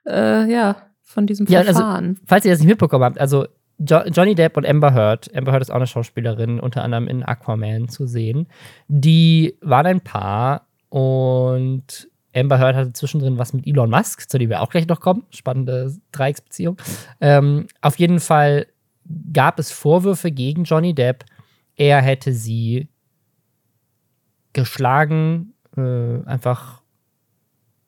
äh, 0.06 0.50
ja, 0.50 0.76
von 1.02 1.26
diesem 1.26 1.46
ja, 1.46 1.60
also, 1.60 1.72
Verfahren. 1.72 2.08
Also, 2.10 2.22
falls 2.26 2.44
ihr 2.44 2.52
das 2.52 2.60
nicht 2.60 2.68
mitbekommen 2.68 3.04
habt, 3.04 3.18
also 3.18 3.46
jo 3.78 4.00
Johnny 4.12 4.34
Depp 4.34 4.56
und 4.56 4.66
Amber 4.66 4.94
Heard, 4.94 5.34
Amber 5.34 5.52
Heard 5.52 5.62
ist 5.62 5.70
auch 5.70 5.76
eine 5.76 5.86
Schauspielerin, 5.86 6.60
unter 6.60 6.84
anderem 6.84 7.08
in 7.08 7.24
Aquaman 7.24 7.88
zu 7.88 8.06
sehen, 8.06 8.46
die 8.88 9.56
waren 9.60 9.86
ein 9.86 10.00
Paar 10.00 10.68
und 10.88 12.08
Amber 12.34 12.58
Heard 12.58 12.76
hatte 12.76 12.92
zwischendrin 12.92 13.38
was 13.38 13.52
mit 13.52 13.66
Elon 13.66 13.90
Musk, 13.90 14.30
zu 14.30 14.38
dem 14.38 14.50
wir 14.50 14.62
auch 14.62 14.70
gleich 14.70 14.86
noch 14.86 15.00
kommen. 15.00 15.24
Spannende 15.30 15.94
Dreiecksbeziehung. 16.12 16.78
Ähm, 17.20 17.66
auf 17.82 17.98
jeden 17.98 18.20
Fall 18.20 18.66
gab 19.32 19.58
es 19.58 19.70
Vorwürfe 19.70 20.30
gegen 20.30 20.64
Johnny 20.64 20.94
Depp, 20.94 21.24
er 21.76 22.00
hätte 22.00 22.32
sie 22.32 22.88
geschlagen, 24.52 25.54
äh, 25.76 26.22
einfach 26.24 26.82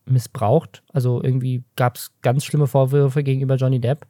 missbraucht. 0.07 0.83
Also 0.93 1.23
irgendwie 1.23 1.65
gab 1.77 1.97
es 1.97 2.13
ganz 2.23 2.45
schlimme 2.45 2.67
Vorwürfe 2.67 3.23
gegenüber 3.23 3.57
Johnny 3.57 3.81
Depp. 3.81 4.07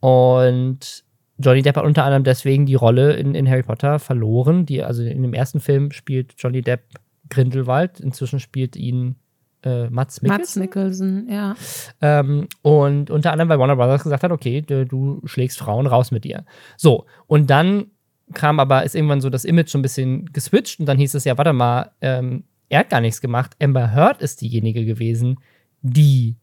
Und 0.00 1.04
Johnny 1.38 1.62
Depp 1.62 1.76
hat 1.76 1.84
unter 1.84 2.04
anderem 2.04 2.24
deswegen 2.24 2.66
die 2.66 2.74
Rolle 2.74 3.14
in, 3.14 3.34
in 3.34 3.48
Harry 3.48 3.62
Potter 3.62 3.98
verloren. 3.98 4.66
Die, 4.66 4.82
also 4.82 5.02
in 5.02 5.22
dem 5.22 5.34
ersten 5.34 5.60
Film 5.60 5.90
spielt 5.92 6.34
Johnny 6.38 6.62
Depp 6.62 6.82
Grindelwald, 7.28 8.00
inzwischen 8.00 8.40
spielt 8.40 8.76
ihn 8.76 9.16
äh, 9.62 9.90
Mats 9.90 10.22
Mikkelsen. 10.22 10.40
Mats 10.40 10.56
Mikkelsen, 10.56 11.28
ja. 11.28 11.54
Ähm, 12.00 12.48
und 12.62 13.10
unter 13.10 13.32
anderem, 13.32 13.48
weil 13.48 13.58
Warner 13.58 13.76
Brothers 13.76 14.04
gesagt 14.04 14.22
hat, 14.22 14.30
okay, 14.30 14.62
du, 14.62 14.86
du, 14.86 15.20
schlägst 15.24 15.58
Frauen 15.58 15.86
raus 15.86 16.10
mit 16.10 16.24
dir. 16.24 16.44
So, 16.76 17.06
und 17.26 17.50
dann 17.50 17.90
kam 18.34 18.60
aber, 18.60 18.84
ist 18.84 18.94
irgendwann 18.94 19.20
so 19.20 19.30
das 19.30 19.44
Image 19.44 19.70
so 19.70 19.78
ein 19.78 19.82
bisschen 19.82 20.26
geswitcht 20.32 20.80
und 20.80 20.86
dann 20.86 20.98
hieß 20.98 21.14
es 21.14 21.24
ja, 21.24 21.38
warte 21.38 21.52
mal, 21.52 21.92
ähm, 22.00 22.44
er 22.68 22.80
hat 22.80 22.90
gar 22.90 23.00
nichts 23.00 23.20
gemacht. 23.20 23.56
Amber 23.62 23.94
Heard 23.94 24.22
ist 24.22 24.40
diejenige 24.40 24.84
gewesen, 24.84 25.38
die 25.82 26.36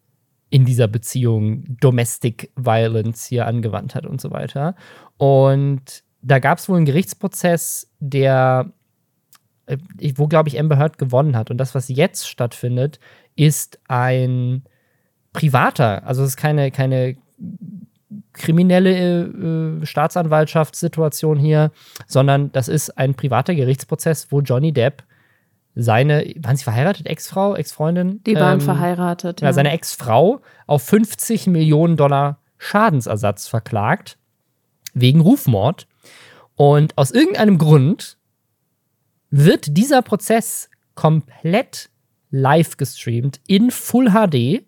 in 0.49 0.65
dieser 0.65 0.87
Beziehung 0.87 1.63
Domestic 1.81 2.51
Violence 2.55 3.25
hier 3.25 3.47
angewandt 3.47 3.95
hat 3.95 4.05
und 4.05 4.21
so 4.21 4.31
weiter. 4.31 4.75
Und 5.17 6.03
da 6.21 6.39
gab 6.39 6.59
es 6.59 6.69
wohl 6.69 6.77
einen 6.77 6.85
Gerichtsprozess, 6.85 7.91
der, 7.99 8.71
äh, 9.65 9.77
wo, 10.15 10.27
glaube 10.27 10.49
ich, 10.49 10.59
Amber 10.59 10.77
Heard 10.77 10.97
gewonnen 10.97 11.35
hat. 11.35 11.51
Und 11.51 11.57
das, 11.57 11.75
was 11.75 11.89
jetzt 11.89 12.29
stattfindet, 12.29 12.99
ist 13.35 13.79
ein 13.87 14.63
privater, 15.33 16.05
also 16.05 16.21
es 16.21 16.29
ist 16.29 16.37
keine, 16.37 16.71
keine 16.71 17.17
kriminelle 18.33 19.81
äh, 19.81 19.85
Staatsanwaltschaftssituation 19.85 21.37
hier, 21.37 21.71
sondern 22.07 22.51
das 22.51 22.67
ist 22.67 22.97
ein 22.97 23.15
privater 23.15 23.55
Gerichtsprozess, 23.55 24.27
wo 24.31 24.41
Johnny 24.41 24.71
Depp 24.71 25.03
seine, 25.75 26.33
waren 26.37 26.55
sie 26.55 26.63
verheiratet, 26.63 27.07
Ex-Frau, 27.07 27.55
Ex-Freundin? 27.55 28.23
Die 28.23 28.35
waren 28.35 28.59
ähm, 28.59 28.61
verheiratet, 28.61 29.41
ja. 29.41 29.53
Seine 29.53 29.71
Ex-Frau 29.71 30.41
auf 30.67 30.83
50 30.83 31.47
Millionen 31.47 31.97
Dollar 31.97 32.39
Schadensersatz 32.57 33.47
verklagt, 33.47 34.17
wegen 34.93 35.21
Rufmord. 35.21 35.87
Und 36.55 36.97
aus 36.97 37.11
irgendeinem 37.11 37.57
Grund 37.57 38.17
wird 39.31 39.77
dieser 39.77 40.03
Prozess 40.03 40.69
komplett 40.93 41.89
live 42.29 42.77
gestreamt 42.77 43.41
in 43.47 43.71
Full 43.71 44.11
HD. 44.11 44.63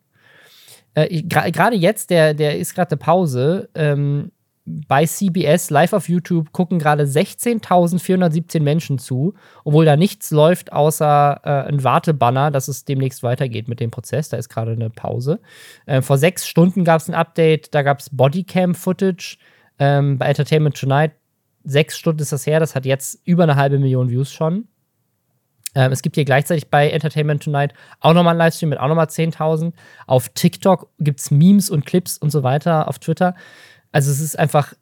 Äh, 0.96 1.22
gerade 1.24 1.76
jetzt, 1.76 2.10
der, 2.10 2.34
der 2.34 2.58
ist 2.58 2.74
gerade 2.74 2.92
eine 2.92 2.98
Pause. 2.98 3.70
Ähm, 3.76 4.32
bei 4.66 5.06
CBS 5.06 5.70
live 5.70 5.94
auf 5.94 6.10
YouTube 6.10 6.52
gucken 6.52 6.80
gerade 6.80 7.04
16.417 7.04 8.62
Menschen 8.62 8.98
zu, 8.98 9.36
obwohl 9.64 9.86
da 9.86 9.96
nichts 9.96 10.32
läuft 10.32 10.74
außer 10.74 11.40
äh, 11.44 11.70
ein 11.70 11.84
Wartebanner, 11.84 12.50
dass 12.50 12.68
es 12.68 12.84
demnächst 12.84 13.22
weitergeht 13.22 13.68
mit 13.68 13.80
dem 13.80 13.92
Prozess. 13.92 14.30
Da 14.30 14.38
ist 14.38 14.50
gerade 14.50 14.72
eine 14.72 14.90
Pause. 14.90 15.40
Äh, 15.86 16.02
vor 16.02 16.18
sechs 16.18 16.48
Stunden 16.48 16.84
gab 16.84 17.00
es 17.00 17.08
ein 17.08 17.14
Update, 17.14 17.76
da 17.76 17.84
gab 17.84 18.00
es 18.00 18.10
Bodycam-Footage 18.10 19.38
ähm, 19.78 20.18
bei 20.18 20.26
Entertainment 20.26 20.80
Tonight. 20.80 21.12
Sechs 21.64 21.98
Stunden 21.98 22.22
ist 22.22 22.32
das 22.32 22.48
her, 22.48 22.60
das 22.60 22.74
hat 22.74 22.86
jetzt 22.86 23.20
über 23.24 23.44
eine 23.44 23.56
halbe 23.56 23.78
Million 23.78 24.10
Views 24.10 24.32
schon. 24.32 24.68
Ähm, 25.76 25.92
es 25.92 26.02
gibt 26.02 26.16
hier 26.16 26.26
gleichzeitig 26.26 26.70
bei 26.70 26.90
Entertainment 26.90 27.44
Tonight 27.44 27.74
auch 28.00 28.14
nochmal 28.14 28.32
einen 28.32 28.40
Livestream 28.40 28.70
mit 28.70 28.80
auch 28.80 28.88
nochmal 28.88 29.08
10.000. 29.08 29.74
Auf 30.08 30.30
TikTok 30.30 30.90
gibt 31.00 31.20
es 31.20 31.30
Memes 31.32 31.70
und 31.70 31.86
Clips 31.86 32.18
und 32.18 32.32
so 32.32 32.44
weiter, 32.44 32.88
auf 32.88 32.98
Twitter. 33.00 33.36
Also 33.92 34.12
es 34.12 34.20
ist 34.20 34.38
einfach 34.38 34.74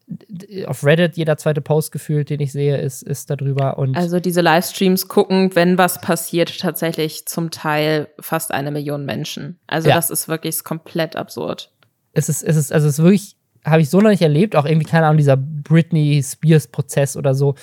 auf 0.65 0.83
Reddit 0.83 1.17
jeder 1.17 1.37
zweite 1.37 1.61
Post 1.61 1.91
gefühlt, 1.91 2.31
den 2.31 2.39
ich 2.39 2.51
sehe, 2.51 2.77
ist, 2.77 3.03
ist 3.03 3.29
darüber. 3.29 3.77
Und 3.77 3.95
also 3.95 4.19
diese 4.19 4.41
Livestreams 4.41 5.07
gucken, 5.07 5.55
wenn 5.55 5.77
was 5.77 6.01
passiert, 6.01 6.59
tatsächlich 6.59 7.27
zum 7.27 7.51
Teil 7.51 8.07
fast 8.19 8.51
eine 8.51 8.71
Million 8.71 9.05
Menschen. 9.05 9.59
Also 9.67 9.89
ja. 9.89 9.95
das 9.95 10.09
ist 10.09 10.27
wirklich 10.29 10.63
komplett 10.63 11.15
absurd. 11.15 11.71
Es 12.13 12.27
ist, 12.27 12.41
es 12.41 12.55
ist, 12.55 12.73
also 12.73 12.87
es 12.87 12.97
ist 12.97 13.03
wirklich, 13.03 13.35
habe 13.63 13.83
ich 13.83 13.91
so 13.91 14.01
noch 14.01 14.09
nicht 14.09 14.23
erlebt, 14.23 14.55
auch 14.55 14.65
irgendwie, 14.65 14.87
keine 14.87 15.05
Ahnung, 15.05 15.17
dieser 15.17 15.37
Britney 15.37 16.23
Spears-Prozess 16.23 17.15
oder 17.15 17.35
so 17.35 17.53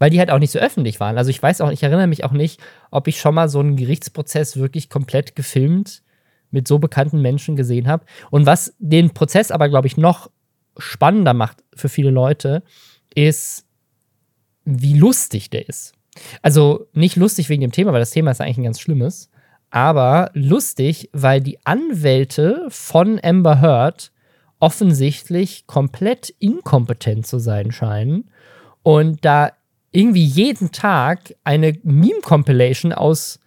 weil 0.00 0.10
die 0.10 0.18
halt 0.18 0.30
auch 0.30 0.38
nicht 0.38 0.50
so 0.50 0.58
öffentlich 0.58 0.98
waren. 0.98 1.18
Also 1.18 1.30
ich 1.30 1.40
weiß 1.40 1.60
auch, 1.60 1.70
ich 1.70 1.82
erinnere 1.82 2.06
mich 2.06 2.24
auch 2.24 2.32
nicht, 2.32 2.58
ob 2.90 3.06
ich 3.06 3.20
schon 3.20 3.34
mal 3.34 3.48
so 3.48 3.60
einen 3.60 3.76
Gerichtsprozess 3.76 4.56
wirklich 4.56 4.88
komplett 4.88 5.36
gefilmt 5.36 6.02
mit 6.50 6.66
so 6.66 6.78
bekannten 6.78 7.20
Menschen 7.20 7.54
gesehen 7.54 7.86
habe. 7.86 8.06
Und 8.30 8.46
was 8.46 8.74
den 8.78 9.10
Prozess 9.10 9.50
aber, 9.50 9.68
glaube 9.68 9.86
ich, 9.86 9.98
noch 9.98 10.30
spannender 10.78 11.34
macht 11.34 11.62
für 11.74 11.90
viele 11.90 12.10
Leute, 12.10 12.62
ist, 13.14 13.66
wie 14.64 14.94
lustig 14.94 15.50
der 15.50 15.68
ist. 15.68 15.92
Also 16.40 16.86
nicht 16.94 17.16
lustig 17.16 17.50
wegen 17.50 17.60
dem 17.60 17.72
Thema, 17.72 17.92
weil 17.92 18.00
das 18.00 18.10
Thema 18.10 18.30
ist 18.30 18.40
eigentlich 18.40 18.58
ein 18.58 18.64
ganz 18.64 18.80
schlimmes, 18.80 19.30
aber 19.68 20.30
lustig, 20.32 21.10
weil 21.12 21.42
die 21.42 21.58
Anwälte 21.64 22.66
von 22.70 23.20
Amber 23.22 23.60
Heard 23.60 24.12
offensichtlich 24.60 25.66
komplett 25.66 26.30
inkompetent 26.38 27.26
zu 27.26 27.38
sein 27.38 27.70
scheinen 27.70 28.30
und 28.82 29.24
da 29.24 29.52
irgendwie 29.92 30.24
jeden 30.24 30.72
Tag 30.72 31.34
eine 31.44 31.78
Meme-Compilation 31.82 32.92
aus 32.92 33.40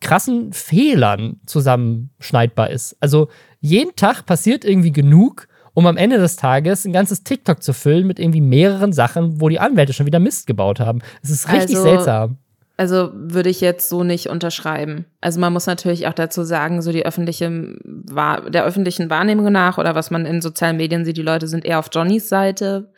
krassen 0.00 0.52
Fehlern 0.52 1.40
zusammenschneidbar 1.46 2.70
ist. 2.70 2.96
Also 3.00 3.28
jeden 3.60 3.94
Tag 3.96 4.24
passiert 4.24 4.64
irgendwie 4.64 4.92
genug, 4.92 5.46
um 5.74 5.86
am 5.86 5.96
Ende 5.96 6.18
des 6.18 6.36
Tages 6.36 6.84
ein 6.84 6.92
ganzes 6.92 7.22
TikTok 7.22 7.62
zu 7.62 7.72
füllen 7.72 8.06
mit 8.06 8.18
irgendwie 8.18 8.40
mehreren 8.40 8.92
Sachen, 8.92 9.40
wo 9.40 9.48
die 9.48 9.60
Anwälte 9.60 9.92
schon 9.92 10.06
wieder 10.06 10.18
Mist 10.18 10.46
gebaut 10.46 10.80
haben. 10.80 11.00
Es 11.22 11.30
ist 11.30 11.52
richtig 11.52 11.76
also, 11.76 11.82
seltsam. 11.82 12.38
Also 12.76 13.10
würde 13.12 13.50
ich 13.50 13.60
jetzt 13.60 13.90
so 13.90 14.04
nicht 14.04 14.28
unterschreiben. 14.28 15.04
Also 15.20 15.38
man 15.38 15.52
muss 15.52 15.66
natürlich 15.66 16.06
auch 16.06 16.14
dazu 16.14 16.44
sagen, 16.44 16.80
so 16.80 16.92
die 16.92 17.04
öffentliche, 17.04 17.76
der 17.84 18.64
öffentlichen 18.64 19.10
Wahrnehmung 19.10 19.52
nach 19.52 19.76
oder 19.76 19.94
was 19.94 20.10
man 20.10 20.24
in 20.24 20.40
sozialen 20.40 20.78
Medien 20.78 21.04
sieht, 21.04 21.18
die 21.18 21.22
Leute 21.22 21.46
sind 21.46 21.66
eher 21.66 21.78
auf 21.78 21.90
Johnnys 21.92 22.30
Seite. 22.30 22.90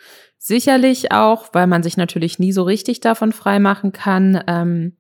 Sicherlich 0.45 1.13
auch, 1.13 1.51
weil 1.53 1.69
man 1.69 1.85
sich 1.85 1.97
natürlich 1.97 2.41
nie 2.41 2.51
so 2.51 2.65
richtig 2.65 2.99
davon 2.99 3.31
freimachen 3.31 3.93
kann, 3.93 4.43
ähm, 4.49 4.97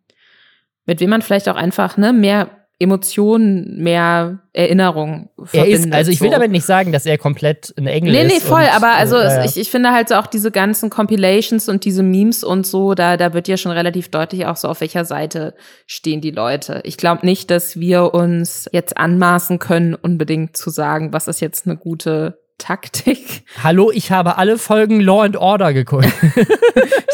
mit 0.86 1.00
wem 1.00 1.10
man 1.10 1.20
vielleicht 1.20 1.48
auch 1.48 1.56
einfach 1.56 1.96
ne, 1.96 2.12
mehr 2.12 2.48
Emotionen, 2.78 3.82
mehr 3.82 4.38
Erinnerung 4.52 5.30
verbindet. 5.36 5.54
Er 5.54 5.66
ist, 5.66 5.92
also 5.92 6.10
ich 6.12 6.20
will 6.20 6.28
so. 6.28 6.34
damit 6.34 6.52
nicht 6.52 6.64
sagen, 6.64 6.92
dass 6.92 7.06
er 7.06 7.18
komplett 7.18 7.74
ein 7.76 7.88
Engel 7.88 8.14
ist. 8.14 8.22
Nee, 8.22 8.34
nee, 8.34 8.40
voll, 8.40 8.62
und, 8.62 8.76
aber 8.76 8.92
also 8.92 9.16
äh, 9.16 9.44
ich, 9.44 9.56
ich 9.56 9.68
finde 9.68 9.90
halt 9.90 10.10
so 10.10 10.14
auch 10.14 10.28
diese 10.28 10.52
ganzen 10.52 10.90
Compilations 10.90 11.68
und 11.68 11.84
diese 11.84 12.04
Memes 12.04 12.44
und 12.44 12.64
so, 12.64 12.94
da, 12.94 13.16
da 13.16 13.34
wird 13.34 13.48
ja 13.48 13.56
schon 13.56 13.72
relativ 13.72 14.12
deutlich 14.12 14.46
auch 14.46 14.56
so, 14.56 14.68
auf 14.68 14.80
welcher 14.80 15.04
Seite 15.04 15.54
stehen 15.88 16.20
die 16.20 16.30
Leute. 16.30 16.82
Ich 16.84 16.96
glaube 16.96 17.26
nicht, 17.26 17.50
dass 17.50 17.80
wir 17.80 18.14
uns 18.14 18.68
jetzt 18.70 18.96
anmaßen 18.96 19.58
können, 19.58 19.96
unbedingt 19.96 20.56
zu 20.56 20.70
sagen, 20.70 21.12
was 21.12 21.26
ist 21.26 21.40
jetzt 21.40 21.66
eine 21.66 21.76
gute 21.76 22.41
Taktik. 22.62 23.42
Hallo, 23.64 23.90
ich 23.90 24.12
habe 24.12 24.38
alle 24.38 24.56
Folgen 24.56 25.00
Law 25.00 25.24
and 25.24 25.36
Order 25.36 25.72
geguckt. 25.72 26.06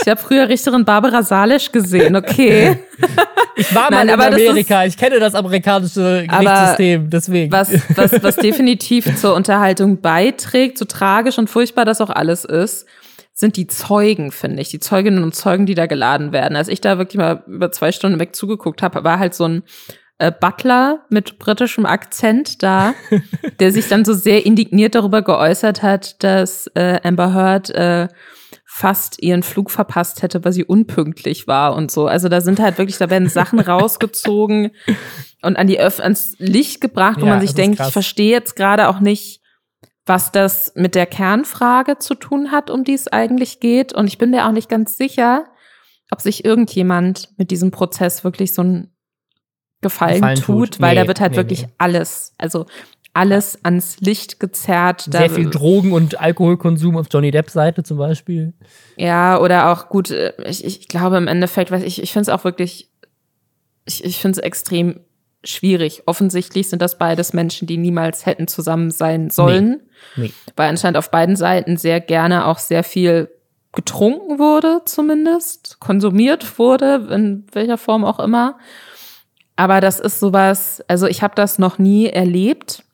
ich 0.02 0.06
habe 0.06 0.20
früher 0.20 0.46
Richterin 0.46 0.84
Barbara 0.84 1.22
Salisch 1.22 1.72
gesehen, 1.72 2.16
okay. 2.16 2.78
Ich 3.56 3.74
war 3.74 3.90
mal 3.90 4.04
Nein, 4.04 4.08
in 4.10 4.14
Amerika, 4.14 4.84
ist, 4.84 4.94
ich 4.94 4.96
kenne 4.96 5.18
das 5.18 5.34
amerikanische 5.34 6.24
Gerichtssystem, 6.28 7.10
deswegen. 7.10 7.50
Was, 7.50 7.72
was, 7.96 8.22
was 8.22 8.36
definitiv 8.36 9.16
zur 9.16 9.34
Unterhaltung 9.34 10.00
beiträgt, 10.00 10.78
so 10.78 10.84
tragisch 10.84 11.38
und 11.38 11.50
furchtbar 11.50 11.84
das 11.84 12.00
auch 12.00 12.10
alles 12.10 12.44
ist, 12.44 12.86
sind 13.32 13.56
die 13.56 13.66
Zeugen, 13.66 14.30
finde 14.30 14.62
ich. 14.62 14.68
Die 14.68 14.78
Zeuginnen 14.78 15.24
und 15.24 15.34
Zeugen, 15.34 15.66
die 15.66 15.74
da 15.74 15.86
geladen 15.86 16.30
werden. 16.30 16.54
Als 16.54 16.68
ich 16.68 16.80
da 16.80 16.98
wirklich 16.98 17.18
mal 17.18 17.42
über 17.48 17.72
zwei 17.72 17.90
Stunden 17.90 18.20
weg 18.20 18.36
zugeguckt 18.36 18.80
habe, 18.80 19.02
war 19.02 19.18
halt 19.18 19.34
so 19.34 19.48
ein 19.48 19.64
äh, 20.18 20.32
Butler 20.32 21.04
mit 21.08 21.38
britischem 21.38 21.86
Akzent 21.86 22.62
da, 22.62 22.94
der 23.60 23.72
sich 23.72 23.88
dann 23.88 24.04
so 24.04 24.12
sehr 24.12 24.44
indigniert 24.44 24.94
darüber 24.94 25.22
geäußert 25.22 25.82
hat, 25.82 26.22
dass 26.22 26.66
äh, 26.74 27.00
Amber 27.02 27.32
Heard 27.32 27.70
äh, 27.70 28.08
fast 28.66 29.22
ihren 29.22 29.42
Flug 29.42 29.70
verpasst 29.70 30.22
hätte, 30.22 30.44
weil 30.44 30.52
sie 30.52 30.64
unpünktlich 30.64 31.46
war 31.46 31.74
und 31.74 31.90
so. 31.90 32.06
Also 32.06 32.28
da 32.28 32.40
sind 32.40 32.60
halt 32.60 32.78
wirklich, 32.78 32.98
da 32.98 33.10
werden 33.10 33.28
Sachen 33.28 33.60
rausgezogen 33.60 34.70
und 35.42 35.56
an 35.56 35.66
die 35.66 35.80
Öff 35.80 36.00
ans 36.00 36.34
Licht 36.38 36.80
gebracht, 36.80 37.20
wo 37.20 37.26
ja, 37.26 37.32
man 37.32 37.40
sich 37.40 37.54
denkt, 37.54 37.80
ich 37.80 37.92
verstehe 37.92 38.30
jetzt 38.30 38.56
gerade 38.56 38.88
auch 38.88 39.00
nicht, 39.00 39.40
was 40.04 40.32
das 40.32 40.72
mit 40.74 40.94
der 40.94 41.06
Kernfrage 41.06 41.98
zu 41.98 42.14
tun 42.14 42.50
hat, 42.50 42.70
um 42.70 42.84
die 42.84 42.94
es 42.94 43.08
eigentlich 43.08 43.60
geht. 43.60 43.92
Und 43.92 44.06
ich 44.06 44.18
bin 44.18 44.30
mir 44.30 44.46
auch 44.46 44.52
nicht 44.52 44.68
ganz 44.68 44.96
sicher, 44.96 45.44
ob 46.10 46.20
sich 46.20 46.44
irgendjemand 46.44 47.30
mit 47.36 47.50
diesem 47.50 47.70
Prozess 47.70 48.24
wirklich 48.24 48.54
so 48.54 48.62
ein 48.62 48.92
Gefallen, 49.80 50.14
Gefallen 50.14 50.40
tut, 50.40 50.72
tut, 50.72 50.80
weil 50.80 50.94
nee, 50.94 51.02
da 51.02 51.06
wird 51.06 51.20
halt 51.20 51.32
nee, 51.32 51.36
wirklich 51.36 51.62
nee. 51.62 51.72
alles, 51.78 52.34
also 52.36 52.66
alles 53.14 53.58
ans 53.64 54.00
Licht 54.00 54.38
gezerrt. 54.38 55.08
Sehr 55.10 55.30
viel 55.30 55.50
Drogen- 55.50 55.92
und 55.92 56.20
Alkoholkonsum 56.20 56.96
auf 56.96 57.06
Johnny 57.10 57.30
Depps 57.30 57.52
Seite 57.52 57.82
zum 57.82 57.98
Beispiel. 57.98 58.54
Ja, 58.96 59.40
oder 59.40 59.72
auch 59.72 59.88
gut, 59.88 60.10
äh, 60.10 60.32
ich, 60.46 60.64
ich 60.64 60.88
glaube 60.88 61.16
im 61.16 61.26
Endeffekt, 61.26 61.70
was 61.70 61.82
ich, 61.82 62.02
ich 62.02 62.12
finde 62.12 62.22
es 62.22 62.28
auch 62.28 62.44
wirklich, 62.44 62.90
ich, 63.86 64.04
ich 64.04 64.18
finde 64.18 64.38
es 64.38 64.44
extrem 64.44 65.00
schwierig. 65.44 66.02
Offensichtlich 66.06 66.68
sind 66.68 66.82
das 66.82 66.98
beides 66.98 67.32
Menschen, 67.32 67.66
die 67.66 67.76
niemals 67.76 68.26
hätten 68.26 68.48
zusammen 68.48 68.90
sein 68.90 69.30
sollen. 69.30 69.82
Nee. 70.16 70.26
nee. 70.26 70.32
Weil 70.56 70.68
anscheinend 70.68 70.96
auf 70.96 71.10
beiden 71.10 71.36
Seiten 71.36 71.76
sehr 71.76 72.00
gerne 72.00 72.46
auch 72.46 72.58
sehr 72.58 72.84
viel 72.84 73.30
getrunken 73.72 74.38
wurde, 74.38 74.82
zumindest, 74.84 75.78
konsumiert 75.80 76.58
wurde, 76.58 77.08
in 77.10 77.46
welcher 77.52 77.78
Form 77.78 78.04
auch 78.04 78.18
immer. 78.18 78.58
Aber 79.58 79.80
das 79.80 79.98
ist 79.98 80.20
sowas, 80.20 80.84
also 80.86 81.08
ich 81.08 81.20
habe 81.20 81.34
das 81.34 81.58
noch 81.58 81.78
nie 81.78 82.06
erlebt, 82.06 82.84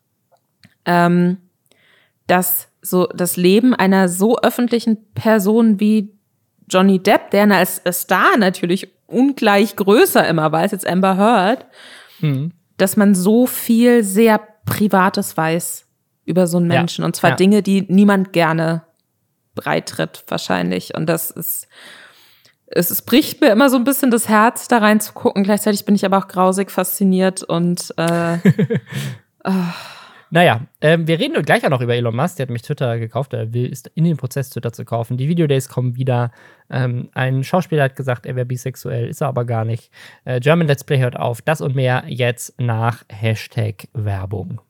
ähm, 0.87 1.37
dass 2.27 2.69
so 2.81 3.07
das 3.07 3.37
Leben 3.37 3.75
einer 3.75 4.09
so 4.09 4.39
öffentlichen 4.39 5.13
Person 5.13 5.79
wie 5.79 6.15
Johnny 6.67 7.03
Depp, 7.03 7.33
der 7.33 7.51
als 7.51 7.83
Star 7.93 8.39
natürlich 8.39 8.89
ungleich 9.07 9.77
größer 9.77 10.27
immer 10.27 10.53
war 10.53 10.61
als 10.61 10.73
jetzt 10.73 10.87
Amber 10.87 11.19
Heard, 11.19 11.67
hm. 12.21 12.53
dass 12.79 12.97
man 12.97 13.15
so 13.15 13.47
viel 13.47 14.03
sehr 14.03 14.41
Privates 14.65 15.37
weiß 15.37 15.87
über 16.25 16.47
so 16.47 16.57
einen 16.57 16.69
Menschen. 16.69 17.03
Ja. 17.03 17.07
Und 17.07 17.15
zwar 17.15 17.31
ja. 17.31 17.37
Dinge, 17.37 17.63
die 17.63 17.85
niemand 17.91 18.33
gerne 18.33 18.85
breitritt, 19.55 20.25
wahrscheinlich. 20.29 20.95
Und 20.95 21.11
das 21.11 21.31
ist 21.31 21.69
es, 22.67 22.91
es 22.91 23.03
bricht 23.03 23.41
mir 23.41 23.51
immer 23.51 23.71
so 23.71 23.77
ein 23.77 23.85
bisschen 23.85 24.11
das 24.11 24.29
Herz, 24.29 24.69
da 24.69 24.79
reinzugucken. 24.79 25.45
Gleichzeitig 25.45 25.85
bin 25.85 25.95
ich 25.95 26.05
aber 26.05 26.19
auch 26.19 26.29
grausig 26.29 26.71
fasziniert 26.71 27.43
und 27.43 27.95
äh, 27.97 28.39
oh. 29.45 29.53
Naja, 30.35 30.63
ähm, 30.81 31.07
wir 31.07 31.21
reden 31.21 31.41
gleich 31.45 31.65
auch 31.65 31.71
noch 31.71 31.81
über 31.81 31.95
Elon 31.95 32.17
Musk. 32.17 32.39
Der 32.39 32.47
hat 32.47 32.51
mich 32.51 32.63
Twitter 32.63 32.99
gekauft. 32.99 33.33
Er 33.35 33.53
will, 33.53 33.67
ist 33.67 33.87
in 33.95 34.03
den 34.03 34.17
Prozess, 34.17 34.51
Twitter 34.51 34.73
zu 34.73 34.85
kaufen. 34.85 35.17
Die 35.17 35.29
Videodays 35.29 35.69
kommen 35.69 35.95
wieder. 35.95 36.33
Ähm, 36.69 37.09
ein 37.15 37.45
Schauspieler 37.45 37.85
hat 37.85 37.95
gesagt, 37.95 38.27
er 38.27 38.35
wäre 38.35 38.45
bisexuell, 38.45 39.07
ist 39.07 39.21
er 39.21 39.29
aber 39.29 39.45
gar 39.45 39.65
nicht. 39.65 39.93
Äh, 40.25 40.41
German 40.41 40.67
Let's 40.67 40.83
Play 40.83 40.99
hört 40.99 41.17
auf. 41.17 41.41
Das 41.41 41.61
und 41.61 41.77
mehr 41.77 42.03
jetzt 42.09 42.61
nach 42.61 43.05
Hashtag 43.09 43.87
Werbung. 43.93 44.61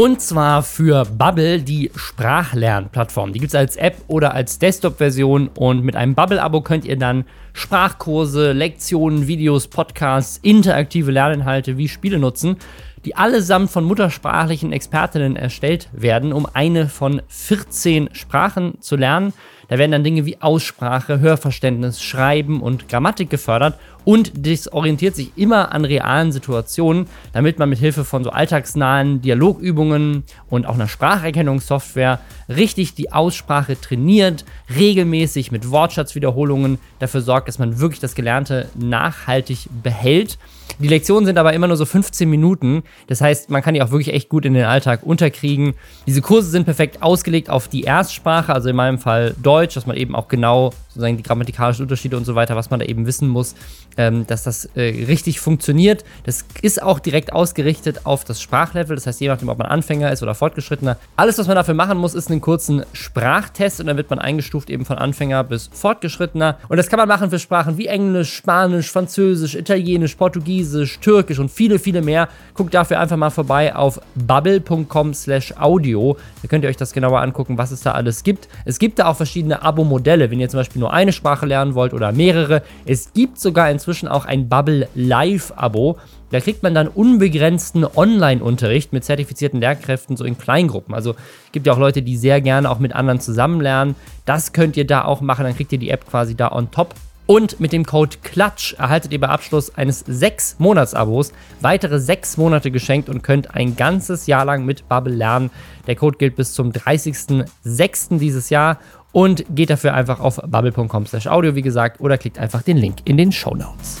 Und 0.00 0.22
zwar 0.22 0.62
für 0.62 1.04
Bubble, 1.04 1.60
die 1.60 1.90
Sprachlernplattform. 1.94 3.34
Die 3.34 3.38
gibt 3.38 3.50
es 3.50 3.54
als 3.54 3.76
App 3.76 3.98
oder 4.06 4.32
als 4.32 4.58
Desktop-Version. 4.58 5.48
Und 5.48 5.84
mit 5.84 5.94
einem 5.94 6.14
Bubble-Abo 6.14 6.62
könnt 6.62 6.86
ihr 6.86 6.96
dann 6.96 7.26
Sprachkurse, 7.52 8.52
Lektionen, 8.52 9.26
Videos, 9.26 9.68
Podcasts, 9.68 10.38
interaktive 10.40 11.10
Lerninhalte 11.10 11.76
wie 11.76 11.86
Spiele 11.86 12.18
nutzen. 12.18 12.56
die 13.04 13.14
allesamt 13.16 13.70
von 13.70 13.84
muttersprachlichen 13.84 14.72
Expertinnen 14.72 15.36
erstellt 15.36 15.88
werden, 15.92 16.32
um 16.34 16.46
eine 16.52 16.88
von 16.88 17.20
14 17.28 18.10
Sprachen 18.12 18.80
zu 18.80 18.96
lernen. 18.96 19.34
Da 19.70 19.78
werden 19.78 19.92
dann 19.92 20.02
Dinge 20.02 20.26
wie 20.26 20.42
Aussprache, 20.42 21.20
Hörverständnis, 21.20 22.02
Schreiben 22.02 22.60
und 22.60 22.88
Grammatik 22.88 23.30
gefördert 23.30 23.78
und 24.04 24.32
das 24.34 24.72
orientiert 24.72 25.14
sich 25.14 25.30
immer 25.36 25.70
an 25.70 25.84
realen 25.84 26.32
Situationen, 26.32 27.06
damit 27.32 27.60
man 27.60 27.68
mit 27.68 27.78
Hilfe 27.78 28.04
von 28.04 28.24
so 28.24 28.30
alltagsnahen 28.30 29.22
Dialogübungen 29.22 30.24
und 30.48 30.66
auch 30.66 30.74
einer 30.74 30.88
Spracherkennungssoftware 30.88 32.18
richtig 32.48 32.94
die 32.94 33.12
Aussprache 33.12 33.80
trainiert, 33.80 34.44
regelmäßig 34.74 35.52
mit 35.52 35.70
Wortschatzwiederholungen 35.70 36.78
dafür 36.98 37.20
sorgt, 37.20 37.46
dass 37.46 37.60
man 37.60 37.78
wirklich 37.78 38.00
das 38.00 38.16
Gelernte 38.16 38.68
nachhaltig 38.74 39.68
behält. 39.84 40.36
Die 40.80 40.88
Lektionen 40.88 41.26
sind 41.26 41.36
aber 41.36 41.52
immer 41.52 41.66
nur 41.66 41.76
so 41.76 41.84
15 41.84 42.28
Minuten. 42.28 42.82
Das 43.06 43.20
heißt, 43.20 43.50
man 43.50 43.60
kann 43.60 43.74
die 43.74 43.82
auch 43.82 43.90
wirklich 43.90 44.14
echt 44.14 44.30
gut 44.30 44.46
in 44.46 44.54
den 44.54 44.64
Alltag 44.64 45.02
unterkriegen. 45.02 45.74
Diese 46.06 46.22
Kurse 46.22 46.48
sind 46.48 46.64
perfekt 46.64 47.02
ausgelegt 47.02 47.50
auf 47.50 47.68
die 47.68 47.82
Erstsprache, 47.82 48.54
also 48.54 48.70
in 48.70 48.76
meinem 48.76 48.98
Fall 48.98 49.34
Deutsch, 49.42 49.74
dass 49.74 49.84
man 49.84 49.96
eben 49.96 50.14
auch 50.14 50.28
genau 50.28 50.72
sozusagen 50.88 51.18
die 51.18 51.22
grammatikalischen 51.22 51.82
Unterschiede 51.82 52.16
und 52.16 52.24
so 52.24 52.34
weiter, 52.34 52.56
was 52.56 52.70
man 52.70 52.80
da 52.80 52.86
eben 52.86 53.04
wissen 53.04 53.28
muss, 53.28 53.54
ähm, 53.96 54.26
dass 54.26 54.44
das 54.44 54.66
äh, 54.74 55.04
richtig 55.06 55.40
funktioniert. 55.40 56.04
Das 56.24 56.44
ist 56.62 56.82
auch 56.82 56.98
direkt 56.98 57.32
ausgerichtet 57.32 58.06
auf 58.06 58.24
das 58.24 58.40
Sprachlevel. 58.40 58.96
Das 58.96 59.06
heißt, 59.06 59.20
je 59.20 59.28
nachdem, 59.28 59.48
ob 59.48 59.58
man 59.58 59.66
Anfänger 59.66 60.10
ist 60.10 60.22
oder 60.22 60.34
Fortgeschrittener. 60.34 60.96
Alles, 61.16 61.38
was 61.38 61.46
man 61.46 61.56
dafür 61.56 61.74
machen 61.74 61.98
muss, 61.98 62.14
ist 62.14 62.30
einen 62.30 62.40
kurzen 62.40 62.84
Sprachtest 62.92 63.80
und 63.80 63.86
dann 63.86 63.96
wird 63.96 64.10
man 64.10 64.18
eingestuft 64.18 64.70
eben 64.70 64.84
von 64.84 64.98
Anfänger 64.98 65.44
bis 65.44 65.70
Fortgeschrittener. 65.72 66.58
Und 66.68 66.76
das 66.76 66.88
kann 66.88 66.98
man 66.98 67.08
machen 67.08 67.30
für 67.30 67.38
Sprachen 67.38 67.76
wie 67.78 67.86
Englisch, 67.86 68.34
Spanisch, 68.34 68.90
Französisch, 68.90 69.54
Italienisch, 69.54 70.14
Portugiesisch, 70.14 70.98
Türkisch 71.00 71.38
und 71.38 71.50
viele, 71.50 71.78
viele 71.78 72.02
mehr. 72.02 72.28
Guckt 72.54 72.74
dafür 72.74 73.00
einfach 73.00 73.16
mal 73.16 73.30
vorbei 73.30 73.74
auf 73.74 74.00
bubble.com 74.14 75.14
slash 75.14 75.54
audio. 75.58 76.16
Da 76.42 76.48
könnt 76.48 76.64
ihr 76.64 76.70
euch 76.70 76.76
das 76.76 76.92
genauer 76.92 77.20
angucken, 77.20 77.58
was 77.58 77.70
es 77.70 77.82
da 77.82 77.92
alles 77.92 78.22
gibt. 78.22 78.48
Es 78.64 78.78
gibt 78.78 78.98
da 78.98 79.06
auch 79.06 79.16
verschiedene 79.16 79.62
Abo-Modelle. 79.62 80.30
Wenn 80.30 80.40
ihr 80.40 80.48
zum 80.48 80.58
Beispiel 80.58 80.80
nur 80.80 80.92
eine 80.92 81.12
Sprache 81.12 81.46
lernen 81.46 81.74
wollt 81.74 81.92
oder 81.92 82.12
mehrere. 82.12 82.62
Es 82.86 83.12
gibt 83.12 83.38
sogar 83.38 83.70
inzwischen 83.70 83.89
auch 84.08 84.24
ein 84.24 84.48
Bubble 84.48 84.88
Live-Abo. 84.94 85.98
Da 86.30 86.40
kriegt 86.40 86.62
man 86.62 86.74
dann 86.74 86.88
unbegrenzten 86.88 87.84
Online-Unterricht 87.84 88.92
mit 88.92 89.04
zertifizierten 89.04 89.60
Lehrkräften 89.60 90.16
so 90.16 90.24
in 90.24 90.38
Kleingruppen. 90.38 90.94
Also 90.94 91.16
gibt 91.52 91.66
ja 91.66 91.72
auch 91.72 91.78
Leute, 91.78 92.02
die 92.02 92.16
sehr 92.16 92.40
gerne 92.40 92.70
auch 92.70 92.78
mit 92.78 92.94
anderen 92.94 93.20
zusammen 93.20 93.60
lernen. 93.60 93.96
Das 94.24 94.52
könnt 94.52 94.76
ihr 94.76 94.86
da 94.86 95.04
auch 95.04 95.20
machen. 95.20 95.44
Dann 95.44 95.56
kriegt 95.56 95.72
ihr 95.72 95.78
die 95.78 95.90
App 95.90 96.08
quasi 96.08 96.36
da 96.36 96.52
on 96.52 96.70
top. 96.70 96.94
Und 97.26 97.60
mit 97.60 97.72
dem 97.72 97.86
Code 97.86 98.16
KLATSCH 98.24 98.74
erhaltet 98.78 99.12
ihr 99.12 99.20
bei 99.20 99.28
Abschluss 99.28 99.72
eines 99.76 100.04
6-Monats-Abos 100.04 101.32
weitere 101.60 102.00
6 102.00 102.38
Monate 102.38 102.72
geschenkt 102.72 103.08
und 103.08 103.22
könnt 103.22 103.54
ein 103.54 103.76
ganzes 103.76 104.26
Jahr 104.26 104.44
lang 104.44 104.64
mit 104.64 104.88
Bubble 104.88 105.14
lernen. 105.14 105.50
Der 105.86 105.94
Code 105.94 106.18
gilt 106.18 106.34
bis 106.34 106.54
zum 106.54 106.72
30.06. 106.72 108.18
dieses 108.18 108.50
Jahr 108.50 108.78
und 109.12 109.44
geht 109.54 109.70
dafür 109.70 109.94
einfach 109.94 110.20
auf 110.20 110.36
bubble.com 110.36 111.06
slash 111.06 111.26
audio, 111.26 111.54
wie 111.54 111.62
gesagt, 111.62 112.00
oder 112.00 112.18
klickt 112.18 112.38
einfach 112.38 112.62
den 112.62 112.76
Link 112.76 112.98
in 113.04 113.16
den 113.16 113.32
Show 113.32 113.54
Notes. 113.54 114.00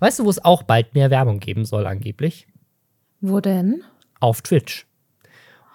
Weißt 0.00 0.20
du, 0.20 0.24
wo 0.24 0.30
es 0.30 0.44
auch 0.44 0.62
bald 0.62 0.94
mehr 0.94 1.10
Werbung 1.10 1.40
geben 1.40 1.64
soll, 1.64 1.86
angeblich? 1.86 2.46
Wo 3.20 3.40
denn? 3.40 3.82
Auf 4.20 4.42
Twitch. 4.42 4.86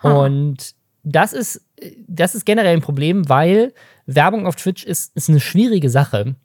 Ha. 0.01 0.11
Und 0.11 0.75
das 1.03 1.33
ist, 1.33 1.67
das 2.07 2.35
ist 2.35 2.45
generell 2.45 2.75
ein 2.75 2.81
Problem, 2.81 3.27
weil 3.27 3.73
Werbung 4.05 4.47
auf 4.47 4.55
Twitch 4.55 4.85
ist, 4.85 5.13
ist 5.15 5.29
eine 5.29 5.41
schwierige 5.41 5.89
Sache, 5.89 6.35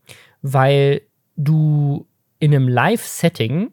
weil 0.42 1.02
du 1.36 2.06
in 2.40 2.54
einem 2.54 2.68
Live-Setting 2.68 3.70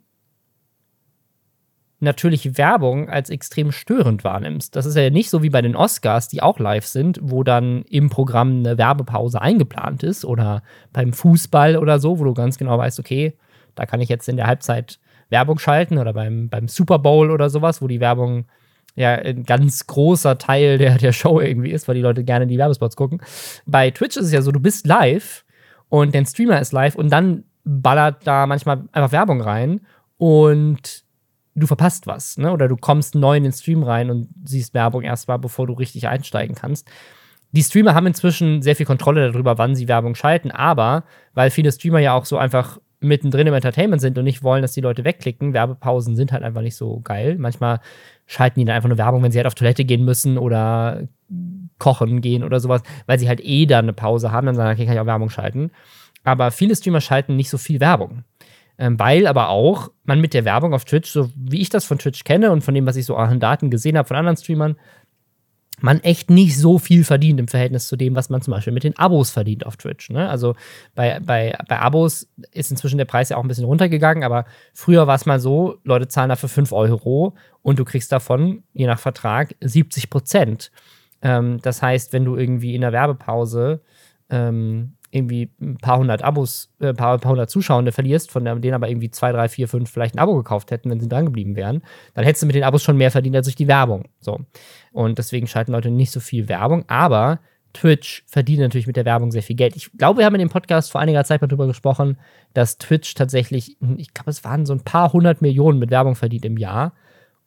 natürlich 1.99 2.57
Werbung 2.57 3.09
als 3.09 3.29
extrem 3.29 3.71
störend 3.71 4.23
wahrnimmst. 4.23 4.75
Das 4.75 4.85
ist 4.85 4.95
ja 4.95 5.09
nicht 5.09 5.29
so 5.29 5.43
wie 5.43 5.49
bei 5.49 5.61
den 5.61 5.75
Oscars, 5.75 6.27
die 6.27 6.41
auch 6.41 6.59
live 6.59 6.85
sind, 6.85 7.19
wo 7.21 7.43
dann 7.43 7.83
im 7.83 8.09
Programm 8.09 8.59
eine 8.59 8.77
Werbepause 8.77 9.41
eingeplant 9.41 10.03
ist 10.03 10.25
oder 10.25 10.61
beim 10.91 11.13
Fußball 11.13 11.77
oder 11.77 11.99
so, 11.99 12.19
wo 12.19 12.23
du 12.25 12.33
ganz 12.33 12.57
genau 12.57 12.77
weißt, 12.77 12.99
okay, 12.99 13.37
da 13.75 13.85
kann 13.85 14.01
ich 14.01 14.09
jetzt 14.09 14.27
in 14.27 14.37
der 14.37 14.47
Halbzeit 14.47 14.99
Werbung 15.29 15.57
schalten 15.57 15.97
oder 15.97 16.13
beim, 16.13 16.49
beim 16.49 16.67
Super 16.67 16.99
Bowl 16.99 17.31
oder 17.31 17.49
sowas, 17.49 17.81
wo 17.81 17.87
die 17.87 17.99
Werbung 17.99 18.45
ja 18.95 19.13
ein 19.13 19.43
ganz 19.43 19.87
großer 19.87 20.37
Teil 20.37 20.77
der, 20.77 20.97
der 20.97 21.11
Show 21.11 21.39
irgendwie 21.39 21.71
ist, 21.71 21.87
weil 21.87 21.95
die 21.95 22.01
Leute 22.01 22.23
gerne 22.23 22.47
die 22.47 22.57
Werbespots 22.57 22.95
gucken. 22.95 23.21
Bei 23.65 23.91
Twitch 23.91 24.17
ist 24.17 24.27
es 24.27 24.31
ja 24.31 24.41
so, 24.41 24.51
du 24.51 24.59
bist 24.59 24.85
live 24.85 25.45
und 25.89 26.15
dein 26.15 26.25
Streamer 26.25 26.59
ist 26.59 26.71
live 26.71 26.95
und 26.95 27.09
dann 27.09 27.43
ballert 27.63 28.25
da 28.25 28.45
manchmal 28.45 28.83
einfach 28.91 29.11
Werbung 29.11 29.41
rein 29.41 29.81
und 30.17 31.04
du 31.55 31.67
verpasst 31.67 32.05
was, 32.05 32.37
ne? 32.37 32.51
Oder 32.51 32.67
du 32.67 32.75
kommst 32.75 33.15
neu 33.15 33.37
in 33.37 33.43
den 33.43 33.53
Stream 33.53 33.83
rein 33.83 34.09
und 34.09 34.29
siehst 34.43 34.73
Werbung 34.73 35.01
erstmal, 35.01 35.39
bevor 35.39 35.67
du 35.67 35.73
richtig 35.73 36.07
einsteigen 36.07 36.55
kannst. 36.55 36.89
Die 37.51 37.63
Streamer 37.63 37.95
haben 37.95 38.07
inzwischen 38.07 38.61
sehr 38.61 38.75
viel 38.75 38.85
Kontrolle 38.85 39.31
darüber, 39.31 39.57
wann 39.57 39.75
sie 39.75 39.87
Werbung 39.87 40.15
schalten, 40.15 40.51
aber 40.51 41.05
weil 41.33 41.49
viele 41.49 41.71
Streamer 41.71 41.99
ja 41.99 42.13
auch 42.13 42.25
so 42.25 42.37
einfach 42.37 42.79
mittendrin 42.99 43.47
im 43.47 43.53
Entertainment 43.53 44.01
sind 44.01 44.17
und 44.17 44.25
nicht 44.25 44.43
wollen, 44.43 44.61
dass 44.61 44.73
die 44.73 44.81
Leute 44.81 45.05
wegklicken, 45.05 45.53
Werbepausen 45.53 46.15
sind 46.15 46.31
halt 46.31 46.43
einfach 46.43 46.61
nicht 46.61 46.75
so 46.75 46.99
geil. 47.01 47.37
Manchmal 47.37 47.79
schalten 48.25 48.59
die 48.59 48.65
dann 48.65 48.75
einfach 48.75 48.89
nur 48.89 48.97
Werbung, 48.97 49.23
wenn 49.23 49.31
sie 49.31 49.37
halt 49.37 49.47
auf 49.47 49.55
Toilette 49.55 49.85
gehen 49.85 50.03
müssen 50.03 50.37
oder 50.37 51.07
kochen 51.77 52.21
gehen 52.21 52.43
oder 52.43 52.59
sowas, 52.59 52.81
weil 53.05 53.19
sie 53.19 53.27
halt 53.27 53.41
eh 53.43 53.65
da 53.65 53.79
eine 53.79 53.93
Pause 53.93 54.31
haben, 54.31 54.47
dann 54.47 54.55
sagen, 54.55 54.73
okay, 54.73 54.85
kann 54.85 54.95
ich 54.95 54.99
auch 54.99 55.05
Werbung 55.05 55.29
schalten. 55.29 55.71
Aber 56.23 56.51
viele 56.51 56.75
Streamer 56.75 57.01
schalten 57.01 57.35
nicht 57.35 57.49
so 57.49 57.57
viel 57.57 57.79
Werbung. 57.79 58.23
Ähm, 58.77 58.99
weil 58.99 59.27
aber 59.27 59.49
auch 59.49 59.89
man 60.03 60.19
mit 60.19 60.33
der 60.33 60.45
Werbung 60.45 60.73
auf 60.73 60.85
Twitch, 60.85 61.09
so 61.09 61.29
wie 61.35 61.61
ich 61.61 61.69
das 61.69 61.85
von 61.85 61.97
Twitch 61.97 62.23
kenne 62.23 62.51
und 62.51 62.61
von 62.61 62.73
dem, 62.73 62.85
was 62.85 62.97
ich 62.97 63.05
so 63.05 63.15
an 63.15 63.39
Daten 63.39 63.69
gesehen 63.69 63.97
habe 63.97 64.07
von 64.07 64.17
anderen 64.17 64.37
Streamern, 64.37 64.75
man 65.81 65.99
echt 66.01 66.29
nicht 66.29 66.57
so 66.57 66.79
viel 66.79 67.03
verdient 67.03 67.39
im 67.39 67.47
Verhältnis 67.47 67.87
zu 67.87 67.95
dem, 67.95 68.15
was 68.15 68.29
man 68.29 68.41
zum 68.41 68.51
Beispiel 68.53 68.73
mit 68.73 68.83
den 68.83 68.97
Abos 68.97 69.31
verdient 69.31 69.65
auf 69.65 69.77
Twitch. 69.77 70.09
Ne? 70.09 70.29
Also 70.29 70.55
bei, 70.93 71.19
bei, 71.19 71.57
bei 71.67 71.79
Abos 71.79 72.29
ist 72.51 72.71
inzwischen 72.71 72.97
der 72.97 73.05
Preis 73.05 73.29
ja 73.29 73.37
auch 73.37 73.43
ein 73.43 73.47
bisschen 73.47 73.65
runtergegangen, 73.65 74.23
aber 74.23 74.45
früher 74.73 75.07
war 75.07 75.15
es 75.15 75.25
mal 75.25 75.39
so, 75.39 75.77
Leute 75.83 76.07
zahlen 76.07 76.29
dafür 76.29 76.49
5 76.49 76.71
Euro 76.71 77.35
und 77.61 77.79
du 77.79 77.85
kriegst 77.85 78.11
davon, 78.11 78.63
je 78.73 78.87
nach 78.87 78.99
Vertrag, 78.99 79.55
70 79.61 80.09
Prozent. 80.09 80.71
Ähm, 81.21 81.59
das 81.61 81.81
heißt, 81.81 82.13
wenn 82.13 82.25
du 82.25 82.35
irgendwie 82.37 82.75
in 82.75 82.81
der 82.81 82.93
Werbepause 82.93 83.81
ähm, 84.29 84.94
irgendwie 85.15 85.49
ein 85.61 85.77
paar 85.77 85.97
hundert 85.97 86.21
Abos, 86.21 86.71
äh, 86.79 86.89
ein 86.89 86.95
paar, 86.95 87.17
paar 87.17 87.31
hundert 87.31 87.49
Zuschauer 87.49 87.91
verlierst, 87.91 88.31
von 88.31 88.43
denen 88.43 88.73
aber 88.73 88.89
irgendwie 88.89 89.09
zwei, 89.09 89.31
drei, 89.31 89.47
vier, 89.49 89.67
fünf 89.67 89.89
vielleicht 89.89 90.15
ein 90.15 90.19
Abo 90.19 90.35
gekauft 90.35 90.71
hätten, 90.71 90.89
wenn 90.89 90.99
sie 90.99 91.09
dran 91.09 91.25
geblieben 91.25 91.55
wären, 91.55 91.81
dann 92.13 92.25
hättest 92.25 92.43
du 92.43 92.47
mit 92.47 92.55
den 92.55 92.63
Abos 92.63 92.83
schon 92.83 92.97
mehr 92.97 93.11
verdient 93.11 93.35
als 93.35 93.45
durch 93.45 93.55
die 93.55 93.67
Werbung. 93.67 94.05
So. 94.19 94.39
Und 94.91 95.17
deswegen 95.17 95.47
schalten 95.47 95.71
Leute 95.71 95.89
nicht 95.89 96.11
so 96.11 96.19
viel 96.19 96.49
Werbung, 96.49 96.85
aber 96.87 97.39
Twitch 97.73 98.23
verdient 98.27 98.61
natürlich 98.61 98.87
mit 98.87 98.95
der 98.95 99.05
Werbung 99.05 99.31
sehr 99.31 99.43
viel 99.43 99.55
Geld. 99.55 99.75
Ich 99.75 99.91
glaube, 99.97 100.19
wir 100.19 100.25
haben 100.25 100.35
in 100.35 100.39
dem 100.39 100.49
Podcast 100.49 100.91
vor 100.91 101.01
einiger 101.01 101.23
Zeit 101.25 101.41
mal 101.41 101.47
drüber 101.47 101.67
gesprochen, 101.67 102.17
dass 102.53 102.77
Twitch 102.77 103.13
tatsächlich, 103.15 103.77
ich 103.97 104.13
glaube, 104.13 104.29
es 104.29 104.43
waren 104.43 104.65
so 104.65 104.73
ein 104.73 104.83
paar 104.83 105.11
hundert 105.11 105.41
Millionen 105.41 105.79
mit 105.79 105.91
Werbung 105.91 106.15
verdient 106.15 106.45
im 106.45 106.57
Jahr. 106.57 106.93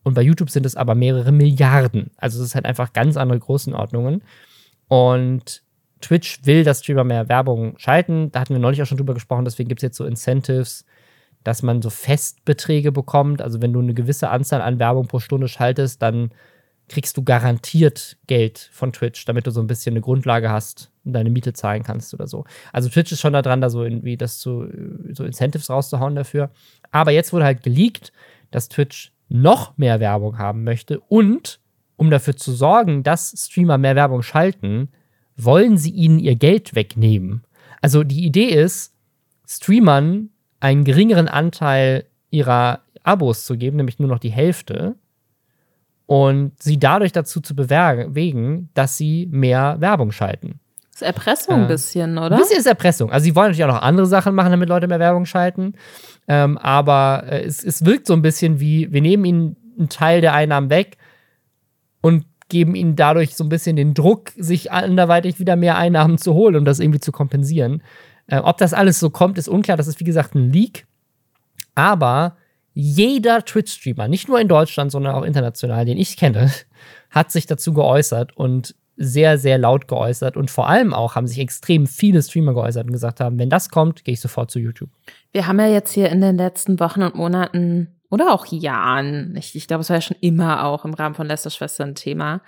Und 0.04 0.14
bei 0.14 0.22
YouTube 0.22 0.50
sind 0.50 0.66
es 0.66 0.76
aber 0.76 0.94
mehrere 0.94 1.32
Milliarden. 1.32 2.10
Also 2.16 2.40
es 2.40 2.48
ist 2.48 2.54
halt 2.54 2.66
einfach 2.66 2.92
ganz 2.92 3.16
andere 3.16 3.38
Größenordnungen. 3.38 4.22
Und 4.86 5.62
Twitch 6.00 6.40
will, 6.44 6.64
dass 6.64 6.80
Streamer 6.80 7.04
mehr 7.04 7.28
Werbung 7.28 7.78
schalten. 7.78 8.30
Da 8.32 8.40
hatten 8.40 8.54
wir 8.54 8.60
neulich 8.60 8.82
auch 8.82 8.86
schon 8.86 8.98
drüber 8.98 9.14
gesprochen, 9.14 9.44
deswegen 9.44 9.68
gibt 9.68 9.80
es 9.80 9.82
jetzt 9.82 9.96
so 9.96 10.04
Incentives, 10.04 10.84
dass 11.44 11.62
man 11.62 11.82
so 11.82 11.90
Festbeträge 11.90 12.92
bekommt. 12.92 13.42
Also 13.42 13.62
wenn 13.62 13.72
du 13.72 13.80
eine 13.80 13.94
gewisse 13.94 14.30
Anzahl 14.30 14.62
an 14.62 14.78
Werbung 14.78 15.06
pro 15.06 15.18
Stunde 15.18 15.48
schaltest, 15.48 16.02
dann 16.02 16.30
kriegst 16.88 17.16
du 17.16 17.22
garantiert 17.22 18.16
Geld 18.26 18.70
von 18.72 18.92
Twitch, 18.92 19.24
damit 19.26 19.46
du 19.46 19.50
so 19.50 19.60
ein 19.60 19.66
bisschen 19.66 19.92
eine 19.92 20.00
Grundlage 20.00 20.50
hast 20.50 20.90
und 21.04 21.12
deine 21.12 21.30
Miete 21.30 21.52
zahlen 21.52 21.82
kannst 21.82 22.14
oder 22.14 22.26
so. 22.26 22.44
Also 22.72 22.88
Twitch 22.88 23.12
ist 23.12 23.20
schon 23.20 23.34
da 23.34 23.42
dran, 23.42 23.60
da 23.60 23.70
so 23.70 23.84
irgendwie 23.84 24.16
das 24.16 24.38
zu, 24.38 24.66
so 25.12 25.24
Incentives 25.24 25.70
rauszuhauen 25.70 26.14
dafür. 26.14 26.50
Aber 26.90 27.10
jetzt 27.10 27.32
wurde 27.32 27.44
halt 27.44 27.62
geleakt, 27.62 28.12
dass 28.50 28.68
Twitch 28.68 29.12
noch 29.28 29.76
mehr 29.76 30.00
Werbung 30.00 30.38
haben 30.38 30.64
möchte 30.64 31.00
und 31.00 31.60
um 31.96 32.10
dafür 32.10 32.36
zu 32.36 32.52
sorgen, 32.52 33.02
dass 33.02 33.34
Streamer 33.36 33.76
mehr 33.76 33.96
Werbung 33.96 34.22
schalten, 34.22 34.88
wollen 35.38 35.78
sie 35.78 35.90
ihnen 35.90 36.18
ihr 36.18 36.34
Geld 36.34 36.74
wegnehmen. 36.74 37.44
Also 37.80 38.04
die 38.04 38.24
Idee 38.24 38.48
ist, 38.48 38.92
Streamern 39.46 40.30
einen 40.60 40.84
geringeren 40.84 41.28
Anteil 41.28 42.04
ihrer 42.30 42.80
Abos 43.02 43.46
zu 43.46 43.56
geben, 43.56 43.76
nämlich 43.76 43.98
nur 43.98 44.08
noch 44.08 44.18
die 44.18 44.30
Hälfte, 44.30 44.96
und 46.08 46.52
sie 46.62 46.78
dadurch 46.78 47.12
dazu 47.12 47.40
zu 47.42 47.54
bewegen, 47.54 48.70
dass 48.72 48.96
sie 48.96 49.28
mehr 49.30 49.76
Werbung 49.78 50.10
schalten. 50.10 50.58
Das 50.90 51.02
ist 51.02 51.06
Erpressung 51.06 51.54
ein 51.56 51.64
äh, 51.64 51.68
bisschen, 51.68 52.16
oder? 52.16 52.32
Ein 52.32 52.40
bisschen 52.40 52.58
ist 52.58 52.66
Erpressung. 52.66 53.12
Also 53.12 53.24
sie 53.24 53.36
wollen 53.36 53.48
natürlich 53.48 53.64
auch 53.64 53.74
noch 53.74 53.82
andere 53.82 54.06
Sachen 54.06 54.34
machen, 54.34 54.50
damit 54.50 54.70
Leute 54.70 54.88
mehr 54.88 54.98
Werbung 54.98 55.26
schalten. 55.26 55.74
Ähm, 56.26 56.56
aber 56.56 57.24
äh, 57.26 57.44
es, 57.44 57.62
es 57.62 57.84
wirkt 57.84 58.06
so 58.06 58.14
ein 58.14 58.22
bisschen 58.22 58.58
wie, 58.58 58.90
wir 58.90 59.02
nehmen 59.02 59.26
ihnen 59.26 59.56
einen 59.78 59.90
Teil 59.90 60.22
der 60.22 60.32
Einnahmen 60.32 60.70
weg 60.70 60.96
und 62.00 62.24
geben 62.48 62.74
ihnen 62.74 62.96
dadurch 62.96 63.36
so 63.36 63.44
ein 63.44 63.48
bisschen 63.48 63.76
den 63.76 63.94
Druck, 63.94 64.30
sich 64.36 64.72
anderweitig 64.72 65.38
wieder 65.38 65.56
mehr 65.56 65.76
Einnahmen 65.76 66.18
zu 66.18 66.34
holen, 66.34 66.56
um 66.56 66.64
das 66.64 66.80
irgendwie 66.80 67.00
zu 67.00 67.12
kompensieren. 67.12 67.82
Äh, 68.26 68.38
ob 68.38 68.58
das 68.58 68.74
alles 68.74 69.00
so 69.00 69.10
kommt, 69.10 69.38
ist 69.38 69.48
unklar. 69.48 69.76
Das 69.76 69.86
ist 69.86 70.00
wie 70.00 70.04
gesagt 70.04 70.34
ein 70.34 70.50
Leak. 70.50 70.86
Aber 71.74 72.36
jeder 72.74 73.44
Twitch-Streamer, 73.44 74.08
nicht 74.08 74.28
nur 74.28 74.40
in 74.40 74.48
Deutschland, 74.48 74.92
sondern 74.92 75.14
auch 75.14 75.24
international, 75.24 75.84
den 75.84 75.98
ich 75.98 76.16
kenne, 76.16 76.52
hat 77.10 77.32
sich 77.32 77.46
dazu 77.46 77.72
geäußert 77.72 78.36
und 78.36 78.74
sehr, 78.96 79.38
sehr 79.38 79.58
laut 79.58 79.86
geäußert. 79.86 80.36
Und 80.36 80.50
vor 80.50 80.68
allem 80.68 80.92
auch 80.92 81.14
haben 81.14 81.26
sich 81.26 81.38
extrem 81.38 81.86
viele 81.86 82.22
Streamer 82.22 82.54
geäußert 82.54 82.86
und 82.86 82.92
gesagt 82.92 83.20
haben, 83.20 83.38
wenn 83.38 83.50
das 83.50 83.70
kommt, 83.70 84.04
gehe 84.04 84.14
ich 84.14 84.20
sofort 84.20 84.50
zu 84.50 84.58
YouTube. 84.58 84.90
Wir 85.32 85.46
haben 85.46 85.60
ja 85.60 85.68
jetzt 85.68 85.92
hier 85.92 86.08
in 86.10 86.20
den 86.20 86.36
letzten 86.36 86.80
Wochen 86.80 87.02
und 87.02 87.14
Monaten 87.14 87.97
oder 88.10 88.32
auch 88.32 88.46
Jahren, 88.46 89.36
ich, 89.36 89.54
ich 89.54 89.66
glaube, 89.66 89.82
es 89.82 89.90
war 89.90 89.96
ja 89.96 90.00
schon 90.00 90.16
immer 90.20 90.64
auch 90.64 90.84
im 90.84 90.94
Rahmen 90.94 91.14
von 91.14 91.26
Lästerschwester 91.26 91.84
ein 91.84 91.94
Thema, 91.94 92.40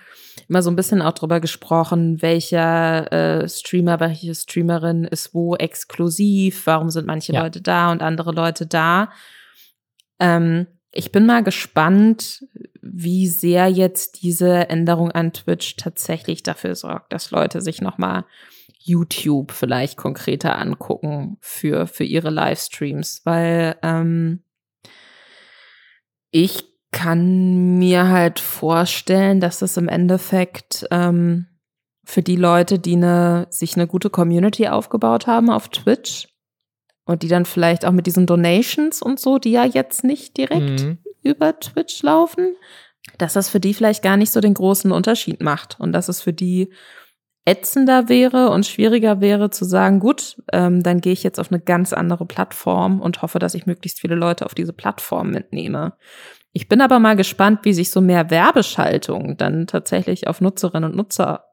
immer 0.47 0.63
so 0.63 0.71
ein 0.71 0.75
bisschen 0.75 1.01
auch 1.01 1.13
drüber 1.13 1.39
gesprochen, 1.39 2.21
welcher 2.21 3.11
äh, 3.11 3.47
Streamer, 3.47 3.99
welche 3.99 4.33
Streamerin 4.33 5.03
ist 5.03 5.33
wo 5.33 5.55
exklusiv, 5.55 6.65
warum 6.65 6.89
sind 6.89 7.05
manche 7.05 7.33
ja. 7.33 7.43
Leute 7.43 7.61
da 7.61 7.91
und 7.91 8.01
andere 8.01 8.31
Leute 8.31 8.65
da. 8.65 9.11
Ähm, 10.19 10.67
ich 10.91 11.11
bin 11.11 11.25
mal 11.25 11.43
gespannt, 11.43 12.43
wie 12.81 13.27
sehr 13.27 13.67
jetzt 13.67 14.23
diese 14.23 14.69
Änderung 14.69 15.11
an 15.11 15.31
Twitch 15.31 15.75
tatsächlich 15.77 16.43
dafür 16.43 16.75
sorgt, 16.75 17.13
dass 17.13 17.31
Leute 17.31 17.61
sich 17.61 17.81
nochmal 17.81 18.25
YouTube 18.79 19.51
vielleicht 19.51 19.95
konkreter 19.95 20.57
angucken 20.57 21.37
für, 21.39 21.85
für 21.85 22.03
ihre 22.03 22.31
Livestreams, 22.31 23.21
weil 23.25 23.77
ähm, 23.83 24.43
ich 26.31 26.63
kann 26.91 27.77
mir 27.77 28.09
halt 28.09 28.39
vorstellen, 28.39 29.39
dass 29.39 29.59
das 29.59 29.77
im 29.77 29.87
Endeffekt 29.87 30.85
ähm, 30.91 31.47
für 32.03 32.21
die 32.21 32.35
Leute, 32.35 32.79
die 32.79 32.95
eine, 32.95 33.47
sich 33.49 33.75
eine 33.75 33.87
gute 33.87 34.09
Community 34.09 34.67
aufgebaut 34.67 35.27
haben 35.27 35.49
auf 35.49 35.69
Twitch 35.69 36.27
und 37.05 37.23
die 37.23 37.27
dann 37.27 37.45
vielleicht 37.45 37.85
auch 37.85 37.91
mit 37.91 38.07
diesen 38.07 38.25
Donations 38.25 39.01
und 39.01 39.19
so, 39.19 39.37
die 39.37 39.51
ja 39.51 39.65
jetzt 39.65 40.03
nicht 40.03 40.37
direkt 40.37 40.81
mhm. 40.81 40.97
über 41.23 41.57
Twitch 41.59 42.01
laufen, 42.03 42.55
dass 43.17 43.33
das 43.33 43.49
für 43.49 43.59
die 43.59 43.73
vielleicht 43.73 44.03
gar 44.03 44.17
nicht 44.17 44.31
so 44.31 44.41
den 44.41 44.53
großen 44.53 44.91
Unterschied 44.91 45.41
macht 45.41 45.79
und 45.79 45.93
dass 45.93 46.09
es 46.09 46.21
für 46.21 46.33
die 46.33 46.73
ätzender 47.45 48.07
wäre 48.07 48.49
und 48.49 48.65
schwieriger 48.65 49.19
wäre 49.19 49.49
zu 49.49 49.65
sagen, 49.65 49.99
gut, 49.99 50.41
ähm, 50.53 50.83
dann 50.83 51.01
gehe 51.01 51.13
ich 51.13 51.23
jetzt 51.23 51.39
auf 51.39 51.51
eine 51.51 51.59
ganz 51.59 51.91
andere 51.91 52.25
Plattform 52.25 53.01
und 53.01 53.21
hoffe, 53.21 53.39
dass 53.39 53.55
ich 53.55 53.65
möglichst 53.65 53.99
viele 53.99 54.15
Leute 54.15 54.45
auf 54.45 54.53
diese 54.53 54.73
Plattform 54.73 55.31
mitnehme. 55.31 55.93
Ich 56.53 56.67
bin 56.67 56.81
aber 56.81 56.99
mal 56.99 57.15
gespannt, 57.15 57.61
wie 57.63 57.73
sich 57.73 57.91
so 57.91 58.01
mehr 58.01 58.29
Werbeschaltungen 58.29 59.37
dann 59.37 59.67
tatsächlich 59.67 60.27
auf 60.27 60.41
Nutzerinnen 60.41 60.91
und 60.91 60.97
Nutzer 60.97 61.45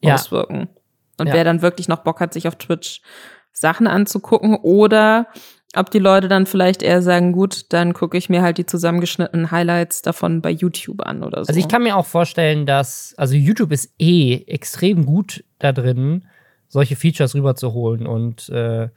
ja. 0.00 0.14
auswirken. 0.14 0.68
Und 1.18 1.26
ja. 1.26 1.34
wer 1.34 1.44
dann 1.44 1.60
wirklich 1.60 1.88
noch 1.88 2.04
Bock 2.04 2.20
hat, 2.20 2.32
sich 2.32 2.48
auf 2.48 2.56
Twitch 2.56 3.02
Sachen 3.52 3.86
anzugucken 3.86 4.56
oder 4.56 5.26
ob 5.76 5.90
die 5.90 5.98
Leute 5.98 6.28
dann 6.28 6.46
vielleicht 6.46 6.82
eher 6.82 7.02
sagen, 7.02 7.32
gut, 7.32 7.66
dann 7.72 7.92
gucke 7.92 8.16
ich 8.16 8.30
mir 8.30 8.42
halt 8.42 8.58
die 8.58 8.66
zusammengeschnittenen 8.66 9.50
Highlights 9.50 10.00
davon 10.00 10.40
bei 10.40 10.50
YouTube 10.50 11.02
an 11.02 11.22
oder 11.22 11.44
so. 11.44 11.48
Also 11.48 11.60
ich 11.60 11.68
kann 11.68 11.82
mir 11.82 11.96
auch 11.96 12.06
vorstellen, 12.06 12.64
dass, 12.64 13.14
also 13.18 13.34
YouTube 13.34 13.72
ist 13.72 13.92
eh 13.98 14.44
extrem 14.46 15.04
gut 15.04 15.44
da 15.58 15.72
drin, 15.72 16.24
solche 16.68 16.96
Features 16.96 17.34
rüberzuholen. 17.34 18.06
Und 18.06 18.48
äh, 18.48 18.88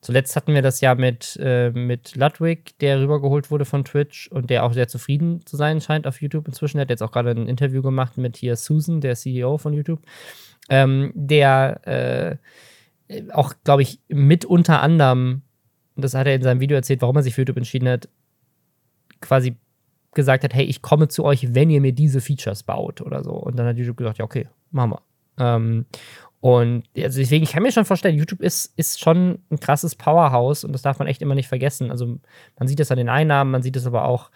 zuletzt 0.00 0.36
hatten 0.36 0.54
wir 0.54 0.62
das 0.62 0.80
ja 0.80 0.94
mit, 0.94 1.36
äh, 1.42 1.70
mit 1.70 2.14
Ludwig, 2.14 2.78
der 2.78 3.00
rübergeholt 3.00 3.50
wurde 3.50 3.64
von 3.64 3.84
Twitch 3.84 4.28
und 4.28 4.50
der 4.50 4.64
auch 4.64 4.72
sehr 4.72 4.86
zufrieden 4.86 5.44
zu 5.46 5.56
sein 5.56 5.80
scheint 5.80 6.06
auf 6.06 6.22
YouTube 6.22 6.46
inzwischen. 6.46 6.76
Der 6.76 6.82
hat 6.82 6.90
jetzt 6.90 7.02
auch 7.02 7.12
gerade 7.12 7.30
ein 7.30 7.48
Interview 7.48 7.82
gemacht 7.82 8.18
mit 8.18 8.36
hier 8.36 8.54
Susan, 8.54 9.00
der 9.00 9.16
CEO 9.16 9.58
von 9.58 9.72
YouTube, 9.72 10.00
ähm, 10.68 11.10
der 11.14 12.38
äh, 13.08 13.22
auch, 13.32 13.54
glaube 13.64 13.82
ich, 13.82 13.98
mit 14.08 14.44
unter 14.44 14.80
anderem 14.80 15.42
und 16.00 16.04
das 16.04 16.14
hat 16.14 16.26
er 16.26 16.34
in 16.34 16.42
seinem 16.42 16.60
Video 16.60 16.76
erzählt, 16.76 17.02
warum 17.02 17.16
er 17.16 17.22
sich 17.22 17.34
für 17.34 17.42
YouTube 17.42 17.58
entschieden 17.58 17.86
hat, 17.86 18.08
quasi 19.20 19.54
gesagt 20.14 20.44
hat, 20.44 20.54
hey, 20.54 20.64
ich 20.64 20.80
komme 20.80 21.08
zu 21.08 21.26
euch, 21.26 21.54
wenn 21.54 21.68
ihr 21.68 21.82
mir 21.82 21.92
diese 21.92 22.22
Features 22.22 22.62
baut 22.62 23.02
oder 23.02 23.22
so. 23.22 23.32
Und 23.32 23.58
dann 23.58 23.66
hat 23.66 23.76
YouTube 23.76 23.98
gesagt, 23.98 24.16
ja, 24.16 24.24
okay, 24.24 24.48
machen 24.70 24.92
wir. 24.92 25.02
Ähm, 25.38 25.84
und 26.40 26.84
also 26.96 27.20
deswegen, 27.20 27.44
ich 27.44 27.52
kann 27.52 27.62
mir 27.62 27.70
schon 27.70 27.84
vorstellen, 27.84 28.16
YouTube 28.16 28.40
ist, 28.40 28.72
ist 28.78 28.98
schon 28.98 29.40
ein 29.50 29.60
krasses 29.60 29.94
Powerhouse 29.94 30.64
und 30.64 30.72
das 30.72 30.80
darf 30.80 30.98
man 30.98 31.06
echt 31.06 31.20
immer 31.20 31.34
nicht 31.34 31.48
vergessen. 31.48 31.90
Also 31.90 32.18
man 32.58 32.66
sieht 32.66 32.80
das 32.80 32.90
an 32.90 32.96
den 32.96 33.10
Einnahmen, 33.10 33.50
man 33.50 33.62
sieht 33.62 33.76
es 33.76 33.86
aber 33.86 34.06
auch 34.06 34.30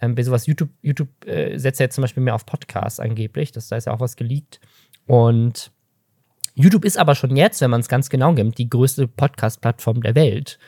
ähm, 0.00 0.14
bei 0.14 0.22
sowas, 0.22 0.46
YouTube, 0.46 0.70
YouTube 0.80 1.10
äh, 1.26 1.58
setzt 1.58 1.78
ja 1.78 1.84
jetzt 1.84 1.96
zum 1.96 2.02
Beispiel 2.02 2.22
mehr 2.22 2.34
auf 2.34 2.46
Podcasts 2.46 2.98
angeblich, 2.98 3.52
das, 3.52 3.68
da 3.68 3.76
ist 3.76 3.86
ja 3.86 3.92
auch 3.92 4.00
was 4.00 4.16
geleakt. 4.16 4.58
Und 5.06 5.70
YouTube 6.54 6.84
ist 6.84 6.98
aber 6.98 7.14
schon 7.14 7.36
jetzt, 7.36 7.60
wenn 7.60 7.70
man 7.70 7.80
es 7.80 7.88
ganz 7.88 8.08
genau 8.08 8.32
nimmt, 8.32 8.58
die 8.58 8.70
größte 8.70 9.06
Podcast-Plattform 9.06 10.02
der 10.02 10.14
Welt 10.14 10.58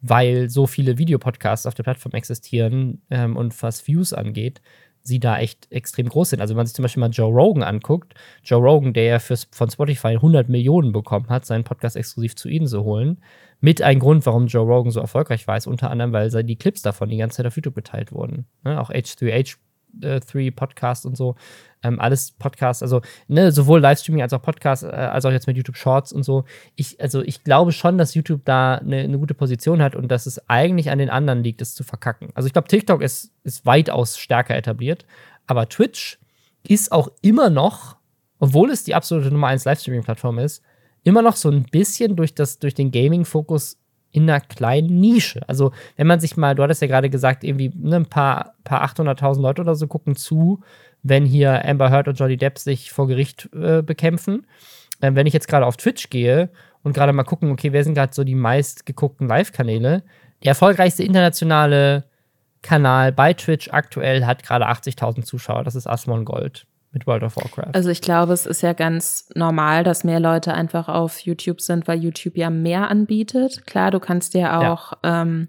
weil 0.00 0.48
so 0.50 0.66
viele 0.66 0.98
Videopodcasts 0.98 1.66
auf 1.66 1.74
der 1.74 1.82
Plattform 1.82 2.12
existieren 2.12 3.02
ähm, 3.10 3.36
und 3.36 3.60
was 3.62 3.86
Views 3.86 4.12
angeht, 4.12 4.60
sie 5.06 5.20
da 5.20 5.38
echt 5.38 5.70
extrem 5.70 6.08
groß 6.08 6.30
sind. 6.30 6.40
Also 6.40 6.52
wenn 6.52 6.58
man 6.58 6.66
sich 6.66 6.74
zum 6.74 6.82
Beispiel 6.82 7.00
mal 7.00 7.10
Joe 7.10 7.32
Rogan 7.32 7.62
anguckt, 7.62 8.14
Joe 8.42 8.60
Rogan, 8.60 8.92
der 8.92 9.04
ja 9.04 9.18
für, 9.18 9.36
von 9.52 9.70
Spotify 9.70 10.08
100 10.08 10.48
Millionen 10.48 10.92
bekommen 10.92 11.28
hat, 11.28 11.46
seinen 11.46 11.64
Podcast 11.64 11.96
exklusiv 11.96 12.36
zu 12.36 12.48
ihnen 12.48 12.66
zu 12.66 12.82
holen, 12.82 13.18
mit 13.60 13.80
ein 13.82 13.98
Grund, 13.98 14.26
warum 14.26 14.48
Joe 14.48 14.66
Rogan 14.66 14.90
so 14.90 15.00
erfolgreich 15.00 15.46
war, 15.46 15.56
ist 15.56 15.66
unter 15.66 15.90
anderem, 15.90 16.12
weil 16.12 16.30
die 16.44 16.56
Clips 16.56 16.82
davon 16.82 17.08
die 17.08 17.16
ganze 17.16 17.38
Zeit 17.38 17.46
auf 17.46 17.56
YouTube 17.56 17.74
geteilt 17.74 18.12
wurden. 18.12 18.46
Ne? 18.64 18.80
Auch 18.80 18.90
H3H 18.90 19.56
äh, 20.02 20.20
Three 20.20 20.50
Podcast 20.50 21.06
und 21.06 21.16
so. 21.16 21.36
Ähm, 21.82 22.00
alles 22.00 22.32
Podcasts, 22.32 22.82
also 22.82 23.02
ne, 23.28 23.52
sowohl 23.52 23.80
Livestreaming 23.80 24.22
als 24.22 24.32
auch 24.32 24.42
Podcast, 24.42 24.82
äh, 24.82 24.86
als 24.86 25.24
auch 25.24 25.30
jetzt 25.30 25.46
mit 25.46 25.56
YouTube 25.56 25.76
Shorts 25.76 26.12
und 26.12 26.22
so. 26.22 26.44
Ich, 26.74 27.00
also 27.00 27.22
ich 27.22 27.44
glaube 27.44 27.72
schon, 27.72 27.98
dass 27.98 28.14
YouTube 28.14 28.44
da 28.44 28.76
eine, 28.76 28.98
eine 28.98 29.18
gute 29.18 29.34
Position 29.34 29.82
hat 29.82 29.94
und 29.94 30.08
dass 30.08 30.26
es 30.26 30.48
eigentlich 30.48 30.90
an 30.90 30.98
den 30.98 31.10
anderen 31.10 31.44
liegt, 31.44 31.60
es 31.60 31.74
zu 31.74 31.84
verkacken. 31.84 32.30
Also 32.34 32.46
ich 32.46 32.52
glaube, 32.52 32.68
TikTok 32.68 33.02
ist, 33.02 33.30
ist 33.44 33.66
weitaus 33.66 34.18
stärker 34.18 34.56
etabliert, 34.56 35.04
aber 35.46 35.68
Twitch 35.68 36.18
ist 36.66 36.90
auch 36.92 37.10
immer 37.22 37.50
noch, 37.50 37.96
obwohl 38.38 38.70
es 38.70 38.84
die 38.84 38.94
absolute 38.94 39.30
Nummer 39.30 39.48
1 39.48 39.64
Livestreaming-Plattform 39.64 40.38
ist, 40.38 40.62
immer 41.04 41.22
noch 41.22 41.36
so 41.36 41.48
ein 41.50 41.62
bisschen 41.64 42.16
durch, 42.16 42.34
das, 42.34 42.58
durch 42.58 42.74
den 42.74 42.90
Gaming-Fokus 42.90 43.78
in 44.16 44.22
einer 44.30 44.40
kleinen 44.40 44.98
Nische. 44.98 45.46
Also, 45.46 45.72
wenn 45.96 46.06
man 46.06 46.20
sich 46.20 46.38
mal, 46.38 46.54
du 46.54 46.62
hattest 46.62 46.80
ja 46.80 46.88
gerade 46.88 47.10
gesagt, 47.10 47.44
irgendwie 47.44 47.70
ne, 47.76 47.96
ein 47.96 48.06
paar, 48.06 48.54
paar 48.64 48.82
800.000 48.82 49.42
Leute 49.42 49.60
oder 49.60 49.74
so 49.74 49.86
gucken 49.86 50.16
zu, 50.16 50.62
wenn 51.02 51.26
hier 51.26 51.62
Amber 51.66 51.90
Heard 51.90 52.08
und 52.08 52.18
Johnny 52.18 52.38
Depp 52.38 52.58
sich 52.58 52.92
vor 52.92 53.08
Gericht 53.08 53.50
äh, 53.54 53.82
bekämpfen. 53.82 54.46
Ähm, 55.02 55.16
wenn 55.16 55.26
ich 55.26 55.34
jetzt 55.34 55.48
gerade 55.48 55.66
auf 55.66 55.76
Twitch 55.76 56.08
gehe 56.08 56.48
und 56.82 56.94
gerade 56.94 57.12
mal 57.12 57.24
gucken, 57.24 57.50
okay, 57.50 57.72
wer 57.72 57.84
sind 57.84 57.92
gerade 57.92 58.14
so 58.14 58.24
die 58.24 58.34
meist 58.34 58.86
geguckten 58.86 59.28
Live-Kanäle? 59.28 60.02
Der 60.42 60.48
erfolgreichste 60.48 61.02
internationale 61.02 62.04
Kanal 62.62 63.12
bei 63.12 63.34
Twitch 63.34 63.68
aktuell 63.70 64.24
hat 64.24 64.42
gerade 64.42 64.66
80.000 64.66 65.24
Zuschauer. 65.24 65.62
Das 65.62 65.74
ist 65.74 65.86
Asmon 65.86 66.24
Gold 66.24 66.66
mit 66.96 67.06
World 67.06 67.24
of 67.24 67.36
Warcraft. 67.36 67.74
Also 67.74 67.90
ich 67.90 68.00
glaube, 68.00 68.32
es 68.32 68.46
ist 68.46 68.62
ja 68.62 68.72
ganz 68.72 69.28
normal, 69.34 69.84
dass 69.84 70.02
mehr 70.02 70.18
Leute 70.18 70.54
einfach 70.54 70.88
auf 70.88 71.20
YouTube 71.20 71.60
sind, 71.60 71.86
weil 71.86 72.02
YouTube 72.02 72.38
ja 72.38 72.48
mehr 72.48 72.90
anbietet. 72.90 73.66
Klar, 73.66 73.90
du 73.90 74.00
kannst 74.00 74.32
dir 74.32 74.58
auch 74.58 74.94
ja. 75.04 75.22
ähm, 75.22 75.48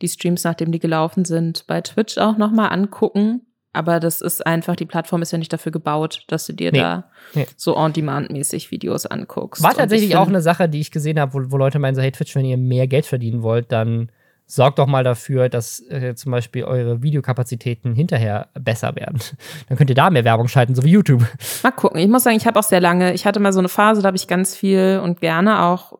die 0.00 0.08
Streams, 0.08 0.44
nachdem 0.44 0.70
die 0.70 0.78
gelaufen 0.78 1.24
sind, 1.24 1.66
bei 1.66 1.80
Twitch 1.80 2.18
auch 2.18 2.36
nochmal 2.36 2.70
angucken. 2.70 3.40
Aber 3.72 3.98
das 3.98 4.20
ist 4.20 4.46
einfach, 4.46 4.76
die 4.76 4.86
Plattform 4.86 5.22
ist 5.22 5.32
ja 5.32 5.38
nicht 5.38 5.52
dafür 5.52 5.72
gebaut, 5.72 6.22
dass 6.28 6.46
du 6.46 6.52
dir 6.52 6.70
nee. 6.70 6.78
da 6.78 7.10
nee. 7.34 7.46
so 7.56 7.76
on-demand-mäßig 7.76 8.70
Videos 8.70 9.06
anguckst. 9.06 9.62
War 9.64 9.74
tatsächlich 9.74 10.16
auch 10.16 10.28
eine 10.28 10.40
Sache, 10.40 10.68
die 10.68 10.80
ich 10.80 10.92
gesehen 10.92 11.18
habe, 11.18 11.34
wo, 11.34 11.50
wo 11.50 11.56
Leute 11.56 11.80
meinen, 11.80 11.96
so, 11.96 12.00
hey 12.00 12.12
Twitch, 12.12 12.36
wenn 12.36 12.44
ihr 12.44 12.56
mehr 12.56 12.86
Geld 12.86 13.06
verdienen 13.06 13.42
wollt, 13.42 13.72
dann 13.72 14.12
sorgt 14.46 14.78
doch 14.78 14.86
mal 14.86 15.04
dafür, 15.04 15.48
dass 15.48 15.80
äh, 15.90 16.14
zum 16.14 16.32
Beispiel 16.32 16.64
eure 16.64 17.02
Videokapazitäten 17.02 17.94
hinterher 17.94 18.48
besser 18.54 18.94
werden. 18.94 19.18
Dann 19.68 19.76
könnt 19.76 19.90
ihr 19.90 19.96
da 19.96 20.10
mehr 20.10 20.24
Werbung 20.24 20.48
schalten, 20.48 20.74
so 20.74 20.82
wie 20.84 20.90
YouTube. 20.90 21.26
Mal 21.62 21.72
gucken. 21.72 22.00
Ich 22.00 22.08
muss 22.08 22.22
sagen, 22.22 22.36
ich 22.36 22.46
habe 22.46 22.58
auch 22.58 22.64
sehr 22.64 22.80
lange, 22.80 23.12
ich 23.12 23.26
hatte 23.26 23.40
mal 23.40 23.52
so 23.52 23.58
eine 23.58 23.68
Phase, 23.68 24.02
da 24.02 24.06
habe 24.06 24.16
ich 24.16 24.28
ganz 24.28 24.54
viel 24.54 25.00
und 25.02 25.20
gerne 25.20 25.62
auch 25.62 25.98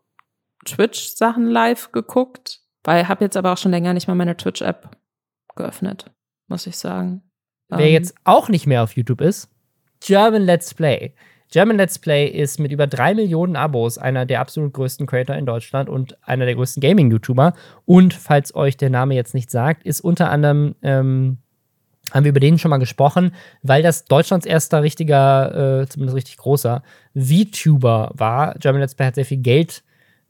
Twitch-Sachen 0.65 1.47
live 1.47 1.93
geguckt, 1.93 2.61
weil 2.85 3.09
habe 3.09 3.25
jetzt 3.25 3.37
aber 3.37 3.53
auch 3.53 3.59
schon 3.59 3.73
länger 3.73 3.95
nicht 3.95 4.09
mal 4.09 4.15
meine 4.15 4.37
Twitch-App 4.37 4.97
geöffnet, 5.55 6.11
muss 6.49 6.67
ich 6.67 6.77
sagen. 6.77 7.23
Wer 7.69 7.87
ähm, 7.87 7.93
jetzt 7.93 8.15
auch 8.25 8.49
nicht 8.49 8.67
mehr 8.67 8.83
auf 8.83 8.97
YouTube 8.97 9.21
ist, 9.21 9.49
German 10.01 10.43
Let's 10.43 10.75
Play. 10.75 11.15
German 11.51 11.77
Let's 11.77 11.99
Play 11.99 12.27
ist 12.27 12.59
mit 12.59 12.73
über 12.73 12.87
drei 12.87 13.15
Millionen 13.15 13.57
Abos 13.57 13.99
einer 13.99 14.27
der 14.27 14.41
absolut 14.41 14.73
größten 14.73 15.07
Creator 15.07 15.37
in 15.37 15.47
Deutschland 15.47 15.89
und 15.89 16.17
einer 16.27 16.45
der 16.45 16.55
größten 16.55 16.81
Gaming-YouTuber. 16.81 17.55
Und 17.85 18.15
falls 18.15 18.55
euch 18.55 18.77
der 18.77 18.91
Name 18.91 19.15
jetzt 19.15 19.35
nicht 19.35 19.51
sagt, 19.51 19.85
ist 19.85 20.01
unter 20.01 20.31
anderem, 20.31 20.75
ähm, 20.83 21.39
haben 22.13 22.25
wir 22.25 22.31
über 22.31 22.41
den 22.41 22.59
schon 22.59 22.71
mal 22.71 22.79
gesprochen, 22.79 23.33
weil 23.63 23.83
das 23.83 24.05
Deutschlands 24.05 24.47
erster 24.47 24.83
richtiger, 24.83 25.83
äh, 25.83 25.87
zumindest 25.89 26.17
richtig 26.17 26.37
großer 26.37 26.83
VTuber 27.15 28.13
war. 28.15 28.55
German 28.59 28.81
Let's 28.81 28.95
Play 28.95 29.07
hat 29.07 29.15
sehr 29.15 29.25
viel 29.25 29.39
Geld 29.39 29.83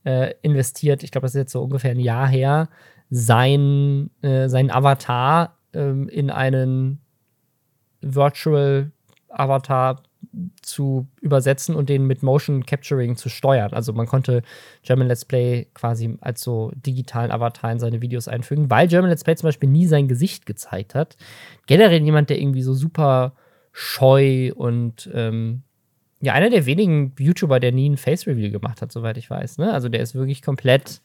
äh, 0.05 0.35
investiert. 0.43 1.03
Ich 1.03 1.11
glaube, 1.11 1.25
das 1.25 1.35
ist 1.35 1.41
jetzt 1.41 1.53
so 1.53 1.63
ungefähr 1.63 1.91
ein 1.91 2.01
Jahr 2.01 2.29
her. 2.29 2.69
Sein, 3.11 4.11
äh, 4.23 4.49
sein 4.49 4.71
Avatar 4.71 5.57
ähm, 5.73 6.09
in 6.09 6.31
einen 6.31 7.01
Virtual 8.01 8.91
Avatar 9.29 10.03
zu 10.63 11.07
übersetzen 11.21 11.75
und 11.75 11.89
den 11.89 12.07
mit 12.07 12.23
Motion 12.23 12.67
Capturing 12.67 13.17
zu 13.17 13.29
steuern. 13.29 13.73
Also 13.73 13.93
man 13.93 14.07
konnte 14.07 14.43
German 14.83 15.09
Let's 15.09 15.25
Play 15.25 15.67
quasi 15.75 16.17
als 16.21 16.43
so 16.43 16.73
digitalen 16.75 17.31
Avatar 17.31 17.73
in 17.73 17.79
seine 17.79 18.03
Videos 18.03 18.29
einfügen, 18.29 18.71
weil 18.71 18.89
German 18.89 19.11
Let's 19.11 19.25
Play 19.25 19.37
zum 19.37 19.49
Beispiel 19.49 19.69
nie 19.69 19.87
sein 19.87 20.09
Gesicht 20.09 20.47
gezeigt 20.47 20.95
hat. 20.95 21.17
Generell 21.67 22.03
jemand, 22.03 22.31
der 22.31 22.41
irgendwie 22.41 22.63
so 22.63 22.75
super 22.75 23.35
scheu 23.73 24.53
und 24.55 25.11
ähm, 25.13 25.63
ja, 26.21 26.33
einer 26.33 26.51
der 26.51 26.67
wenigen 26.67 27.15
YouTuber, 27.19 27.61
der 27.61 27.73
nie 27.73 27.91
ein 27.91 27.97
Face-Reveal 27.97 28.51
gemacht 28.51 28.81
hat, 28.81 28.91
soweit 28.91 29.19
ich 29.19 29.29
weiß. 29.29 29.59
Ne? 29.59 29.73
Also 29.73 29.89
der 29.89 30.01
ist 30.01 30.15
wirklich 30.15 30.43
komplett 30.43 31.03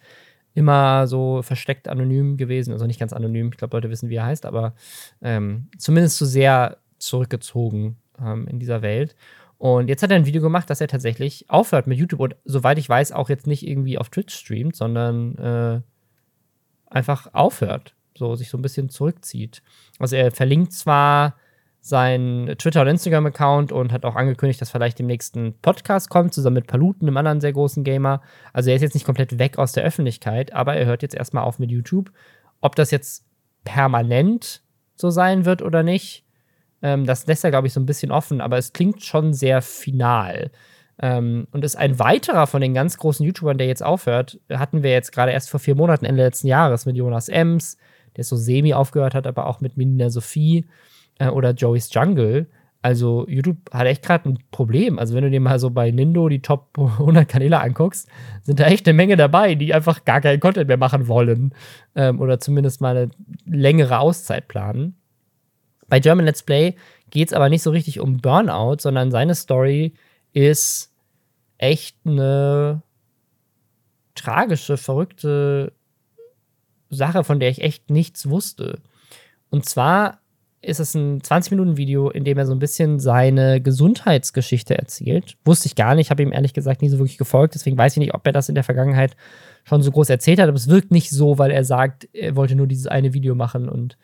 immer 0.54 1.08
so 1.08 1.42
versteckt 1.42 1.88
anonym 1.88 2.38
gewesen. 2.38 2.72
Also 2.74 2.86
nicht 2.86 3.00
ganz 3.00 3.14
anonym, 3.14 3.50
ich 3.50 3.58
glaube, 3.58 3.78
Leute 3.78 3.90
wissen, 3.90 4.10
wie 4.10 4.16
er 4.16 4.26
heißt, 4.26 4.46
aber 4.46 4.74
ähm, 5.22 5.68
zumindest 5.78 6.18
so 6.18 6.26
sehr 6.26 6.78
zurückgezogen 6.98 7.98
ähm, 8.24 8.48
in 8.48 8.60
dieser 8.60 8.82
Welt. 8.82 9.16
Und 9.58 9.90
jetzt 9.90 10.02
hat 10.02 10.10
er 10.10 10.16
ein 10.16 10.26
Video 10.26 10.42
gemacht, 10.42 10.70
dass 10.70 10.82
er 10.82 10.88
tatsächlich 10.88 11.50
aufhört 11.50 11.86
mit 11.86 12.00
YouTube 12.00 12.20
und 12.20 12.36
soweit 12.46 12.80
ich 12.80 12.90
weiß, 12.90 13.12
auch 13.12 13.30
jetzt 13.30 13.46
nicht 13.46 13.68
irgendwie 13.68 13.98
auf 14.00 14.10
Twitch 14.10 14.34
streamt, 14.34 14.76
sondern 14.76 15.38
äh, 15.38 15.82
einfach 16.88 17.34
aufhört, 17.34 17.96
so 18.18 18.36
sich 18.36 18.50
so 18.50 18.58
ein 18.58 18.64
bisschen 18.64 18.90
zurückzieht. 18.90 19.62
Also 20.00 20.16
er 20.16 20.32
verlinkt 20.32 20.74
zwar 20.74 21.36
seinen 21.80 22.58
Twitter- 22.58 22.82
und 22.82 22.88
Instagram-Account 22.88 23.72
und 23.72 23.92
hat 23.92 24.06
auch 24.06 24.16
angekündigt, 24.16 24.62
dass 24.62 24.70
vielleicht 24.70 25.00
dem 25.00 25.08
nächsten 25.08 25.54
Podcast 25.62 26.10
kommt, 26.10 26.34
zusammen 26.34 26.56
mit 26.56 26.68
Paluten, 26.68 27.08
einem 27.08 27.18
anderen 27.18 27.42
sehr 27.42 27.54
großen 27.54 27.84
Gamer. 27.84 28.22
Also 28.54 28.70
er 28.70 28.76
ist 28.76 28.84
jetzt 28.84 28.94
nicht 28.94 29.06
komplett 29.06 29.40
weg 29.40 29.58
aus 29.58 29.72
der 29.72 29.84
Öffentlichkeit, 29.84 30.54
aber 30.54 30.76
er 30.76 30.86
hört 30.86 31.02
jetzt 31.02 31.16
erstmal 31.16 31.44
auf 31.44 31.58
mit 31.58 31.72
YouTube. 31.72 32.12
Ob 32.62 32.76
das 32.76 32.92
jetzt 32.92 33.26
permanent 33.64 34.62
so 34.96 35.10
sein 35.10 35.46
wird 35.46 35.64
oder 35.64 35.82
nicht, 35.82 36.24
ähm, 36.82 37.06
das 37.06 37.28
lässt 37.28 37.44
er, 37.44 37.52
glaube 37.52 37.68
ich, 37.68 37.74
so 37.74 37.80
ein 37.80 37.86
bisschen 37.86 38.12
offen, 38.12 38.42
aber 38.42 38.58
es 38.58 38.74
klingt 38.74 39.04
schon 39.04 39.34
sehr 39.34 39.62
final. 39.62 40.52
Ähm, 41.02 41.48
und 41.52 41.66
ist 41.66 41.78
ein 41.78 41.98
weiterer 42.00 42.46
von 42.48 42.62
den 42.62 42.74
ganz 42.74 42.98
großen 42.98 43.26
YouTubern, 43.26 43.58
der 43.58 43.68
jetzt 43.68 43.84
aufhört, 43.84 44.40
hatten 44.52 44.84
wir 44.84 44.92
jetzt 44.92 45.12
gerade 45.12 45.32
erst 45.32 45.50
vor 45.50 45.60
vier 45.60 45.76
Monaten, 45.76 46.06
Ende 46.06 46.24
letzten 46.24 46.48
Jahres, 46.48 46.86
mit 46.86 46.96
Jonas 46.96 47.28
Ems, 47.28 47.78
der 48.18 48.24
so 48.24 48.36
semi 48.36 48.74
aufgehört 48.74 49.16
hat, 49.16 49.26
aber 49.26 49.48
auch 49.48 49.62
mit 49.62 49.78
Menina 49.78 50.10
Sophie 50.10 50.66
äh, 51.18 51.28
oder 51.28 51.52
Joey's 51.52 51.92
Jungle. 51.94 52.48
Also 52.84 53.28
YouTube 53.28 53.58
hat 53.72 53.86
echt 53.86 54.04
gerade 54.04 54.30
ein 54.30 54.40
Problem. 54.52 54.98
Also 54.98 55.16
wenn 55.16 55.24
du 55.24 55.30
dir 55.30 55.40
mal 55.40 55.60
so 55.60 55.70
bei 55.70 55.92
Nindo 55.92 56.30
die 56.30 56.42
Top 56.42 56.78
100 56.78 57.28
Kanäle 57.28 57.62
anguckst, 57.62 58.08
sind 58.42 58.60
da 58.60 58.66
echt 58.66 58.88
eine 58.88 58.96
Menge 58.96 59.16
dabei, 59.18 59.56
die 59.56 59.74
einfach 59.74 60.04
gar 60.04 60.20
keinen 60.20 60.40
Content 60.40 60.68
mehr 60.68 60.78
machen 60.78 61.08
wollen 61.08 61.54
ähm, 61.96 62.20
oder 62.20 62.40
zumindest 62.40 62.82
mal 62.82 62.98
eine 62.98 63.12
längere 63.46 64.00
Auszeit 64.00 64.48
planen. 64.48 65.01
Bei 65.92 66.00
German 66.00 66.26
Let's 66.26 66.42
Play 66.42 66.76
geht 67.10 67.28
es 67.28 67.34
aber 67.34 67.50
nicht 67.50 67.64
so 67.64 67.70
richtig 67.70 68.00
um 68.00 68.22
Burnout, 68.22 68.78
sondern 68.80 69.12
seine 69.12 69.36
Story 69.36 69.94
ist 70.32 70.89
echt 71.58 71.98
eine 72.06 72.82
tragische, 74.16 74.78
verrückte 74.78 75.74
Sache, 76.89 77.26
von 77.26 77.42
der 77.42 77.50
ich 77.50 77.62
echt 77.62 77.89
nichts 77.89 78.30
wusste. 78.30 78.80
Und 79.50 79.66
zwar 79.66 80.22
ist 80.62 80.80
es 80.80 80.96
ein 80.96 81.20
20-Minuten-Video, 81.20 82.10
in 82.10 82.24
dem 82.24 82.38
er 82.38 82.46
so 82.46 82.54
ein 82.54 82.60
bisschen 82.60 83.02
seine 83.02 83.60
Gesundheitsgeschichte 83.60 84.78
erzählt. 84.78 85.36
Wusste 85.44 85.68
ich 85.68 85.76
gar 85.76 85.94
nicht, 85.94 86.10
habe 86.10 86.24
ihm 86.24 86.32
ehrlich 86.32 86.54
gesagt 86.54 86.82
nie 86.82 86.89
so 86.89 87.00
wirklich 87.00 87.18
gefolgt, 87.18 87.54
deswegen 87.54 87.78
weiß 87.78 87.94
ich 87.94 88.00
nicht, 88.00 88.14
ob 88.14 88.26
er 88.26 88.32
das 88.32 88.48
in 88.48 88.56
der 88.56 88.64
Vergangenheit 88.64 89.18
schon 89.66 89.82
so 89.82 89.92
groß 89.92 90.10
erzählt 90.10 90.39
hat, 90.39 90.48
aber 90.48 90.56
es 90.56 90.70
wirkt 90.70 90.92
nicht 90.92 91.10
so, 91.10 91.38
weil 91.38 91.52
er 91.52 91.66
sagt, 91.66 92.08
er 92.14 92.38
wollte 92.38 92.56
nur 92.56 92.68
dieses 92.68 92.88
eine 92.88 93.14
Video 93.14 93.36
machen 93.36 93.68
und 93.68 93.98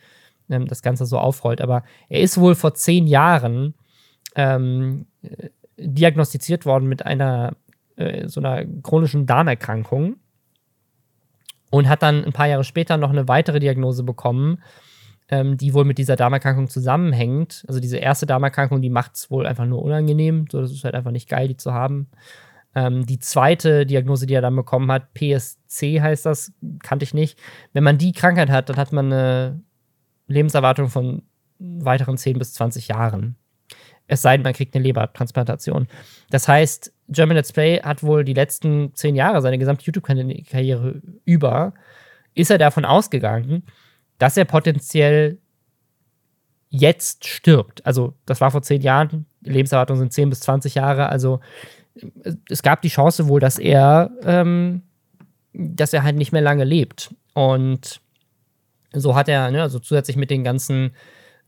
ähm, 0.49 0.67
das 0.67 0.81
Ganze 0.81 1.05
so 1.05 1.17
aufrollt. 1.17 1.61
Aber 1.61 1.83
er 2.09 2.21
ist 2.21 2.39
wohl 2.39 2.55
vor 2.55 2.73
zehn 2.73 3.07
Jahren 3.07 3.73
ähm, 4.35 5.07
diagnostiziert 5.77 6.65
worden 6.65 6.87
mit 6.87 7.05
einer 7.05 7.55
äh, 7.97 8.27
so 8.27 8.39
einer 8.39 8.65
chronischen 8.83 9.25
Darmerkrankung 9.25 10.17
und 11.69 11.89
hat 11.89 12.03
dann 12.03 12.23
ein 12.23 12.33
paar 12.33 12.47
Jahre 12.47 12.63
später 12.63 12.97
noch 12.97 13.09
eine 13.09 13.27
weitere 13.27 13.59
Diagnose 13.59 14.03
bekommen, 14.03 14.61
ähm, 15.29 15.57
die 15.57 15.73
wohl 15.73 15.83
mit 15.83 15.97
dieser 15.97 16.15
Darmerkrankung 16.15 16.69
zusammenhängt. 16.69 17.65
Also 17.67 17.79
diese 17.79 17.97
erste 17.97 18.25
Darmerkrankung, 18.25 18.81
die 18.81 18.89
macht 18.89 19.15
es 19.15 19.29
wohl 19.29 19.45
einfach 19.45 19.65
nur 19.65 19.81
unangenehm. 19.81 20.45
So, 20.49 20.61
das 20.61 20.71
ist 20.71 20.83
halt 20.83 20.95
einfach 20.95 21.11
nicht 21.11 21.27
geil, 21.27 21.47
die 21.47 21.57
zu 21.57 21.73
haben. 21.73 22.07
Ähm, 22.75 23.05
die 23.05 23.19
zweite 23.19 23.85
Diagnose, 23.85 24.27
die 24.27 24.35
er 24.35 24.41
dann 24.41 24.55
bekommen 24.55 24.91
hat, 24.91 25.13
PSC 25.13 25.99
heißt 25.99 26.25
das, 26.25 26.53
kannte 26.83 27.03
ich 27.03 27.13
nicht. 27.13 27.39
Wenn 27.73 27.83
man 27.83 27.97
die 27.97 28.13
Krankheit 28.13 28.49
hat, 28.49 28.69
dann 28.69 28.77
hat 28.77 28.93
man 28.93 29.11
eine 29.11 29.59
Lebenserwartung 30.27 30.89
von 30.89 31.23
weiteren 31.59 32.17
10 32.17 32.37
bis 32.37 32.53
20 32.53 32.89
Jahren. 32.89 33.35
Es 34.07 34.21
sei 34.21 34.37
denn, 34.37 34.43
man 34.43 34.53
kriegt 34.53 34.73
eine 34.75 34.83
Lebertransplantation. 34.83 35.87
Das 36.29 36.47
heißt, 36.47 36.93
German 37.09 37.35
Let's 37.35 37.51
Play 37.51 37.81
hat 37.81 38.03
wohl 38.03 38.23
die 38.23 38.33
letzten 38.33 38.93
10 38.93 39.15
Jahre, 39.15 39.41
seine 39.41 39.57
gesamte 39.57 39.85
YouTube-Karriere 39.85 41.01
über, 41.25 41.73
ist 42.33 42.51
er 42.51 42.57
davon 42.57 42.85
ausgegangen, 42.85 43.63
dass 44.17 44.37
er 44.37 44.45
potenziell 44.45 45.39
jetzt 46.69 47.27
stirbt. 47.27 47.85
Also, 47.85 48.13
das 48.25 48.41
war 48.41 48.51
vor 48.51 48.61
zehn 48.61 48.81
Jahren, 48.81 49.25
Lebenserwartung 49.41 49.97
sind 49.97 50.13
10 50.13 50.29
bis 50.29 50.41
20 50.41 50.75
Jahre. 50.75 51.09
Also, 51.09 51.39
es 52.49 52.61
gab 52.61 52.81
die 52.81 52.89
Chance 52.89 53.27
wohl, 53.27 53.39
dass 53.39 53.57
er, 53.57 54.11
ähm, 54.23 54.83
dass 55.53 55.93
er 55.93 56.03
halt 56.03 56.15
nicht 56.15 56.31
mehr 56.31 56.41
lange 56.41 56.63
lebt. 56.63 57.15
Und 57.33 58.01
so 58.99 59.15
hat 59.15 59.29
er, 59.29 59.51
ne, 59.51 59.61
also 59.61 59.79
zusätzlich 59.79 60.17
mit 60.17 60.29
den 60.29 60.43
ganzen 60.43 60.91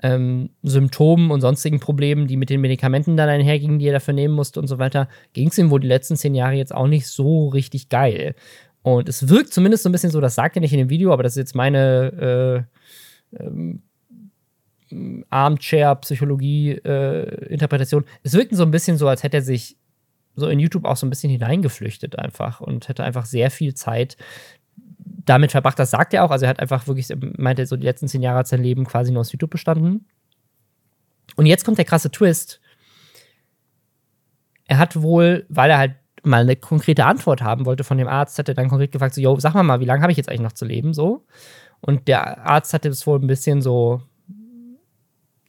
ähm, 0.01 0.51
Symptomen 0.63 1.31
und 1.31 1.41
sonstigen 1.41 1.79
Problemen, 1.79 2.27
die 2.27 2.37
mit 2.37 2.49
den 2.49 2.61
Medikamenten 2.61 3.17
dann 3.17 3.29
einhergingen, 3.29 3.79
die 3.79 3.87
er 3.87 3.93
dafür 3.93 4.13
nehmen 4.13 4.33
musste 4.33 4.59
und 4.59 4.67
so 4.67 4.77
weiter, 4.77 5.09
ging 5.33 5.49
es 5.49 5.57
ihm 5.57 5.71
wohl 5.71 5.81
die 5.81 5.87
letzten 5.87 6.15
zehn 6.15 6.35
Jahre 6.35 6.53
jetzt 6.53 6.73
auch 6.73 6.87
nicht 6.87 7.07
so 7.07 7.49
richtig 7.49 7.89
geil. 7.89 8.35
Und 8.81 9.09
es 9.09 9.27
wirkt 9.27 9.53
zumindest 9.53 9.83
so 9.83 9.89
ein 9.89 9.91
bisschen 9.91 10.11
so, 10.11 10.21
das 10.21 10.35
sagt 10.35 10.55
er 10.55 10.61
nicht 10.61 10.71
in 10.71 10.79
dem 10.79 10.89
Video, 10.89 11.11
aber 11.11 11.23
das 11.23 11.33
ist 11.33 11.39
jetzt 11.39 11.55
meine 11.55 12.65
äh, 13.33 13.43
ähm, 13.43 13.83
Armchair-Psychologie-Interpretation. 15.29 18.03
Äh, 18.03 18.07
es 18.23 18.33
wirkt 18.33 18.55
so 18.55 18.63
ein 18.63 18.71
bisschen 18.71 18.97
so, 18.97 19.07
als 19.07 19.23
hätte 19.23 19.37
er 19.37 19.43
sich 19.43 19.77
so 20.35 20.47
in 20.47 20.59
YouTube 20.59 20.85
auch 20.85 20.97
so 20.97 21.05
ein 21.05 21.09
bisschen 21.09 21.29
hineingeflüchtet 21.29 22.17
einfach 22.17 22.61
und 22.61 22.87
hätte 22.87 23.03
einfach 23.03 23.25
sehr 23.25 23.51
viel 23.51 23.73
Zeit 23.73 24.15
damit 25.29 25.51
verbracht. 25.51 25.77
Das 25.77 25.91
sagt 25.91 26.13
er 26.13 26.23
auch. 26.23 26.31
Also 26.31 26.45
er 26.45 26.49
hat 26.49 26.59
einfach 26.59 26.87
wirklich, 26.87 27.07
meinte 27.37 27.65
so, 27.65 27.75
die 27.75 27.85
letzten 27.85 28.07
zehn 28.07 28.21
Jahre 28.21 28.39
hat 28.39 28.47
sein 28.47 28.63
Leben 28.63 28.85
quasi 28.85 29.11
nur 29.11 29.21
aus 29.21 29.31
YouTube 29.31 29.51
bestanden. 29.51 30.07
Und 31.35 31.45
jetzt 31.45 31.63
kommt 31.63 31.77
der 31.77 31.85
krasse 31.85 32.11
Twist. 32.11 32.59
Er 34.65 34.77
hat 34.77 35.01
wohl, 35.01 35.45
weil 35.49 35.69
er 35.69 35.77
halt 35.77 35.95
mal 36.23 36.41
eine 36.41 36.55
konkrete 36.55 37.05
Antwort 37.05 37.41
haben 37.41 37.65
wollte 37.65 37.83
von 37.83 37.97
dem 37.97 38.07
Arzt, 38.07 38.37
hat 38.39 38.49
er 38.49 38.55
dann 38.55 38.67
konkret 38.67 38.91
gefragt, 38.91 39.13
so, 39.13 39.21
yo, 39.21 39.39
sag 39.39 39.53
mal 39.53 39.63
mal, 39.63 39.79
wie 39.79 39.85
lange 39.85 40.01
habe 40.01 40.11
ich 40.11 40.17
jetzt 40.17 40.29
eigentlich 40.29 40.41
noch 40.41 40.51
zu 40.53 40.65
leben, 40.65 40.93
so. 40.93 41.25
Und 41.79 42.07
der 42.07 42.45
Arzt 42.45 42.73
hatte 42.73 42.89
es 42.89 43.07
wohl 43.07 43.19
ein 43.19 43.27
bisschen 43.27 43.61
so 43.61 44.01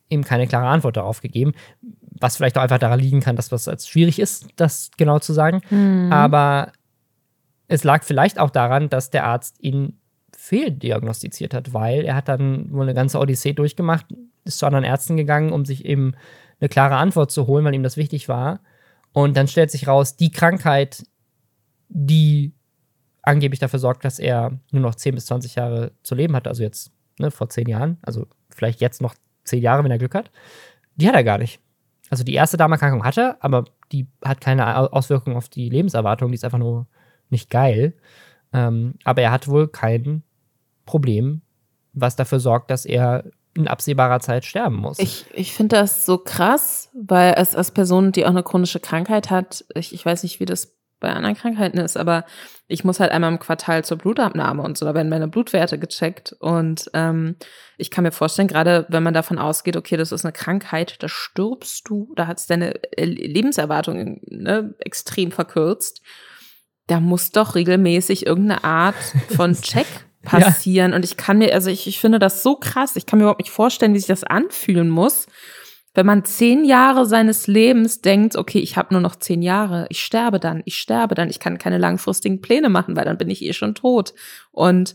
ihm 0.08 0.24
keine 0.24 0.46
klare 0.46 0.68
Antwort 0.68 0.96
darauf 0.96 1.20
gegeben, 1.20 1.52
was 2.20 2.36
vielleicht 2.36 2.58
auch 2.58 2.62
einfach 2.62 2.78
daran 2.78 3.00
liegen 3.00 3.20
kann, 3.20 3.36
dass 3.36 3.48
das 3.48 3.68
als 3.68 3.88
schwierig 3.88 4.18
ist, 4.18 4.48
das 4.56 4.90
genau 4.96 5.18
zu 5.18 5.32
sagen. 5.32 5.62
Mhm. 5.70 6.12
Aber 6.12 6.72
es 7.70 7.84
lag 7.84 8.02
vielleicht 8.02 8.40
auch 8.40 8.50
daran, 8.50 8.88
dass 8.88 9.10
der 9.10 9.24
Arzt 9.24 9.62
ihn 9.62 10.00
fehldiagnostiziert 10.36 11.54
hat, 11.54 11.72
weil 11.72 12.04
er 12.04 12.16
hat 12.16 12.28
dann 12.28 12.72
wohl 12.72 12.82
eine 12.82 12.94
ganze 12.94 13.20
Odyssee 13.20 13.52
durchgemacht, 13.52 14.06
ist 14.44 14.58
zu 14.58 14.66
anderen 14.66 14.84
Ärzten 14.84 15.16
gegangen, 15.16 15.52
um 15.52 15.64
sich 15.64 15.84
eben 15.84 16.14
eine 16.58 16.68
klare 16.68 16.96
Antwort 16.96 17.30
zu 17.30 17.46
holen, 17.46 17.64
weil 17.64 17.74
ihm 17.74 17.84
das 17.84 17.96
wichtig 17.96 18.28
war. 18.28 18.60
Und 19.12 19.36
dann 19.36 19.46
stellt 19.46 19.70
sich 19.70 19.86
raus, 19.86 20.16
die 20.16 20.32
Krankheit, 20.32 21.04
die 21.88 22.54
angeblich 23.22 23.60
dafür 23.60 23.78
sorgt, 23.78 24.04
dass 24.04 24.18
er 24.18 24.58
nur 24.72 24.82
noch 24.82 24.96
10 24.96 25.14
bis 25.14 25.26
20 25.26 25.54
Jahre 25.54 25.92
zu 26.02 26.16
leben 26.16 26.34
hat, 26.34 26.48
also 26.48 26.64
jetzt 26.64 26.90
ne, 27.20 27.30
vor 27.30 27.50
10 27.50 27.68
Jahren, 27.68 27.98
also 28.02 28.26
vielleicht 28.48 28.80
jetzt 28.80 29.00
noch 29.00 29.14
10 29.44 29.62
Jahre, 29.62 29.84
wenn 29.84 29.92
er 29.92 29.98
Glück 29.98 30.16
hat, 30.16 30.32
die 30.96 31.06
hat 31.06 31.14
er 31.14 31.24
gar 31.24 31.38
nicht. 31.38 31.60
Also 32.08 32.24
die 32.24 32.34
erste 32.34 32.56
Darmerkrankung 32.56 33.04
hat 33.04 33.16
er, 33.16 33.36
aber 33.38 33.66
die 33.92 34.08
hat 34.24 34.40
keine 34.40 34.92
Auswirkung 34.92 35.36
auf 35.36 35.48
die 35.48 35.68
Lebenserwartung, 35.68 36.32
die 36.32 36.34
ist 36.34 36.44
einfach 36.44 36.58
nur 36.58 36.88
nicht 37.30 37.50
geil. 37.50 37.94
Ähm, 38.52 38.94
aber 39.04 39.22
er 39.22 39.30
hat 39.30 39.48
wohl 39.48 39.68
kein 39.68 40.22
Problem, 40.86 41.42
was 41.92 42.16
dafür 42.16 42.40
sorgt, 42.40 42.70
dass 42.70 42.84
er 42.84 43.24
in 43.54 43.68
absehbarer 43.68 44.20
Zeit 44.20 44.44
sterben 44.44 44.76
muss. 44.76 44.98
Ich, 44.98 45.26
ich 45.34 45.54
finde 45.54 45.76
das 45.76 46.06
so 46.06 46.18
krass, 46.18 46.90
weil 46.94 47.34
es 47.36 47.56
als 47.56 47.72
Person, 47.72 48.12
die 48.12 48.24
auch 48.24 48.30
eine 48.30 48.42
chronische 48.42 48.80
Krankheit 48.80 49.30
hat, 49.30 49.64
ich, 49.74 49.92
ich 49.92 50.04
weiß 50.04 50.22
nicht, 50.22 50.40
wie 50.40 50.46
das 50.46 50.76
bei 51.00 51.10
anderen 51.10 51.34
Krankheiten 51.34 51.78
ist, 51.78 51.96
aber 51.96 52.24
ich 52.68 52.84
muss 52.84 53.00
halt 53.00 53.10
einmal 53.10 53.32
im 53.32 53.38
Quartal 53.38 53.84
zur 53.84 53.96
Blutabnahme 53.96 54.62
und 54.62 54.76
so, 54.76 54.84
da 54.84 54.94
werden 54.94 55.08
meine 55.08 55.28
Blutwerte 55.28 55.78
gecheckt. 55.78 56.36
Und 56.38 56.90
ähm, 56.92 57.36
ich 57.78 57.90
kann 57.90 58.04
mir 58.04 58.12
vorstellen, 58.12 58.48
gerade 58.48 58.86
wenn 58.90 59.02
man 59.02 59.14
davon 59.14 59.38
ausgeht, 59.38 59.76
okay, 59.76 59.96
das 59.96 60.12
ist 60.12 60.24
eine 60.24 60.32
Krankheit, 60.32 61.02
da 61.02 61.08
stirbst 61.08 61.88
du, 61.88 62.12
da 62.16 62.26
hat 62.26 62.38
es 62.38 62.46
deine 62.46 62.74
Lebenserwartung 62.96 64.20
ne, 64.26 64.74
extrem 64.78 65.32
verkürzt. 65.32 66.02
Da 66.90 66.98
muss 66.98 67.30
doch 67.30 67.54
regelmäßig 67.54 68.26
irgendeine 68.26 68.64
Art 68.64 68.96
von 69.36 69.54
Check 69.62 69.86
passieren. 70.24 70.90
Ja. 70.90 70.96
Und 70.96 71.04
ich 71.04 71.16
kann 71.16 71.38
mir, 71.38 71.54
also 71.54 71.70
ich, 71.70 71.86
ich 71.86 72.00
finde 72.00 72.18
das 72.18 72.42
so 72.42 72.56
krass, 72.56 72.96
ich 72.96 73.06
kann 73.06 73.18
mir 73.18 73.24
überhaupt 73.24 73.40
nicht 73.40 73.52
vorstellen, 73.52 73.94
wie 73.94 73.98
sich 73.98 74.08
das 74.08 74.24
anfühlen 74.24 74.90
muss. 74.90 75.26
wenn 75.94 76.06
man 76.06 76.24
zehn 76.24 76.64
Jahre 76.64 77.06
seines 77.06 77.46
Lebens 77.46 78.00
denkt, 78.00 78.34
okay, 78.34 78.58
ich 78.58 78.76
habe 78.76 78.92
nur 78.92 79.00
noch 79.00 79.16
zehn 79.16 79.40
Jahre, 79.40 79.86
ich 79.88 80.02
sterbe 80.02 80.40
dann, 80.40 80.62
ich 80.64 80.78
sterbe 80.78 81.14
dann, 81.14 81.30
ich 81.30 81.38
kann 81.38 81.58
keine 81.58 81.78
langfristigen 81.78 82.40
Pläne 82.40 82.68
machen, 82.68 82.96
weil 82.96 83.04
dann 83.04 83.18
bin 83.18 83.30
ich 83.30 83.42
eh 83.42 83.52
schon 83.52 83.74
tot. 83.74 84.12
Und 84.50 84.94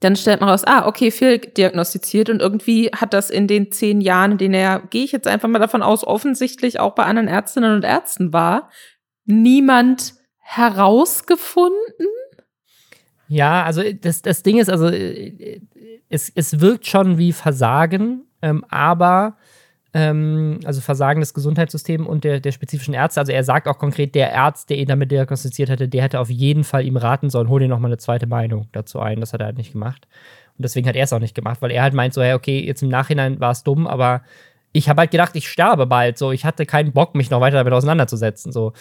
dann 0.00 0.14
stellt 0.14 0.40
man 0.40 0.50
raus, 0.50 0.64
ah, 0.64 0.86
okay, 0.86 1.10
viel 1.10 1.38
diagnostiziert 1.38 2.30
und 2.30 2.40
irgendwie 2.40 2.90
hat 2.94 3.14
das 3.14 3.30
in 3.30 3.48
den 3.48 3.72
zehn 3.72 4.00
Jahren, 4.00 4.32
in 4.32 4.38
denen 4.38 4.54
er, 4.54 4.80
gehe 4.90 5.04
ich 5.04 5.12
jetzt 5.12 5.26
einfach 5.26 5.48
mal 5.48 5.58
davon 5.58 5.82
aus, 5.82 6.04
offensichtlich 6.04 6.78
auch 6.78 6.94
bei 6.94 7.04
anderen 7.04 7.28
Ärztinnen 7.28 7.74
und 7.74 7.84
Ärzten 7.84 8.32
war, 8.32 8.70
niemand 9.24 10.14
herausgefunden. 10.46 12.06
Ja, 13.28 13.64
also 13.64 13.82
das, 14.00 14.22
das 14.22 14.42
Ding 14.42 14.58
ist, 14.58 14.70
also 14.70 14.86
es, 16.08 16.30
es 16.34 16.60
wirkt 16.60 16.86
schon 16.86 17.18
wie 17.18 17.32
Versagen, 17.32 18.22
ähm, 18.40 18.64
aber 18.68 19.36
ähm, 19.92 20.60
also 20.64 20.80
Versagen 20.80 21.20
des 21.20 21.34
Gesundheitssystems 21.34 22.06
und 22.06 22.22
der, 22.22 22.38
der 22.38 22.52
spezifischen 22.52 22.94
Ärzte. 22.94 23.20
Also 23.20 23.32
er 23.32 23.42
sagt 23.42 23.66
auch 23.66 23.78
konkret, 23.78 24.14
der 24.14 24.38
Arzt, 24.38 24.70
der 24.70 24.78
ihn 24.78 24.86
damit 24.86 25.10
diagnostiziert 25.10 25.68
hatte, 25.68 25.88
der 25.88 26.04
hätte 26.04 26.20
auf 26.20 26.30
jeden 26.30 26.62
Fall 26.62 26.84
ihm 26.84 26.96
raten 26.96 27.28
sollen, 27.28 27.48
hol 27.48 27.58
dir 27.58 27.68
nochmal 27.68 27.90
eine 27.90 27.98
zweite 27.98 28.28
Meinung 28.28 28.68
dazu 28.72 29.00
ein. 29.00 29.20
Das 29.20 29.32
hat 29.32 29.40
er 29.40 29.46
halt 29.46 29.58
nicht 29.58 29.72
gemacht. 29.72 30.06
Und 30.56 30.64
deswegen 30.64 30.88
hat 30.88 30.94
er 30.94 31.04
es 31.04 31.12
auch 31.12 31.18
nicht 31.18 31.34
gemacht, 31.34 31.60
weil 31.60 31.72
er 31.72 31.82
halt 31.82 31.94
meint 31.94 32.14
so, 32.14 32.22
hey, 32.22 32.34
okay, 32.34 32.64
jetzt 32.64 32.82
im 32.82 32.88
Nachhinein 32.88 33.40
war 33.40 33.50
es 33.50 33.64
dumm, 33.64 33.86
aber 33.86 34.22
ich 34.72 34.88
habe 34.88 35.00
halt 35.00 35.10
gedacht, 35.10 35.34
ich 35.34 35.48
sterbe 35.48 35.86
bald. 35.86 36.18
So, 36.18 36.30
ich 36.30 36.44
hatte 36.44 36.66
keinen 36.66 36.92
Bock, 36.92 37.14
mich 37.14 37.30
noch 37.30 37.40
weiter 37.40 37.56
damit 37.56 37.72
auseinanderzusetzen. 37.72 38.52
So. 38.52 38.72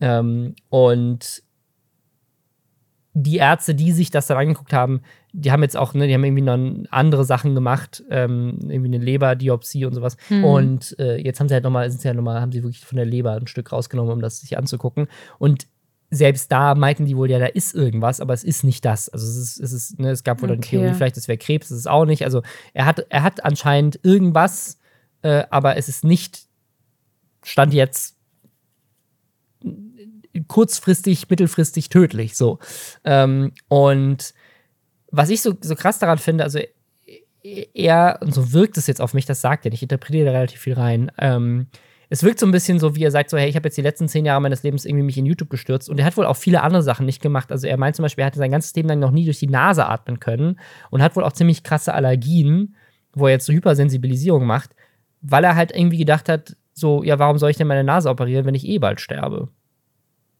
Ähm, 0.00 0.54
und 0.68 1.42
die 3.18 3.38
Ärzte, 3.38 3.74
die 3.74 3.92
sich 3.92 4.10
das 4.10 4.26
dann 4.26 4.36
angeguckt 4.36 4.74
haben, 4.74 5.00
die 5.32 5.50
haben 5.50 5.62
jetzt 5.62 5.76
auch, 5.76 5.94
ne, 5.94 6.06
die 6.06 6.12
haben 6.12 6.24
irgendwie 6.24 6.42
noch 6.42 6.88
andere 6.90 7.24
Sachen 7.24 7.54
gemacht, 7.54 8.04
ähm, 8.10 8.58
irgendwie 8.68 8.94
eine 8.94 9.04
Leberdiopsie 9.04 9.86
und 9.86 9.94
sowas. 9.94 10.18
Hm. 10.28 10.44
Und 10.44 10.98
äh, 10.98 11.16
jetzt 11.16 11.40
haben 11.40 11.48
sie 11.48 11.54
halt 11.54 11.64
nochmal, 11.64 11.90
sind 11.90 12.02
sie 12.02 12.08
ja 12.08 12.14
nochmal, 12.14 12.42
haben 12.42 12.52
sie 12.52 12.62
wirklich 12.62 12.84
von 12.84 12.96
der 12.96 13.06
Leber 13.06 13.32
ein 13.32 13.46
Stück 13.46 13.72
rausgenommen, 13.72 14.12
um 14.12 14.20
das 14.20 14.40
sich 14.40 14.58
anzugucken. 14.58 15.08
Und 15.38 15.66
selbst 16.10 16.52
da 16.52 16.74
meinten 16.74 17.06
die 17.06 17.16
wohl, 17.16 17.30
ja, 17.30 17.38
da 17.38 17.46
ist 17.46 17.74
irgendwas, 17.74 18.20
aber 18.20 18.34
es 18.34 18.44
ist 18.44 18.64
nicht 18.64 18.84
das. 18.84 19.08
Also 19.08 19.26
es 19.26 19.36
ist, 19.36 19.60
es 19.60 19.72
ist, 19.72 19.98
ne, 19.98 20.10
es 20.10 20.22
gab 20.22 20.42
wohl 20.42 20.50
okay. 20.50 20.54
eine 20.54 20.60
Theorie, 20.60 20.94
vielleicht 20.94 21.16
es 21.16 21.26
wäre 21.26 21.38
Krebs, 21.38 21.70
das 21.70 21.78
ist 21.78 21.88
auch 21.88 22.04
nicht. 22.04 22.22
Also 22.22 22.42
er 22.74 22.84
hat, 22.84 23.06
er 23.08 23.22
hat 23.22 23.44
anscheinend 23.44 23.98
irgendwas, 24.02 24.78
äh, 25.22 25.44
aber 25.50 25.76
es 25.76 25.88
ist 25.88 26.04
nicht, 26.04 26.46
stand 27.42 27.72
jetzt 27.72 28.15
kurzfristig, 30.44 31.28
mittelfristig 31.28 31.88
tödlich. 31.88 32.36
So. 32.36 32.58
Ähm, 33.04 33.52
und 33.68 34.34
was 35.10 35.30
ich 35.30 35.42
so, 35.42 35.54
so 35.60 35.74
krass 35.74 35.98
daran 35.98 36.18
finde, 36.18 36.44
also 36.44 36.58
er, 37.74 38.18
und 38.22 38.34
so 38.34 38.52
wirkt 38.52 38.76
es 38.76 38.86
jetzt 38.86 39.00
auf 39.00 39.14
mich, 39.14 39.24
das 39.24 39.40
sagt 39.40 39.66
er 39.66 39.72
ich 39.72 39.82
interpretiere 39.82 40.26
da 40.26 40.32
relativ 40.32 40.60
viel 40.60 40.74
rein. 40.74 41.12
Ähm, 41.18 41.68
es 42.08 42.22
wirkt 42.22 42.38
so 42.38 42.46
ein 42.46 42.52
bisschen 42.52 42.78
so, 42.78 42.94
wie 42.94 43.02
er 43.02 43.10
sagt, 43.10 43.30
so, 43.30 43.36
hey, 43.36 43.48
ich 43.48 43.56
habe 43.56 43.66
jetzt 43.66 43.76
die 43.76 43.82
letzten 43.82 44.08
zehn 44.08 44.24
Jahre 44.24 44.40
meines 44.40 44.62
Lebens 44.62 44.84
irgendwie 44.84 45.04
mich 45.04 45.18
in 45.18 45.26
YouTube 45.26 45.50
gestürzt 45.50 45.88
und 45.88 45.98
er 45.98 46.06
hat 46.06 46.16
wohl 46.16 46.26
auch 46.26 46.36
viele 46.36 46.62
andere 46.62 46.82
Sachen 46.82 47.06
nicht 47.06 47.20
gemacht. 47.20 47.50
Also 47.50 47.66
er 47.66 47.76
meint 47.76 47.96
zum 47.96 48.04
Beispiel, 48.04 48.22
er 48.22 48.26
hatte 48.26 48.38
sein 48.38 48.50
ganzes 48.50 48.74
Leben 48.74 48.88
lang 48.88 49.00
noch 49.00 49.10
nie 49.10 49.24
durch 49.24 49.40
die 49.40 49.48
Nase 49.48 49.86
atmen 49.86 50.20
können 50.20 50.58
und 50.90 51.02
hat 51.02 51.16
wohl 51.16 51.24
auch 51.24 51.32
ziemlich 51.32 51.62
krasse 51.62 51.94
Allergien, 51.94 52.76
wo 53.12 53.26
er 53.26 53.32
jetzt 53.32 53.46
so 53.46 53.52
Hypersensibilisierung 53.52 54.44
macht, 54.44 54.70
weil 55.20 55.44
er 55.44 55.56
halt 55.56 55.74
irgendwie 55.74 55.98
gedacht 55.98 56.28
hat, 56.28 56.56
so, 56.72 57.02
ja, 57.02 57.18
warum 57.18 57.38
soll 57.38 57.50
ich 57.50 57.56
denn 57.56 57.66
meine 57.66 57.84
Nase 57.84 58.10
operieren, 58.10 58.44
wenn 58.44 58.54
ich 58.54 58.66
eh 58.66 58.78
bald 58.78 59.00
sterbe? 59.00 59.48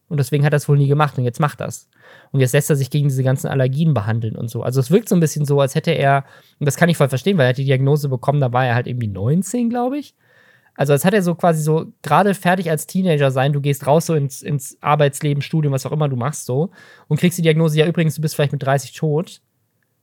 Und 0.09 0.17
deswegen 0.17 0.45
hat 0.45 0.53
er 0.53 0.57
es 0.57 0.69
wohl 0.69 0.77
nie 0.77 0.87
gemacht 0.87 1.17
und 1.17 1.25
jetzt 1.25 1.39
macht 1.39 1.59
das. 1.59 1.89
Und 2.31 2.39
jetzt 2.39 2.53
lässt 2.53 2.69
er 2.69 2.75
sich 2.77 2.89
gegen 2.89 3.09
diese 3.09 3.23
ganzen 3.23 3.47
Allergien 3.47 3.93
behandeln 3.93 4.35
und 4.35 4.49
so. 4.49 4.63
Also 4.63 4.79
es 4.79 4.89
wirkt 4.89 5.09
so 5.09 5.15
ein 5.15 5.19
bisschen 5.19 5.45
so, 5.45 5.59
als 5.59 5.75
hätte 5.75 5.91
er, 5.91 6.23
und 6.59 6.65
das 6.65 6.77
kann 6.77 6.87
ich 6.87 6.97
voll 6.97 7.09
verstehen, 7.09 7.37
weil 7.37 7.45
er 7.45 7.49
hat 7.49 7.57
die 7.57 7.65
Diagnose 7.65 8.07
bekommen, 8.07 8.39
da 8.39 8.53
war 8.53 8.65
er 8.65 8.75
halt 8.75 8.87
irgendwie 8.87 9.07
19, 9.07 9.69
glaube 9.69 9.97
ich. 9.97 10.15
Also 10.75 10.93
als 10.93 11.03
hat 11.03 11.13
er 11.13 11.23
so 11.23 11.35
quasi 11.35 11.61
so 11.61 11.87
gerade 12.03 12.33
fertig 12.35 12.69
als 12.69 12.87
Teenager 12.87 13.31
sein, 13.31 13.51
du 13.51 13.59
gehst 13.59 13.87
raus 13.87 14.05
so 14.05 14.13
ins, 14.13 14.41
ins 14.43 14.77
Arbeitsleben, 14.79 15.41
Studium, 15.41 15.73
was 15.73 15.85
auch 15.85 15.91
immer 15.91 16.07
du 16.07 16.15
machst 16.15 16.45
so 16.45 16.69
und 17.07 17.19
kriegst 17.19 17.37
die 17.37 17.41
Diagnose, 17.41 17.77
ja 17.79 17.87
übrigens, 17.87 18.15
du 18.15 18.21
bist 18.21 18.35
vielleicht 18.35 18.51
mit 18.51 18.63
30 18.63 18.93
tot. 18.93 19.41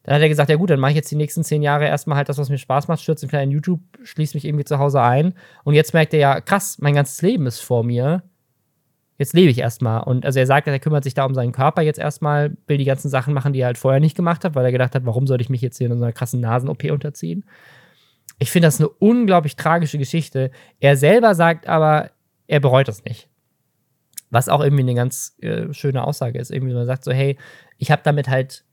Dann 0.02 0.16
hat 0.16 0.22
er 0.22 0.28
gesagt, 0.28 0.50
ja 0.50 0.57
gut, 0.57 0.68
dann 0.68 0.80
mache 0.80 0.90
ich 0.90 0.96
jetzt 0.96 1.11
die 1.11 1.16
nächsten 1.16 1.44
zehn 1.44 1.62
Jahre 1.62 1.86
erstmal 1.86 2.18
halt 2.18 2.28
das, 2.28 2.36
was 2.36 2.50
mir 2.50 2.59
Spaß 2.59 2.88
macht, 2.88 3.00
stürze 3.00 3.24
in 3.24 3.30
kleinen 3.30 3.52
YouTube, 3.52 3.80
schließe 4.02 4.36
mich 4.36 4.44
irgendwie 4.44 4.66
zu 4.66 4.78
Hause 4.78 5.00
ein. 5.00 5.32
Und 5.62 5.74
jetzt 5.74 5.94
merkt 5.94 6.12
er 6.12 6.20
ja, 6.20 6.40
krass, 6.42 6.76
mein 6.78 6.94
ganzes 6.94 7.22
Leben 7.22 7.46
ist 7.46 7.61
vor 7.61 7.84
mir 7.84 8.22
jetzt 9.18 9.34
lebe 9.34 9.50
ich 9.50 9.58
erstmal. 9.58 10.02
Und 10.02 10.24
also 10.24 10.38
er 10.38 10.46
sagt, 10.46 10.66
er 10.66 10.78
kümmert 10.78 11.04
sich 11.04 11.14
da 11.14 11.24
um 11.24 11.34
seinen 11.34 11.52
Körper 11.52 11.82
jetzt 11.82 11.98
erstmal, 11.98 12.56
will 12.66 12.78
die 12.78 12.84
ganzen 12.84 13.08
Sachen 13.08 13.34
machen, 13.34 13.52
die 13.52 13.60
er 13.60 13.66
halt 13.66 13.78
vorher 13.78 14.00
nicht 14.00 14.16
gemacht 14.16 14.44
hat, 14.44 14.54
weil 14.54 14.64
er 14.64 14.72
gedacht 14.72 14.94
hat, 14.94 15.06
warum 15.06 15.26
soll 15.26 15.40
ich 15.40 15.48
mich 15.48 15.60
jetzt 15.60 15.78
hier 15.78 15.90
in 15.90 15.96
so 15.96 16.04
einer 16.04 16.12
krassen 16.12 16.40
Nasen-OP 16.40 16.84
unterziehen? 16.84 17.44
Ich 18.38 18.50
finde 18.50 18.66
das 18.66 18.80
eine 18.80 18.88
unglaublich 18.88 19.56
tragische 19.56 19.98
Geschichte. 19.98 20.50
Er 20.80 20.96
selber 20.96 21.34
sagt 21.34 21.68
aber, 21.68 22.10
er 22.46 22.60
bereut 22.60 22.88
das 22.88 23.04
nicht. 23.04 23.28
Was 24.30 24.48
auch 24.48 24.60
irgendwie 24.60 24.82
eine 24.82 24.94
ganz 24.94 25.36
äh, 25.40 25.72
schöne 25.72 26.04
Aussage 26.04 26.38
ist. 26.38 26.50
Irgendwie, 26.50 26.74
man 26.74 26.86
sagt 26.86 27.04
so, 27.04 27.12
hey, 27.12 27.38
ich 27.78 27.92
habe 27.92 28.02
damit 28.04 28.28
halt 28.28 28.64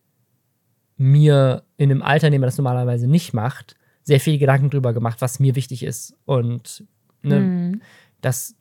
mir 0.97 1.63
in 1.77 1.91
einem 1.91 2.01
Alter, 2.01 2.27
in 2.27 2.33
dem 2.33 2.41
man 2.41 2.47
das 2.47 2.57
normalerweise 2.57 3.07
nicht 3.07 3.33
macht, 3.33 3.75
sehr 4.03 4.19
viel 4.19 4.39
Gedanken 4.39 4.71
drüber 4.71 4.93
gemacht, 4.93 5.21
was 5.21 5.39
mir 5.39 5.55
wichtig 5.55 5.83
ist. 5.83 6.15
Und 6.25 6.85
ne, 7.21 7.39
mhm. 7.39 7.81
das, 8.21 8.55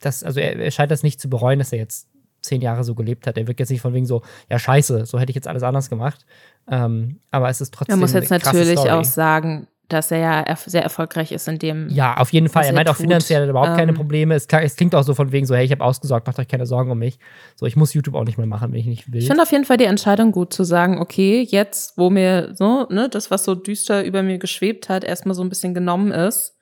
das, 0.00 0.22
also 0.24 0.40
er, 0.40 0.56
er 0.56 0.70
scheint 0.70 0.90
das 0.90 1.02
nicht 1.02 1.20
zu 1.20 1.28
bereuen, 1.28 1.58
dass 1.58 1.72
er 1.72 1.78
jetzt 1.78 2.08
zehn 2.40 2.60
Jahre 2.60 2.84
so 2.84 2.94
gelebt 2.94 3.26
hat. 3.26 3.36
Er 3.36 3.46
wirkt 3.46 3.60
jetzt 3.60 3.70
nicht 3.70 3.80
von 3.80 3.94
wegen 3.94 4.06
so, 4.06 4.22
ja, 4.48 4.58
scheiße, 4.58 5.06
so 5.06 5.18
hätte 5.18 5.30
ich 5.30 5.36
jetzt 5.36 5.48
alles 5.48 5.62
anders 5.62 5.90
gemacht. 5.90 6.24
Ähm, 6.70 7.20
aber 7.30 7.48
es 7.48 7.60
ist 7.60 7.74
trotzdem. 7.74 7.94
Er 7.94 7.98
muss 7.98 8.12
jetzt 8.12 8.30
natürlich 8.30 8.78
Story. 8.78 8.90
auch 8.90 9.04
sagen, 9.04 9.66
dass 9.88 10.10
er 10.10 10.18
ja 10.18 10.56
sehr 10.66 10.82
erfolgreich 10.82 11.32
ist 11.32 11.48
in 11.48 11.58
dem. 11.58 11.88
Ja, 11.88 12.18
auf 12.18 12.30
jeden 12.30 12.48
Fall. 12.50 12.64
Er, 12.64 12.68
er 12.68 12.74
meint 12.74 12.88
auch 12.90 12.96
finanziell 12.96 13.48
überhaupt 13.48 13.70
ähm, 13.70 13.76
keine 13.76 13.92
Probleme. 13.94 14.34
Es, 14.34 14.46
es, 14.46 14.76
klingt 14.76 14.94
auch 14.94 15.02
so 15.02 15.14
von 15.14 15.32
wegen 15.32 15.46
so, 15.46 15.54
hey, 15.54 15.64
ich 15.64 15.72
habe 15.72 15.82
ausgesorgt, 15.82 16.26
macht 16.26 16.38
euch 16.38 16.48
keine 16.48 16.66
Sorgen 16.66 16.90
um 16.90 16.98
mich. 16.98 17.18
So, 17.56 17.64
ich 17.64 17.74
muss 17.74 17.94
YouTube 17.94 18.14
auch 18.14 18.24
nicht 18.24 18.36
mehr 18.36 18.46
machen, 18.46 18.72
wenn 18.72 18.80
ich 18.80 18.86
nicht 18.86 19.10
will. 19.12 19.22
Ich 19.22 19.28
finde 19.28 19.42
auf 19.42 19.50
jeden 19.50 19.64
Fall 19.64 19.78
die 19.78 19.84
Entscheidung 19.84 20.30
gut 20.30 20.52
zu 20.52 20.64
sagen, 20.64 20.98
okay, 20.98 21.46
jetzt, 21.48 21.96
wo 21.96 22.10
mir 22.10 22.54
so, 22.54 22.86
ne, 22.90 23.08
das, 23.08 23.30
was 23.30 23.44
so 23.44 23.54
düster 23.54 24.04
über 24.04 24.22
mir 24.22 24.38
geschwebt 24.38 24.90
hat, 24.90 25.04
erstmal 25.04 25.34
so 25.34 25.42
ein 25.42 25.48
bisschen 25.48 25.72
genommen 25.72 26.12
ist, 26.12 26.57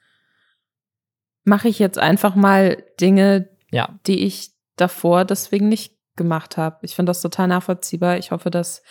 mache 1.46 1.68
ich 1.68 1.78
jetzt 1.78 1.98
einfach 1.98 2.34
mal 2.34 2.82
Dinge, 3.00 3.48
ja. 3.70 3.88
die 4.06 4.24
ich 4.26 4.50
davor 4.76 5.24
deswegen 5.24 5.68
nicht 5.68 5.94
gemacht 6.16 6.56
habe. 6.56 6.78
Ich 6.82 6.94
finde 6.94 7.10
das 7.10 7.22
total 7.22 7.48
nachvollziehbar. 7.48 8.18
Ich 8.18 8.30
hoffe, 8.30 8.50
dass 8.50 8.82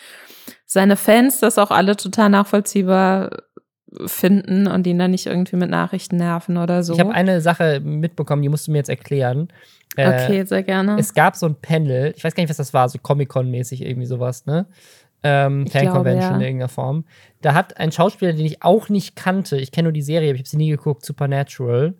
seine 0.64 0.96
Fans 0.96 1.38
das 1.40 1.58
auch 1.58 1.70
alle 1.70 1.96
total 1.96 2.30
nachvollziehbar 2.30 3.30
finden 4.06 4.66
und 4.66 4.86
ihn 4.86 4.98
dann 4.98 5.10
nicht 5.10 5.26
irgendwie 5.26 5.56
mit 5.56 5.70
Nachrichten 5.70 6.16
nerven 6.16 6.56
oder 6.56 6.82
so. 6.82 6.94
Ich 6.94 7.00
habe 7.00 7.12
eine 7.12 7.40
Sache 7.40 7.80
mitbekommen, 7.80 8.42
die 8.42 8.48
musst 8.48 8.66
du 8.66 8.72
mir 8.72 8.78
jetzt 8.78 8.90
erklären. 8.90 9.48
Äh, 9.96 10.08
okay, 10.08 10.44
sehr 10.44 10.62
gerne. 10.62 10.98
Es 10.98 11.14
gab 11.14 11.36
so 11.36 11.46
ein 11.46 11.60
Panel, 11.60 12.12
ich 12.16 12.24
weiß 12.24 12.34
gar 12.34 12.42
nicht, 12.42 12.50
was 12.50 12.56
das 12.56 12.74
war, 12.74 12.88
so 12.88 12.98
Comic-Con-mäßig 12.98 13.82
irgendwie 13.82 14.06
sowas, 14.06 14.46
ne? 14.46 14.66
Ähm, 15.22 15.66
Fan-Convention 15.66 16.32
ja. 16.32 16.36
in 16.36 16.40
irgendeiner 16.42 16.68
Form. 16.68 17.04
Da 17.40 17.54
hat 17.54 17.78
ein 17.78 17.90
Schauspieler, 17.90 18.32
den 18.32 18.44
ich 18.44 18.62
auch 18.62 18.88
nicht 18.88 19.16
kannte, 19.16 19.56
ich 19.56 19.72
kenne 19.72 19.84
nur 19.84 19.92
die 19.92 20.02
Serie, 20.02 20.28
aber 20.28 20.34
ich 20.34 20.40
habe 20.40 20.48
sie 20.48 20.58
nie 20.58 20.70
geguckt, 20.70 21.06
Supernatural, 21.06 21.94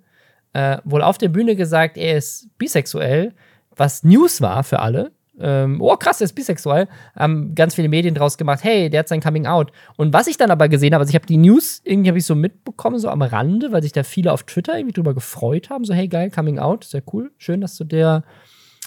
äh, 0.57 0.79
wohl 0.85 1.03
auf 1.03 1.19
der 1.19 1.29
Bühne 1.29 1.55
gesagt, 1.55 1.99
er 1.99 2.17
ist 2.17 2.49
bisexuell, 2.57 3.35
was 3.77 4.03
News 4.05 4.41
war 4.41 4.65
für 4.65 4.79
alle. 4.79 5.13
Ähm, 5.39 5.83
oh, 5.83 5.95
krass, 5.97 6.23
er 6.23 6.25
ist 6.25 6.33
bisexuell. 6.33 6.89
Haben 7.15 7.55
ganz 7.55 7.75
viele 7.75 7.91
Medien 7.91 8.15
draus 8.15 8.39
gemacht, 8.39 8.65
hey, 8.65 8.89
der 8.89 9.01
hat 9.01 9.09
sein 9.09 9.21
Coming 9.21 9.47
Out. 9.47 9.71
Und 9.99 10.15
was 10.15 10.29
ich 10.29 10.39
dann 10.39 10.51
aber 10.51 10.71
gesehen 10.71 10.95
habe, 10.95 11.03
also 11.03 11.11
ich 11.11 11.15
habe 11.15 11.27
die 11.27 11.37
News 11.37 11.83
irgendwie 11.85 12.09
habe 12.09 12.19
ich 12.19 12.25
so 12.25 12.35
mitbekommen, 12.35 12.99
so 12.99 13.11
am 13.11 13.21
Rande, 13.21 13.71
weil 13.71 13.83
sich 13.83 13.93
da 13.93 14.03
viele 14.03 14.33
auf 14.33 14.45
Twitter 14.45 14.79
irgendwie 14.79 14.95
drüber 14.95 15.13
gefreut 15.13 15.69
haben. 15.69 15.85
So, 15.85 15.93
hey, 15.93 16.09
geil, 16.09 16.31
Coming 16.31 16.59
Out, 16.59 16.85
sehr 16.85 17.03
cool. 17.13 17.33
Schön, 17.37 17.61
dass 17.61 17.77
du 17.77 17.85
der 17.85 18.25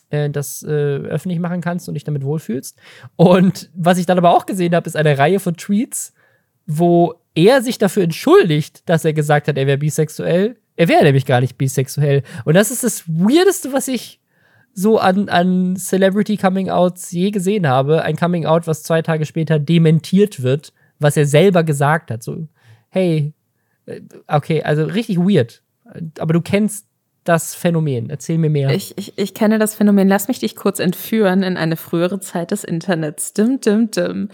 äh, 0.10 0.32
das 0.32 0.64
äh, 0.64 0.70
öffentlich 0.70 1.40
machen 1.40 1.62
kannst 1.62 1.88
und 1.88 1.94
dich 1.94 2.04
damit 2.04 2.24
wohlfühlst. 2.24 2.80
Und 3.16 3.70
was 3.76 4.00
ich 4.00 4.08
dann 4.08 4.18
aber 4.18 4.36
auch 4.36 4.48
gesehen 4.48 4.74
habe, 4.74 4.88
ist 4.88 4.96
eine 4.96 5.20
Reihe 5.20 5.40
von 5.40 5.56
Tweets, 5.56 6.16
wo 6.66 7.14
er 7.36 7.62
sich 7.62 7.78
dafür 7.78 8.02
entschuldigt, 8.02 8.90
dass 8.90 9.06
er 9.06 9.14
gesagt 9.14 9.48
hat, 9.48 9.56
er 9.56 9.68
wäre 9.68 9.78
bisexuell, 9.78 10.58
er 10.80 10.88
wäre 10.88 11.04
nämlich 11.04 11.26
gar 11.26 11.42
nicht 11.42 11.58
bisexuell. 11.58 12.24
Und 12.46 12.54
das 12.54 12.72
ist 12.72 12.86
das 12.86 13.04
Weirdeste, 13.06 13.74
was 13.74 13.90
ich 13.90 14.22
so 14.74 14.98
an, 14.98 15.28
an 15.28 15.76
Celebrity 15.76 16.38
Coming 16.38 16.70
Outs 16.70 17.12
je 17.12 17.32
gesehen 17.32 17.68
habe. 17.68 18.04
Ein 18.04 18.16
Coming 18.16 18.46
Out, 18.46 18.66
was 18.66 18.82
zwei 18.84 19.02
Tage 19.02 19.26
später 19.26 19.60
dementiert 19.60 20.42
wird, 20.42 20.72
was 20.98 21.18
er 21.18 21.26
selber 21.26 21.66
gesagt 21.66 22.12
hat. 22.12 22.24
So, 22.24 22.48
hey, 22.88 23.34
äh, 23.88 24.00
okay, 24.28 24.64
also 24.64 24.86
richtig 24.86 25.18
weird. 25.18 25.64
Aber 26.18 26.32
du 26.32 26.40
kennst 26.40 26.88
das 27.26 27.56
Phänomen. 27.56 28.10
Erzähl 28.10 28.38
mir 28.38 28.50
mehr. 28.50 28.70
Ich, 28.70 28.98
ich, 28.98 29.18
ich 29.18 29.34
kenne 29.34 29.60
das 29.60 29.76
Phänomen. 29.76 30.08
Lass 30.08 30.30
mich 30.30 30.40
dich 30.40 30.56
kurz 30.56 30.80
entführen 30.80 31.44
in 31.44 31.58
eine 31.58 31.76
frühere 31.76 32.22
Zeit 32.22 32.52
des 32.52 32.64
Internets. 32.64 33.34
Dim, 33.34 33.60
dim, 33.60 33.92
dim. 33.92 34.30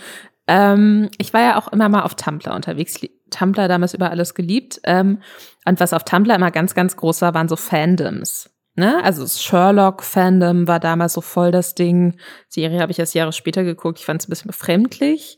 Ähm, 0.46 1.10
ich 1.18 1.34
war 1.34 1.42
ja 1.42 1.58
auch 1.58 1.70
immer 1.70 1.90
mal 1.90 2.04
auf 2.04 2.14
Tumblr 2.14 2.54
unterwegs. 2.54 3.00
Tumblr 3.30 3.68
damals 3.68 3.94
über 3.94 4.12
alles 4.12 4.34
geliebt. 4.34 4.80
Ähm, 4.84 5.22
und 5.66 5.80
was 5.80 5.94
auf 5.94 6.04
Tumblr 6.04 6.36
immer 6.36 6.52
ganz, 6.52 6.76
ganz 6.76 6.96
groß 6.96 7.22
war, 7.22 7.34
waren 7.34 7.50
so 7.50 7.56
Fandoms. 7.56 8.50
Ne? 8.76 9.02
Also 9.04 9.22
das 9.22 9.42
Sherlock-Fandom 9.42 10.68
war 10.68 10.80
damals 10.80 11.14
so 11.14 11.22
voll 11.22 11.52
das 11.52 11.76
Ding. 11.76 12.18
Die 12.54 12.62
Serie 12.62 12.82
habe 12.82 12.92
ich 12.92 13.00
erst 13.00 13.16
Jahre 13.16 13.32
später 13.32 13.64
geguckt. 13.64 14.00
Ich 14.00 14.06
fand 14.06 14.22
es 14.22 14.28
ein 14.28 14.32
bisschen 14.32 14.48
befremdlich. 14.48 15.38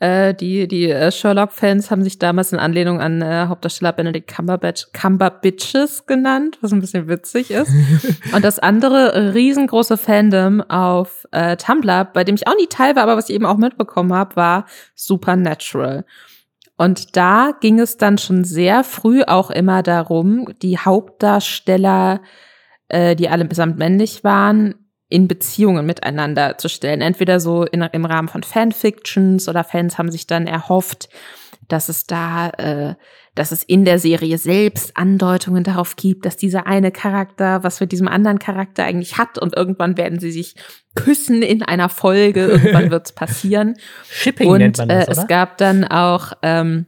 Äh, 0.00 0.32
die 0.32 0.68
die 0.68 0.90
äh, 0.90 1.10
Sherlock-Fans 1.10 1.90
haben 1.90 2.04
sich 2.04 2.20
damals 2.20 2.52
in 2.52 2.60
Anlehnung 2.60 3.00
an 3.00 3.20
äh, 3.20 3.46
Hauptdarsteller 3.48 3.92
Benedict 3.92 4.28
Cumberbatch 4.28 4.92
Cumberbitches 4.92 6.06
genannt, 6.06 6.58
was 6.60 6.70
ein 6.72 6.80
bisschen 6.80 7.08
witzig 7.08 7.50
ist. 7.50 7.72
Und 8.32 8.44
das 8.44 8.60
andere 8.60 9.34
riesengroße 9.34 9.96
Fandom 9.96 10.60
auf 10.60 11.26
äh, 11.32 11.56
Tumblr, 11.56 12.04
bei 12.04 12.22
dem 12.22 12.36
ich 12.36 12.46
auch 12.46 12.54
nie 12.54 12.68
teil 12.68 12.94
war, 12.94 13.04
aber 13.04 13.16
was 13.16 13.28
ich 13.28 13.34
eben 13.34 13.46
auch 13.46 13.56
mitbekommen 13.56 14.12
habe, 14.12 14.36
war 14.36 14.66
Supernatural. 14.94 16.04
Und 16.78 17.16
da 17.16 17.52
ging 17.60 17.80
es 17.80 17.96
dann 17.96 18.18
schon 18.18 18.44
sehr 18.44 18.84
früh 18.84 19.22
auch 19.24 19.50
immer 19.50 19.82
darum, 19.82 20.46
die 20.62 20.78
Hauptdarsteller, 20.78 22.22
äh, 22.88 23.16
die 23.16 23.28
alle 23.28 23.44
allesamt 23.44 23.76
männlich 23.78 24.22
waren, 24.22 24.76
in 25.08 25.26
Beziehungen 25.26 25.84
miteinander 25.84 26.56
zu 26.56 26.68
stellen. 26.68 27.00
Entweder 27.00 27.40
so 27.40 27.64
in, 27.64 27.82
im 27.82 28.04
Rahmen 28.04 28.28
von 28.28 28.44
Fanfictions 28.44 29.48
oder 29.48 29.64
Fans 29.64 29.98
haben 29.98 30.12
sich 30.12 30.28
dann 30.28 30.46
erhofft, 30.46 31.08
dass 31.66 31.88
es 31.88 32.06
da, 32.06 32.50
äh, 32.50 32.94
dass 33.38 33.52
es 33.52 33.62
in 33.62 33.84
der 33.84 33.98
Serie 33.98 34.36
selbst 34.36 34.96
Andeutungen 34.96 35.62
darauf 35.62 35.94
gibt, 35.94 36.26
dass 36.26 36.36
dieser 36.36 36.66
eine 36.66 36.90
Charakter 36.90 37.62
was 37.62 37.78
mit 37.78 37.92
diesem 37.92 38.08
anderen 38.08 38.38
Charakter 38.38 38.84
eigentlich 38.84 39.16
hat 39.16 39.38
und 39.38 39.56
irgendwann 39.56 39.96
werden 39.96 40.18
sie 40.18 40.32
sich 40.32 40.56
küssen 40.96 41.42
in 41.42 41.62
einer 41.62 41.88
Folge, 41.88 42.46
irgendwann 42.46 42.90
wird 42.90 43.06
es 43.06 43.12
passieren. 43.12 43.76
Shipping 44.10 44.48
und 44.48 44.58
nennt 44.58 44.78
man 44.78 44.88
das, 44.88 45.06
äh, 45.06 45.10
es 45.12 45.18
oder? 45.18 45.26
gab 45.28 45.58
dann 45.58 45.84
auch 45.84 46.32
ähm, 46.42 46.86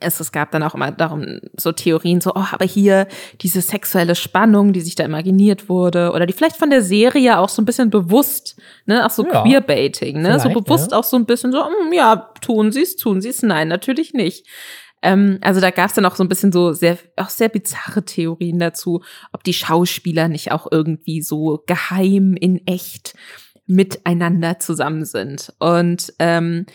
es, 0.00 0.20
es 0.20 0.32
gab 0.32 0.50
dann 0.50 0.62
auch 0.62 0.74
immer 0.74 0.90
darum 0.90 1.40
so 1.56 1.72
Theorien, 1.72 2.20
so, 2.20 2.32
oh, 2.34 2.44
aber 2.50 2.66
hier 2.66 3.06
diese 3.40 3.62
sexuelle 3.62 4.14
Spannung, 4.14 4.72
die 4.72 4.82
sich 4.82 4.96
da 4.96 5.04
imaginiert 5.04 5.68
wurde, 5.68 6.12
oder 6.12 6.26
die 6.26 6.34
vielleicht 6.34 6.56
von 6.56 6.70
der 6.70 6.82
Serie 6.82 7.38
auch 7.38 7.48
so 7.48 7.62
ein 7.62 7.64
bisschen 7.64 7.88
bewusst, 7.88 8.56
ne, 8.84 9.06
auch 9.06 9.10
so 9.10 9.24
Ja. 9.24 9.42
Queerbaiting, 9.42 10.20
ne, 10.20 10.38
so 10.40 10.50
bewusst 10.50 10.92
ja. 10.92 10.98
auch 10.98 11.04
so 11.04 11.16
ein 11.16 11.24
bisschen 11.24 11.52
so, 11.52 11.64
hm, 11.64 11.92
ja, 11.92 12.30
tun 12.42 12.70
sie 12.70 12.82
es, 12.82 12.96
tun 12.96 13.22
sie 13.22 13.30
es, 13.30 13.42
nein, 13.42 13.68
natürlich 13.68 14.12
nicht. 14.12 14.46
Ähm, 15.02 15.38
also 15.42 15.60
da 15.60 15.70
gab 15.70 15.88
es 15.88 15.94
dann 15.94 16.04
auch 16.04 16.16
so 16.16 16.24
ein 16.24 16.28
bisschen 16.28 16.52
so 16.52 16.72
sehr, 16.72 16.98
auch 17.16 17.28
sehr 17.28 17.48
bizarre 17.48 18.04
Theorien 18.04 18.58
dazu, 18.58 19.02
ob 19.32 19.44
die 19.44 19.52
Schauspieler 19.52 20.28
nicht 20.28 20.52
auch 20.52 20.66
irgendwie 20.70 21.22
so 21.22 21.62
geheim 21.66 22.34
in 22.34 22.66
echt 22.66 23.14
miteinander 23.66 24.58
zusammen 24.58 25.04
sind. 25.04 25.52
Und 25.58 26.12
ähm, 26.18 26.66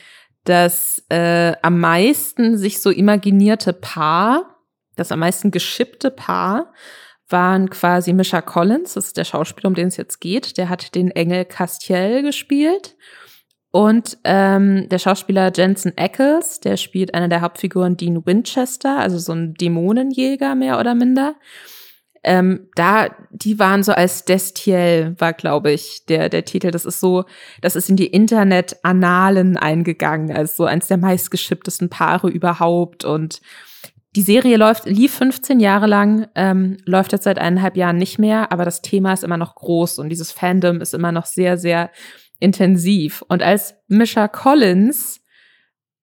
das 0.46 1.04
äh, 1.10 1.54
am 1.62 1.80
meisten 1.80 2.58
sich 2.58 2.82
so 2.82 2.90
imaginierte 2.90 3.74
Paar, 3.74 4.60
das 4.96 5.12
am 5.12 5.20
meisten 5.20 5.52
geschippte 5.52 6.12
Paar, 6.12 6.74
waren 7.30 7.70
quasi 7.70 8.14
Misha 8.14 8.42
Collins, 8.42 8.94
das 8.94 9.08
ist 9.08 9.18
der 9.18 9.24
Schauspieler, 9.24 9.68
um 9.68 9.74
den 9.74 9.88
es 9.88 9.98
jetzt 9.98 10.20
geht. 10.20 10.58
Der 10.58 10.70
hat 10.70 10.94
den 10.94 11.10
Engel 11.10 11.46
Castiel 11.46 12.22
gespielt. 12.22 12.96
Und 13.76 14.20
ähm, 14.24 14.88
der 14.90 15.00
Schauspieler 15.00 15.52
Jensen 15.52 15.94
Ackles, 15.98 16.60
der 16.60 16.78
spielt 16.78 17.16
eine 17.16 17.28
der 17.28 17.42
Hauptfiguren 17.42 17.98
Dean 17.98 18.24
Winchester, 18.24 19.00
also 19.00 19.18
so 19.18 19.34
ein 19.34 19.56
Dämonenjäger 19.56 20.54
mehr 20.54 20.80
oder 20.80 20.94
minder. 20.94 21.34
Ähm, 22.24 22.68
da, 22.76 23.10
die 23.32 23.58
waren 23.58 23.82
so 23.82 23.92
als 23.92 24.26
Destiel, 24.26 25.16
war, 25.18 25.34
glaube 25.34 25.72
ich, 25.72 26.06
der, 26.06 26.30
der 26.30 26.46
Titel. 26.46 26.70
Das 26.70 26.86
ist 26.86 27.00
so, 27.00 27.26
das 27.62 27.76
ist 27.76 27.90
in 27.90 27.96
die 27.96 28.06
Internet-Annalen 28.06 29.58
eingegangen, 29.58 30.32
als 30.32 30.56
so 30.56 30.66
eins 30.66 30.88
der 30.88 30.98
meistgeschipptesten 30.98 31.90
Paare 31.90 32.30
überhaupt. 32.30 33.06
Und 33.06 33.42
die 34.16 34.22
Serie 34.22 34.58
läuft, 34.58 34.86
lief 34.86 35.16
15 35.16 35.60
Jahre 35.60 35.88
lang, 35.88 36.28
ähm, 36.36 36.78
läuft 36.86 37.12
jetzt 37.12 37.24
seit 37.24 37.40
eineinhalb 37.40 37.76
Jahren 37.76 37.98
nicht 37.98 38.20
mehr, 38.20 38.52
aber 38.52 38.66
das 38.66 38.84
Thema 38.84 39.14
ist 39.14 39.24
immer 39.24 39.38
noch 39.38 39.56
groß 39.56 39.98
und 39.98 40.10
dieses 40.10 40.32
Fandom 40.32 40.80
ist 40.80 40.94
immer 40.94 41.12
noch 41.12 41.26
sehr, 41.26 41.58
sehr 41.58 41.90
intensiv. 42.40 43.24
Und 43.28 43.42
als 43.42 43.76
Misha 43.88 44.28
Collins 44.28 45.22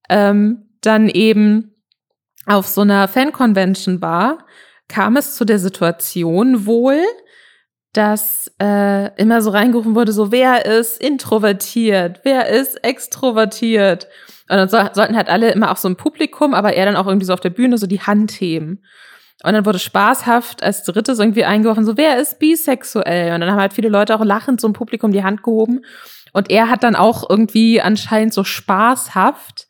ähm, 0.08 0.68
dann 0.80 1.08
eben 1.08 1.74
auf 2.46 2.66
so 2.66 2.80
einer 2.80 3.06
Fan-Convention 3.08 4.00
war, 4.00 4.46
kam 4.88 5.16
es 5.16 5.34
zu 5.36 5.44
der 5.44 5.58
Situation 5.58 6.66
wohl, 6.66 7.00
dass 7.92 8.50
äh, 8.60 9.14
immer 9.20 9.42
so 9.42 9.50
reingerufen 9.50 9.94
wurde, 9.94 10.12
so 10.12 10.30
wer 10.30 10.64
ist 10.64 11.00
introvertiert, 11.00 12.20
wer 12.24 12.48
ist 12.48 12.82
extrovertiert. 12.84 14.06
Und 14.48 14.56
dann 14.56 14.68
so, 14.68 14.78
sollten 14.92 15.16
halt 15.16 15.28
alle 15.28 15.52
immer 15.52 15.70
auch 15.70 15.76
so 15.76 15.88
im 15.88 15.96
Publikum, 15.96 16.54
aber 16.54 16.74
er 16.74 16.86
dann 16.86 16.96
auch 16.96 17.06
irgendwie 17.06 17.26
so 17.26 17.32
auf 17.32 17.40
der 17.40 17.50
Bühne 17.50 17.78
so 17.78 17.86
die 17.86 18.00
Hand 18.00 18.32
heben. 18.32 18.82
Und 19.42 19.54
dann 19.54 19.64
wurde 19.64 19.78
spaßhaft 19.78 20.62
als 20.62 20.84
drittes 20.84 21.18
irgendwie 21.18 21.44
eingeworfen, 21.44 21.86
so 21.86 21.96
wer 21.96 22.18
ist 22.18 22.38
bisexuell? 22.38 23.32
Und 23.32 23.40
dann 23.40 23.50
haben 23.50 23.60
halt 23.60 23.72
viele 23.72 23.88
Leute 23.88 24.14
auch 24.14 24.24
lachend 24.24 24.60
so 24.60 24.66
im 24.66 24.74
Publikum 24.74 25.12
die 25.12 25.24
Hand 25.24 25.42
gehoben. 25.42 25.80
Und 26.32 26.50
er 26.50 26.68
hat 26.68 26.82
dann 26.82 26.96
auch 26.96 27.28
irgendwie 27.28 27.80
anscheinend 27.80 28.34
so 28.34 28.44
spaßhaft 28.44 29.66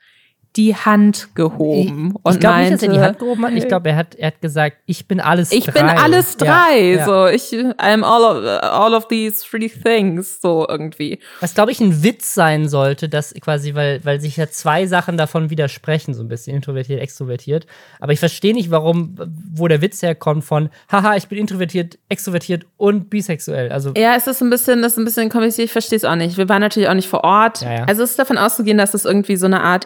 die 0.57 0.75
Hand 0.75 1.29
gehoben 1.37 2.15
und 2.23 2.35
ich 2.35 2.41
glaube 2.41 2.59
nicht, 2.59 2.73
dass 2.73 2.83
er 2.83 2.93
die 2.93 2.99
Hand 2.99 3.19
gehoben 3.21 3.45
hat. 3.47 3.53
Ich 3.53 3.69
glaube, 3.69 3.91
er 3.91 3.97
hat, 3.97 4.17
er 4.17 4.29
hat 4.29 4.41
gesagt, 4.41 4.79
ich 4.87 5.07
bin 5.07 5.21
alles 5.21 5.53
ich 5.53 5.65
drei. 5.65 5.73
bin 5.73 5.85
alles 5.85 6.37
Ja, 6.41 6.47
drei, 6.47 6.81
ja. 6.95 7.05
so 7.05 7.27
ich 7.27 7.53
I'm 7.79 8.03
all 8.03 8.25
of, 8.25 8.63
all 8.63 8.95
of 8.95 9.07
these 9.07 9.45
three 9.49 9.69
things, 9.69 10.41
so 10.41 10.67
irgendwie. 10.69 11.21
Was, 11.41 11.55
glaube 11.55 11.71
ich, 11.71 11.81
ein 11.81 12.03
Witz 12.03 12.35
sein 12.35 12.69
sollte, 12.69 13.09
dass 13.09 13.33
quasi, 13.35 13.75
weil, 13.77 14.05
weil 14.05 14.21
sich 14.21 14.37
ja 14.39 14.49
zwei 14.51 14.87
Sachen 14.87 15.17
davon 15.17 15.51
widersprechen, 15.51 16.15
so 16.15 16.23
ein 16.23 16.29
bisschen 16.29 16.57
introvertiert, 16.57 17.01
extrovertiert. 17.01 17.67
Aber 18.01 18.13
ich 18.13 18.19
verstehe 18.19 18.53
nicht, 18.53 18.73
warum, 18.73 19.15
wo 19.53 19.69
der 19.69 19.81
Witz 19.83 20.03
herkommt 20.03 20.45
von, 20.45 20.69
haha, 20.91 21.15
ich 21.15 21.29
bin 21.29 21.39
introvertiert, 21.39 21.97
extrovertiert 22.09 22.67
und 22.77 23.09
bisexuell. 23.09 23.71
Also, 23.71 23.93
Ja, 23.97 24.17
es 24.17 24.27
ist 24.27 24.43
ein 24.43 24.51
bisschen, 24.51 24.83
das 24.83 24.93
ist 24.93 24.99
ein 24.99 25.05
bisschen 25.05 25.29
kompliziert, 25.29 25.67
ich 25.67 25.73
verstehe 25.73 25.97
es 25.97 26.05
auch 26.05 26.17
nicht. 26.17 26.37
Wir 26.37 26.49
waren 26.49 26.61
natürlich 26.61 26.89
auch 26.89 26.95
nicht 26.95 27.09
vor 27.09 27.23
Ort. 27.23 27.61
Ja, 27.63 27.73
ja. 27.73 27.85
Also 27.85 28.03
es 28.03 28.11
ist 28.11 28.19
davon 28.19 28.37
auszugehen, 28.37 28.79
dass 28.79 28.95
es 28.95 29.05
irgendwie 29.05 29.37
so 29.37 29.47
eine 29.47 29.61
Art 29.63 29.85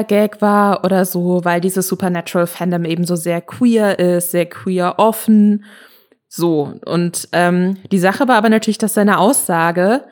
Insider-Gag 0.00 0.40
war 0.40 0.84
oder 0.84 1.04
so, 1.04 1.44
weil 1.44 1.60
dieses 1.60 1.88
Supernatural-Fandom 1.88 2.84
eben 2.84 3.04
so 3.04 3.16
sehr 3.16 3.40
queer 3.40 3.98
ist, 3.98 4.30
sehr 4.30 4.46
queer 4.46 4.94
offen. 4.98 5.64
So. 6.28 6.74
Und 6.84 7.28
ähm, 7.32 7.76
die 7.90 7.98
Sache 7.98 8.28
war 8.28 8.36
aber 8.36 8.48
natürlich, 8.48 8.78
dass 8.78 8.94
seine 8.94 9.18
Aussage 9.18 10.04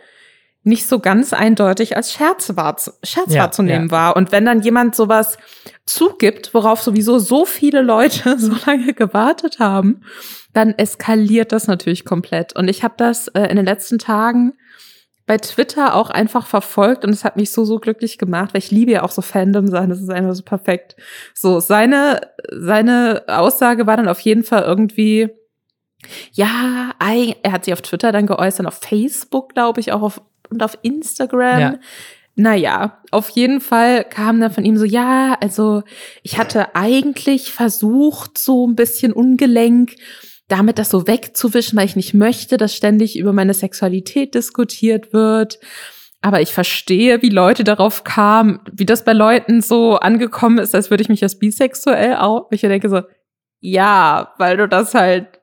nicht 0.64 0.86
so 0.86 0.98
ganz 0.98 1.32
eindeutig 1.32 1.96
als 1.96 2.12
Scherz, 2.12 2.54
wahr, 2.56 2.76
Scherz 3.02 3.32
Ja, 3.32 3.44
wahrzunehmen 3.44 3.86
ja. 3.86 3.92
war. 3.92 4.16
Und 4.16 4.32
wenn 4.32 4.44
dann 4.44 4.60
jemand 4.60 4.94
sowas 4.94 5.38
zugibt, 5.86 6.52
worauf 6.52 6.82
sowieso 6.82 7.18
so 7.18 7.44
viele 7.44 7.80
Leute 7.80 8.34
so 8.38 8.52
lange 8.66 8.92
gewartet 8.92 9.58
haben, 9.58 10.02
dann 10.52 10.74
eskaliert 10.76 11.52
das 11.52 11.68
natürlich 11.68 12.04
komplett. 12.04 12.56
Und 12.56 12.68
ich 12.68 12.82
habe 12.82 12.94
das 12.96 13.28
äh, 13.28 13.44
in 13.44 13.56
den 13.56 13.64
letzten 13.64 13.98
Tagen 13.98 14.54
bei 15.28 15.36
Twitter 15.36 15.94
auch 15.94 16.08
einfach 16.08 16.46
verfolgt 16.46 17.04
und 17.04 17.10
es 17.10 17.22
hat 17.22 17.36
mich 17.36 17.52
so, 17.52 17.66
so 17.66 17.78
glücklich 17.78 18.16
gemacht, 18.16 18.54
weil 18.54 18.60
ich 18.60 18.70
liebe 18.70 18.92
ja 18.92 19.02
auch 19.02 19.10
so 19.10 19.20
Fandom 19.20 19.68
sein, 19.68 19.90
das 19.90 20.00
ist 20.00 20.08
einfach 20.08 20.34
so 20.34 20.42
perfekt. 20.42 20.96
So, 21.34 21.60
seine, 21.60 22.22
seine 22.50 23.24
Aussage 23.28 23.86
war 23.86 23.98
dann 23.98 24.08
auf 24.08 24.20
jeden 24.20 24.42
Fall 24.42 24.62
irgendwie, 24.62 25.28
ja, 26.32 26.92
er 26.98 27.52
hat 27.52 27.66
sich 27.66 27.74
auf 27.74 27.82
Twitter 27.82 28.10
dann 28.10 28.26
geäußert, 28.26 28.66
auf 28.66 28.80
Facebook, 28.80 29.52
glaube 29.52 29.80
ich, 29.80 29.92
auch 29.92 30.00
auf, 30.00 30.22
und 30.48 30.62
auf 30.62 30.78
Instagram. 30.80 31.60
Ja. 31.60 31.74
Naja, 32.34 33.02
auf 33.10 33.28
jeden 33.28 33.60
Fall 33.60 34.04
kam 34.04 34.40
dann 34.40 34.52
von 34.52 34.64
ihm 34.64 34.78
so, 34.78 34.86
ja, 34.86 35.36
also 35.42 35.82
ich 36.22 36.38
hatte 36.38 36.74
eigentlich 36.74 37.52
versucht, 37.52 38.38
so 38.38 38.66
ein 38.66 38.76
bisschen 38.76 39.12
ungelenk, 39.12 39.96
damit 40.48 40.78
das 40.78 40.88
so 40.88 41.06
wegzuwischen, 41.06 41.78
weil 41.78 41.84
ich 41.84 41.96
nicht 41.96 42.14
möchte, 42.14 42.56
dass 42.56 42.74
ständig 42.74 43.18
über 43.18 43.32
meine 43.32 43.54
Sexualität 43.54 44.34
diskutiert 44.34 45.12
wird. 45.12 45.58
Aber 46.20 46.40
ich 46.40 46.52
verstehe, 46.52 47.22
wie 47.22 47.28
Leute 47.28 47.62
darauf 47.62 48.02
kamen, 48.02 48.60
wie 48.72 48.86
das 48.86 49.04
bei 49.04 49.12
Leuten 49.12 49.62
so 49.62 49.96
angekommen 49.96 50.58
ist, 50.58 50.74
als 50.74 50.90
würde 50.90 51.02
ich 51.02 51.08
mich 51.08 51.22
als 51.22 51.38
bisexuell 51.38 52.16
auch. 52.16 52.48
Ich 52.50 52.62
denke 52.62 52.88
so, 52.88 53.02
ja, 53.60 54.32
weil 54.38 54.56
du 54.56 54.66
das 54.66 54.94
halt 54.94 55.38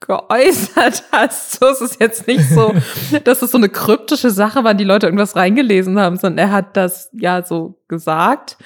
geäußert 0.00 1.04
hast. 1.12 1.58
So 1.58 1.68
ist 1.68 1.80
es 1.80 1.98
jetzt 1.98 2.26
nicht 2.26 2.48
so, 2.48 2.74
dass 3.24 3.42
es 3.42 3.50
so 3.50 3.58
eine 3.58 3.68
kryptische 3.68 4.30
Sache 4.30 4.64
war, 4.64 4.74
die 4.74 4.84
Leute 4.84 5.06
irgendwas 5.06 5.36
reingelesen 5.36 5.98
haben, 5.98 6.16
sondern 6.16 6.48
er 6.48 6.52
hat 6.52 6.76
das 6.76 7.10
ja 7.12 7.42
so 7.42 7.80
gesagt. 7.88 8.58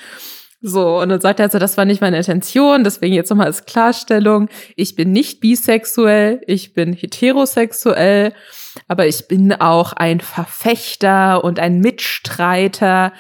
So, 0.65 1.01
und 1.01 1.09
dann 1.09 1.21
sagt 1.21 1.41
er 1.41 1.47
also, 1.47 1.59
das 1.59 1.77
war 1.77 1.85
nicht 1.85 2.01
meine 2.01 2.17
Intention, 2.17 2.85
deswegen 2.85 3.15
jetzt 3.15 3.31
nochmal 3.31 3.49
als 3.49 3.65
Klarstellung, 3.65 4.49
ich 4.77 4.95
bin 4.95 5.11
nicht 5.11 5.41
bisexuell, 5.41 6.41
ich 6.47 6.73
bin 6.73 6.93
heterosexuell, 6.93 8.33
aber 8.87 9.09
ich 9.09 9.27
bin 9.27 9.53
auch 9.53 9.93
ein 9.93 10.21
Verfechter 10.21 11.43
und 11.43 11.59
ein 11.59 11.81
Mitstreiter 11.81 13.13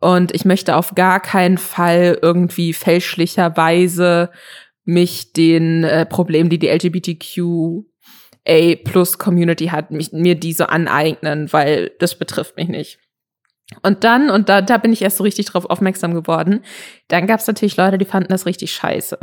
und 0.00 0.34
ich 0.34 0.44
möchte 0.44 0.76
auf 0.76 0.94
gar 0.94 1.20
keinen 1.20 1.56
Fall 1.56 2.18
irgendwie 2.20 2.74
fälschlicherweise 2.74 4.30
mich 4.84 5.32
den 5.32 5.82
äh, 5.82 6.04
Problemen, 6.04 6.50
die 6.50 6.58
die 6.58 6.68
LGBTQA 6.68 7.84
plus 8.84 9.16
Community 9.16 9.68
hat, 9.68 9.90
mich, 9.90 10.12
mir 10.12 10.34
diese 10.34 10.68
aneignen, 10.68 11.50
weil 11.54 11.92
das 12.00 12.18
betrifft 12.18 12.58
mich 12.58 12.68
nicht. 12.68 12.98
Und 13.82 14.04
dann, 14.04 14.30
und 14.30 14.48
da, 14.48 14.62
da 14.62 14.78
bin 14.78 14.92
ich 14.92 15.02
erst 15.02 15.16
so 15.16 15.24
richtig 15.24 15.46
drauf 15.46 15.64
aufmerksam 15.64 16.14
geworden, 16.14 16.62
dann 17.08 17.26
gab 17.26 17.40
es 17.40 17.46
natürlich 17.46 17.76
Leute, 17.76 17.98
die 17.98 18.04
fanden 18.04 18.30
das 18.30 18.46
richtig 18.46 18.72
scheiße. 18.72 19.18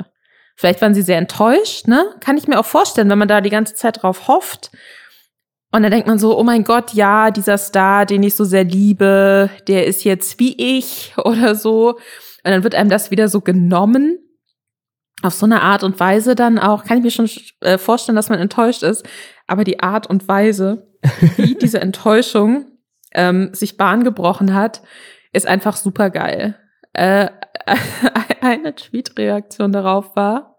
Vielleicht 0.56 0.82
waren 0.82 0.94
sie 0.94 1.02
sehr 1.02 1.18
enttäuscht, 1.18 1.88
ne? 1.88 2.06
Kann 2.20 2.38
ich 2.38 2.48
mir 2.48 2.60
auch 2.60 2.66
vorstellen, 2.66 3.10
wenn 3.10 3.18
man 3.18 3.28
da 3.28 3.42
die 3.42 3.50
ganze 3.50 3.74
Zeit 3.74 4.04
drauf 4.04 4.28
hofft. 4.28 4.72
Und 5.72 5.82
dann 5.82 5.92
denkt 5.92 6.08
man 6.08 6.20
so, 6.20 6.38
oh 6.38 6.44
mein 6.44 6.64
Gott, 6.64 6.94
ja, 6.94 7.32
dieser 7.32 7.58
Star, 7.58 8.06
den 8.06 8.22
ich 8.22 8.36
so 8.36 8.44
sehr 8.44 8.64
liebe, 8.64 9.50
der 9.68 9.88
ist 9.88 10.04
jetzt 10.04 10.40
wie 10.40 10.78
ich 10.78 11.14
oder 11.18 11.56
so. 11.56 11.94
Und 12.44 12.52
dann 12.52 12.64
wird 12.64 12.76
einem 12.76 12.90
das 12.90 13.12
wieder 13.12 13.30
so 13.30 13.42
genommen. 13.42 14.20
Auf 15.24 15.34
so 15.34 15.46
eine 15.46 15.62
Art 15.62 15.84
und 15.84 16.00
Weise 16.02 16.36
dann 16.36 16.60
auch, 16.60 16.84
kann 16.84 16.98
ich 16.98 17.04
mir 17.04 17.12
schon 17.12 17.30
äh, 17.62 17.78
vorstellen, 17.78 18.18
dass 18.18 18.30
man 18.30 18.40
enttäuscht 18.40 18.84
ist. 18.84 19.06
Aber 19.48 19.64
die 19.64 19.80
Art 19.80 20.06
und 20.08 20.28
Weise, 20.28 20.88
wie 21.38 21.56
diese 21.56 21.80
Enttäuschung 21.80 22.73
ähm, 23.14 23.54
sich 23.54 23.78
Bahn 23.78 24.04
gebrochen 24.04 24.54
hat, 24.54 24.82
ist 25.32 25.48
einfach 25.48 25.76
super 25.76 26.10
geil. 26.10 26.56
Äh, 26.94 27.30
eine 28.42 28.76
Tweet-Reaktion 28.76 29.72
darauf 29.72 30.16
war, 30.16 30.58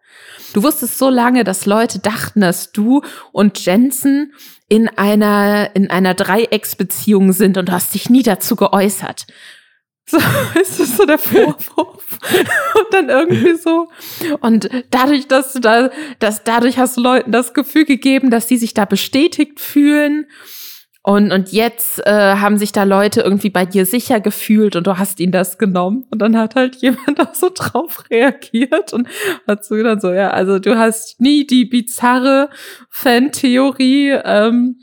du 0.52 0.62
wusstest 0.62 0.98
so 0.98 1.09
lange, 1.09 1.44
dass 1.44 1.66
Leute 1.66 1.98
dachten, 1.98 2.40
dass 2.40 2.72
du 2.72 3.02
und 3.32 3.64
Jensen 3.64 4.32
in 4.68 4.88
einer, 4.88 5.74
in 5.74 5.90
einer 5.90 6.14
Dreiecksbeziehung 6.14 7.32
sind 7.32 7.59
und 7.59 7.70
hast 7.70 7.94
dich 7.94 8.11
nie 8.11 8.22
dazu 8.22 8.57
geäußert. 8.57 9.26
So, 10.07 10.18
ist 10.61 10.80
das 10.80 10.98
so 10.98 11.07
der 11.07 11.16
Vorwurf? 11.16 12.18
und 12.74 12.92
dann 12.92 13.09
irgendwie 13.09 13.55
so. 13.57 13.88
Und 14.40 14.68
dadurch, 14.90 15.28
dass 15.28 15.55
du 15.55 15.61
da, 15.61 15.88
dass 16.18 16.44
dadurch 16.44 16.76
hast 16.76 16.98
du 16.98 17.00
Leuten 17.00 17.32
das 17.32 17.55
Gefühl 17.55 17.86
gegeben, 17.86 18.30
dass 18.30 18.46
die 18.46 18.59
sich 18.59 18.74
da 18.74 18.84
bestätigt 18.84 19.61
fühlen. 19.61 20.26
Und, 21.07 21.32
und 21.32 21.52
jetzt 21.52 22.05
äh, 22.07 22.36
haben 22.36 22.57
sich 22.57 22.72
da 22.72 22.84
Leute 22.84 23.20
irgendwie 23.20 23.50
bei 23.50 23.66
dir 23.66 23.84
sicher 23.84 24.20
gefühlt 24.20 24.74
und 24.74 24.86
du 24.86 24.96
hast 24.96 25.20
ihnen 25.20 25.32
das 25.32 25.59
genommen. 25.59 26.07
Und 26.11 26.22
dann 26.22 26.34
hat 26.34 26.55
halt 26.55 26.76
jemand 26.80 27.20
auch 27.20 27.34
so 27.34 27.50
drauf 27.55 28.05
reagiert 28.11 28.94
und 28.94 29.07
hat 29.46 29.66
so 29.66 29.80
dann 29.82 30.00
so, 30.00 30.12
ja, 30.12 30.30
also 30.30 30.59
du 30.59 30.78
hast 30.78 31.20
nie 31.20 31.46
die 31.46 31.66
bizarre 31.66 32.48
Fantheorie 32.88 34.18
ähm, 34.24 34.78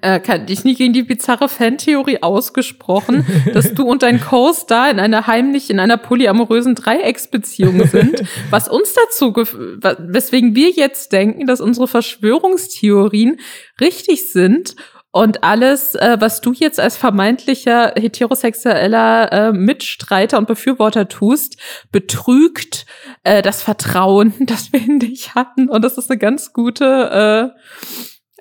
äh, 0.00 0.20
kann 0.20 0.46
dich 0.46 0.62
nie 0.62 0.76
gegen 0.76 0.92
die 0.92 1.02
bizarre 1.02 1.48
Fantheorie 1.48 2.22
ausgesprochen, 2.22 3.26
dass 3.52 3.74
du 3.74 3.82
und 3.82 4.04
dein 4.04 4.20
Co-Star 4.20 4.90
in 4.90 5.00
einer 5.00 5.26
heimlich, 5.26 5.70
in 5.70 5.80
einer 5.80 5.96
polyamorösen 5.96 6.76
Dreiecksbeziehung 6.76 7.86
sind, 7.88 8.22
was 8.50 8.68
uns 8.68 8.94
dazu, 8.94 9.34
weswegen 9.34 10.54
wir 10.54 10.70
jetzt 10.70 11.12
denken, 11.12 11.46
dass 11.46 11.60
unsere 11.60 11.88
Verschwörungstheorien 11.88 13.40
richtig 13.80 14.30
sind 14.30 14.76
und 15.14 15.44
alles, 15.44 15.94
äh, 15.94 16.16
was 16.20 16.40
du 16.40 16.52
jetzt 16.54 16.80
als 16.80 16.96
vermeintlicher 16.96 17.92
heterosexueller 17.96 19.30
äh, 19.30 19.52
Mitstreiter 19.52 20.38
und 20.38 20.48
Befürworter 20.48 21.06
tust, 21.06 21.58
betrügt 21.92 22.86
äh, 23.22 23.42
das 23.42 23.62
Vertrauen, 23.62 24.32
das 24.40 24.72
wir 24.72 24.80
in 24.80 24.98
dich 24.98 25.34
hatten. 25.34 25.68
Und 25.68 25.84
das 25.84 25.98
ist 25.98 26.10
eine 26.10 26.18
ganz 26.18 26.54
gute, 26.54 27.52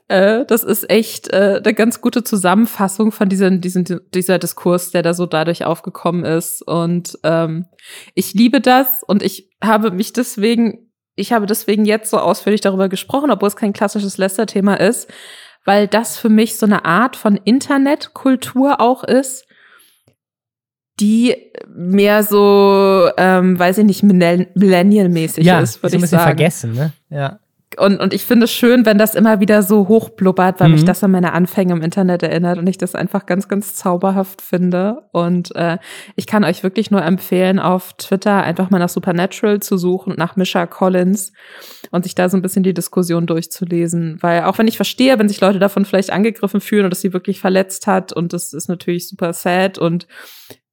äh, 0.07 0.39
äh, 0.39 0.45
das 0.45 0.63
ist 0.63 0.89
echt 0.89 1.33
äh, 1.33 1.59
eine 1.61 1.73
ganz 1.73 1.99
gute 1.99 2.23
Zusammenfassung 2.23 3.11
von 3.11 3.27
diesem, 3.27 3.59
diesem, 3.59 3.83
dieser 4.13 4.39
Diskurs, 4.39 4.91
der 4.91 5.01
da 5.01 5.13
so 5.13 5.25
dadurch 5.25 5.65
aufgekommen 5.65 6.23
ist. 6.23 6.61
Und 6.61 7.19
ähm, 7.23 7.65
ich 8.15 8.33
liebe 8.33 8.61
das 8.61 8.87
und 9.05 9.23
ich 9.23 9.49
habe 9.61 9.91
mich 9.91 10.13
deswegen, 10.13 10.89
ich 11.15 11.33
habe 11.33 11.47
deswegen 11.47 11.83
jetzt 11.83 12.09
so 12.09 12.17
ausführlich 12.17 12.61
darüber 12.61 12.87
gesprochen, 12.87 13.29
obwohl 13.29 13.49
es 13.49 13.57
kein 13.57 13.73
klassisches 13.73 14.17
Lester-Thema 14.17 14.75
ist 14.75 15.09
weil 15.65 15.87
das 15.87 16.17
für 16.17 16.29
mich 16.29 16.57
so 16.57 16.65
eine 16.65 16.85
Art 16.85 17.15
von 17.15 17.37
Internetkultur 17.37 18.79
auch 18.79 19.03
ist, 19.03 19.45
die 20.99 21.35
mehr 21.67 22.23
so, 22.23 23.09
ähm, 23.17 23.57
weiß 23.57 23.79
ich 23.79 23.85
nicht, 23.85 24.03
Millennial-mäßig 24.03 25.45
ja, 25.45 25.59
ist, 25.59 25.81
würde 25.81 25.97
ich 25.97 26.07
sagen. 26.07 26.23
vergessen, 26.23 26.73
ne? 26.73 26.93
Ja 27.09 27.40
und, 27.77 27.99
und 27.99 28.13
ich 28.13 28.25
finde 28.25 28.45
es 28.45 28.51
schön, 28.51 28.85
wenn 28.85 28.97
das 28.97 29.15
immer 29.15 29.39
wieder 29.39 29.63
so 29.63 29.87
hochblubbert, 29.87 30.59
weil 30.59 30.67
mhm. 30.67 30.75
mich 30.75 30.85
das 30.85 31.03
an 31.03 31.11
meine 31.11 31.31
Anfänge 31.31 31.73
im 31.73 31.81
Internet 31.81 32.21
erinnert 32.21 32.57
und 32.57 32.67
ich 32.67 32.77
das 32.77 32.95
einfach 32.95 33.25
ganz, 33.25 33.47
ganz 33.47 33.75
zauberhaft 33.75 34.41
finde. 34.41 35.03
Und 35.11 35.55
äh, 35.55 35.77
ich 36.15 36.27
kann 36.27 36.43
euch 36.43 36.63
wirklich 36.63 36.91
nur 36.91 37.01
empfehlen, 37.01 37.59
auf 37.59 37.93
Twitter 37.93 38.43
einfach 38.43 38.69
mal 38.69 38.79
nach 38.79 38.89
Supernatural 38.89 39.61
zu 39.61 39.77
suchen, 39.77 40.15
nach 40.17 40.35
Misha 40.35 40.65
Collins 40.65 41.31
und 41.91 42.03
sich 42.03 42.13
da 42.13 42.27
so 42.27 42.37
ein 42.37 42.41
bisschen 42.41 42.63
die 42.63 42.73
Diskussion 42.73 43.25
durchzulesen. 43.25 44.17
Weil 44.21 44.43
auch 44.43 44.57
wenn 44.57 44.67
ich 44.67 44.75
verstehe, 44.75 45.17
wenn 45.17 45.29
sich 45.29 45.39
Leute 45.39 45.59
davon 45.59 45.85
vielleicht 45.85 46.11
angegriffen 46.11 46.59
fühlen 46.59 46.85
und 46.85 46.89
dass 46.89 47.01
sie 47.01 47.13
wirklich 47.13 47.39
verletzt 47.39 47.87
hat 47.87 48.11
und 48.11 48.33
das 48.33 48.51
ist 48.51 48.67
natürlich 48.67 49.07
super 49.07 49.31
sad 49.31 49.77
und 49.77 50.07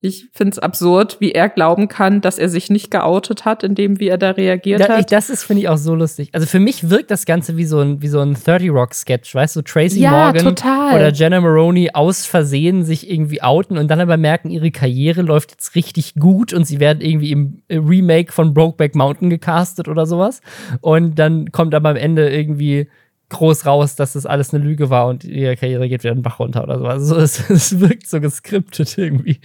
ich 0.01 0.29
finde 0.33 0.53
es 0.53 0.59
absurd, 0.61 1.17
wie 1.19 1.33
er 1.33 1.49
glauben 1.49 1.89
kann, 1.89 2.21
dass 2.21 2.39
er 2.39 2.49
sich 2.49 2.71
nicht 2.71 2.89
geoutet 2.91 3.45
hat, 3.45 3.65
indem 3.65 3.99
wie 3.99 4.07
er 4.07 4.17
da 4.17 4.31
reagiert 4.31 4.81
ja, 4.81 4.89
hat. 4.89 5.01
Ich, 5.01 5.07
das 5.07 5.29
ist, 5.29 5.43
finde 5.43 5.63
ich, 5.63 5.69
auch 5.69 5.77
so 5.77 5.97
lustig. 5.97 6.29
Also 6.33 6.47
für 6.47 6.61
mich 6.61 6.89
wirkt 6.89 7.11
das 7.11 7.27
Ganze 7.27 7.57
wie 7.57 7.65
so 7.65 7.81
ein, 7.81 8.01
wie 8.01 8.07
so 8.07 8.21
ein 8.21 8.35
30 8.35 8.71
Rock-Sketch, 8.71 9.35
weißt 9.35 9.57
du, 9.57 9.63
Tracy 9.63 10.01
ja, 10.01 10.11
Morgan 10.11 10.45
total. 10.45 10.95
oder 10.95 11.13
Jenna 11.13 11.41
Maroney 11.41 11.91
aus 11.95 12.27
Versehen 12.27 12.85
sich 12.85 13.11
irgendwie 13.11 13.43
outen 13.43 13.77
und 13.77 13.89
dann 13.89 13.99
aber 13.99 14.17
merken, 14.17 14.51
ihre 14.51 14.71
Karriere 14.71 15.23
läuft 15.23 15.51
jetzt 15.51 15.75
richtig 15.75 16.15
gut 16.15 16.53
und 16.53 16.65
sie 16.65 16.79
werden 16.79 17.01
irgendwie 17.01 17.33
im 17.33 17.63
Remake 17.69 18.33
von 18.33 18.55
Brokeback 18.55 18.95
Mountain 18.95 19.31
gecastet 19.31 19.89
oder 19.89 20.07
sowas. 20.07 20.43
Und 20.81 21.19
dann 21.19 21.51
kommt 21.51 21.75
aber 21.75 21.89
am 21.89 21.97
Ende 21.97 22.31
irgendwie 22.31 22.87
groß 23.31 23.67
raus, 23.67 23.97
dass 23.97 24.15
das 24.15 24.27
alles 24.27 24.55
eine 24.55 24.63
Lüge 24.63 24.91
war 24.91 25.07
und 25.07 25.25
ihre 25.25 25.57
Karriere 25.57 25.89
geht 25.89 26.03
wieder 26.03 26.15
den 26.15 26.23
Bach 26.23 26.39
runter 26.39 26.63
oder 26.63 26.79
so. 26.79 26.87
Also 26.87 27.17
es, 27.17 27.51
es 27.51 27.81
wirkt 27.81 28.09
so 28.09 28.21
geskriptet 28.21 28.97
irgendwie. 28.97 29.41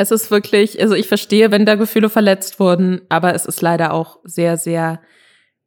Es 0.00 0.12
ist 0.12 0.30
wirklich, 0.30 0.80
also 0.80 0.94
ich 0.94 1.08
verstehe, 1.08 1.50
wenn 1.50 1.66
da 1.66 1.74
Gefühle 1.74 2.08
verletzt 2.08 2.60
wurden, 2.60 3.00
aber 3.08 3.34
es 3.34 3.46
ist 3.46 3.60
leider 3.62 3.92
auch 3.92 4.20
sehr, 4.22 4.56
sehr 4.56 5.00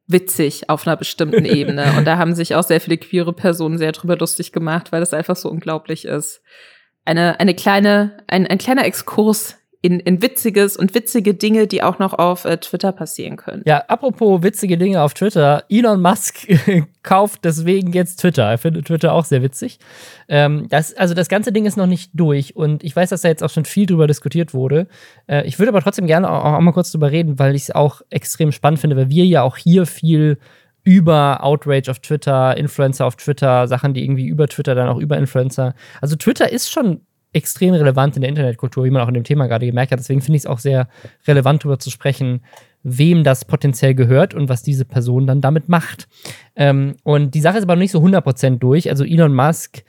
witzig 0.08 0.70
auf 0.70 0.88
einer 0.88 0.96
bestimmten 0.96 1.44
Ebene. 1.58 1.96
Und 1.98 2.06
da 2.06 2.18
haben 2.18 2.34
sich 2.34 2.56
auch 2.56 2.64
sehr 2.64 2.80
viele 2.80 2.98
queere 2.98 3.34
Personen 3.34 3.78
sehr 3.78 3.92
drüber 3.92 4.16
lustig 4.16 4.54
gemacht, 4.54 4.94
weil 4.94 5.02
das 5.02 5.14
einfach 5.14 5.36
so 5.36 5.50
unglaublich 5.50 6.06
ist. 6.06 6.42
Eine, 7.04 7.42
eine 7.42 7.54
kleine, 7.54 8.24
ein, 8.28 8.48
ein 8.48 8.58
kleiner 8.58 8.86
Exkurs 8.86 9.58
in, 9.84 10.00
in 10.00 10.22
Witziges 10.22 10.78
und 10.78 10.94
witzige 10.94 11.34
Dinge, 11.34 11.66
die 11.66 11.82
auch 11.82 11.98
noch 11.98 12.14
auf 12.14 12.46
äh, 12.46 12.58
Twitter 12.58 12.92
passieren 12.92 13.36
können. 13.36 13.64
Ja, 13.66 13.80
apropos 13.88 14.44
witzige 14.44 14.78
Dinge 14.78 15.02
auf 15.02 15.16
Twitter. 15.16 15.64
Elon 15.70 16.02
Musk 16.02 16.48
kauft 17.04 17.44
deswegen 17.44 17.92
jetzt 17.92 18.18
Twitter. 18.18 18.44
Er 18.44 18.60
findet 18.60 18.86
Twitter 18.86 19.14
auch 19.14 19.26
sehr 19.26 19.42
witzig. 19.42 19.80
Ähm, 20.28 20.68
das, 20.70 20.94
also 20.94 21.16
das 21.16 21.30
ganze 21.30 21.52
Ding 21.52 21.66
ist 21.66 21.78
noch 21.78 21.88
nicht 21.88 22.12
durch 22.14 22.56
und 22.56 22.84
ich 22.84 22.96
weiß, 22.96 23.10
dass 23.10 23.22
da 23.22 23.30
jetzt 23.30 23.44
auch 23.44 23.50
schon 23.50 23.66
viel 23.66 23.88
drüber 23.88 24.06
diskutiert 24.06 24.54
wurde. 24.54 24.88
Äh, 25.26 25.48
ich 25.48 25.58
würde 25.58 25.70
aber 25.70 25.82
trotzdem 25.82 26.06
gerne 26.06 26.30
auch, 26.30 26.54
auch 26.54 26.60
mal 26.60 26.74
kurz 26.74 26.92
drüber 26.92 27.10
reden, 27.10 27.40
weil 27.40 27.56
ich 27.56 27.64
es 27.64 27.72
auch 27.72 28.02
extrem 28.12 28.52
spannend 28.52 28.80
finde, 28.80 28.98
weil 28.98 29.10
wir 29.10 29.26
ja 29.26 29.42
auch 29.42 29.58
hier 29.58 29.88
viel 29.88 30.38
über 30.84 31.44
Outrage 31.44 31.90
auf 31.90 32.00
Twitter, 32.00 32.56
Influencer 32.56 33.06
auf 33.06 33.16
Twitter, 33.16 33.68
Sachen, 33.68 33.94
die 33.94 34.04
irgendwie 34.04 34.28
über 34.28 34.48
Twitter 34.48 34.76
dann 34.76 34.90
auch 34.90 35.00
über 35.00 35.18
Influencer. 35.18 35.74
Also 36.02 36.16
Twitter 36.16 36.52
ist 36.52 36.72
schon 36.72 37.02
extrem 37.34 37.74
relevant 37.74 38.16
in 38.16 38.22
der 38.22 38.30
Internetkultur, 38.30 38.84
wie 38.84 38.90
man 38.90 39.02
auch 39.02 39.08
in 39.08 39.14
dem 39.14 39.24
Thema 39.24 39.48
gerade 39.48 39.66
gemerkt 39.66 39.92
hat. 39.92 40.00
Deswegen 40.00 40.22
finde 40.22 40.38
ich 40.38 40.44
es 40.44 40.48
auch 40.48 40.60
sehr 40.60 40.88
relevant, 41.28 41.64
darüber 41.64 41.80
zu 41.80 41.90
sprechen, 41.90 42.42
wem 42.84 43.24
das 43.24 43.46
potenziell 43.46 43.96
gehört 43.96 44.34
und 44.34 44.50
was 44.50 44.64
diese 44.64 44.86
Person 44.86 45.28
dann 45.28 45.42
damit 45.42 45.70
macht. 45.70 46.08
Ähm, 46.56 46.96
und 47.04 47.34
die 47.36 47.42
Sache 47.42 47.58
ist 47.58 47.64
aber 47.64 47.76
noch 47.76 47.82
nicht 47.82 47.92
so 47.92 48.00
100% 48.00 48.60
durch. 48.60 48.90
Also 48.90 49.04
Elon 49.04 49.34
Musk 49.34 49.84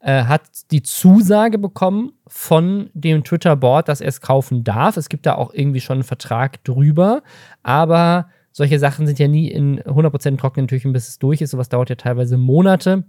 äh, 0.00 0.24
hat 0.24 0.42
die 0.70 0.82
Zusage 0.82 1.58
bekommen 1.58 2.12
von 2.26 2.90
dem 2.94 3.24
Twitter-Board, 3.24 3.88
dass 3.88 4.00
er 4.00 4.08
es 4.08 4.20
kaufen 4.20 4.64
darf. 4.64 4.96
Es 4.96 5.08
gibt 5.08 5.26
da 5.26 5.34
auch 5.34 5.52
irgendwie 5.52 5.80
schon 5.80 5.98
einen 5.98 6.04
Vertrag 6.04 6.62
drüber, 6.64 7.22
aber 7.62 8.28
solche 8.52 8.78
Sachen 8.78 9.06
sind 9.06 9.18
ja 9.18 9.28
nie 9.28 9.48
in 9.48 9.80
100% 9.80 10.38
trockenen 10.38 10.68
Tüchern, 10.68 10.92
bis 10.92 11.08
es 11.08 11.18
durch 11.18 11.40
ist. 11.40 11.50
Sowas 11.50 11.68
dauert 11.68 11.90
ja 11.90 11.96
teilweise 11.96 12.38
Monate. 12.38 13.04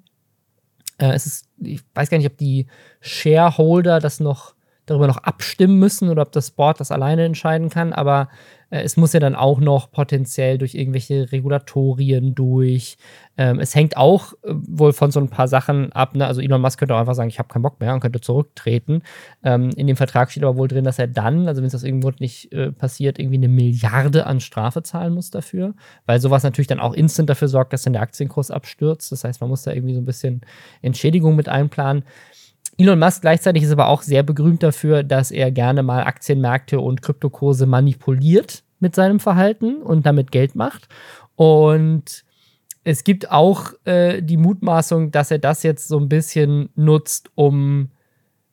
Äh, 0.99 1.13
es 1.13 1.25
ist, 1.25 1.49
ich 1.59 1.81
weiß 1.93 2.09
gar 2.09 2.17
nicht, 2.17 2.27
ob 2.29 2.37
die 2.37 2.67
Shareholder 3.01 3.99
das 3.99 4.19
noch 4.19 4.53
darüber 4.89 5.07
noch 5.07 5.17
abstimmen 5.17 5.79
müssen 5.79 6.09
oder 6.09 6.23
ob 6.23 6.31
das 6.31 6.51
Board 6.51 6.79
das 6.79 6.91
alleine 6.91 7.25
entscheiden 7.25 7.69
kann, 7.69 7.93
aber 7.93 8.29
äh, 8.69 8.81
es 8.81 8.97
muss 8.97 9.13
ja 9.13 9.19
dann 9.19 9.35
auch 9.35 9.59
noch 9.59 9.91
potenziell 9.91 10.57
durch 10.57 10.75
irgendwelche 10.75 11.31
Regulatorien 11.31 12.35
durch. 12.35 12.97
Ähm, 13.37 13.59
es 13.59 13.75
hängt 13.75 13.97
auch 13.97 14.33
äh, 14.43 14.53
wohl 14.53 14.93
von 14.93 15.11
so 15.11 15.19
ein 15.19 15.29
paar 15.29 15.47
Sachen 15.47 15.91
ab. 15.93 16.15
Ne? 16.15 16.25
Also 16.25 16.41
Elon 16.41 16.61
Musk 16.61 16.79
könnte 16.79 16.95
auch 16.95 16.99
einfach 16.99 17.15
sagen, 17.15 17.29
ich 17.29 17.39
habe 17.39 17.49
keinen 17.49 17.63
Bock 17.63 17.79
mehr 17.79 17.93
und 17.93 17.99
könnte 17.99 18.21
zurücktreten. 18.21 19.01
Ähm, 19.43 19.69
in 19.75 19.87
dem 19.87 19.95
Vertrag 19.95 20.31
steht 20.31 20.43
aber 20.43 20.57
wohl 20.57 20.67
drin, 20.67 20.83
dass 20.83 20.99
er 20.99 21.07
dann, 21.07 21.47
also 21.47 21.61
wenn 21.61 21.67
es 21.67 21.73
das 21.73 21.83
irgendwo 21.83 22.11
nicht 22.19 22.51
äh, 22.51 22.71
passiert, 22.71 23.19
irgendwie 23.19 23.37
eine 23.37 23.47
Milliarde 23.47 24.25
an 24.25 24.39
Strafe 24.39 24.83
zahlen 24.83 25.13
muss 25.13 25.31
dafür, 25.31 25.73
weil 26.05 26.19
sowas 26.19 26.43
natürlich 26.43 26.67
dann 26.67 26.79
auch 26.79 26.93
instant 26.93 27.29
dafür 27.29 27.47
sorgt, 27.47 27.73
dass 27.73 27.83
dann 27.83 27.93
der 27.93 28.01
Aktienkurs 28.01 28.51
abstürzt. 28.51 29.11
Das 29.11 29.23
heißt, 29.23 29.41
man 29.41 29.49
muss 29.49 29.63
da 29.63 29.71
irgendwie 29.71 29.95
so 29.95 30.01
ein 30.01 30.05
bisschen 30.05 30.41
Entschädigung 30.81 31.35
mit 31.35 31.49
einplanen. 31.49 32.03
Elon 32.79 32.97
Musk 32.97 33.21
gleichzeitig 33.21 33.63
ist 33.63 33.73
aber 33.73 33.89
auch 33.89 34.01
sehr 34.01 34.23
berühmt 34.23 34.63
dafür, 34.63 35.03
dass 35.03 35.31
er 35.31 35.51
gerne 35.51 35.83
mal 35.83 36.03
Aktienmärkte 36.05 36.79
und 36.79 37.01
Kryptokurse 37.01 37.65
manipuliert 37.65 38.63
mit 38.79 38.95
seinem 38.95 39.19
Verhalten 39.19 39.81
und 39.81 40.05
damit 40.05 40.31
Geld 40.31 40.55
macht. 40.55 40.87
Und 41.35 42.23
es 42.85 43.03
gibt 43.03 43.31
auch 43.31 43.73
äh, 43.83 44.21
die 44.21 44.37
Mutmaßung, 44.37 45.11
dass 45.11 45.29
er 45.29 45.39
das 45.39 45.63
jetzt 45.63 45.89
so 45.89 45.99
ein 45.99 46.07
bisschen 46.07 46.69
nutzt, 46.75 47.29
um 47.35 47.89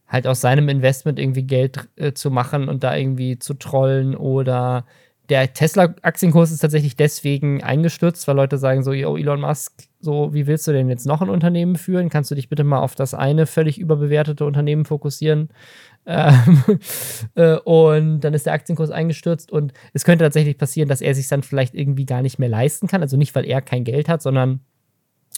halt 0.09 0.26
aus 0.26 0.40
seinem 0.40 0.68
Investment 0.68 1.20
irgendwie 1.20 1.44
Geld 1.44 1.88
äh, 1.94 2.12
zu 2.12 2.32
machen 2.32 2.68
und 2.68 2.82
da 2.82 2.96
irgendwie 2.96 3.38
zu 3.38 3.55
trollen 3.55 4.16
oder 4.16 4.86
der 5.28 5.53
Tesla-Aktienkurs 5.53 6.51
ist 6.51 6.61
tatsächlich 6.61 6.97
deswegen 6.97 7.62
eingestürzt, 7.62 8.27
weil 8.28 8.36
Leute 8.36 8.59
sagen 8.59 8.82
so, 8.82 8.93
yo, 8.93 9.16
Elon 9.16 9.40
Musk 9.40 9.73
so, 10.01 10.32
wie 10.32 10.47
willst 10.47 10.69
du 10.69 10.73
denn 10.73 10.89
jetzt 10.89 11.07
noch 11.07 11.20
ein 11.20 11.31
Unternehmen 11.31 11.77
führen? 11.77 12.11
Kannst 12.11 12.31
du 12.31 12.35
dich 12.35 12.48
bitte 12.48 12.62
mal 12.62 12.78
auf 12.78 12.94
das 12.94 13.12
eine 13.12 13.47
völlig 13.47 13.78
überbewertete 13.78 14.44
Unternehmen 14.44 14.85
fokussieren? 14.85 15.48
Ähm, 16.07 16.62
äh, 17.35 17.57
und 17.57 18.20
dann 18.20 18.35
ist 18.35 18.47
der 18.47 18.53
Aktienkurs 18.53 18.90
eingestürzt 18.90 19.51
und 19.51 19.73
es 19.94 20.05
könnte 20.05 20.24
tatsächlich 20.24 20.59
passieren, 20.59 20.89
dass 20.89 21.01
er 21.01 21.15
sich 21.15 21.27
dann 21.27 21.43
vielleicht 21.43 21.74
irgendwie 21.74 22.07
gar 22.07 22.23
nicht 22.23 22.39
mehr 22.39 22.48
leisten 22.48 22.86
kann. 22.86 23.03
Also 23.03 23.16
nicht, 23.16 23.35
weil 23.35 23.47
er 23.47 23.62
kein 23.62 23.85
Geld 23.85 24.09
hat, 24.09 24.23
sondern 24.23 24.61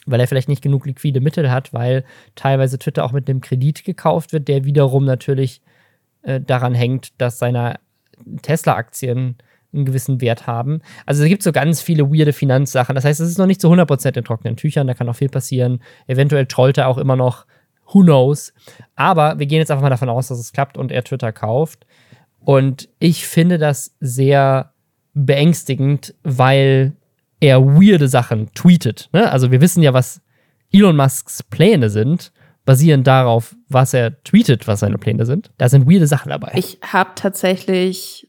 weil 0.05 0.19
er 0.19 0.27
vielleicht 0.27 0.49
nicht 0.49 0.61
genug 0.61 0.85
liquide 0.85 1.19
Mittel 1.19 1.51
hat, 1.51 1.73
weil 1.73 2.03
teilweise 2.35 2.77
Twitter 2.77 3.03
auch 3.03 3.11
mit 3.11 3.29
einem 3.29 3.41
Kredit 3.41 3.83
gekauft 3.83 4.33
wird, 4.33 4.47
der 4.47 4.65
wiederum 4.65 5.05
natürlich 5.05 5.61
äh, 6.21 6.39
daran 6.39 6.75
hängt, 6.75 7.19
dass 7.19 7.39
seine 7.39 7.79
Tesla-Aktien 8.41 9.37
einen 9.73 9.85
gewissen 9.85 10.21
Wert 10.21 10.47
haben. 10.47 10.81
Also 11.05 11.23
es 11.23 11.29
gibt 11.29 11.43
so 11.43 11.51
ganz 11.51 11.81
viele 11.81 12.09
weirde 12.09 12.33
Finanzsachen. 12.33 12.95
Das 12.95 13.05
heißt, 13.05 13.19
es 13.19 13.29
ist 13.29 13.37
noch 13.37 13.45
nicht 13.45 13.61
zu 13.61 13.71
100% 13.71 14.17
in 14.17 14.23
trockenen 14.23 14.55
Tüchern, 14.55 14.87
da 14.87 14.93
kann 14.93 15.07
noch 15.07 15.15
viel 15.15 15.29
passieren. 15.29 15.81
Eventuell 16.07 16.45
trollt 16.47 16.77
er 16.77 16.87
auch 16.87 16.97
immer 16.97 17.15
noch, 17.15 17.45
who 17.91 18.01
knows. 18.01 18.53
Aber 18.95 19.39
wir 19.39 19.45
gehen 19.45 19.59
jetzt 19.59 19.71
einfach 19.71 19.83
mal 19.83 19.89
davon 19.89 20.09
aus, 20.09 20.27
dass 20.27 20.39
es 20.39 20.53
klappt 20.53 20.77
und 20.77 20.91
er 20.91 21.03
Twitter 21.03 21.31
kauft. 21.31 21.85
Und 22.39 22.89
ich 22.99 23.27
finde 23.27 23.57
das 23.57 23.95
sehr 23.99 24.73
beängstigend, 25.13 26.15
weil 26.23 26.93
er 27.39 27.65
weirde 27.65 28.07
Sachen 28.07 28.51
tweetet. 28.53 29.09
Ne? 29.13 29.31
Also 29.31 29.51
wir 29.51 29.61
wissen 29.61 29.83
ja, 29.83 29.93
was 29.93 30.21
Elon 30.71 30.95
Musks 30.95 31.43
Pläne 31.43 31.89
sind, 31.89 32.31
basierend 32.65 33.07
darauf, 33.07 33.55
was 33.67 33.93
er 33.93 34.21
tweetet, 34.23 34.67
was 34.67 34.81
seine 34.81 34.97
Pläne 34.97 35.25
sind. 35.25 35.51
Da 35.57 35.69
sind 35.69 35.89
weirde 35.89 36.07
Sachen 36.07 36.29
dabei. 36.29 36.51
Ich 36.55 36.79
habe 36.81 37.11
tatsächlich 37.15 38.28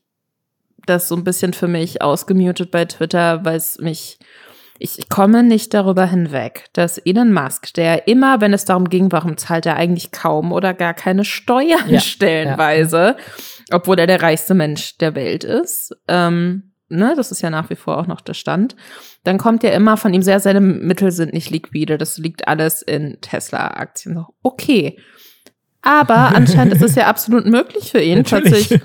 das 0.86 1.08
so 1.08 1.16
ein 1.16 1.24
bisschen 1.24 1.52
für 1.52 1.68
mich 1.68 2.02
ausgemutet 2.02 2.70
bei 2.70 2.84
Twitter, 2.84 3.44
weil 3.44 3.56
es 3.56 3.78
mich 3.78 4.18
ich 4.82 5.10
komme 5.10 5.42
nicht 5.42 5.74
darüber 5.74 6.06
hinweg, 6.06 6.64
dass 6.72 6.96
Elon 6.96 7.34
Musk, 7.34 7.74
der 7.74 8.08
immer, 8.08 8.40
wenn 8.40 8.54
es 8.54 8.64
darum 8.64 8.88
ging, 8.88 9.12
warum 9.12 9.36
zahlt 9.36 9.66
er 9.66 9.76
eigentlich 9.76 10.10
kaum 10.10 10.52
oder 10.52 10.72
gar 10.72 10.94
keine 10.94 11.26
Steuern 11.26 11.88
ja, 11.88 12.00
stellenweise, 12.00 13.16
ja. 13.68 13.76
obwohl 13.76 13.98
er 13.98 14.06
der 14.06 14.22
reichste 14.22 14.54
Mensch 14.54 14.96
der 14.96 15.14
Welt 15.14 15.44
ist, 15.44 15.94
ähm, 16.08 16.72
ne, 16.88 17.12
das 17.14 17.30
ist 17.30 17.42
ja 17.42 17.50
nach 17.50 17.68
wie 17.68 17.76
vor 17.76 17.98
auch 17.98 18.06
noch 18.06 18.22
der 18.22 18.32
Stand, 18.32 18.74
dann 19.22 19.36
kommt 19.36 19.62
ja 19.62 19.70
immer 19.70 19.98
von 19.98 20.14
ihm 20.14 20.22
sehr, 20.22 20.40
seine 20.40 20.62
Mittel 20.62 21.12
sind 21.12 21.34
nicht 21.34 21.50
liquide, 21.50 21.98
das 21.98 22.16
liegt 22.16 22.48
alles 22.48 22.80
in 22.80 23.18
Tesla-Aktien. 23.20 24.24
Okay, 24.42 24.98
aber 25.82 26.34
anscheinend 26.34 26.74
ist 26.74 26.82
es 26.82 26.94
ja 26.94 27.06
absolut 27.06 27.46
möglich 27.46 27.90
für 27.90 28.00
ihn, 28.00 28.22
plötzlich 28.22 28.78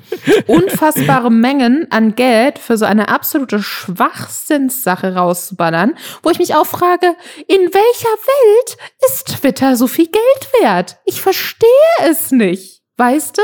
unfassbare 0.47 1.29
Mengen 1.29 1.87
an 1.89 2.15
Geld 2.15 2.57
für 2.57 2.77
so 2.77 2.85
eine 2.85 3.09
absolute 3.09 3.61
Schwachsinnssache 3.61 5.15
rauszuballern, 5.15 5.95
wo 6.23 6.29
ich 6.29 6.39
mich 6.39 6.55
auch 6.55 6.65
frage, 6.65 7.15
in 7.47 7.59
welcher 7.59 7.73
Welt 7.73 8.77
ist 9.07 9.27
Twitter 9.27 9.75
so 9.75 9.87
viel 9.87 10.07
Geld 10.07 10.61
wert? 10.61 10.97
Ich 11.03 11.21
verstehe 11.21 11.69
es 12.09 12.31
nicht. 12.31 12.81
Weißt 12.97 13.37
du? 13.37 13.41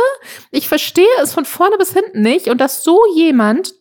Ich 0.52 0.70
verstehe 0.70 1.06
es 1.22 1.34
von 1.34 1.44
vorne 1.44 1.78
bis 1.78 1.92
hinten 1.92 2.22
nicht 2.22 2.48
und 2.48 2.62
dass 2.62 2.86
so 2.86 3.02
jemand 3.16 3.74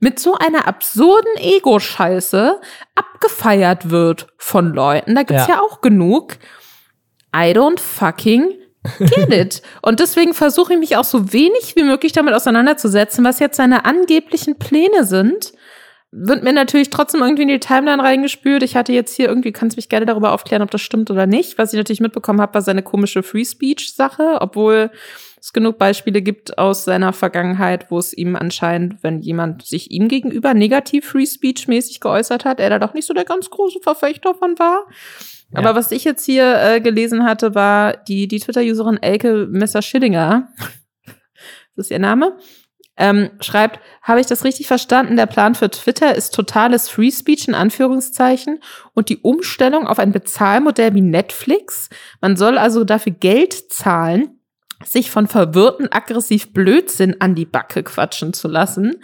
mit 0.00 0.18
so 0.18 0.34
einer 0.34 0.68
absurden 0.68 1.34
Ego-Scheiße 1.38 2.60
abgefeiert 2.94 3.88
wird 3.88 4.26
von 4.36 4.74
Leuten, 4.74 5.14
da 5.14 5.22
gibt's 5.22 5.46
ja, 5.46 5.54
ja 5.54 5.60
auch 5.62 5.80
genug. 5.80 6.36
I 7.34 7.52
don't 7.52 7.80
fucking 7.80 8.52
get 8.98 9.32
it. 9.32 9.62
Und 9.82 10.00
deswegen 10.00 10.34
versuche 10.34 10.74
ich 10.74 10.78
mich 10.78 10.96
auch 10.96 11.04
so 11.04 11.32
wenig 11.32 11.74
wie 11.76 11.84
möglich 11.84 12.12
damit 12.12 12.34
auseinanderzusetzen, 12.34 13.24
was 13.24 13.38
jetzt 13.38 13.56
seine 13.56 13.84
angeblichen 13.84 14.58
Pläne 14.58 15.04
sind. 15.04 15.52
Wird 16.12 16.44
mir 16.44 16.52
natürlich 16.52 16.90
trotzdem 16.90 17.20
irgendwie 17.20 17.42
in 17.42 17.48
die 17.48 17.60
Timeline 17.60 18.02
reingespült. 18.02 18.62
Ich 18.62 18.76
hatte 18.76 18.92
jetzt 18.92 19.14
hier 19.14 19.28
irgendwie, 19.28 19.52
kannst 19.52 19.76
mich 19.76 19.88
gerne 19.88 20.06
darüber 20.06 20.32
aufklären, 20.32 20.62
ob 20.62 20.70
das 20.70 20.80
stimmt 20.80 21.10
oder 21.10 21.26
nicht. 21.26 21.58
Was 21.58 21.72
ich 21.72 21.76
natürlich 21.76 22.00
mitbekommen 22.00 22.40
habe, 22.40 22.54
war 22.54 22.62
seine 22.62 22.82
komische 22.82 23.22
Free 23.22 23.44
Speech-Sache, 23.44 24.38
obwohl 24.40 24.90
es 25.46 25.52
genug 25.52 25.78
Beispiele 25.78 26.22
gibt 26.22 26.58
aus 26.58 26.84
seiner 26.84 27.12
Vergangenheit, 27.12 27.90
wo 27.90 27.98
es 27.98 28.12
ihm 28.12 28.34
anscheinend, 28.34 29.02
wenn 29.02 29.20
jemand 29.20 29.66
sich 29.66 29.90
ihm 29.90 30.08
gegenüber 30.08 30.54
negativ 30.54 31.06
Free 31.06 31.26
Speech-mäßig 31.26 32.00
geäußert 32.00 32.44
hat, 32.44 32.60
er 32.60 32.70
da 32.70 32.78
doch 32.78 32.94
nicht 32.94 33.06
so 33.06 33.14
der 33.14 33.24
ganz 33.24 33.50
große 33.50 33.80
Verfechter 33.80 34.34
von 34.34 34.58
war. 34.58 34.86
Aber 35.52 35.74
was 35.74 35.92
ich 35.92 36.04
jetzt 36.04 36.24
hier 36.24 36.60
äh, 36.60 36.80
gelesen 36.80 37.24
hatte, 37.24 37.54
war 37.54 37.96
die, 37.96 38.28
die 38.28 38.40
Twitter-Userin 38.40 39.02
Elke 39.02 39.46
Messer-Schillinger. 39.50 40.48
das 41.76 41.86
ist 41.86 41.90
ihr 41.90 41.98
Name. 41.98 42.36
Ähm, 42.98 43.30
schreibt, 43.40 43.78
habe 44.00 44.20
ich 44.20 44.26
das 44.26 44.44
richtig 44.44 44.66
verstanden? 44.66 45.16
Der 45.16 45.26
Plan 45.26 45.54
für 45.54 45.70
Twitter 45.70 46.14
ist 46.14 46.34
totales 46.34 46.88
Free 46.88 47.10
Speech 47.10 47.46
in 47.46 47.54
Anführungszeichen 47.54 48.60
und 48.94 49.10
die 49.10 49.18
Umstellung 49.18 49.86
auf 49.86 49.98
ein 49.98 50.12
Bezahlmodell 50.12 50.94
wie 50.94 51.02
Netflix. 51.02 51.90
Man 52.22 52.36
soll 52.36 52.56
also 52.56 52.84
dafür 52.84 53.12
Geld 53.12 53.52
zahlen, 53.70 54.40
sich 54.82 55.10
von 55.10 55.26
verwirrten 55.26 55.92
aggressiv 55.92 56.54
Blödsinn 56.54 57.20
an 57.20 57.34
die 57.34 57.44
Backe 57.44 57.82
quatschen 57.82 58.32
zu 58.32 58.48
lassen 58.48 58.96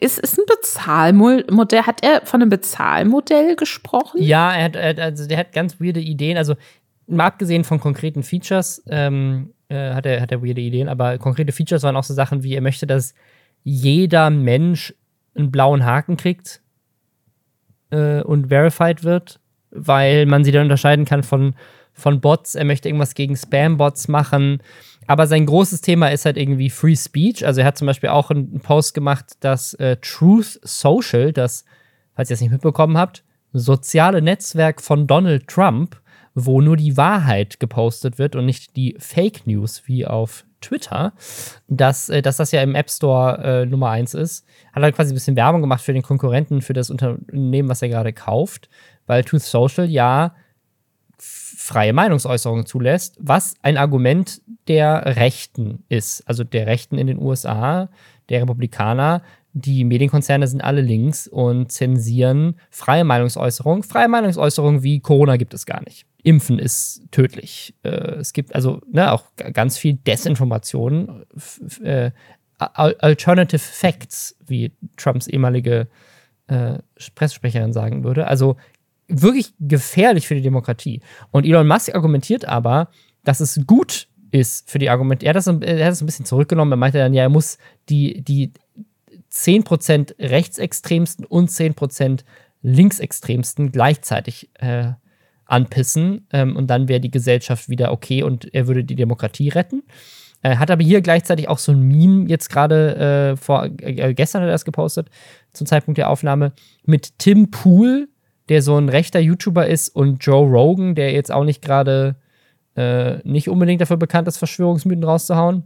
ist, 0.00 0.18
ist 0.18 0.38
ein 0.38 0.44
Bezahlmodell. 0.46 1.82
Hat 1.82 2.02
er 2.02 2.24
von 2.24 2.42
einem 2.42 2.50
Bezahlmodell 2.50 3.56
gesprochen? 3.56 4.22
Ja, 4.22 4.54
er 4.54 4.64
hat, 4.64 4.76
also 4.98 5.26
der 5.26 5.38
hat 5.38 5.52
ganz 5.52 5.80
weirde 5.80 6.00
Ideen. 6.00 6.36
Also, 6.36 6.54
mal 7.06 7.26
abgesehen 7.26 7.64
von 7.64 7.80
konkreten 7.80 8.22
Features, 8.22 8.82
ähm, 8.88 9.52
äh, 9.68 9.94
hat, 9.94 10.06
er, 10.06 10.20
hat 10.20 10.32
er 10.32 10.42
weirde 10.42 10.60
Ideen, 10.60 10.88
aber 10.88 11.18
konkrete 11.18 11.52
Features 11.52 11.82
waren 11.82 11.96
auch 11.96 12.04
so 12.04 12.14
Sachen 12.14 12.42
wie, 12.42 12.54
er 12.54 12.60
möchte, 12.60 12.86
dass 12.86 13.14
jeder 13.64 14.30
Mensch 14.30 14.94
einen 15.34 15.50
blauen 15.50 15.84
Haken 15.84 16.16
kriegt 16.16 16.60
äh, 17.90 18.22
und 18.22 18.48
verified 18.48 19.04
wird, 19.04 19.40
weil 19.70 20.26
man 20.26 20.44
sie 20.44 20.52
dann 20.52 20.62
unterscheiden 20.62 21.04
kann 21.04 21.22
von, 21.22 21.54
von 21.92 22.20
Bots. 22.20 22.54
Er 22.54 22.64
möchte 22.64 22.88
irgendwas 22.88 23.14
gegen 23.14 23.36
Spam-Bots 23.36 24.08
machen. 24.08 24.62
Aber 25.06 25.26
sein 25.26 25.46
großes 25.46 25.80
Thema 25.80 26.08
ist 26.08 26.24
halt 26.24 26.36
irgendwie 26.36 26.70
Free 26.70 26.96
Speech. 26.96 27.46
Also 27.46 27.60
er 27.60 27.66
hat 27.66 27.78
zum 27.78 27.86
Beispiel 27.86 28.10
auch 28.10 28.30
einen 28.30 28.60
Post 28.60 28.94
gemacht, 28.94 29.36
dass 29.40 29.74
äh, 29.74 29.96
Truth 30.00 30.58
Social, 30.62 31.32
das, 31.32 31.64
falls 32.14 32.30
ihr 32.30 32.34
es 32.34 32.40
nicht 32.40 32.50
mitbekommen 32.52 32.98
habt, 32.98 33.24
soziale 33.52 34.22
Netzwerk 34.22 34.82
von 34.82 35.06
Donald 35.06 35.46
Trump, 35.48 36.00
wo 36.34 36.60
nur 36.60 36.76
die 36.76 36.96
Wahrheit 36.96 37.60
gepostet 37.60 38.18
wird 38.18 38.36
und 38.36 38.44
nicht 38.44 38.76
die 38.76 38.94
Fake 38.98 39.46
News 39.46 39.84
wie 39.86 40.06
auf 40.06 40.44
Twitter, 40.60 41.12
dass, 41.68 42.08
äh, 42.08 42.22
dass 42.22 42.36
das 42.36 42.52
ja 42.52 42.62
im 42.62 42.74
App 42.74 42.90
Store 42.90 43.62
äh, 43.62 43.66
Nummer 43.66 43.90
1 43.90 44.14
ist. 44.14 44.44
Hat 44.72 44.82
er 44.82 44.92
quasi 44.92 45.12
ein 45.12 45.14
bisschen 45.14 45.36
Werbung 45.36 45.60
gemacht 45.60 45.82
für 45.82 45.92
den 45.92 46.02
Konkurrenten, 46.02 46.62
für 46.62 46.72
das 46.72 46.90
Unternehmen, 46.90 47.68
was 47.68 47.82
er 47.82 47.88
gerade 47.88 48.12
kauft, 48.12 48.68
weil 49.06 49.24
Truth 49.24 49.42
Social 49.42 49.86
ja 49.86 50.34
freie 51.66 51.92
Meinungsäußerung 51.92 52.64
zulässt, 52.64 53.16
was 53.18 53.56
ein 53.60 53.76
Argument 53.76 54.40
der 54.68 55.16
Rechten 55.16 55.82
ist, 55.88 56.22
also 56.28 56.44
der 56.44 56.68
Rechten 56.68 56.96
in 56.96 57.08
den 57.08 57.18
USA, 57.18 57.88
der 58.28 58.42
Republikaner. 58.42 59.22
Die 59.52 59.82
Medienkonzerne 59.82 60.46
sind 60.46 60.62
alle 60.62 60.80
links 60.80 61.26
und 61.26 61.72
zensieren 61.72 62.54
freie 62.70 63.02
Meinungsäußerung. 63.02 63.82
Freie 63.82 64.06
Meinungsäußerung 64.06 64.84
wie 64.84 65.00
Corona 65.00 65.38
gibt 65.38 65.54
es 65.54 65.66
gar 65.66 65.82
nicht. 65.82 66.06
Impfen 66.22 66.60
ist 66.60 67.02
tödlich. 67.10 67.74
Äh, 67.82 68.14
es 68.20 68.32
gibt 68.32 68.54
also 68.54 68.80
ne, 68.88 69.10
auch 69.10 69.24
ganz 69.52 69.76
viel 69.76 69.94
Desinformation, 69.94 71.24
äh, 71.82 72.12
Alternative 72.58 73.58
Facts, 73.58 74.38
wie 74.46 74.70
Trumps 74.96 75.26
ehemalige 75.26 75.88
äh, 76.46 76.78
Pressesprecherin 77.16 77.72
sagen 77.72 78.04
würde. 78.04 78.28
Also 78.28 78.56
wirklich 79.08 79.54
gefährlich 79.60 80.26
für 80.26 80.34
die 80.34 80.42
Demokratie. 80.42 81.00
Und 81.30 81.46
Elon 81.46 81.66
Musk 81.66 81.94
argumentiert 81.94 82.46
aber, 82.46 82.88
dass 83.24 83.40
es 83.40 83.60
gut 83.66 84.08
ist 84.30 84.70
für 84.70 84.78
die 84.78 84.90
Argumente. 84.90 85.26
Er 85.26 85.30
hat 85.30 85.36
das, 85.36 85.46
er 85.46 85.84
hat 85.84 85.92
das 85.92 86.02
ein 86.02 86.06
bisschen 86.06 86.24
zurückgenommen. 86.24 86.72
Er 86.72 86.76
meinte 86.76 86.98
dann, 86.98 87.14
ja, 87.14 87.22
er 87.22 87.28
muss 87.28 87.58
die, 87.88 88.22
die 88.22 88.52
10% 89.32 90.14
rechtsextremsten 90.18 91.24
und 91.24 91.50
10% 91.50 92.20
linksextremsten 92.62 93.70
gleichzeitig 93.72 94.50
äh, 94.54 94.92
anpissen. 95.44 96.26
Ähm, 96.32 96.56
und 96.56 96.68
dann 96.68 96.88
wäre 96.88 97.00
die 97.00 97.10
Gesellschaft 97.10 97.68
wieder 97.68 97.92
okay 97.92 98.22
und 98.22 98.52
er 98.54 98.66
würde 98.66 98.84
die 98.84 98.96
Demokratie 98.96 99.48
retten. 99.48 99.82
Er 100.42 100.58
hat 100.58 100.70
aber 100.70 100.82
hier 100.82 101.00
gleichzeitig 101.00 101.48
auch 101.48 101.58
so 101.58 101.72
ein 101.72 101.82
Meme 101.82 102.28
jetzt 102.28 102.50
gerade 102.50 103.32
äh, 103.32 103.36
vor 103.36 103.64
äh, 103.64 104.14
gestern 104.14 104.42
hat 104.42 104.48
er 104.48 104.52
das 104.52 104.64
gepostet 104.64 105.08
zum 105.52 105.66
Zeitpunkt 105.66 105.98
der 105.98 106.10
Aufnahme 106.10 106.52
mit 106.84 107.18
Tim 107.18 107.50
Pool, 107.50 108.08
der 108.48 108.62
so 108.62 108.76
ein 108.76 108.88
rechter 108.88 109.20
YouTuber 109.20 109.66
ist, 109.66 109.88
und 109.88 110.24
Joe 110.24 110.48
Rogan, 110.48 110.94
der 110.94 111.12
jetzt 111.12 111.32
auch 111.32 111.44
nicht 111.44 111.62
gerade 111.62 112.16
äh, 112.76 113.18
nicht 113.24 113.48
unbedingt 113.48 113.80
dafür 113.80 113.96
bekannt 113.96 114.28
ist, 114.28 114.38
Verschwörungsmythen 114.38 115.04
rauszuhauen. 115.04 115.64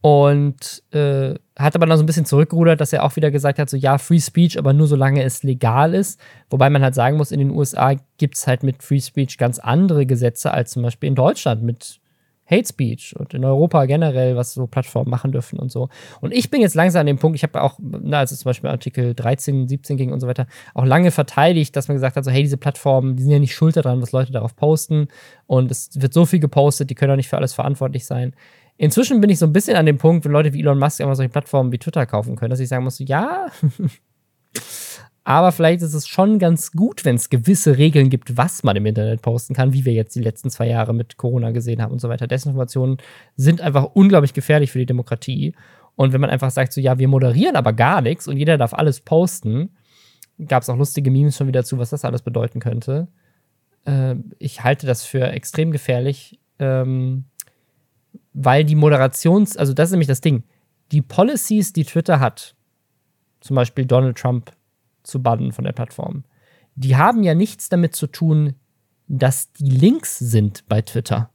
Und 0.00 0.82
äh, 0.90 1.34
hat 1.56 1.76
aber 1.76 1.86
dann 1.86 1.96
so 1.96 2.02
ein 2.02 2.06
bisschen 2.06 2.24
zurückgerudert, 2.24 2.80
dass 2.80 2.92
er 2.92 3.04
auch 3.04 3.14
wieder 3.14 3.30
gesagt 3.30 3.60
hat, 3.60 3.70
so 3.70 3.76
ja, 3.76 3.98
Free 3.98 4.18
Speech, 4.18 4.58
aber 4.58 4.72
nur 4.72 4.88
solange 4.88 5.22
es 5.22 5.44
legal 5.44 5.94
ist. 5.94 6.18
Wobei 6.50 6.70
man 6.70 6.82
halt 6.82 6.96
sagen 6.96 7.16
muss, 7.16 7.30
in 7.30 7.38
den 7.38 7.50
USA 7.50 7.94
gibt 8.18 8.36
es 8.36 8.48
halt 8.48 8.64
mit 8.64 8.82
Free 8.82 9.00
Speech 9.00 9.38
ganz 9.38 9.60
andere 9.60 10.04
Gesetze 10.04 10.50
als 10.50 10.72
zum 10.72 10.82
Beispiel 10.82 11.08
in 11.08 11.14
Deutschland 11.14 11.62
mit 11.62 12.00
Hate 12.52 12.68
Speech 12.68 13.16
und 13.18 13.32
in 13.34 13.44
Europa 13.44 13.86
generell, 13.86 14.36
was 14.36 14.52
so 14.52 14.66
Plattformen 14.66 15.10
machen 15.10 15.32
dürfen 15.32 15.58
und 15.58 15.72
so. 15.72 15.88
Und 16.20 16.32
ich 16.32 16.50
bin 16.50 16.60
jetzt 16.60 16.74
langsam 16.74 17.00
an 17.00 17.06
dem 17.06 17.18
Punkt, 17.18 17.36
ich 17.36 17.42
habe 17.42 17.62
auch, 17.62 17.78
na, 17.80 18.18
als 18.18 18.30
es 18.30 18.40
zum 18.40 18.50
Beispiel 18.50 18.68
Artikel 18.68 19.14
13, 19.14 19.68
17 19.68 19.96
ging 19.96 20.12
und 20.12 20.20
so 20.20 20.26
weiter, 20.26 20.46
auch 20.74 20.84
lange 20.84 21.10
verteidigt, 21.10 21.74
dass 21.74 21.88
man 21.88 21.96
gesagt 21.96 22.16
hat, 22.16 22.24
so, 22.24 22.30
hey, 22.30 22.42
diese 22.42 22.58
Plattformen, 22.58 23.16
die 23.16 23.22
sind 23.22 23.32
ja 23.32 23.38
nicht 23.38 23.54
schuld 23.54 23.76
daran, 23.76 24.02
was 24.02 24.12
Leute 24.12 24.32
darauf 24.32 24.54
posten. 24.54 25.08
Und 25.46 25.70
es 25.70 25.90
wird 25.94 26.12
so 26.12 26.26
viel 26.26 26.40
gepostet, 26.40 26.90
die 26.90 26.94
können 26.94 27.12
auch 27.12 27.16
nicht 27.16 27.28
für 27.28 27.38
alles 27.38 27.54
verantwortlich 27.54 28.04
sein. 28.04 28.34
Inzwischen 28.76 29.20
bin 29.20 29.30
ich 29.30 29.38
so 29.38 29.46
ein 29.46 29.52
bisschen 29.52 29.76
an 29.76 29.86
dem 29.86 29.98
Punkt, 29.98 30.24
wenn 30.24 30.32
Leute 30.32 30.52
wie 30.52 30.60
Elon 30.60 30.78
Musk 30.78 31.00
einfach 31.00 31.14
solche 31.14 31.30
Plattformen 31.30 31.72
wie 31.72 31.78
Twitter 31.78 32.04
kaufen 32.06 32.36
können, 32.36 32.50
dass 32.50 32.60
ich 32.60 32.68
sagen 32.68 32.84
muss, 32.84 32.98
ja, 32.98 33.46
aber 35.24 35.52
vielleicht 35.52 35.82
ist 35.82 35.94
es 35.94 36.08
schon 36.08 36.40
ganz 36.40 36.72
gut, 36.72 37.04
wenn 37.04 37.14
es 37.14 37.30
gewisse 37.30 37.78
Regeln 37.78 38.10
gibt, 38.10 38.36
was 38.36 38.64
man 38.64 38.74
im 38.74 38.86
Internet 38.86 39.22
posten 39.22 39.54
kann, 39.54 39.72
wie 39.72 39.84
wir 39.84 39.92
jetzt 39.92 40.16
die 40.16 40.22
letzten 40.22 40.50
zwei 40.50 40.66
Jahre 40.66 40.92
mit 40.92 41.16
Corona 41.16 41.52
gesehen 41.52 41.80
haben 41.80 41.92
und 41.92 42.00
so 42.00 42.08
weiter. 42.08 42.26
Desinformationen 42.26 42.96
sind 43.36 43.60
einfach 43.60 43.90
unglaublich 43.94 44.34
gefährlich 44.34 44.72
für 44.72 44.80
die 44.80 44.86
Demokratie. 44.86 45.54
Und 45.94 46.12
wenn 46.12 46.20
man 46.20 46.30
einfach 46.30 46.50
sagt, 46.50 46.72
so 46.72 46.80
ja, 46.80 46.98
wir 46.98 47.06
moderieren 47.06 47.54
aber 47.54 47.72
gar 47.72 48.00
nichts 48.00 48.26
und 48.26 48.36
jeder 48.36 48.58
darf 48.58 48.74
alles 48.74 49.00
posten, 49.00 49.70
gab 50.48 50.62
es 50.62 50.68
auch 50.68 50.76
lustige 50.76 51.10
Memes 51.10 51.36
schon 51.36 51.46
wieder 51.46 51.62
zu, 51.62 51.78
was 51.78 51.90
das 51.90 52.04
alles 52.04 52.22
bedeuten 52.22 52.58
könnte. 52.58 53.06
Äh, 53.84 54.16
ich 54.38 54.64
halte 54.64 54.86
das 54.88 55.04
für 55.04 55.28
extrem 55.28 55.70
gefährlich, 55.70 56.40
ähm, 56.58 57.26
weil 58.32 58.64
die 58.64 58.74
Moderations-, 58.74 59.56
also 59.56 59.72
das 59.72 59.90
ist 59.90 59.92
nämlich 59.92 60.08
das 60.08 60.20
Ding, 60.20 60.42
die 60.90 61.02
Policies, 61.02 61.72
die 61.72 61.84
Twitter 61.84 62.18
hat, 62.18 62.56
zum 63.40 63.54
Beispiel 63.54 63.86
Donald 63.86 64.18
Trump 64.18 64.52
zu 65.02 65.22
bannen 65.22 65.52
von 65.52 65.64
der 65.64 65.72
Plattform. 65.72 66.24
Die 66.74 66.96
haben 66.96 67.22
ja 67.22 67.34
nichts 67.34 67.68
damit 67.68 67.94
zu 67.94 68.06
tun, 68.06 68.54
dass 69.08 69.52
die 69.52 69.70
Links 69.70 70.18
sind 70.18 70.66
bei 70.68 70.80
Twitter, 70.82 71.30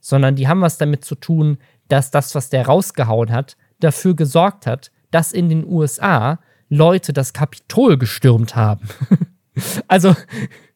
sondern 0.00 0.36
die 0.36 0.48
haben 0.48 0.60
was 0.60 0.78
damit 0.78 1.04
zu 1.04 1.14
tun, 1.14 1.58
dass 1.88 2.10
das, 2.10 2.34
was 2.34 2.48
der 2.48 2.66
rausgehauen 2.66 3.30
hat, 3.30 3.56
dafür 3.80 4.14
gesorgt 4.14 4.66
hat, 4.66 4.90
dass 5.10 5.32
in 5.32 5.48
den 5.48 5.66
USA 5.66 6.40
Leute 6.68 7.12
das 7.12 7.32
Kapitol 7.32 7.98
gestürmt 7.98 8.56
haben. 8.56 8.88
also 9.88 10.14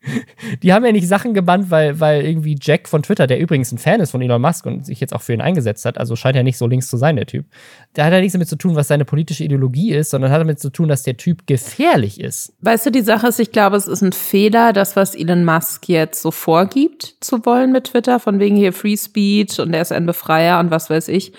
die 0.63 0.73
haben 0.73 0.85
ja 0.85 0.93
nicht 0.93 1.09
Sachen 1.09 1.35
gebannt, 1.35 1.71
weil, 1.71 2.01
weil 2.01 2.25
irgendwie 2.25 2.57
Jack 2.61 2.89
von 2.89 3.03
Twitter, 3.03 3.27
der 3.27 3.39
übrigens 3.39 3.71
ein 3.73 3.79
Fan 3.79 4.01
ist 4.01 4.11
von 4.11 4.23
Elon 4.23 4.41
Musk 4.41 4.67
und 4.67 4.87
sich 4.87 5.01
jetzt 5.01 5.15
auch 5.15 5.21
für 5.21 5.35
ihn 5.35 5.41
eingesetzt 5.41 5.85
hat, 5.85 5.99
also 5.99 6.17
scheint 6.17 6.37
ja 6.37 6.43
nicht 6.43 6.59
so 6.59 6.67
links 6.67 6.89
zu 6.89 6.97
sein, 6.97 7.17
der 7.17 7.27
Typ. 7.27 7.47
Der 7.97 8.05
hat 8.05 8.13
ja 8.13 8.21
nichts 8.21 8.33
damit 8.33 8.49
zu 8.49 8.57
tun, 8.57 8.77
was 8.77 8.89
seine 8.89 9.05
politische 9.05 9.45
Ideologie 9.45 9.93
ist, 9.93 10.11
sondern 10.11 10.31
hat 10.31 10.41
damit 10.41 10.61
zu 10.61 10.71
tun, 10.71 10.89
dass 10.89 11.03
der 11.03 11.17
Typ 11.17 11.47
gefährlich 11.47 12.21
ist. 12.21 12.55
Weißt 12.61 12.87
du, 12.87 12.91
die 12.91 13.03
Sache 13.03 13.29
ist, 13.29 13.41
ich 13.41 13.53
glaube, 13.53 13.77
es 13.77 13.87
ist 13.87 14.03
ein 14.03 14.13
Fehler, 14.13 14.73
das, 14.73 14.97
was 14.97 15.15
Elon 15.15 15.45
Musk 15.45 15.89
jetzt 15.89 16.23
so 16.23 16.31
vorgibt 16.31 17.17
zu 17.21 17.45
wollen 17.45 17.73
mit 17.73 17.85
Twitter, 17.85 18.21
von 18.21 18.39
wegen 18.39 18.57
hier 18.57 18.73
Free 18.73 18.97
Speech 18.97 19.61
und 19.61 19.75
er 19.75 19.83
ist 19.83 19.93
ein 19.93 20.07
Befreier 20.07 20.61
und 20.61 20.71
was 20.71 20.91
weiß 20.91 21.09
ich. 21.09 21.33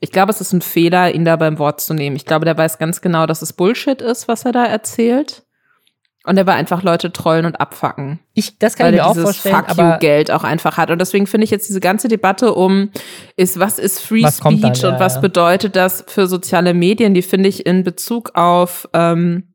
Ich 0.00 0.10
glaube, 0.10 0.30
es 0.30 0.40
ist 0.40 0.52
ein 0.52 0.60
Fehler, 0.60 1.14
ihn 1.14 1.24
da 1.24 1.36
beim 1.36 1.58
Wort 1.58 1.80
zu 1.80 1.94
nehmen. 1.94 2.16
Ich 2.16 2.26
glaube, 2.26 2.44
der 2.44 2.56
weiß 2.56 2.78
ganz 2.78 3.00
genau, 3.00 3.26
dass 3.26 3.42
es 3.42 3.52
Bullshit 3.52 4.02
ist, 4.02 4.28
was 4.28 4.44
er 4.44 4.52
da 4.52 4.64
erzählt. 4.64 5.45
Und 6.26 6.36
er 6.36 6.46
war 6.46 6.54
einfach 6.54 6.82
Leute 6.82 7.12
trollen 7.12 7.46
und 7.46 7.60
abfacken. 7.60 8.18
Ich, 8.34 8.58
das 8.58 8.74
kann 8.74 8.86
weil 8.86 8.94
ich 8.94 8.98
mir 8.98 9.04
er 9.04 9.08
auch 9.08 9.12
dieses 9.12 9.24
vorstellen. 9.24 9.56
Fuck 9.56 9.68
aber 9.68 9.94
you 9.94 9.98
Geld 10.00 10.30
auch 10.30 10.44
einfach 10.44 10.76
hat. 10.76 10.90
Und 10.90 11.00
deswegen 11.00 11.26
finde 11.26 11.44
ich 11.44 11.50
jetzt 11.50 11.68
diese 11.68 11.80
ganze 11.80 12.08
Debatte 12.08 12.52
um, 12.54 12.90
ist, 13.36 13.60
was 13.60 13.78
ist 13.78 14.00
Free 14.00 14.22
Was 14.22 14.38
Speech 14.38 14.60
dann, 14.60 14.74
ja, 14.74 14.88
und 14.88 15.00
was 15.00 15.14
ja. 15.14 15.20
bedeutet 15.20 15.76
das 15.76 16.04
für 16.08 16.26
soziale 16.26 16.74
Medien, 16.74 17.14
die 17.14 17.22
finde 17.22 17.48
ich 17.48 17.64
in 17.64 17.84
Bezug 17.84 18.32
auf, 18.34 18.88
ähm, 18.92 19.54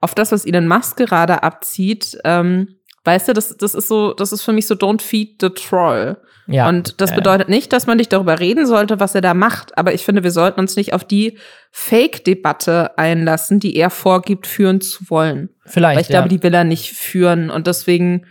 auf 0.00 0.14
das, 0.14 0.30
was 0.30 0.46
Elon 0.46 0.68
Musk 0.68 0.96
gerade 0.96 1.42
abzieht, 1.42 2.16
ähm, 2.24 2.76
weißt 3.04 3.28
du, 3.28 3.32
das, 3.32 3.56
das 3.56 3.74
ist 3.74 3.88
so, 3.88 4.12
das 4.14 4.32
ist 4.32 4.42
für 4.42 4.52
mich 4.52 4.66
so 4.66 4.74
don't 4.74 5.02
feed 5.02 5.40
the 5.40 5.50
troll. 5.50 6.16
ja, 6.46 6.68
Und 6.68 7.00
das 7.00 7.14
bedeutet 7.14 7.48
nicht, 7.48 7.72
dass 7.72 7.86
man 7.86 7.98
nicht 7.98 8.12
darüber 8.12 8.40
reden 8.40 8.66
sollte, 8.66 8.98
was 8.98 9.14
er 9.14 9.20
da 9.20 9.34
macht. 9.34 9.76
Aber 9.78 9.92
ich 9.92 10.04
finde, 10.04 10.24
wir 10.24 10.30
sollten 10.30 10.60
uns 10.60 10.76
nicht 10.76 10.94
auf 10.94 11.04
die 11.04 11.38
Fake-Debatte 11.70 12.96
einlassen, 12.98 13.60
die 13.60 13.76
er 13.76 13.90
vorgibt, 13.90 14.46
führen 14.46 14.80
zu 14.80 15.10
wollen. 15.10 15.50
vielleicht. 15.66 15.96
Weil 15.96 16.02
ich 16.02 16.08
glaube, 16.08 16.28
ja. 16.28 16.36
die 16.36 16.42
will 16.42 16.54
er 16.54 16.64
nicht 16.64 16.92
führen. 16.92 17.50
Und 17.50 17.66
deswegen, 17.66 18.26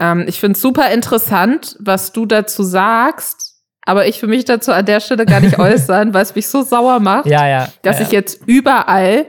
ähm, 0.00 0.24
ich 0.28 0.38
finde 0.38 0.56
es 0.56 0.60
super 0.60 0.90
interessant, 0.90 1.76
was 1.80 2.12
du 2.12 2.26
dazu 2.26 2.62
sagst. 2.62 3.56
Aber 3.82 4.06
ich 4.06 4.20
will 4.20 4.28
mich 4.28 4.44
dazu 4.44 4.70
an 4.72 4.84
der 4.84 5.00
Stelle 5.00 5.24
gar 5.24 5.40
nicht 5.40 5.58
äußern, 5.58 6.12
weil 6.12 6.22
es 6.22 6.34
mich 6.34 6.46
so 6.46 6.62
sauer 6.62 7.00
macht, 7.00 7.24
ja, 7.24 7.48
ja, 7.48 7.68
dass 7.80 8.00
ich 8.00 8.10
jetzt 8.10 8.42
überall 8.44 9.26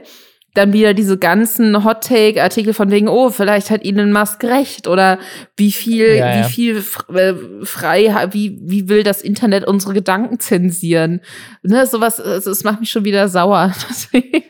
dann 0.54 0.72
wieder 0.72 0.94
diese 0.94 1.16
ganzen 1.16 1.84
Hot-Take-Artikel 1.84 2.74
von 2.74 2.90
wegen, 2.90 3.08
oh, 3.08 3.30
vielleicht 3.30 3.70
hat 3.70 3.84
Elon 3.84 4.12
Musk 4.12 4.42
recht 4.44 4.88
oder 4.88 5.18
wie 5.56 5.70
viel, 5.72 6.16
Ja, 6.16 6.36
ja. 6.36 6.48
wie 6.48 6.52
viel 6.52 6.84
äh, 7.14 7.34
frei, 7.64 8.28
wie, 8.32 8.58
wie 8.62 8.88
will 8.88 9.02
das 9.02 9.22
Internet 9.22 9.66
unsere 9.66 9.94
Gedanken 9.94 10.40
zensieren? 10.40 11.20
Ne, 11.62 11.86
sowas, 11.86 12.18
es, 12.18 12.46
es 12.46 12.64
macht 12.64 12.80
mich 12.80 12.90
schon 12.90 13.04
wieder 13.04 13.28
sauer. 13.28 13.72
Deswegen. 13.88 14.44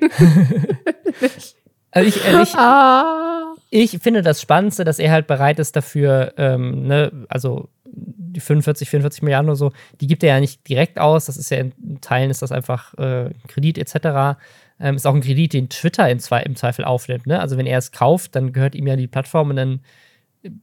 Also 1.92 2.08
ich, 2.08 2.24
also 2.24 2.42
ich, 2.42 2.54
ah. 2.54 3.54
ich 3.70 3.98
finde 4.00 4.22
das 4.22 4.40
Spannendste, 4.40 4.84
dass 4.84 4.98
er 4.98 5.10
halt 5.10 5.26
bereit 5.26 5.58
ist 5.58 5.74
dafür, 5.74 6.34
ähm, 6.36 6.86
ne, 6.86 7.10
also 7.28 7.68
die 7.84 8.40
45, 8.40 8.88
44 8.88 9.22
Milliarden 9.22 9.48
oder 9.48 9.56
so, 9.56 9.72
die 10.00 10.06
gibt 10.06 10.22
er 10.22 10.34
ja 10.34 10.40
nicht 10.40 10.68
direkt 10.68 10.98
aus. 10.98 11.26
Das 11.26 11.36
ist 11.36 11.50
ja 11.50 11.58
in 11.58 12.00
Teilen 12.00 12.30
ist 12.30 12.42
das 12.42 12.52
einfach 12.52 12.94
äh, 12.94 13.30
Kredit 13.48 13.78
etc. 13.78 14.38
Ähm, 14.80 14.96
ist 14.96 15.06
auch 15.06 15.14
ein 15.14 15.20
Kredit, 15.20 15.52
den 15.52 15.68
Twitter 15.68 16.08
im, 16.08 16.18
Zwe 16.18 16.42
im 16.42 16.56
Zweifel 16.56 16.84
aufnimmt. 16.84 17.26
Ne? 17.26 17.40
Also 17.40 17.56
wenn 17.56 17.66
er 17.66 17.78
es 17.78 17.92
kauft, 17.92 18.34
dann 18.34 18.52
gehört 18.52 18.74
ihm 18.74 18.86
ja 18.86 18.96
die 18.96 19.06
Plattform 19.06 19.50
und 19.50 19.56
dann 19.56 19.80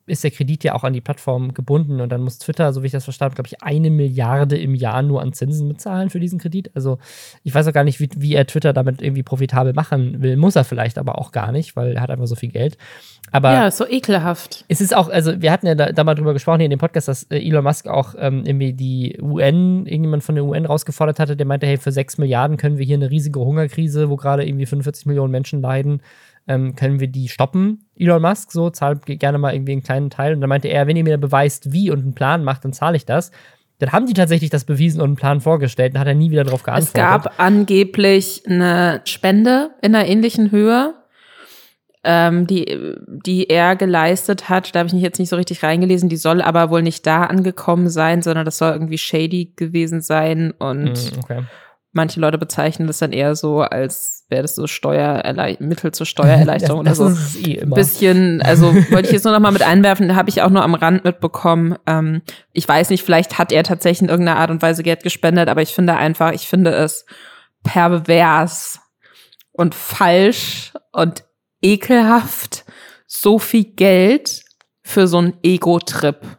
ist 0.07 0.23
der 0.23 0.31
Kredit 0.31 0.63
ja 0.63 0.73
auch 0.73 0.83
an 0.83 0.93
die 0.93 1.01
Plattform 1.01 1.53
gebunden 1.53 2.01
und 2.01 2.09
dann 2.09 2.21
muss 2.21 2.39
Twitter, 2.39 2.73
so 2.73 2.81
wie 2.81 2.87
ich 2.87 2.91
das 2.91 3.03
verstanden 3.03 3.35
habe, 3.35 3.43
glaube 3.43 3.55
ich, 3.55 3.63
eine 3.63 3.91
Milliarde 3.91 4.57
im 4.57 4.73
Jahr 4.73 5.03
nur 5.03 5.21
an 5.21 5.33
Zinsen 5.33 5.67
bezahlen 5.67 6.09
für 6.09 6.19
diesen 6.19 6.39
Kredit. 6.39 6.71
Also 6.73 6.97
ich 7.43 7.53
weiß 7.53 7.67
auch 7.67 7.73
gar 7.73 7.83
nicht, 7.83 7.99
wie, 7.99 8.09
wie 8.17 8.33
er 8.33 8.47
Twitter 8.47 8.73
damit 8.73 9.01
irgendwie 9.01 9.21
profitabel 9.21 9.73
machen 9.73 10.21
will. 10.21 10.35
Muss 10.35 10.55
er 10.55 10.63
vielleicht 10.63 10.97
aber 10.97 11.19
auch 11.19 11.31
gar 11.31 11.51
nicht, 11.51 11.75
weil 11.75 11.93
er 11.93 12.01
hat 12.01 12.09
einfach 12.09 12.25
so 12.25 12.35
viel 12.35 12.49
Geld. 12.49 12.77
Aber 13.31 13.51
Ja, 13.51 13.69
so 13.69 13.87
ekelhaft. 13.87 14.65
es 14.67 14.81
ist 14.81 14.95
auch, 14.95 15.09
also 15.09 15.41
wir 15.41 15.51
hatten 15.51 15.67
ja 15.67 15.75
da, 15.75 15.91
da 15.91 16.03
mal 16.03 16.15
drüber 16.15 16.33
gesprochen 16.33 16.59
hier 16.59 16.65
in 16.65 16.71
dem 16.71 16.79
Podcast, 16.79 17.07
dass 17.07 17.23
äh, 17.23 17.37
Elon 17.37 17.63
Musk 17.63 17.87
auch 17.87 18.15
ähm, 18.17 18.43
irgendwie 18.45 18.73
die 18.73 19.19
UN, 19.21 19.85
irgendjemand 19.85 20.23
von 20.23 20.35
der 20.35 20.45
UN 20.45 20.65
rausgefordert 20.65 21.19
hatte, 21.19 21.35
der 21.35 21.45
meinte, 21.45 21.67
hey, 21.67 21.77
für 21.77 21.91
6 21.91 22.17
Milliarden 22.17 22.57
können 22.57 22.77
wir 22.77 22.85
hier 22.85 22.95
eine 22.95 23.11
riesige 23.11 23.39
Hungerkrise, 23.41 24.09
wo 24.09 24.15
gerade 24.15 24.47
irgendwie 24.47 24.65
45 24.65 25.05
Millionen 25.05 25.31
Menschen 25.31 25.61
leiden, 25.61 26.01
ähm, 26.47 26.75
können 26.75 26.99
wir 26.99 27.07
die 27.07 27.27
stoppen, 27.27 27.86
Elon 27.99 28.21
Musk, 28.21 28.51
so, 28.51 28.69
zahlt 28.69 29.05
ge- 29.05 29.15
gerne 29.17 29.37
mal 29.37 29.53
irgendwie 29.53 29.71
einen 29.73 29.83
kleinen 29.83 30.09
Teil. 30.09 30.33
Und 30.33 30.41
dann 30.41 30.49
meinte 30.49 30.67
er, 30.67 30.87
wenn 30.87 30.95
ihr 30.97 31.03
mir 31.03 31.17
beweist, 31.17 31.71
wie 31.71 31.89
und 31.91 31.99
einen 31.99 32.13
Plan 32.15 32.43
macht, 32.43 32.63
dann 32.65 32.73
zahle 32.73 32.97
ich 32.97 33.05
das. 33.05 33.31
Dann 33.79 33.91
haben 33.91 34.07
die 34.07 34.13
tatsächlich 34.13 34.49
das 34.49 34.65
bewiesen 34.65 35.01
und 35.01 35.07
einen 35.09 35.15
Plan 35.17 35.41
vorgestellt. 35.41 35.93
Dann 35.93 35.99
hat 36.01 36.07
er 36.07 36.15
nie 36.15 36.31
wieder 36.31 36.43
darauf 36.43 36.61
Es 36.61 36.65
geantwortet. 36.65 36.95
gab 36.95 37.39
angeblich 37.39 38.41
eine 38.47 39.01
Spende 39.05 39.69
in 39.81 39.93
einer 39.95 40.07
ähnlichen 40.07 40.49
Höhe, 40.51 40.95
ähm, 42.03 42.47
die, 42.47 42.95
die 43.25 43.49
er 43.49 43.75
geleistet 43.75 44.49
hat. 44.49 44.73
Da 44.73 44.79
habe 44.79 44.87
ich 44.87 44.93
mich 44.93 45.03
jetzt 45.03 45.19
nicht 45.19 45.29
so 45.29 45.35
richtig 45.35 45.61
reingelesen. 45.63 46.09
Die 46.09 46.15
soll 46.17 46.41
aber 46.41 46.69
wohl 46.69 46.81
nicht 46.81 47.05
da 47.05 47.23
angekommen 47.25 47.89
sein, 47.89 48.21
sondern 48.21 48.45
das 48.45 48.57
soll 48.57 48.71
irgendwie 48.71 48.97
shady 48.97 49.53
gewesen 49.55 50.01
sein. 50.01 50.51
Und 50.51 50.93
Mm, 50.93 51.19
okay. 51.19 51.41
Manche 51.91 52.19
Leute 52.19 52.37
bezeichnen 52.37 52.87
das 52.87 52.99
dann 52.99 53.11
eher 53.11 53.35
so, 53.35 53.61
als 53.61 54.25
wäre 54.29 54.41
das 54.41 54.55
so 54.55 54.67
Steuererlei 54.67 55.57
Mittel 55.59 55.93
zur 55.93 56.05
Steuererleichterung 56.05 56.83
das, 56.85 56.99
oder 56.99 57.11
so. 57.11 57.21
ist 57.21 57.47
eh 57.47 57.53
immer. 57.55 57.75
bisschen, 57.75 58.41
also 58.41 58.73
wollte 58.91 59.07
ich 59.07 59.11
jetzt 59.13 59.23
nur 59.23 59.33
noch 59.33 59.39
mal 59.39 59.51
mit 59.51 59.63
einwerfen, 59.63 60.15
habe 60.15 60.29
ich 60.29 60.41
auch 60.41 60.49
nur 60.49 60.63
am 60.63 60.75
Rand 60.75 61.03
mitbekommen. 61.03 61.75
Ähm, 61.85 62.21
ich 62.53 62.67
weiß 62.67 62.89
nicht, 62.89 63.03
vielleicht 63.03 63.37
hat 63.37 63.51
er 63.51 63.63
tatsächlich 63.63 64.03
in 64.03 64.09
irgendeiner 64.09 64.39
Art 64.39 64.51
und 64.51 64.61
Weise 64.61 64.83
Geld 64.83 65.03
gespendet, 65.03 65.49
aber 65.49 65.61
ich 65.61 65.73
finde 65.73 65.95
einfach, 65.95 66.33
ich 66.33 66.47
finde 66.47 66.71
es 66.71 67.05
pervers 67.63 68.79
und 69.51 69.73
falsch 69.73 70.73
und 70.91 71.23
ekelhaft, 71.61 72.65
so 73.07 73.39
viel 73.39 73.63
Geld 73.63 74.43
für 74.83 75.07
so 75.07 75.17
einen 75.17 75.33
Ego-Trip, 75.43 76.36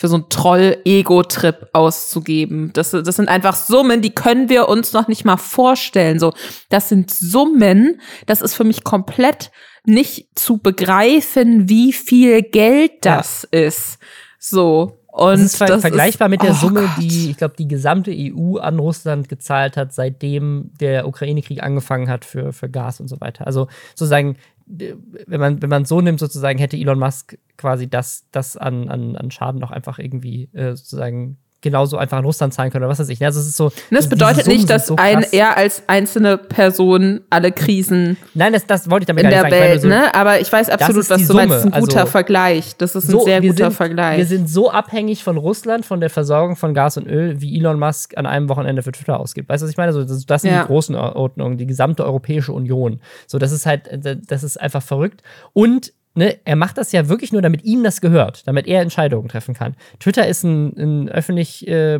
für 0.00 0.08
so 0.08 0.14
einen 0.14 0.30
Troll-Ego-Trip 0.30 1.68
auszugeben. 1.74 2.70
Das, 2.72 2.92
das 2.92 3.16
sind 3.16 3.28
einfach 3.28 3.54
Summen, 3.54 4.00
die 4.00 4.14
können 4.14 4.48
wir 4.48 4.66
uns 4.66 4.94
noch 4.94 5.08
nicht 5.08 5.26
mal 5.26 5.36
vorstellen. 5.36 6.18
So, 6.18 6.32
das 6.70 6.88
sind 6.88 7.10
Summen, 7.10 8.00
das 8.24 8.40
ist 8.40 8.54
für 8.54 8.64
mich 8.64 8.82
komplett 8.82 9.50
nicht 9.84 10.38
zu 10.38 10.56
begreifen, 10.56 11.68
wie 11.68 11.92
viel 11.92 12.40
Geld 12.40 12.92
das 13.04 13.44
ist. 13.44 13.98
So. 14.38 14.96
Und 15.08 15.32
das 15.32 15.42
ist 15.42 15.60
das 15.60 15.82
vergleichbar 15.82 16.30
mit 16.30 16.40
der 16.40 16.52
oh 16.52 16.54
Summe, 16.54 16.80
Gott. 16.80 16.90
die, 16.98 17.32
ich 17.32 17.36
glaube, 17.36 17.56
die 17.58 17.68
gesamte 17.68 18.10
EU 18.10 18.56
an 18.56 18.78
Russland 18.78 19.28
gezahlt 19.28 19.76
hat, 19.76 19.92
seitdem 19.92 20.70
der 20.80 21.06
Ukraine-Krieg 21.06 21.62
angefangen 21.62 22.08
hat 22.08 22.24
für, 22.24 22.54
für 22.54 22.70
Gas 22.70 23.00
und 23.00 23.08
so 23.08 23.20
weiter. 23.20 23.46
Also 23.46 23.68
sozusagen, 23.94 24.38
wenn 24.70 25.40
man, 25.40 25.62
wenn 25.62 25.70
man 25.70 25.84
so 25.84 26.00
nimmt, 26.00 26.20
sozusagen 26.20 26.58
hätte 26.58 26.76
Elon 26.76 26.98
Musk 26.98 27.36
quasi 27.56 27.88
das, 27.88 28.26
das 28.30 28.56
an, 28.56 28.88
an, 28.88 29.16
an 29.16 29.30
Schaden 29.30 29.60
noch 29.60 29.70
einfach 29.70 29.98
irgendwie 29.98 30.48
äh, 30.52 30.76
sozusagen 30.76 31.38
genauso 31.60 31.98
einfach 31.98 32.18
in 32.18 32.24
Russland 32.24 32.54
zahlen 32.54 32.70
können 32.70 32.84
oder 32.84 32.90
was 32.90 32.98
weiß 32.98 33.08
ich. 33.08 33.24
Also 33.24 33.40
es 33.40 33.46
ist 33.46 33.56
so. 33.56 33.70
Das 33.90 34.08
bedeutet 34.08 34.46
nicht, 34.46 34.68
dass 34.70 34.86
so 34.86 34.96
ein, 34.96 35.24
er 35.32 35.56
als 35.56 35.82
einzelne 35.86 36.38
Person 36.38 37.20
alle 37.30 37.52
Krisen. 37.52 38.16
Nein, 38.34 38.52
das, 38.52 38.66
das 38.66 38.90
wollte 38.90 39.04
ich 39.04 39.06
damit 39.06 39.24
in 39.24 39.30
der 39.30 39.42
sagen. 39.42 39.52
Welt, 39.52 39.82
so, 39.82 39.88
ne? 39.88 40.14
Aber 40.14 40.40
ich 40.40 40.50
weiß 40.50 40.70
absolut, 40.70 41.08
was 41.10 41.26
du 41.26 41.34
meinst. 41.34 41.54
Das 41.54 41.64
ist 41.64 41.72
ein 41.72 41.80
guter 41.80 42.00
also, 42.00 42.10
Vergleich. 42.10 42.76
Das 42.76 42.94
ist 42.94 43.08
ein 43.08 43.10
so, 43.10 43.24
sehr 43.24 43.40
guter 43.40 43.64
sind, 43.64 43.72
Vergleich. 43.72 44.18
Wir 44.18 44.26
sind 44.26 44.48
so 44.48 44.70
abhängig 44.70 45.22
von 45.22 45.36
Russland, 45.36 45.84
von 45.84 46.00
der 46.00 46.10
Versorgung 46.10 46.56
von 46.56 46.74
Gas 46.74 46.96
und 46.96 47.06
Öl, 47.06 47.40
wie 47.40 47.58
Elon 47.58 47.78
Musk 47.78 48.16
an 48.16 48.26
einem 48.26 48.48
Wochenende 48.48 48.82
für 48.82 48.92
Twitter 48.92 49.20
ausgibt. 49.20 49.48
Weißt 49.48 49.62
du, 49.62 49.64
was 49.64 49.70
ich 49.70 49.76
meine? 49.76 49.92
So, 49.92 50.02
das, 50.02 50.24
das 50.24 50.42
sind 50.42 50.52
ja. 50.52 50.62
die 50.62 50.66
großen 50.66 50.94
Ordnungen, 50.94 51.58
die 51.58 51.66
gesamte 51.66 52.04
Europäische 52.04 52.52
Union. 52.52 53.00
So, 53.26 53.38
das 53.38 53.52
ist 53.52 53.66
halt, 53.66 53.88
das 54.28 54.42
ist 54.42 54.60
einfach 54.60 54.82
verrückt. 54.82 55.22
Und 55.52 55.92
ne, 56.20 56.38
er 56.44 56.54
macht 56.54 56.76
das 56.76 56.92
ja 56.92 57.08
wirklich 57.08 57.32
nur, 57.32 57.40
damit 57.40 57.64
ihm 57.64 57.82
das 57.82 58.00
gehört, 58.00 58.46
damit 58.46 58.66
er 58.66 58.82
Entscheidungen 58.82 59.28
treffen 59.28 59.54
kann. 59.54 59.74
Twitter 59.98 60.26
ist 60.26 60.44
eine 60.44 60.72
ein 60.76 61.08
öffentlich 61.08 61.66
äh, 61.66 61.98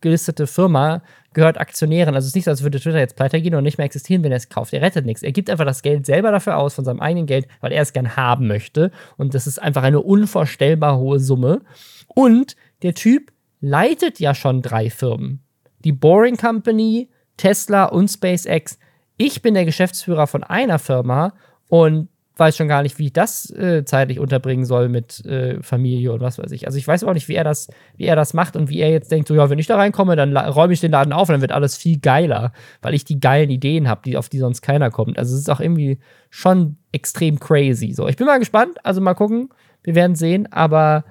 gelistete 0.00 0.46
Firma, 0.46 1.02
gehört 1.34 1.58
Aktionären. 1.58 2.14
Also 2.14 2.26
es 2.26 2.28
ist 2.28 2.36
nicht 2.36 2.44
so, 2.44 2.52
als 2.52 2.62
würde 2.62 2.80
Twitter 2.80 3.00
jetzt 3.00 3.16
pleite 3.16 3.40
gehen 3.42 3.54
und 3.56 3.64
nicht 3.64 3.76
mehr 3.76 3.84
existieren, 3.84 4.22
wenn 4.22 4.32
er 4.32 4.36
es 4.36 4.48
kauft. 4.48 4.72
Er 4.72 4.82
rettet 4.82 5.04
nichts. 5.04 5.22
Er 5.22 5.32
gibt 5.32 5.50
einfach 5.50 5.64
das 5.64 5.82
Geld 5.82 6.06
selber 6.06 6.30
dafür 6.30 6.56
aus, 6.56 6.74
von 6.74 6.84
seinem 6.84 7.00
eigenen 7.00 7.26
Geld, 7.26 7.48
weil 7.60 7.72
er 7.72 7.82
es 7.82 7.92
gern 7.92 8.16
haben 8.16 8.46
möchte. 8.46 8.92
Und 9.16 9.34
das 9.34 9.46
ist 9.46 9.60
einfach 9.60 9.82
eine 9.82 10.00
unvorstellbar 10.00 10.96
hohe 10.96 11.18
Summe. 11.18 11.62
Und 12.06 12.56
der 12.82 12.94
Typ 12.94 13.32
leitet 13.60 14.20
ja 14.20 14.34
schon 14.34 14.62
drei 14.62 14.90
Firmen. 14.90 15.42
Die 15.84 15.92
Boring 15.92 16.36
Company, 16.36 17.10
Tesla 17.36 17.86
und 17.86 18.08
SpaceX. 18.08 18.78
Ich 19.16 19.42
bin 19.42 19.54
der 19.54 19.64
Geschäftsführer 19.64 20.26
von 20.26 20.44
einer 20.44 20.78
Firma 20.78 21.34
und 21.68 22.08
weiß 22.38 22.56
schon 22.56 22.68
gar 22.68 22.82
nicht, 22.82 22.98
wie 22.98 23.06
ich 23.06 23.12
das 23.12 23.50
äh, 23.50 23.84
zeitlich 23.84 24.20
unterbringen 24.20 24.66
soll 24.66 24.88
mit 24.88 25.24
äh, 25.24 25.62
Familie 25.62 26.12
und 26.12 26.20
was 26.20 26.38
weiß 26.38 26.52
ich. 26.52 26.66
Also 26.66 26.76
ich 26.76 26.86
weiß 26.86 27.04
auch 27.04 27.14
nicht, 27.14 27.28
wie 27.28 27.34
er 27.34 27.44
das, 27.44 27.68
wie 27.96 28.04
er 28.04 28.16
das 28.16 28.34
macht 28.34 28.56
und 28.56 28.68
wie 28.68 28.80
er 28.80 28.90
jetzt 28.90 29.10
denkt, 29.10 29.28
so 29.28 29.34
ja, 29.34 29.48
wenn 29.48 29.58
ich 29.58 29.66
da 29.66 29.76
reinkomme, 29.76 30.16
dann 30.16 30.36
räume 30.36 30.74
ich 30.74 30.80
den 30.80 30.92
Laden 30.92 31.12
auf 31.12 31.28
und 31.28 31.34
dann 31.34 31.40
wird 31.40 31.52
alles 31.52 31.76
viel 31.76 31.98
geiler, 31.98 32.52
weil 32.82 32.94
ich 32.94 33.04
die 33.04 33.20
geilen 33.20 33.48
Ideen 33.48 33.88
habe, 33.88 34.02
die, 34.04 34.16
auf 34.16 34.28
die 34.28 34.38
sonst 34.38 34.60
keiner 34.60 34.90
kommt. 34.90 35.18
Also 35.18 35.34
es 35.34 35.40
ist 35.40 35.50
auch 35.50 35.60
irgendwie 35.60 35.98
schon 36.28 36.76
extrem 36.92 37.40
crazy. 37.40 37.92
So, 37.92 38.06
ich 38.06 38.16
bin 38.16 38.26
mal 38.26 38.38
gespannt, 38.38 38.76
also 38.84 39.00
mal 39.00 39.14
gucken, 39.14 39.48
wir 39.82 39.94
werden 39.94 40.14
sehen, 40.14 40.52
aber 40.52 41.04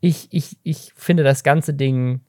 ich, 0.00 0.28
ich, 0.30 0.56
ich 0.62 0.92
finde 0.96 1.24
das 1.24 1.42
ganze 1.42 1.74
Ding 1.74 2.20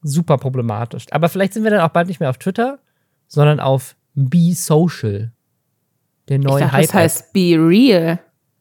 super 0.00 0.38
problematisch. 0.38 1.06
Aber 1.10 1.28
vielleicht 1.28 1.52
sind 1.52 1.64
wir 1.64 1.70
dann 1.70 1.80
auch 1.80 1.90
bald 1.90 2.08
nicht 2.08 2.20
mehr 2.20 2.30
auf 2.30 2.38
Twitter, 2.38 2.78
sondern 3.26 3.60
auf 3.60 3.96
Be 4.14 4.54
Social 4.54 5.32
der 6.28 6.38
neuen 6.38 6.58
ich 6.58 6.64
dachte, 6.64 6.76
Hype. 6.76 6.82
Das 6.86 6.94
heißt 6.94 7.32
Be 7.32 7.56
Real. 7.58 8.18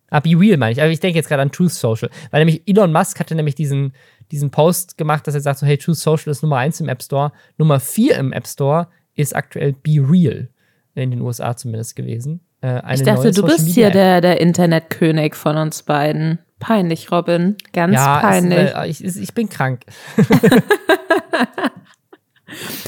Ah, 0.09 0.19
Be 0.19 0.39
Real 0.39 0.57
meine 0.57 0.71
ich. 0.71 0.81
Aber 0.81 0.91
ich 0.91 0.99
denke 0.99 1.17
jetzt 1.17 1.27
gerade 1.27 1.41
an 1.41 1.51
Truth 1.51 1.71
Social. 1.71 2.09
Weil 2.31 2.45
nämlich 2.45 2.67
Elon 2.67 2.91
Musk 2.91 3.19
hatte 3.19 3.35
nämlich 3.35 3.55
diesen, 3.55 3.93
diesen 4.31 4.51
Post 4.51 4.97
gemacht, 4.97 5.27
dass 5.27 5.35
er 5.35 5.41
sagt 5.41 5.59
so, 5.59 5.65
hey, 5.65 5.77
Truth 5.77 5.97
Social 5.97 6.31
ist 6.31 6.41
Nummer 6.41 6.57
1 6.57 6.81
im 6.81 6.89
App 6.89 7.01
Store. 7.01 7.31
Nummer 7.57 7.79
4 7.79 8.17
im 8.17 8.31
App 8.33 8.47
Store 8.47 8.87
ist 9.15 9.35
aktuell 9.35 9.73
Be 9.73 9.97
Real. 9.99 10.49
In 10.93 11.11
den 11.11 11.21
USA 11.21 11.57
zumindest 11.57 11.97
gewesen. 11.97 12.39
Äh, 12.61 12.95
ich 12.95 13.03
dachte, 13.03 13.31
du 13.31 13.43
bist 13.43 13.67
hier 13.67 13.89
der, 13.89 14.21
der 14.21 14.39
Internetkönig 14.39 15.35
von 15.35 15.57
uns 15.57 15.83
beiden. 15.83 16.39
Peinlich, 16.59 17.11
Robin. 17.11 17.57
Ganz 17.73 17.95
ja, 17.95 18.19
peinlich. 18.19 18.57
Es, 18.57 19.01
äh, 19.01 19.07
ich, 19.07 19.21
ich 19.23 19.33
bin 19.33 19.49
krank. 19.49 19.81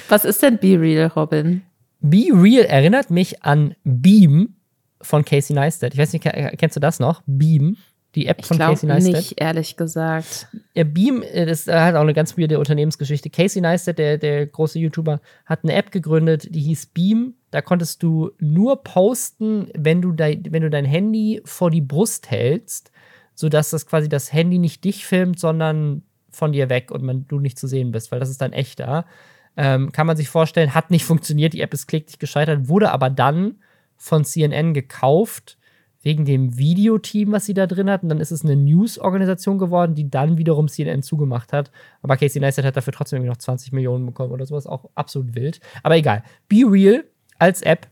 Was 0.08 0.24
ist 0.24 0.42
denn 0.42 0.58
Be 0.58 0.80
Real, 0.80 1.08
Robin? 1.08 1.64
Be 2.00 2.30
Real 2.32 2.64
erinnert 2.66 3.12
mich 3.12 3.44
an 3.44 3.76
Beam 3.84 4.56
von 5.02 5.26
Casey 5.26 5.56
Neistat. 5.56 5.94
Ich 5.94 6.00
weiß 6.00 6.14
nicht, 6.14 6.24
kennst 6.58 6.76
du 6.76 6.80
das 6.80 7.00
noch? 7.00 7.22
Beam, 7.26 7.78
die 8.16 8.28
App 8.28 8.44
von 8.44 8.58
Casey 8.58 8.88
Neistat? 8.88 9.14
nicht, 9.14 9.42
ehrlich 9.42 9.78
gesagt. 9.78 10.48
Ja, 10.74 10.84
Beam, 10.84 11.22
äh, 11.22 11.46
das 11.46 11.68
hat 11.68 11.96
auch 11.96 12.02
eine 12.02 12.14
ganz 12.14 12.38
weirde 12.38 12.60
Unternehmensgeschichte. 12.60 13.30
Casey 13.30 13.62
Neistat, 13.62 14.00
der, 14.00 14.18
der 14.18 14.48
große 14.48 14.80
YouTuber, 14.80 15.22
hat 15.46 15.64
eine 15.64 15.74
App 15.74 15.92
gegründet, 15.92 16.48
die 16.54 16.62
hieß 16.62 16.88
Beam. 16.88 17.36
Da 17.52 17.62
konntest 17.62 18.04
du 18.04 18.32
nur 18.40 18.84
posten, 18.84 19.70
wenn 19.76 20.02
du, 20.02 20.12
dein, 20.12 20.44
wenn 20.50 20.64
du 20.64 20.70
dein 20.70 20.86
Handy 20.86 21.42
vor 21.46 21.72
die 21.72 21.82
Brust 21.82 22.30
hältst, 22.30 22.92
sodass 23.36 23.70
das 23.70 23.86
quasi 23.86 24.10
das 24.10 24.34
Handy 24.34 24.58
nicht 24.58 24.84
dich 24.84 25.06
filmt, 25.06 25.40
sondern 25.40 26.04
von 26.30 26.52
dir 26.52 26.70
weg 26.70 26.92
und 26.92 27.04
man, 27.04 27.28
du 27.28 27.40
nicht 27.40 27.58
zu 27.60 27.68
sehen 27.68 27.92
bist, 27.92 28.12
weil 28.12 28.20
das 28.20 28.30
ist 28.30 28.42
dann 28.42 28.54
echter. 28.54 29.06
Ähm, 29.56 29.92
kann 29.92 30.08
man 30.08 30.18
sich 30.18 30.30
vorstellen, 30.30 30.76
hat 30.76 30.92
nicht 30.92 31.06
funktioniert, 31.06 31.54
die 31.54 31.62
App 31.62 31.74
ist 31.74 31.88
kläglich 31.88 32.20
gescheitert, 32.20 32.68
wurde 32.68 32.92
aber 32.92 33.10
dann 33.10 33.56
von 33.98 34.24
CNN 34.24 34.74
gekauft 34.74 35.58
wegen 36.02 36.26
dem 36.26 36.58
Videoteam, 36.58 37.32
was 37.32 37.46
sie 37.46 37.54
da 37.54 37.68
drin 37.68 37.90
hatten. 37.90 38.08
Dann 38.08 38.22
ist 38.22 38.32
es 38.32 38.46
eine 38.46 38.56
News-Organisation 38.56 39.58
geworden, 39.58 39.96
die 39.96 40.10
dann 40.10 40.38
wiederum 40.38 40.70
CNN 40.70 41.04
zugemacht 41.04 41.52
hat. 41.52 41.72
Aber 42.02 42.16
Casey 42.16 42.40
Neistat 42.40 42.66
hat 42.66 42.78
dafür 42.78 42.94
trotzdem 42.94 43.18
irgendwie 43.18 43.32
noch 43.32 43.38
20 43.38 43.74
Millionen 43.74 44.06
bekommen 44.06 44.32
oder 44.32 44.46
sowas. 44.46 44.68
Auch 44.68 44.90
absolut 44.96 45.36
wild. 45.36 45.60
Aber 45.84 45.98
egal. 45.98 46.24
Be 46.48 46.64
Real 46.66 47.04
als 47.40 47.62
App 47.62 47.88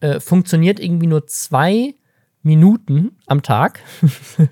äh, 0.00 0.18
funktioniert 0.18 0.80
irgendwie 0.80 1.06
nur 1.06 1.26
zwei 1.26 1.94
Minuten 2.42 3.16
am 3.26 3.42
Tag. 3.42 3.80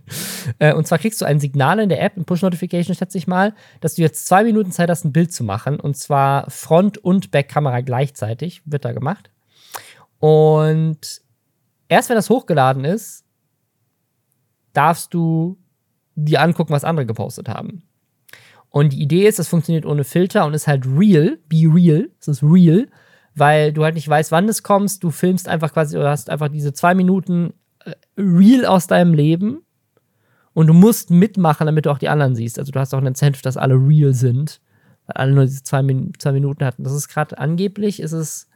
Äh, 0.58 0.74
und 0.74 0.88
zwar 0.88 0.98
kriegst 0.98 1.20
du 1.20 1.24
ein 1.24 1.38
Signal 1.38 1.78
in 1.78 1.88
der 1.88 2.02
App, 2.02 2.16
ein 2.16 2.24
Push-Notification, 2.24 2.96
schätze 2.96 3.16
ich 3.16 3.28
mal, 3.28 3.54
dass 3.80 3.94
du 3.94 4.02
jetzt 4.02 4.26
zwei 4.26 4.42
Minuten 4.42 4.72
Zeit 4.72 4.90
hast, 4.90 5.04
ein 5.04 5.12
Bild 5.12 5.32
zu 5.32 5.44
machen. 5.44 5.78
Und 5.78 5.96
zwar 5.96 6.50
Front- 6.50 6.98
und 6.98 7.30
Backkamera 7.30 7.80
gleichzeitig 7.80 8.62
wird 8.64 8.84
da 8.84 8.92
gemacht. 8.92 9.30
Und 10.22 11.20
erst 11.88 12.08
wenn 12.08 12.14
das 12.14 12.30
hochgeladen 12.30 12.84
ist, 12.84 13.24
darfst 14.72 15.12
du 15.14 15.58
dir 16.14 16.40
angucken, 16.40 16.72
was 16.72 16.84
andere 16.84 17.06
gepostet 17.06 17.48
haben. 17.48 17.82
Und 18.68 18.92
die 18.92 19.02
Idee 19.02 19.26
ist, 19.26 19.40
das 19.40 19.48
funktioniert 19.48 19.84
ohne 19.84 20.04
Filter 20.04 20.46
und 20.46 20.54
ist 20.54 20.68
halt 20.68 20.86
real, 20.86 21.40
be 21.48 21.68
real, 21.74 22.08
es 22.20 22.28
ist 22.28 22.42
real, 22.44 22.86
weil 23.34 23.72
du 23.72 23.82
halt 23.82 23.96
nicht 23.96 24.08
weißt, 24.08 24.30
wann 24.30 24.48
es 24.48 24.62
kommst. 24.62 25.02
Du 25.02 25.10
filmst 25.10 25.48
einfach 25.48 25.72
quasi, 25.72 25.98
oder 25.98 26.10
hast 26.10 26.30
einfach 26.30 26.50
diese 26.50 26.72
zwei 26.72 26.94
Minuten 26.94 27.52
äh, 27.84 27.94
real 28.16 28.64
aus 28.64 28.86
deinem 28.86 29.14
Leben 29.14 29.62
und 30.52 30.68
du 30.68 30.72
musst 30.72 31.10
mitmachen, 31.10 31.66
damit 31.66 31.86
du 31.86 31.90
auch 31.90 31.98
die 31.98 32.08
anderen 32.08 32.36
siehst. 32.36 32.60
Also 32.60 32.70
du 32.70 32.78
hast 32.78 32.94
auch 32.94 32.98
ein 32.98 33.06
Incentive, 33.06 33.42
dass 33.42 33.56
alle 33.56 33.74
real 33.74 34.12
sind, 34.12 34.60
weil 35.06 35.16
alle 35.16 35.32
nur 35.32 35.46
diese 35.46 35.64
zwei, 35.64 35.82
zwei 36.16 36.30
Minuten 36.32 36.64
hatten. 36.64 36.84
Das 36.84 36.92
ist 36.92 37.08
gerade 37.08 37.38
angeblich, 37.38 37.98
ist 37.98 38.12
es 38.12 38.46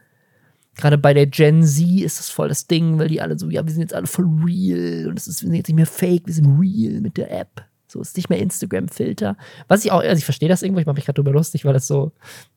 gerade 0.77 0.97
bei 0.97 1.13
der 1.13 1.25
Gen 1.25 1.63
Z 1.63 2.01
ist 2.01 2.19
das 2.19 2.29
voll 2.29 2.49
das 2.49 2.67
Ding, 2.67 2.99
weil 2.99 3.07
die 3.07 3.21
alle 3.21 3.37
so, 3.37 3.49
ja, 3.49 3.65
wir 3.65 3.71
sind 3.71 3.81
jetzt 3.81 3.93
alle 3.93 4.07
voll 4.07 4.27
real 4.45 5.07
und 5.07 5.17
es 5.17 5.27
ist, 5.27 5.41
wir 5.41 5.47
sind 5.47 5.55
jetzt 5.55 5.67
nicht 5.67 5.75
mehr 5.75 5.85
fake, 5.85 6.23
wir 6.25 6.33
sind 6.33 6.59
real 6.59 7.01
mit 7.01 7.17
der 7.17 7.31
App. 7.31 7.63
So 7.87 8.01
ist 8.01 8.17
nicht 8.17 8.29
mehr 8.29 8.39
Instagram-Filter. 8.39 9.37
Was 9.67 9.85
ich 9.85 9.91
auch, 9.91 10.01
also 10.01 10.17
ich 10.17 10.25
verstehe 10.25 10.49
das 10.49 10.61
irgendwo, 10.61 10.81
ich 10.81 10.85
mache 10.85 10.95
mich 10.95 11.05
gerade 11.05 11.15
drüber 11.15 11.31
lustig, 11.31 11.63
weil 11.63 11.73
das 11.73 11.87
so 11.87 12.11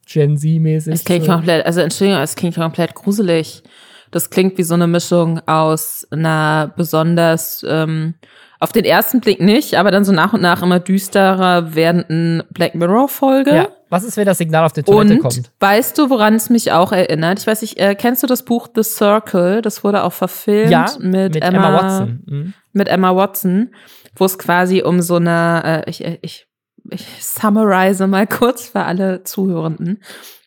Gen 0.06 0.36
Z-mäßig 0.36 0.92
ist. 0.92 1.00
Es 1.00 1.04
klingt 1.04 1.24
so. 1.24 1.32
komplett, 1.32 1.64
also 1.64 1.80
Entschuldigung, 1.80 2.20
es 2.20 2.34
klingt 2.34 2.56
komplett 2.56 2.94
gruselig. 2.94 3.62
Das 4.10 4.30
klingt 4.30 4.58
wie 4.58 4.64
so 4.64 4.74
eine 4.74 4.88
Mischung 4.88 5.40
aus 5.46 6.06
einer 6.10 6.72
besonders 6.76 7.64
ähm, 7.68 8.14
auf 8.58 8.72
den 8.72 8.84
ersten 8.84 9.20
Blick 9.20 9.40
nicht, 9.40 9.74
aber 9.74 9.92
dann 9.92 10.04
so 10.04 10.12
nach 10.12 10.32
und 10.32 10.42
nach 10.42 10.62
immer 10.62 10.80
düsterer 10.80 11.76
werdenden 11.76 12.42
Black 12.50 12.74
Mirror-Folge. 12.74 13.54
Ja. 13.54 13.68
Was 13.90 14.04
ist, 14.04 14.16
wenn 14.16 14.24
das 14.24 14.38
Signal 14.38 14.64
auf 14.64 14.72
der 14.72 14.84
Toilette 14.84 15.14
und 15.14 15.20
kommt? 15.20 15.52
Weißt 15.58 15.98
du, 15.98 16.10
woran 16.10 16.34
es 16.34 16.48
mich 16.48 16.70
auch 16.70 16.92
erinnert? 16.92 17.40
Ich 17.40 17.46
weiß 17.46 17.60
nicht, 17.62 17.78
äh, 17.78 17.96
kennst 17.96 18.22
du 18.22 18.28
das 18.28 18.44
Buch 18.44 18.68
The 18.74 18.84
Circle? 18.84 19.62
Das 19.62 19.82
wurde 19.82 20.04
auch 20.04 20.12
verfilmt 20.12 20.70
ja, 20.70 20.86
mit, 21.00 21.34
mit 21.34 21.44
Emma, 21.44 21.68
Emma, 21.68 21.74
Watson. 21.74 22.22
Mhm. 22.24 22.54
Mit 22.72 22.88
Emma 22.88 23.16
Watson, 23.16 23.74
wo 24.14 24.24
es 24.24 24.38
quasi 24.38 24.82
um 24.82 25.02
so 25.02 25.16
eine, 25.16 25.84
äh, 25.86 25.90
ich, 25.90 26.04
äh, 26.04 26.18
ich, 26.22 26.46
ich 26.88 27.04
summarize 27.20 28.06
mal 28.06 28.26
kurz 28.28 28.68
für 28.68 28.82
alle 28.84 29.24
Zuhörenden. 29.24 30.00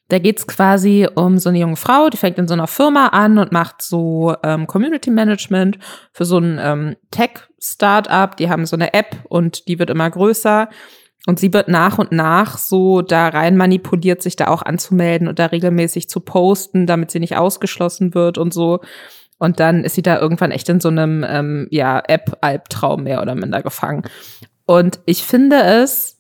Da 0.08 0.20
geht's 0.20 0.48
quasi 0.48 1.08
um 1.16 1.38
so 1.38 1.50
eine 1.50 1.60
junge 1.60 1.76
Frau, 1.76 2.10
die 2.10 2.18
fängt 2.18 2.38
in 2.38 2.48
so 2.48 2.54
einer 2.54 2.68
Firma 2.68 3.08
an 3.08 3.38
und 3.40 3.52
macht 3.52 3.82
so 3.82 4.36
ähm, 4.44 4.68
Community 4.68 5.10
Management 5.10 5.80
für 6.14 6.24
so 6.24 6.38
ein 6.38 6.60
ähm, 6.62 6.96
Tech-Startup. 7.12 8.38
Die 8.38 8.50
haben 8.50 8.66
so 8.66 8.76
eine 8.76 8.94
App 8.94 9.18
und 9.28 9.68
die 9.68 9.80
wird 9.80 9.90
immer 9.90 10.10
größer. 10.10 10.70
Und 11.26 11.40
sie 11.40 11.54
wird 11.54 11.70
nach 11.70 12.00
und 12.00 12.12
nach 12.12 12.58
so 12.58 13.02
da 13.02 13.30
rein 13.30 13.56
manipuliert, 13.56 14.22
sich 14.22 14.36
da 14.36 14.48
auch 14.48 14.62
anzumelden 14.62 15.28
und 15.28 15.40
da 15.40 15.48
regelmäßig 15.48 16.10
zu 16.10 16.20
posten, 16.20 16.86
damit 16.86 17.12
sie 17.12 17.20
nicht 17.20 17.38
ausgeschlossen 17.38 18.14
wird 18.14 18.38
und 18.38 18.54
so. 18.54 18.82
Und 19.40 19.60
dann 19.60 19.84
ist 19.84 19.96
sie 19.96 20.02
da 20.02 20.20
irgendwann 20.20 20.52
echt 20.52 20.68
in 20.70 20.80
so 20.80 20.90
einem 20.90 21.26
ähm, 21.28 21.68
ja, 21.72 22.02
App-Albtraum 22.06 23.04
mehr 23.04 23.22
oder 23.22 23.36
minder 23.36 23.62
gefangen. 23.62 24.04
Und 24.66 25.00
ich 25.06 25.24
finde 25.24 25.62
es 25.64 26.18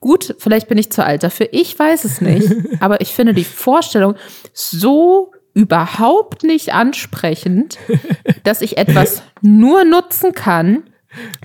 gut, 0.00 0.36
vielleicht 0.38 0.68
bin 0.68 0.78
ich 0.78 0.90
zu 0.90 1.04
alt 1.04 1.22
dafür, 1.22 1.48
ich 1.52 1.78
weiß 1.78 2.04
es 2.04 2.20
nicht. 2.20 2.52
aber 2.80 3.00
ich 3.00 3.14
finde 3.14 3.34
die 3.34 3.44
Vorstellung 3.44 4.14
so 4.52 5.32
überhaupt 5.54 6.44
nicht 6.44 6.72
ansprechend, 6.72 7.78
dass 8.44 8.62
ich 8.62 8.78
etwas 8.78 9.22
nur 9.42 9.84
nutzen 9.84 10.32
kann, 10.32 10.84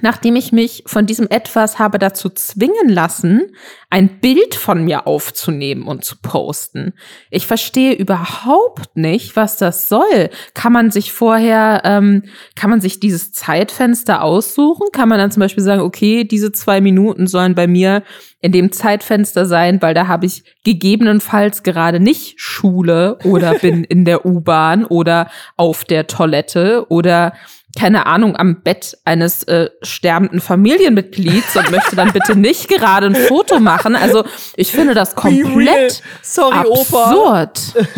nachdem 0.02 0.36
ich 0.36 0.52
mich 0.52 0.84
von 0.86 1.06
diesem 1.06 1.28
etwas 1.30 1.80
habe 1.80 2.00
dazu 2.00 2.30
zwingen 2.30 2.90
lassen, 2.90 3.52
ein 3.90 4.20
Bild 4.20 4.56
von 4.56 4.84
mir 4.84 5.06
aufzunehmen 5.06 5.84
und 5.84 6.04
zu 6.04 6.16
posten. 6.22 6.94
Ich 7.30 7.46
verstehe 7.46 7.94
überhaupt 7.94 8.96
nicht, 8.96 9.36
was 9.36 9.58
das 9.58 9.88
soll. 9.88 10.30
Kann 10.56 10.74
man 10.74 10.90
sich 10.90 11.12
vorher, 11.12 11.82
ähm, 11.86 12.24
kann 12.56 12.72
man 12.72 12.82
sich 12.82 13.00
dieses 13.00 13.34
Zeitfenster 13.34 14.24
aussuchen? 14.24 14.88
Kann 14.92 15.10
man 15.10 15.20
dann 15.20 15.30
zum 15.32 15.42
Beispiel 15.42 15.64
sagen, 15.64 15.82
okay, 15.82 16.24
diese 16.24 16.52
zwei 16.52 16.82
Minuten 16.82 17.28
sollen 17.28 17.54
bei 17.54 17.68
mir 17.68 18.04
in 18.42 18.52
dem 18.52 18.72
Zeitfenster 18.72 19.46
sein, 19.46 19.82
weil 19.82 19.94
da 19.94 20.08
habe 20.08 20.26
ich 20.26 20.44
gegebenenfalls 20.66 21.64
gerade 21.64 22.00
nicht 22.00 22.42
Schule 22.42 23.18
oder 23.24 23.54
bin 23.60 23.84
in 23.94 24.06
der 24.06 24.26
U-Bahn 24.26 24.86
oder 24.86 25.30
auf 25.56 25.86
der 25.86 26.08
Toilette 26.08 26.88
oder 26.90 27.34
keine 27.78 28.06
Ahnung, 28.06 28.36
am 28.36 28.62
Bett 28.62 28.98
eines 29.04 29.44
äh, 29.44 29.70
sterbenden 29.82 30.42
Familienmitglieds 30.42 31.56
und 31.56 31.72
möchte 31.72 31.96
dann 31.96 32.14
bitte 32.14 32.36
nicht 32.40 32.68
gerade 32.68 33.08
ein 33.08 33.16
Foto 33.16 33.60
machen. 33.60 33.96
Also 33.96 34.24
ich 34.56 34.72
finde 34.72 34.94
das 34.94 35.16
komplett 35.16 36.04
Sorry, 36.22 36.56
absurd. 36.56 37.74
Opa. 37.76 37.88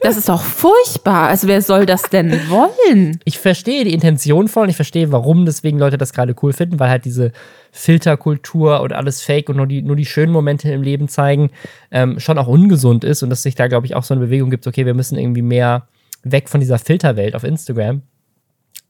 Das 0.00 0.16
ist 0.16 0.30
doch 0.30 0.42
furchtbar. 0.42 1.28
Also 1.28 1.46
wer 1.46 1.60
soll 1.60 1.84
das 1.84 2.02
denn 2.02 2.32
wollen? 2.48 3.20
Ich 3.24 3.38
verstehe 3.38 3.84
die 3.84 3.92
Intention 3.92 4.48
voll 4.48 4.62
und 4.64 4.70
ich 4.70 4.76
verstehe, 4.76 5.12
warum 5.12 5.44
deswegen 5.44 5.78
Leute 5.78 5.98
das 5.98 6.14
gerade 6.14 6.34
cool 6.42 6.54
finden, 6.54 6.80
weil 6.80 6.88
halt 6.88 7.04
diese 7.04 7.32
Filterkultur 7.72 8.80
und 8.80 8.92
alles 8.92 9.20
Fake 9.20 9.48
und 9.48 9.56
nur 9.56 9.66
die, 9.66 9.82
nur 9.82 9.96
die 9.96 10.06
schönen 10.06 10.32
Momente 10.32 10.70
im 10.70 10.82
Leben 10.82 11.08
zeigen, 11.08 11.50
ähm, 11.90 12.18
schon 12.18 12.38
auch 12.38 12.46
ungesund 12.46 13.04
ist 13.04 13.22
und 13.22 13.30
dass 13.30 13.42
sich 13.42 13.56
da, 13.56 13.66
glaube 13.66 13.86
ich, 13.86 13.94
auch 13.94 14.04
so 14.04 14.14
eine 14.14 14.24
Bewegung 14.24 14.50
gibt, 14.50 14.66
okay, 14.66 14.86
wir 14.86 14.94
müssen 14.94 15.18
irgendwie 15.18 15.42
mehr 15.42 15.86
weg 16.22 16.48
von 16.48 16.60
dieser 16.60 16.78
Filterwelt 16.78 17.34
auf 17.34 17.44
Instagram. 17.44 18.02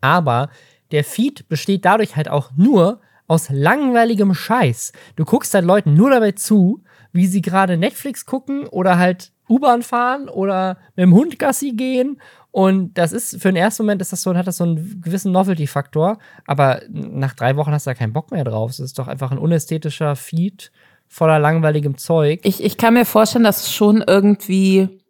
Aber 0.00 0.50
der 0.90 1.04
Feed 1.04 1.48
besteht 1.48 1.84
dadurch 1.84 2.16
halt 2.16 2.28
auch 2.28 2.50
nur 2.56 3.00
aus 3.26 3.48
langweiligem 3.50 4.34
Scheiß. 4.34 4.92
Du 5.16 5.24
guckst 5.24 5.52
halt 5.54 5.64
Leuten 5.64 5.94
nur 5.94 6.10
dabei 6.10 6.32
zu, 6.32 6.82
wie 7.12 7.26
sie 7.26 7.42
gerade 7.42 7.76
Netflix 7.76 8.26
gucken 8.26 8.66
oder 8.66 8.98
halt 8.98 9.32
U-Bahn 9.48 9.82
fahren 9.82 10.28
oder 10.28 10.78
mit 10.96 11.04
dem 11.04 11.14
Hund 11.14 11.38
Gassi 11.38 11.72
gehen. 11.72 12.20
Und 12.50 12.94
das 12.94 13.12
ist 13.12 13.40
für 13.40 13.48
den 13.48 13.56
ersten 13.56 13.82
Moment 13.82 14.00
ist 14.00 14.12
das 14.12 14.22
so, 14.22 14.34
hat 14.34 14.46
das 14.46 14.56
so 14.56 14.64
einen 14.64 15.00
gewissen 15.02 15.32
Novelty-Faktor. 15.32 16.18
Aber 16.46 16.80
nach 16.88 17.34
drei 17.34 17.56
Wochen 17.56 17.72
hast 17.72 17.86
du 17.86 17.90
da 17.90 17.94
keinen 17.94 18.12
Bock 18.12 18.30
mehr 18.30 18.44
drauf. 18.44 18.70
Es 18.70 18.80
ist 18.80 18.98
doch 18.98 19.08
einfach 19.08 19.30
ein 19.30 19.38
unästhetischer 19.38 20.16
Feed 20.16 20.70
voller 21.06 21.38
langweiligem 21.38 21.96
Zeug. 21.96 22.40
Ich, 22.44 22.62
ich 22.62 22.76
kann 22.76 22.94
mir 22.94 23.04
vorstellen, 23.04 23.44
dass 23.44 23.62
es 23.62 23.72
schon 23.72 24.04
irgendwie 24.06 25.00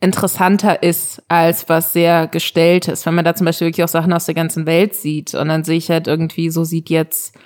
interessanter 0.00 0.82
ist 0.82 1.22
als 1.28 1.68
was 1.68 1.92
sehr 1.92 2.26
gestelltes. 2.26 3.04
Wenn 3.04 3.14
man 3.14 3.24
da 3.24 3.34
zum 3.34 3.44
Beispiel 3.44 3.68
wirklich 3.68 3.84
auch 3.84 3.88
Sachen 3.88 4.12
aus 4.12 4.26
der 4.26 4.34
ganzen 4.34 4.66
Welt 4.66 4.94
sieht 4.94 5.34
und 5.34 5.48
dann 5.48 5.64
sehe 5.64 5.76
ich 5.76 5.90
halt 5.90 6.08
irgendwie, 6.08 6.50
so 6.50 6.64
sieht 6.64 6.88
jetzt 6.88 7.36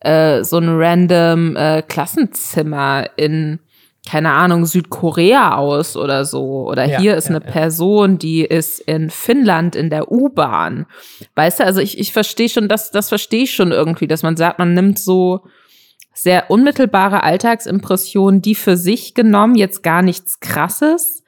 äh, 0.00 0.42
so 0.42 0.58
ein 0.58 0.68
random 0.68 1.56
äh, 1.56 1.82
Klassenzimmer 1.82 3.10
in 3.16 3.60
keine 4.08 4.32
Ahnung, 4.32 4.64
Südkorea 4.64 5.56
aus 5.56 5.94
oder 5.96 6.24
so. 6.24 6.66
Oder 6.68 6.86
ja, 6.86 6.98
hier 6.98 7.16
ist 7.16 7.28
ja, 7.28 7.36
eine 7.36 7.44
ja. 7.44 7.50
Person, 7.50 8.18
die 8.18 8.40
ist 8.40 8.80
in 8.80 9.10
Finnland 9.10 9.76
in 9.76 9.90
der 9.90 10.10
U-Bahn. 10.10 10.86
Weißt 11.34 11.60
du, 11.60 11.64
also 11.64 11.80
ich, 11.80 11.98
ich 11.98 12.12
verstehe 12.12 12.48
schon, 12.48 12.66
das, 12.66 12.90
das 12.90 13.10
verstehe 13.10 13.42
ich 13.42 13.54
schon 13.54 13.72
irgendwie, 13.72 14.06
dass 14.06 14.22
man 14.22 14.38
sagt, 14.38 14.58
man 14.58 14.72
nimmt 14.72 14.98
so 14.98 15.42
sehr 16.14 16.50
unmittelbare 16.50 17.22
Alltagsimpressionen, 17.22 18.42
die 18.42 18.54
für 18.54 18.76
sich 18.76 19.14
genommen 19.14 19.54
jetzt 19.54 19.82
gar 19.82 20.02
nichts 20.02 20.40
krasses 20.40 21.19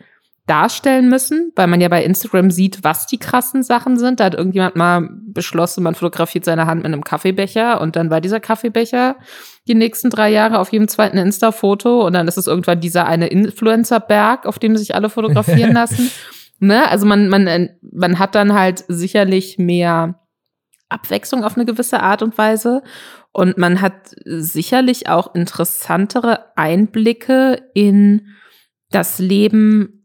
darstellen 0.46 1.08
müssen, 1.08 1.52
weil 1.54 1.68
man 1.68 1.80
ja 1.80 1.88
bei 1.88 2.02
Instagram 2.02 2.50
sieht, 2.50 2.82
was 2.82 3.06
die 3.06 3.18
krassen 3.18 3.62
Sachen 3.62 3.96
sind. 3.96 4.18
Da 4.18 4.24
hat 4.24 4.34
irgendjemand 4.34 4.74
mal 4.74 5.08
beschlossen, 5.26 5.84
man 5.84 5.94
fotografiert 5.94 6.44
seine 6.44 6.66
Hand 6.66 6.82
mit 6.82 6.86
einem 6.86 7.04
Kaffeebecher 7.04 7.80
und 7.80 7.94
dann 7.94 8.10
war 8.10 8.20
dieser 8.20 8.40
Kaffeebecher 8.40 9.16
die 9.68 9.76
nächsten 9.76 10.10
drei 10.10 10.30
Jahre 10.30 10.58
auf 10.58 10.72
jedem 10.72 10.88
zweiten 10.88 11.16
Insta-Foto 11.16 12.04
und 12.04 12.14
dann 12.14 12.26
ist 12.26 12.38
es 12.38 12.48
irgendwann 12.48 12.80
dieser 12.80 13.06
eine 13.06 13.28
Influencer-Berg, 13.28 14.46
auf 14.46 14.58
dem 14.58 14.76
sich 14.76 14.96
alle 14.96 15.10
fotografieren 15.10 15.72
lassen. 15.74 16.10
ne? 16.58 16.90
Also 16.90 17.06
man, 17.06 17.28
man, 17.28 17.70
man 17.80 18.18
hat 18.18 18.34
dann 18.34 18.52
halt 18.52 18.84
sicherlich 18.88 19.58
mehr 19.58 20.18
Abwechslung 20.88 21.44
auf 21.44 21.56
eine 21.56 21.64
gewisse 21.64 22.00
Art 22.00 22.22
und 22.22 22.36
Weise. 22.36 22.82
Und 23.32 23.56
man 23.58 23.80
hat 23.80 24.14
sicherlich 24.24 25.08
auch 25.08 25.34
interessantere 25.34 26.56
Einblicke 26.56 27.62
in 27.74 28.26
das 28.90 29.18
Leben 29.18 30.01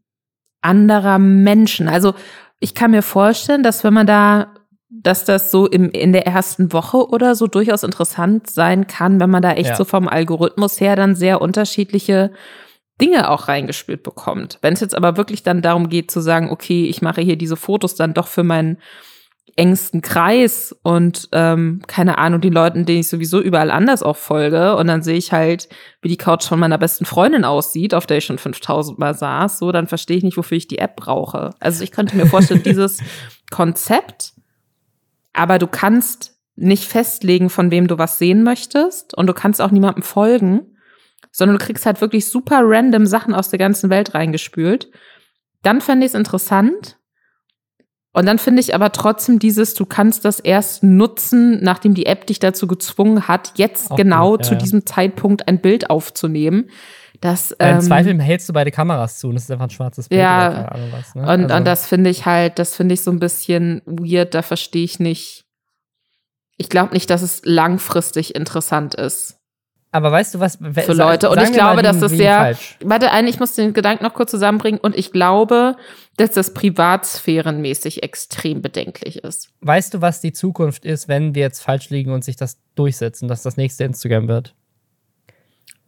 anderer 0.61 1.19
Menschen. 1.19 1.88
Also 1.88 2.13
ich 2.59 2.73
kann 2.73 2.91
mir 2.91 3.03
vorstellen, 3.03 3.63
dass 3.63 3.84
wenn 3.84 3.93
man 3.93 4.07
da 4.07 4.53
dass 4.89 5.25
das 5.25 5.51
so 5.51 5.67
im, 5.67 5.89
in 5.91 6.13
der 6.13 6.25
ersten 6.25 6.71
Woche 6.71 7.09
oder 7.09 7.35
so 7.35 7.47
durchaus 7.47 7.84
interessant 7.84 8.49
sein 8.49 8.88
kann, 8.88 9.19
wenn 9.19 9.29
man 9.29 9.41
da 9.41 9.51
echt 9.51 9.71
ja. 9.71 9.75
so 9.75 9.84
vom 9.84 10.07
Algorithmus 10.07 10.79
her 10.79 10.95
dann 10.95 11.13
sehr 11.13 11.41
unterschiedliche 11.41 12.31
Dinge 12.99 13.29
auch 13.29 13.47
reingespielt 13.47 14.01
bekommt. 14.01 14.59
Wenn 14.61 14.73
es 14.73 14.79
jetzt 14.79 14.95
aber 14.95 15.17
wirklich 15.17 15.43
dann 15.43 15.61
darum 15.61 15.89
geht 15.89 16.09
zu 16.09 16.21
sagen, 16.21 16.49
okay, 16.49 16.85
ich 16.85 17.01
mache 17.01 17.21
hier 17.21 17.35
diese 17.35 17.57
Fotos 17.57 17.95
dann 17.95 18.13
doch 18.13 18.27
für 18.27 18.43
meinen 18.43 18.77
engsten 19.56 20.02
Kreis 20.02 20.76
und 20.84 21.30
ähm, 21.32 21.82
keine 21.88 22.18
Ahnung, 22.18 22.41
die 22.41 22.49
Leuten, 22.49 22.86
denen 22.86 22.99
ich 22.99 23.10
sowieso 23.10 23.41
überall 23.41 23.72
anders 23.72 24.03
auch 24.03 24.18
folge 24.18 24.76
und 24.76 24.88
dann 24.88 25.02
sehe 25.02 25.18
ich 25.18 25.32
halt, 25.32 25.68
wie 26.02 26.10
die 26.10 26.18
Couch 26.18 26.45
von 26.45 26.60
meiner 26.60 26.78
besten 26.78 27.06
Freundin 27.06 27.44
aussieht, 27.44 27.94
auf 27.94 28.06
der 28.06 28.18
ich 28.18 28.26
schon 28.26 28.38
5000 28.38 28.99
Mal 28.99 29.15
saß, 29.15 29.57
so, 29.57 29.72
dann 29.72 29.88
verstehe 29.88 30.18
ich 30.18 30.24
nicht, 30.24 30.38
wofür 30.38 30.57
ich 30.57 30.68
die 30.68 30.78
App 30.78 30.95
brauche. 30.95 31.52
Also 31.60 31.84
ich 31.84 31.91
könnte 31.91 32.15
mir 32.15 32.28
vorstellen, 32.28 32.64
dieses 32.65 32.99
Konzept 33.49 34.34
aber 35.38 35.60
du 35.60 35.68
kannst 35.68 36.36
nicht 36.56 36.86
festlegen, 36.86 37.52
von 37.52 37.69
wem 37.69 37.88
du 37.88 37.99
was 37.99 38.18
sehen 38.18 38.41
möchtest 38.41 39.15
und 39.15 39.28
du 39.28 39.34
kannst 39.34 39.61
auch 39.61 39.69
niemandem 39.69 40.02
folgen, 40.02 40.76
sondern 41.32 41.60
du 41.60 41.64
kriegst 41.64 41.86
halt 41.86 42.02
wirklich 42.02 42.28
super 42.28 42.61
random 42.64 43.06
Sachen 43.06 43.36
aus 43.36 43.49
der 43.49 43.60
ganzen 43.60 43.91
Welt 43.91 44.15
reingespült. 44.15 44.90
Dann 45.61 45.80
fände 45.80 46.07
ich 46.07 46.14
es 46.14 46.19
interessant. 46.19 46.97
Und 48.18 48.26
dann 48.26 48.39
finde 48.39 48.61
ich 48.61 48.73
aber 48.73 48.91
trotzdem 48.91 49.38
dieses, 49.38 49.76
du 49.76 49.85
kannst 49.85 50.26
das 50.26 50.39
erst 50.39 50.81
nutzen, 50.81 51.64
nachdem 51.64 51.94
die 51.94 52.07
App 52.07 52.26
dich 52.26 52.39
dazu 52.39 52.65
gezwungen 52.65 53.27
hat, 53.27 53.53
jetzt 53.57 53.91
auch 53.91 53.95
genau 53.95 54.31
gut, 54.31 54.39
ja, 54.39 54.48
zu 54.48 54.53
ja. 54.56 54.57
diesem 54.57 54.88
Zeitpunkt 54.88 55.48
ein 55.48 55.61
Bild 55.61 55.91
aufzunehmen. 55.91 56.72
Das, 57.22 57.56
ähm, 57.60 57.76
Im 57.76 57.81
Zweifel 57.81 58.19
hältst 58.19 58.49
du 58.49 58.53
beide 58.53 58.72
Kameras 58.72 59.19
zu 59.19 59.27
und 59.27 59.35
es 59.35 59.44
ist 59.44 59.52
einfach 59.52 59.68
ein 59.68 59.69
schwarzes 59.69 60.10
Bild. 60.10 60.19
Ja, 60.19 60.68
was, 60.89 61.14
ne? 61.14 61.22
und, 61.22 61.27
also. 61.27 61.56
und 61.57 61.65
das 61.65 61.85
finde 61.85 62.10
ich 62.10 62.26
halt, 62.26 62.57
das 62.57 62.76
finde 62.76 62.95
ich 62.95 63.03
so 63.03 63.11
ein 63.11 63.19
bisschen 63.19 63.84
weird, 63.85 64.34
da 64.34 64.41
verstehe 64.41 64.84
ich 64.84 64.99
nicht. 64.99 65.45
Ich 66.57 66.69
glaube 66.69 66.95
nicht, 66.95 67.11
dass 67.11 67.22
es 67.22 67.41
langfristig 67.45 68.34
interessant 68.34 68.95
ist. 68.95 69.36
Aber 69.98 70.11
weißt 70.11 70.36
du 70.36 70.40
was? 70.40 70.57
Für 70.57 70.94
Leute. 70.94 71.30
Und 71.32 71.41
ich 71.41 71.52
glaube, 71.52 71.82
dass 71.82 71.99
das 71.99 72.11
sehr. 72.11 72.38
Falsch. 72.38 72.78
Warte, 72.84 73.11
ein, 73.11 73.26
ich 73.26 73.40
muss 73.40 73.56
den 73.56 73.74
Gedanken 73.74 74.03
noch 74.03 74.14
kurz 74.14 74.30
zusammenbringen. 74.30 74.80
Und 74.80 74.95
ich 74.95 75.11
glaube, 75.11 75.76
dass 76.18 76.32
das 76.32 76.53
privatsphärenmäßig 76.53 78.03
extrem 78.03 78.61
bedenklich 78.61 79.24
ist. 79.24 79.49
Weißt 79.61 79.95
du, 79.95 80.02
was 80.02 80.22
die 80.22 80.34
Zukunft 80.34 80.86
ist, 80.86 81.07
wenn 81.07 81.34
wir 81.34 81.41
jetzt 81.41 81.61
falsch 81.61 81.90
liegen 81.90 82.11
und 82.11 82.24
sich 82.24 82.36
das 82.36 82.60
durchsetzen, 82.76 83.28
dass 83.28 83.41
das 83.41 83.57
nächste 83.57 83.86
Instagram 83.86 84.28
wird? 84.28 84.53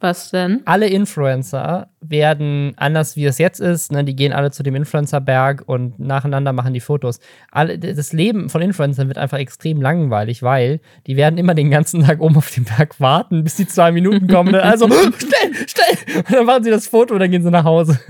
Was 0.00 0.30
denn? 0.30 0.62
Alle 0.64 0.88
Influencer 0.88 1.88
werden, 2.00 2.72
anders 2.76 3.16
wie 3.16 3.26
es 3.26 3.36
jetzt 3.36 3.60
ist, 3.60 3.92
ne, 3.92 4.02
die 4.02 4.16
gehen 4.16 4.32
alle 4.32 4.50
zu 4.50 4.62
dem 4.62 4.74
Influencerberg 4.74 5.62
und 5.66 5.98
nacheinander 5.98 6.54
machen 6.54 6.72
die 6.72 6.80
Fotos. 6.80 7.20
Alle, 7.50 7.78
das 7.78 8.14
Leben 8.14 8.48
von 8.48 8.62
Influencern 8.62 9.08
wird 9.08 9.18
einfach 9.18 9.36
extrem 9.36 9.82
langweilig, 9.82 10.42
weil 10.42 10.80
die 11.06 11.16
werden 11.16 11.38
immer 11.38 11.54
den 11.54 11.70
ganzen 11.70 12.02
Tag 12.02 12.20
oben 12.20 12.36
auf 12.36 12.50
dem 12.50 12.64
Berg 12.64 12.98
warten, 12.98 13.44
bis 13.44 13.56
die 13.56 13.66
zwei 13.66 13.92
Minuten 13.92 14.26
kommen. 14.26 14.54
also, 14.54 14.88
schnell, 14.88 15.68
schnell! 15.68 16.16
Und 16.16 16.32
dann 16.32 16.46
machen 16.46 16.64
sie 16.64 16.70
das 16.70 16.86
Foto 16.86 17.14
und 17.14 17.20
dann 17.20 17.30
gehen 17.30 17.42
sie 17.42 17.50
nach 17.50 17.64
Hause. 17.64 18.00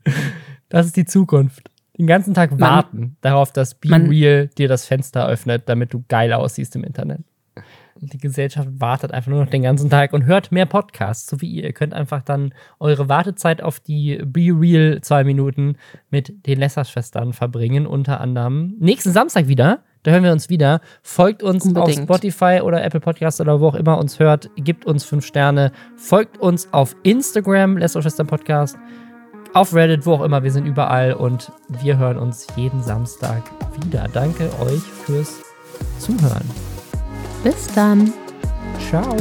das 0.70 0.86
ist 0.86 0.96
die 0.96 1.04
Zukunft. 1.04 1.70
Den 1.98 2.06
ganzen 2.06 2.32
Tag 2.32 2.58
warten 2.58 2.98
man, 2.98 3.16
darauf, 3.20 3.52
dass 3.52 3.74
Be 3.74 3.90
Real 3.90 4.48
dir 4.56 4.68
das 4.68 4.86
Fenster 4.86 5.28
öffnet, 5.28 5.68
damit 5.68 5.92
du 5.92 6.04
geil 6.08 6.32
aussiehst 6.32 6.74
im 6.74 6.84
Internet 6.84 7.20
die 8.00 8.18
Gesellschaft 8.18 8.68
wartet 8.78 9.12
einfach 9.12 9.30
nur 9.30 9.44
noch 9.44 9.50
den 9.50 9.62
ganzen 9.62 9.90
Tag 9.90 10.12
und 10.12 10.24
hört 10.26 10.52
mehr 10.52 10.66
Podcasts, 10.66 11.28
so 11.28 11.40
wie 11.40 11.50
ihr. 11.50 11.64
Ihr 11.64 11.72
könnt 11.72 11.94
einfach 11.94 12.22
dann 12.22 12.54
eure 12.78 13.08
Wartezeit 13.08 13.62
auf 13.62 13.80
die 13.80 14.20
Be 14.24 14.50
Real 14.52 15.00
zwei 15.02 15.24
Minuten 15.24 15.76
mit 16.10 16.46
den 16.46 16.58
Lesser-Schwestern 16.58 17.32
verbringen, 17.32 17.86
unter 17.86 18.20
anderem 18.20 18.74
nächsten 18.78 19.12
Samstag 19.12 19.48
wieder. 19.48 19.80
Da 20.04 20.12
hören 20.12 20.22
wir 20.24 20.32
uns 20.32 20.48
wieder. 20.48 20.80
Folgt 21.02 21.42
uns 21.42 21.64
Unbedingt. 21.64 21.98
auf 21.98 22.04
Spotify 22.04 22.60
oder 22.62 22.84
Apple 22.84 23.00
Podcasts 23.00 23.40
oder 23.40 23.60
wo 23.60 23.68
auch 23.68 23.74
immer 23.74 23.98
uns 23.98 24.18
hört. 24.18 24.48
Gebt 24.56 24.86
uns 24.86 25.04
fünf 25.04 25.26
Sterne. 25.26 25.72
Folgt 25.96 26.38
uns 26.38 26.72
auf 26.72 26.94
Instagram, 27.02 27.76
Lesser 27.76 28.00
Schwestern 28.00 28.26
Podcast. 28.26 28.78
Auf 29.54 29.74
Reddit, 29.74 30.06
wo 30.06 30.14
auch 30.14 30.22
immer. 30.22 30.42
Wir 30.42 30.52
sind 30.52 30.66
überall 30.66 31.14
und 31.14 31.50
wir 31.82 31.98
hören 31.98 32.18
uns 32.18 32.46
jeden 32.54 32.82
Samstag 32.82 33.42
wieder. 33.82 34.06
Danke 34.12 34.50
euch 34.60 34.82
fürs 34.82 35.42
Zuhören. 35.98 36.77
Bis 37.42 37.66
dann. 37.74 38.12
Ciao. 38.88 39.16